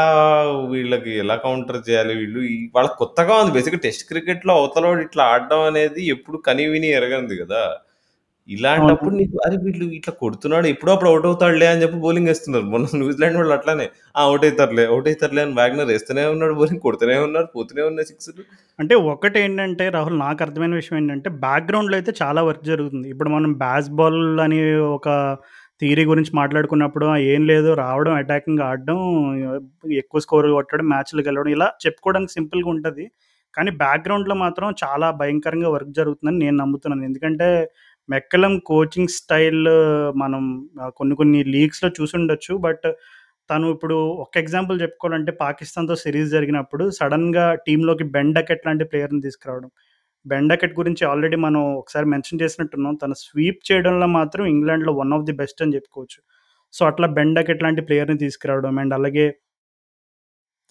వీళ్ళకి 0.71 1.11
ఎలా 1.23 1.35
కౌంటర్ 1.43 1.79
చేయాలి 1.87 2.13
వీళ్ళు 2.21 2.39
వాళ్ళకి 2.75 2.95
కొత్తగా 3.01 3.33
ఉంది. 3.41 3.53
బేసిక్‌గా 3.57 3.79
టెస్ట్ 3.83 4.05
క్రికెట్‌లో 4.09 4.53
అవతలోడు 4.59 5.01
ఇట్లా 5.07 5.23
ఆడడం 5.33 5.61
అనేది 5.69 6.03
ఎప్పుడు 6.15 6.37
కని 6.47 6.65
విని 6.73 6.89
ఎరగనిది 6.97 7.37
కదా! 7.43 7.61
ఇలాంటప్పుడు. 8.49 9.13
నీకు 9.19 9.35
అరే 9.45 9.57
వీళ్ళు 9.63 9.85
ఇట్లా 9.97 10.13
కొడుతున్నాడు 10.21 10.67
ఎప్పుడో 10.71 10.91
అప్పుడు 10.95 11.09
ఔట్ 11.11 11.27
అవుతాడులే 11.29 11.67
అని 11.71 11.81
చెప్పి 11.83 11.97
బౌలింగ్ 12.03 12.29
ఏస్తున్నారు. 12.33 12.65
మొన్న 12.73 12.87
న్యూజిలాండ్ 13.01 13.37
వాళ్ళు 13.39 13.53
అట్లానే 13.57 13.85
ఆ! 14.15 14.23
ఔట్ 14.31 14.45
అయితారులే, 14.47 14.85
ఔట్ 14.95 15.07
అయితారులే 15.11 15.41
అని 15.45 15.53
వాగ్నర్ 15.59 15.91
ఏస్తూనే 15.95 16.23
ఉన్నాడు 16.33 16.55
బౌలింగ్ 16.59 16.81
కొడుతూనే 16.85 17.17
ఉన్నారు. 17.27 17.47
పోతూనే 17.55 17.83
ఉన్నాయి 17.89 18.07
సిక్స్‌లు. 18.11 18.43
అంటే 18.79 18.93
ఒకటేంటంటే 19.11 19.85
రాహుల్ 19.95 20.17
నాకు 20.23 20.41
అర్థమైన 20.45 20.75
విషయం 20.81 20.97
ఏంటంటే 21.01 21.29
బ్యాక్‌గ్రౌండ్‌లో 21.43 21.97
అయితే 21.99 22.13
చాలా 22.21 22.43
వర్క్ 22.49 22.65
జరుగుతుంది. 22.71 23.07
ఇప్పుడు 23.13 23.31
మనం 23.35 23.51
బేస్‌బాల్ 23.63 24.19
అని 24.45 24.59
ఒక 24.97 25.07
థియరీ 25.81 26.03
గురించి 26.09 26.31
మాట్లాడుకున్నప్పుడు! 26.37 27.05
ఏం 27.31 27.41
లేదు 27.49 27.69
రావడం 27.79 28.13
అటాకింగ్ 28.19 28.61
ఆడడం 28.67 28.99
ఎక్కువ 29.99 30.19
స్కోర్‌లు 30.25 30.53
కొట్టడం, 30.57 30.87
మ్యాచ్‌లు 30.91 31.23
గెలవడం 31.27 31.53
ఇలా 31.55 31.67
చెప్పుకోవడానికి 31.83 32.33
సింపుల్‌గా 32.37 32.69
ఉంటది. 32.75 33.05
కానీ 33.53 33.71
బ్యాక్‌గ్రౌండ్‌లో 33.81 34.35
మాత్రం 34.41 34.67
చాలా 34.81 35.07
భయంకరంగా 35.17 35.69
వర్క్ 35.73 35.91
జరుగుతుందని 35.97 36.39
నేను 36.43 36.55
నమ్ముతున్నాను. 36.61 37.03
ఎందుకంటే 37.09 37.47
మెక్కలం 38.09 38.53
కోచింగ్ 38.65 39.13
స్టైల్ 39.13 39.63
మనం 40.15 40.43
కొన్ని 40.97 41.15
కొన్ని 41.15 41.41
లీగ్స్‌లో 41.53 41.89
చూసుండొచ్చు. 41.99 42.53
బట్ 42.59 42.87
తను 43.49 43.67
ఇప్పుడు 43.71 43.95
ఒక 44.19 44.33
ఎగ్జాంపుల్ 44.37 44.77
చెప్పుకోవాలంటే 44.81 45.31
పాకిస్తాన్‌తో 45.41 45.95
సిరీస్ 46.03 46.29
జరిగినప్పుడు 46.29 46.85
సడెన్‌గా 46.99 47.45
టీమ్‌లోకి 47.67 48.05
బెన్ 48.15 48.33
డకెట్ 48.33 48.65
లాంటి 48.67 48.85
ప్లేయర్‌ని 48.85 49.21
తీసుకురావడం. 49.21 49.71
బెన్ 50.25 50.49
డకెట్ 50.49 50.75
గురించి 50.77 51.03
ఆల్రెడీ 51.05 51.37
మనం 51.47 51.61
ఒకసారి 51.77 52.07
మెన్షన్ 52.07 52.41
చేసినట్టున్నాం. 52.43 52.95
తను 53.03 53.15
స్వీప్ 53.23 53.61
చేయడంలో 53.69 54.07
మాత్రం 54.19 54.45
ఇంగ్లాండ్‌లో 54.53 54.93
వన్ 55.01 55.13
ఆఫ్ 55.17 55.25
ది 55.25 55.35
బెస్ట్ 55.41 55.63
అని 55.63 55.75
చెప్పుకోవచ్చు. 55.75 56.19
సో, 56.73 56.83
అట్లా 56.87 57.07
బెన్ 57.17 57.35
డకెట్ 57.37 57.63
లాంటి 57.63 57.83
ప్లేయర్‌ని 57.87 58.19
తీసుకురావడం 58.19 58.77
అండ్ 58.79 58.95
అలాగే 58.95 59.25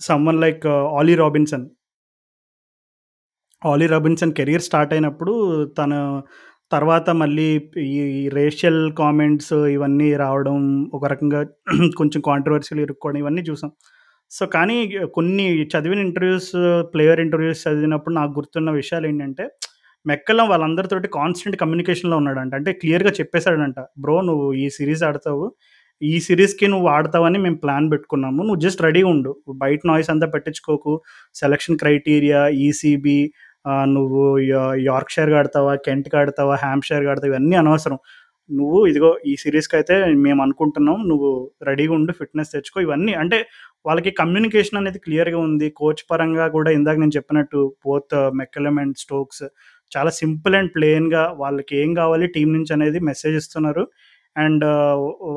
someone 0.00 0.40
like 0.40 0.66
Ollie 0.98 1.14
Robinson. 1.16 1.66
Ollie 3.62 3.86
Robinson 3.86 4.32
career 4.38 4.64
start 4.66 4.92
అయినప్పుడు 4.92 5.32
తను 5.78 5.98
తర్వాత 6.72 7.08
మళ్ళీ 7.20 7.46
ఈ 7.88 8.00
రేషియల్ 8.36 8.80
కామెంట్స్ 8.98 9.52
ఇవన్నీ 9.74 10.08
రావడం, 10.16 10.56
ఒక 10.94 11.04
రకంగా 11.06 11.40
కొంచెం 12.00 12.20
కాంట్రోవర్షియల్ 12.28 12.80
ఇరుక్కోవడం 12.84 13.18
ఇవన్నీ 13.22 13.42
చూసాం. 13.48 13.70
సో, 14.32 14.44
కానీ 14.54 14.76
కొన్ని 15.16 15.44
చదివిన 15.72 16.00
ఇంటర్వ్యూస్, 16.06 16.50
ప్లేయర్ 16.92 17.20
ఇంటర్వ్యూస్ 17.20 17.62
చదివినప్పుడు 17.66 18.14
నాకు 18.20 18.32
గుర్తున్న 18.38 18.70
విషయాలు 18.78 19.06
ఏంటంటే 19.08 19.44
మెక్కలం 20.06 20.46
వాళ్ళందరితోటి 20.52 21.08
కాన్స్టెంట్ 21.16 21.56
కమ్యూనికేషన్‌లో 21.60 22.16
ఉన్నాడంట. 22.22 22.52
అంటే 22.60 22.70
క్లియర్‌గా 22.80 23.12
చెప్పేశాడంట 23.18 23.78
"బ్రో 24.04 24.16
నువ్వు 24.28 24.46
ఈ 24.62 24.66
సిరీస్ 24.78 25.02
ఆడతావు. 25.08 25.46
ఈ 26.02 26.14
సిరీస్కి 26.26 26.66
నువ్వు 26.72 26.88
ఆడతావని 26.94 27.38
మేము 27.38 27.58
ప్లాన్ 27.64 27.86
పెట్టుకున్నాము. 27.92 28.40
నువ్వు 28.46 28.60
జస్ట్ 28.64 28.80
రెడీగా 28.86 29.08
ఉండు. 29.14 29.32
బయట 29.62 29.80
నాయిస్ 29.90 30.10
అంతా 30.14 30.26
పెట్టించుకోకు 30.34 30.92
సెలక్షన్ 31.36 31.78
క్రైటీరియా, 31.82 32.40
ఈసీబీ 32.64 33.18
నువ్వు 33.94 34.22
యార్క్షైర్ 34.86 35.30
కడతావా 35.32 35.40
ఆడతావా, 35.40 35.72
కడతావా 35.86 36.20
ఆడతావా, 36.22 36.54
హ్యాంప్‌షైర్‌గా 36.62 37.10
ఆడతావా 37.12 37.30
ఇవన్నీ 37.32 37.56
అనవసరం. 37.56 37.98
నువ్వు 38.50 38.78
ఇదిగో 38.86 39.10
ఈ 39.26 39.34
సిరీస్కి 39.42 39.74
అయితే 39.78 39.94
మేము 40.24 40.40
అనుకుంటున్నాం. 40.42 40.96
నువ్వు 41.10 41.30
రెడీగా 41.62 41.94
ఉండు. 41.98 42.12
ఫిట్‌నెస్ 42.20 42.50
తెచ్చుకో." 42.54 42.78
ఇవన్నీ 42.80 43.12
అంటే 43.22 43.38
వాళ్ళకి 43.84 44.10
కమ్యూనికేషన్ 44.20 44.78
అనేది 44.80 44.98
క్లియర్‌గా 45.06 45.38
ఉంది. 45.46 45.68
కోచ్ 45.80 46.02
పరంగా 46.10 46.46
కూడా 46.56 46.70
ఇందాక 46.70 46.98
నేను 46.98 47.14
చెప్పినట్టు 47.18 47.60
పోత్ 47.86 48.16
మెక్కలమ్ 48.40 48.80
అండ్ 48.82 48.96
స్టోక్స్ 49.02 49.44
చాలా 49.92 50.10
సింపుల్ 50.20 50.54
అండ్ 50.54 50.72
ప్లెయిన్‌గా 50.76 51.22
వాళ్ళకి 51.38 51.74
ఏం 51.82 51.90
కావాలి 51.94 52.26
టీం 52.36 52.48
నుంచి 52.56 52.72
అనేది 52.74 53.00
మెసేజ్ 53.10 53.36
ఇస్తున్నారు. 53.42 53.84
అండ్ 54.36 54.64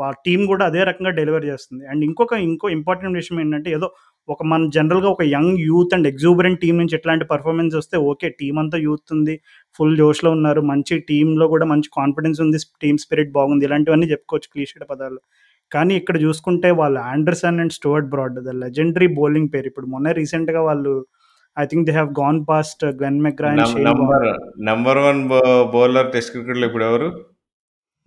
ఆ 0.04 0.12
టీం 0.26 0.42
కూడా 0.48 0.64
అదే 0.66 0.82
రకంగా 0.90 1.12
డెలివర్ 1.18 1.46
చేస్తుంది. 1.48 1.84
అండ్ 1.92 2.04
ఇంకొక 2.08 2.34
ఇంకో 2.48 2.68
ఇంపార్టెంట్ 2.78 3.18
విషయం 3.18 3.40
ఏంటంటే 3.44 3.70
ఏదో 3.72 3.88
ఒక 4.28 4.44
మన 4.44 4.68
జనరల్‌గా 4.70 5.10
ఒక 5.10 5.24
young 5.34 5.60
youth 5.66 5.92
and 5.94 6.08
exuberant 6.08 6.60
team 6.62 6.78
నుంచి 6.78 6.96
ఇట్లాంటి 6.96 7.26
పెర్ఫార్మన్స్ 7.26 7.76
వస్తే 7.76 7.98
ఓకే. 8.12 8.28
టీమ్ 8.40 8.58
అంతా 8.60 8.78
యూత్ 8.86 9.14
ఉంది. 9.14 9.36
ఫుల్ 9.80 9.96
జోష్‌లో 9.98 10.30
ఉన్నారు. 10.32 10.62
మంచి 10.72 10.96
టీమ్‌లో 11.10 11.48
కూడా 11.48 11.66
మంచి 11.66 11.90
కాన్ఫిడెన్స్ 11.98 12.40
ఉంది. 12.42 12.60
టీమ్ 12.82 13.00
స్పిరిట్ 13.04 13.32
బాగుంది. 13.32 13.66
ఇలాంటివన్నీ 13.66 14.08
చెప్పుకోవచ్చు 14.14 14.50
క్లీషేడ్ 14.56 14.86
పదాలు. 14.90 15.20
కానీ 15.72 15.94
ఇక్కడ 15.96 16.18
చూసుకుంటే 16.22 16.70
వాళ్ళు 16.80 17.00
Anderson 17.12 17.60
and 17.60 17.74
Stuart 17.74 18.10
Broad 18.10 18.40
the 18.48 18.54
legendary 18.64 19.10
bowling 19.20 19.52
pair. 19.54 19.68
ఇప్పుడు 19.68 19.88
మొన్నే 19.88 20.14
రీసెంట్‌గా 20.14 20.62
వాళ్ళు 20.62 20.94
I 21.58 21.66
think 21.66 21.86
they 21.90 21.96
have 21.98 22.12
gone 22.20 22.40
past 22.46 22.84
Glenn 23.00 23.20
Warne. 23.24 23.86
Number 23.90 24.28
number 24.70 25.00
1 25.04 25.22
బౌ 25.30 25.42
బౌలర్ 25.76 26.12
టెస్ట్ 26.12 26.34
క్రికెట్‌లో 26.34 26.68
ఇప్పుడెవరు? 26.70 27.10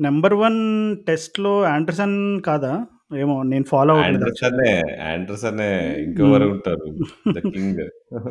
నంబర్ 0.00 0.34
1 0.40 0.60
టెస్ట్‌లో 1.06 1.54
ఆండర్సన్ 1.70 2.16
కాదా? 2.40 2.72
ఏమో 3.10 3.34
నేను 3.50 3.66
ఫాలో 3.72 3.92
అవ్వట్లేదు 3.94 4.26
యాక్చువల్‌గా. 4.26 4.58
ఆండర్సనే. 4.58 4.70
ఆండర్సనే. 5.08 5.68
హ్మ్. 6.16 6.44
ఇంకెవరు 6.44 6.46
ఉంటారు? 6.54 6.88
The 7.30 7.38
king. 7.48 7.82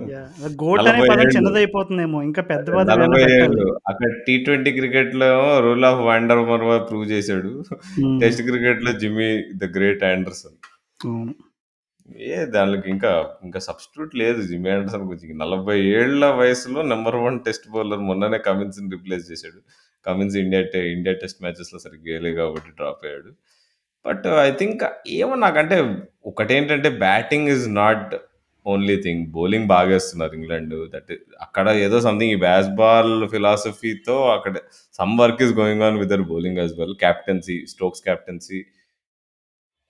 యాహ్! 0.07 0.29
గోట్ 0.61 0.83
అనే 0.83 0.91
40 0.91 1.09
పదం 1.09 1.27
ఏళ్ళు. 1.27 1.35
చిన్నదైపోతుందేమో. 1.35 2.19
ఇంకా 2.29 2.43
పెద్ద 2.51 2.67
పదం 2.71 2.95
ఏమైనా 2.95 3.05
40 3.05 3.25
పెట్టాలి. 3.25 3.59
ఏళ్ళు. 3.59 3.65
అక్కడ 3.89 4.09
టీ20 4.25 4.71
క్రికెట్‌లో 4.77 5.27
ఏమో 5.33 5.51
Roelof 5.85 6.01
van der 6.07 6.43
Merwe 6.49 6.77
prove 6.89 7.05
చేసాడు. 7.11 7.51
హ్మ్. 7.95 8.21
టెస్ట్ 8.21 8.43
క్రికెట్‌లో 8.49 8.93
జిమ్మీ 9.01 9.29
ద 9.57 9.71
గ్రేట్ 9.77 10.03
ఆండర్సన్. 10.09 10.57
అవును. 10.99 11.33
ఏ 12.27 12.37
దానికి 12.47 12.87
ఇంకా 12.89 13.11
ఇంకా 13.43 13.59
సబ్‌స్టిట్యూట్ 13.59 14.13
లేదు 14.15 14.39
జిమ్మీ 14.49 14.69
ఆండర్సన్ 14.69 15.05
గురించి. 15.07 15.35
40 15.35 15.71
ఏళ్ళ 15.95 16.25
వయసులో 16.39 16.81
నంబర్ 16.91 17.17
1 17.21 17.39
టెస్ట్ 17.45 17.67
బౌలర్ 17.69 18.03
మొన్ననే 18.09 18.39
కమిన్స్‌ని 18.47 18.89
రిప్లేస్ 18.95 19.25
చేసాడు. 19.31 19.59
కమిన్స్ 20.05 20.37
ఇండియా 20.37 20.61
టె 20.73 20.81
ఇండియా 20.91 21.15
టెస్ట్ 21.21 21.41
మ్యాచెస్‌లో 21.41 21.79
సరిగ్గా 21.79 22.09
వేయలేదు 22.09 22.37
కాబట్టి 22.37 22.71
డ్రాప్ 22.77 23.03
అయ్యాడు. 23.05 23.31
బట్ 24.07 24.27
ఐ 24.27 24.51
థింక్ 24.51 24.83
ఏమో 25.07 25.35
నాకంటే 25.35 25.77
ఒకటేంటంటే 26.25 26.89
batting 26.89 27.47
is 27.47 27.65
not 27.75 28.15
only 28.65 28.95
thing. 29.01 29.25
Bowling 29.25 29.67
బాగా 29.67 29.89
వేస్తున్నారు 29.89 30.33
ఇంగ్లాండ్. 30.33 30.89
దట్ 30.93 31.13
అక్కడ 31.41 31.69
ఏదో 31.69 32.01
సంథింగ్ 32.01 32.31
ఈ 32.31 32.39
బాల్ 32.75 33.29
ఫిలాసఫీతో 33.29 34.15
అక్కడ 34.27 34.55
some 34.93 35.19
work 35.19 35.43
is 35.43 35.53
going 35.53 35.81
on 35.81 35.97
with 35.97 36.15
bowling 36.21 36.57
as 36.57 36.73
well. 36.79 36.95
Captaincy, 36.95 37.65
Stokes 37.67 38.01
captaincy 38.01 38.65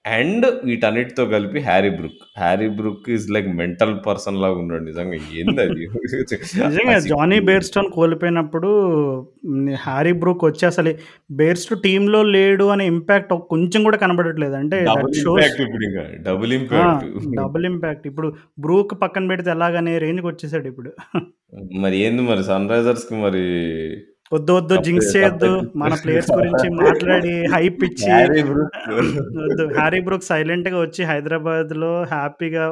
and 0.10 0.46
వీటన్నిటితో 0.66 1.24
కలిపి 1.28 1.60
Harry 1.62 1.90
Brook. 1.92 2.20
Harry 2.38 2.68
Brook 2.78 3.06
is 3.10 3.26
like 3.30 3.48
mental 3.60 3.94
person 4.06 4.40
లాగా 4.44 4.58
ఉన్నాడు 4.60 4.84
నిజంగా. 4.84 5.18
ఏందది? 5.36 5.86
ఆ 6.60 6.68
నిజంగా 6.68 6.98
జానీ 7.08 7.40
బేర్‌స్టోని 7.48 7.90
కోల్పోయినప్పుడు 7.96 8.70
హ్యారీ 9.86 10.14
బ్రూక్ 10.22 10.44
వచ్చి 10.46 10.66
అసలు 10.66 10.92
బేర్‌స్టో 11.40 11.78
టీమ్‌లో 11.86 12.22
లేడు 12.36 12.68
అనే 12.68 12.86
ఇంపాక్ట్ 12.94 13.34
కొంచెం 13.54 13.82
కూడా 13.84 14.00
కనబడట్లేదు. 14.04 14.56
అంటే 14.62 14.80
డబుల్ 14.90 16.54
ఇంపాక్ట్. 16.54 17.06
డబుల్! 17.40 17.66
ఇంపాక్ట్. 17.72 18.06
ఇప్పుడు 18.12 18.30
బ్రూక్ 18.60 18.94
పక్కన 19.04 19.26
పెడితే 19.30 19.52
ఎలాగనే 19.52 19.96
రేంజ్‌కి 20.00 20.28
వచ్చేసాడు 20.28 20.68
ఇప్పుడు. 20.74 20.92
మరి 21.82 21.98
ఏంది 22.00 22.24
మరి 22.30 22.44
సన్ 22.44 22.70
రైజర్స్‌కి 22.70 23.16
మరి 23.18 23.44
వద్దు 24.32 24.52
వద్దు 24.56 24.76
జింక్స్ 24.86 25.10
చేయొద్దు. 25.14 25.50
మన 25.82 25.94
ప్లేయర్స్ 26.02 26.32
గురించి 26.32 26.68
మాట్లాడి 26.82 27.34
హైప్ 27.54 27.82
ఇచ్చి 27.88 28.08
హ్యారీ 28.10 28.42
బ్రూక్. 28.50 28.76
వద్దు. 29.42 29.66
హ్యారీ 29.78 30.00
బ్రూక్ 30.08 30.26
సైలెంట్‌గా 30.30 30.78
వచ్చి 30.82 31.02
హైదరాబాద్‌లో 31.12 31.92
హ్యాపీగా 32.12 32.66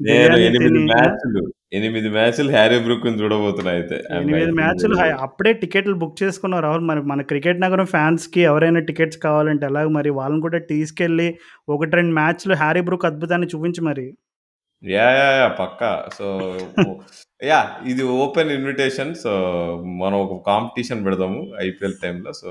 నేను 0.00 0.08
బిర్యానీ 0.10 0.42
8 0.48 0.58
తిని 0.64 0.80
ఆ! 0.80 0.90
మ్యాచ్‌లు 0.92 1.42
8 1.78 1.88
మ్యాచ్‌లు 2.16 2.50
హ్యారీ 2.52 2.76
బ్రూక్‌ని 2.84 3.18
చూడబోతున్నా 3.22 3.70
అయితే. 3.78 3.96
ఐయామ్ 4.08 4.26
8 4.26 4.34
వెయిటింగ్ 4.34 4.58
మ్యాచ్‌లు. 4.60 4.96
అప్పుడే 5.24 5.52
టికెట్లు 5.62 5.94
బుక్ 6.02 6.14
చేసుకున్నారు. 6.22 6.64
రాహుల్ 6.66 6.86
మరి 6.90 7.02
మన 7.10 7.22
క్రికెట్ 7.30 7.62
నగరం 7.64 7.88
ఫ్యాన్స్‌కి 7.94 8.42
ఎవరైనా 8.50 8.82
టికెట్స్ 8.90 9.20
కావాలంటే 9.24 9.66
ఎలాగ 9.66 9.88
మరి 9.98 10.12
వాళ్ళని 10.18 10.42
కూడా 10.46 10.60
తీసుకెళ్ళి 10.70 11.28
1, 11.68 11.90
2 11.94 12.14
మ్యాచ్‌లు 12.20 12.56
హ్యారీ 12.62 12.82
బ్రూక్ 12.88 13.06
అద్భుతాన్ని 13.06 13.48
చూపించు 13.54 13.82
మరి. 13.90 14.06
యాహ్! 14.82 15.14
యాహ్! 15.18 15.36
యాహ్! 15.38 15.54
పక్కా. 15.60 15.88
So 16.16 16.26
oh 16.80 16.90
yeah! 17.42 17.70
ఇది 17.86 18.02
ఓపెన్ 18.18 18.50
ఇన్విటేషన్. 18.50 19.12
సో 19.16 19.32
మనం 20.02 20.16
ఒక 20.24 20.36
కాంపిటీషన్ 20.46 21.00
పెడదాము 21.06 21.40
ఐపీఎల్ 21.66 21.96
టైమ్‌లో. 22.02 22.32
So 22.42 22.50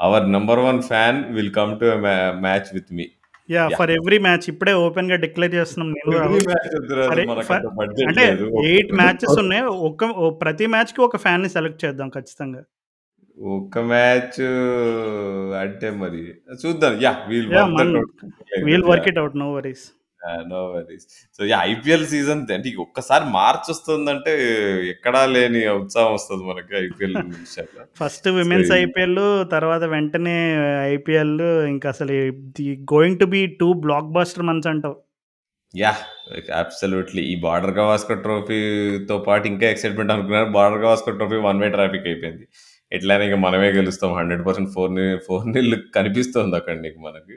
our 0.00 0.26
number 0.28 0.60
1 0.62 0.80
fan 0.88 1.18
will 1.34 1.52
come 1.58 1.72
to 1.80 1.86
a 1.88 1.98
మ్యా 2.04 2.16
match 2.46 2.70
with 2.76 2.90
me. 2.92 3.06
Yeah! 3.48 3.64
Yeah! 3.64 3.78
For 3.78 3.92
every 3.96 4.18
match 4.26 4.46
ఇప్పుడే 4.52 4.74
ఓపెన్‌గా 4.84 5.16
డిక్లేర్ 5.24 5.54
చేస్తున్నాం 5.58 5.88
నేను 5.90 6.10
ఎవ్రీ 6.16 6.18
రాహుల్. 6.18 6.46
మ్యాచ్ 6.50 6.68
వద్దు 6.76 6.94
రాజు. 6.94 7.10
ఫర్ 7.12 7.22
ఫ 7.22 7.30
మనకంత 7.30 7.66
బడ్జెట్ 7.80 8.08
అంటే 8.10 8.24
లేదు. 8.24 8.46
8 8.68 8.92
మ్యాచెస్ 9.00 9.36
ఉన్నాయి. 9.44 9.64
ఒక్క 9.88 10.10
ఓ 10.22 10.30
ప్రతి 10.44 10.68
మ్యాచ్‌కి 10.74 11.02
ఒక 11.08 11.20
ఫ్యాన్‌ని 11.26 11.50
సెలెక్ట్ 11.56 11.82
చేద్దాం 11.84 12.10
ఖచ్చితంగా. 12.18 12.62
ఒక్క 13.38 13.78
మ్యాచ్ 13.90 14.40
అంటే 15.62 15.88
మరి 16.02 16.22
చూద్దాం. 16.62 16.94
Yeah! 17.02 17.20
We'll 17.30 17.48
yeah! 17.50 17.56
Work 17.58 17.76
man! 17.76 17.92
It 19.10 19.20
out. 19.20 19.36
No 19.36 19.48
worries. 19.54 19.86
No 20.48 20.60
worries. 20.72 21.06
So 21.38 21.42
yeah! 21.46 21.62
IPL 21.70 22.04
season 22.10 22.42
అంటే 22.48 22.70
ఒక్కసారి 22.84 23.24
మార్చ్ 23.36 23.68
వస్తుందంటే 23.72 24.32
ఎక్కడా 24.92 25.20
లేని 25.34 25.60
ఉత్సాహం 25.78 26.12
వస్తది 26.16 26.44
మనకి 26.50 26.74
ఐపీఎల్ 26.82 27.16
విషయంలో. 27.36 27.82
ఫస్ట్ 28.00 28.26
సో 28.26 28.32
విమెన్స్ 28.36 28.70
ఐపీఎల్ 28.78 29.20
తర్వాత 29.54 29.84
వెంటనే 29.94 30.36
ఐపీఎల్ 30.92 31.34
ఇంకా 31.72 31.88
అసలు 31.94 32.16
the 32.58 32.66
going 32.92 33.20
to 33.22 33.28
be 33.34 33.42
2 33.54 33.70
blockbuster 34.18 34.46
months 34.50 34.70
అంటావు. 34.72 34.96
యాహ్! 35.74 36.00
అబ్సల్యూట్‌లీ. 36.58 37.22
ఈ 37.30 37.36
బార్డర్ 37.44 37.74
గవాస్కర్ 37.78 38.22
ట్రోఫీతో 38.24 39.16
పాటు 39.26 39.46
ఇంకా 39.52 39.66
ఎక్సైట్‌మెంట్ 39.72 40.14
అనుకున్నాను. 40.14 40.50
Border 40.56 40.82
Gavaskar 40.84 41.16
trophy 41.18 41.38
one 41.46 41.60
way 41.62 41.70
traffic 41.76 42.08
అయిపోయింది. 42.10 42.44
ఎట్లైనా 42.92 43.24
ఇంక 43.28 43.38
మనమే 43.44 43.68
గెలుస్తాం 43.76 44.10
100% 44.14 44.70
ఫోర్ని 44.74 45.04
4-0 45.20 45.76
కనిపిస్తుంది 45.96 46.56
అక్కడ 46.58 46.76
నీకు 46.82 47.00
మనకి. 47.06 47.36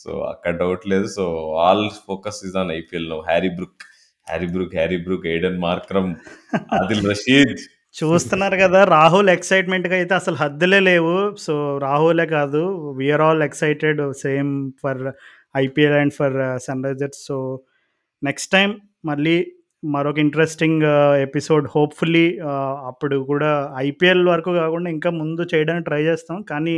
సో 0.00 0.10
అక్కడ 0.30 0.52
డౌట్ 0.58 0.84
లేదు. 0.88 1.08
So 1.10 1.24
all 1.60 1.84
focus 2.06 2.40
is 2.46 2.56
on 2.56 2.70
IPL 2.72 3.08
now. 3.10 3.20
Harry 3.28 3.50
Brook, 3.50 3.82
Harry 4.26 4.48
Brook, 4.48 4.74
Harry 4.74 4.98
Brook, 4.98 5.26
Aiden 5.26 5.58
Markram, 5.60 6.10
Adil 6.78 7.04
Rashid. 7.10 7.54
చూస్తున్నారు 7.94 8.56
కదా! 8.56 8.80
రాహుల్ 8.90 9.30
ఎక్సైట్‌మెంట్‌గా 9.30 9.96
అయితే 9.96 10.14
అసలు 10.14 10.36
హద్దులే 10.36 10.80
లేవు. 10.80 11.14
సో 11.38 11.54
రాహులే 11.78 12.26
కాదు 12.28 12.60
we 12.98 13.06
are 13.12 13.22
all 13.22 13.42
excited 13.42 14.00
same 14.20 14.50
for 14.82 15.02
IPL 15.56 15.96
and 15.98 16.14
for 16.14 16.36
Sunrisers. 16.84 17.22
So 17.26 17.36
next 18.22 18.52
time 18.52 18.72
మళ్ళీ 19.04 19.36
మరొక 19.82 20.18
interesting 20.18 20.82
episode 21.26 21.66
hopefully 21.74 22.26
అప్పుడు 22.90 23.16
కూడా 23.24 23.50
ఐపీఎల్ 23.78 24.24
వరకు 24.28 24.50
కాకుండా 24.54 24.90
ఇంకా 24.90 25.10
ముందు 25.20 25.42
చేయడానికి 25.54 25.86
ట్రై 25.86 26.02
చేస్తాం. 26.02 26.38
కానీ 26.50 26.76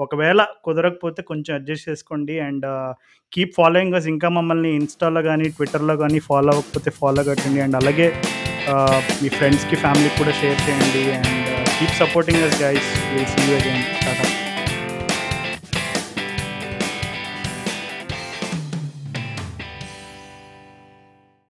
ఒకవేళ 0.00 0.40
కుదరకపోతే 0.64 1.22
కొంచెం 1.22 1.52
అడ్జస్ట్ 1.54 1.88
చేసుకోండి. 1.88 2.36
And 2.40 2.66
keep 3.32 3.54
following 3.56 3.94
us. 3.94 4.08
ఇంకా 4.14 4.28
మమ్మల్ని 4.38 4.70
ఇన్‌స్టాలో 4.74 5.22
కానీ 5.22 5.48
ట్విట్టర్‌లో 5.48 5.96
కానీ 5.96 6.20
ఫాలో 6.28 6.52
అవ్వకపోతే 6.54 6.92
ఫాలో 7.00 7.24
కట్టండి 7.24 7.62
అండ్ 7.66 7.78
అలాగే 7.82 8.08
మీ 9.22 9.28
ఫ్రెండ్స్‌కి, 9.38 9.76
ఫ్యామిలీకి 9.76 10.18
కూడా 10.18 10.34
షేర్ 10.40 10.60
చేయండి. 10.66 11.04
And 11.20 11.48
keep 11.78 11.96
supporting 12.02 12.44
us 12.48 12.58
guys. 12.62 12.90
Will 13.14 13.30
see 13.34 13.42
you 13.48 13.56
again. 13.60 13.84
Tata. 14.04 14.26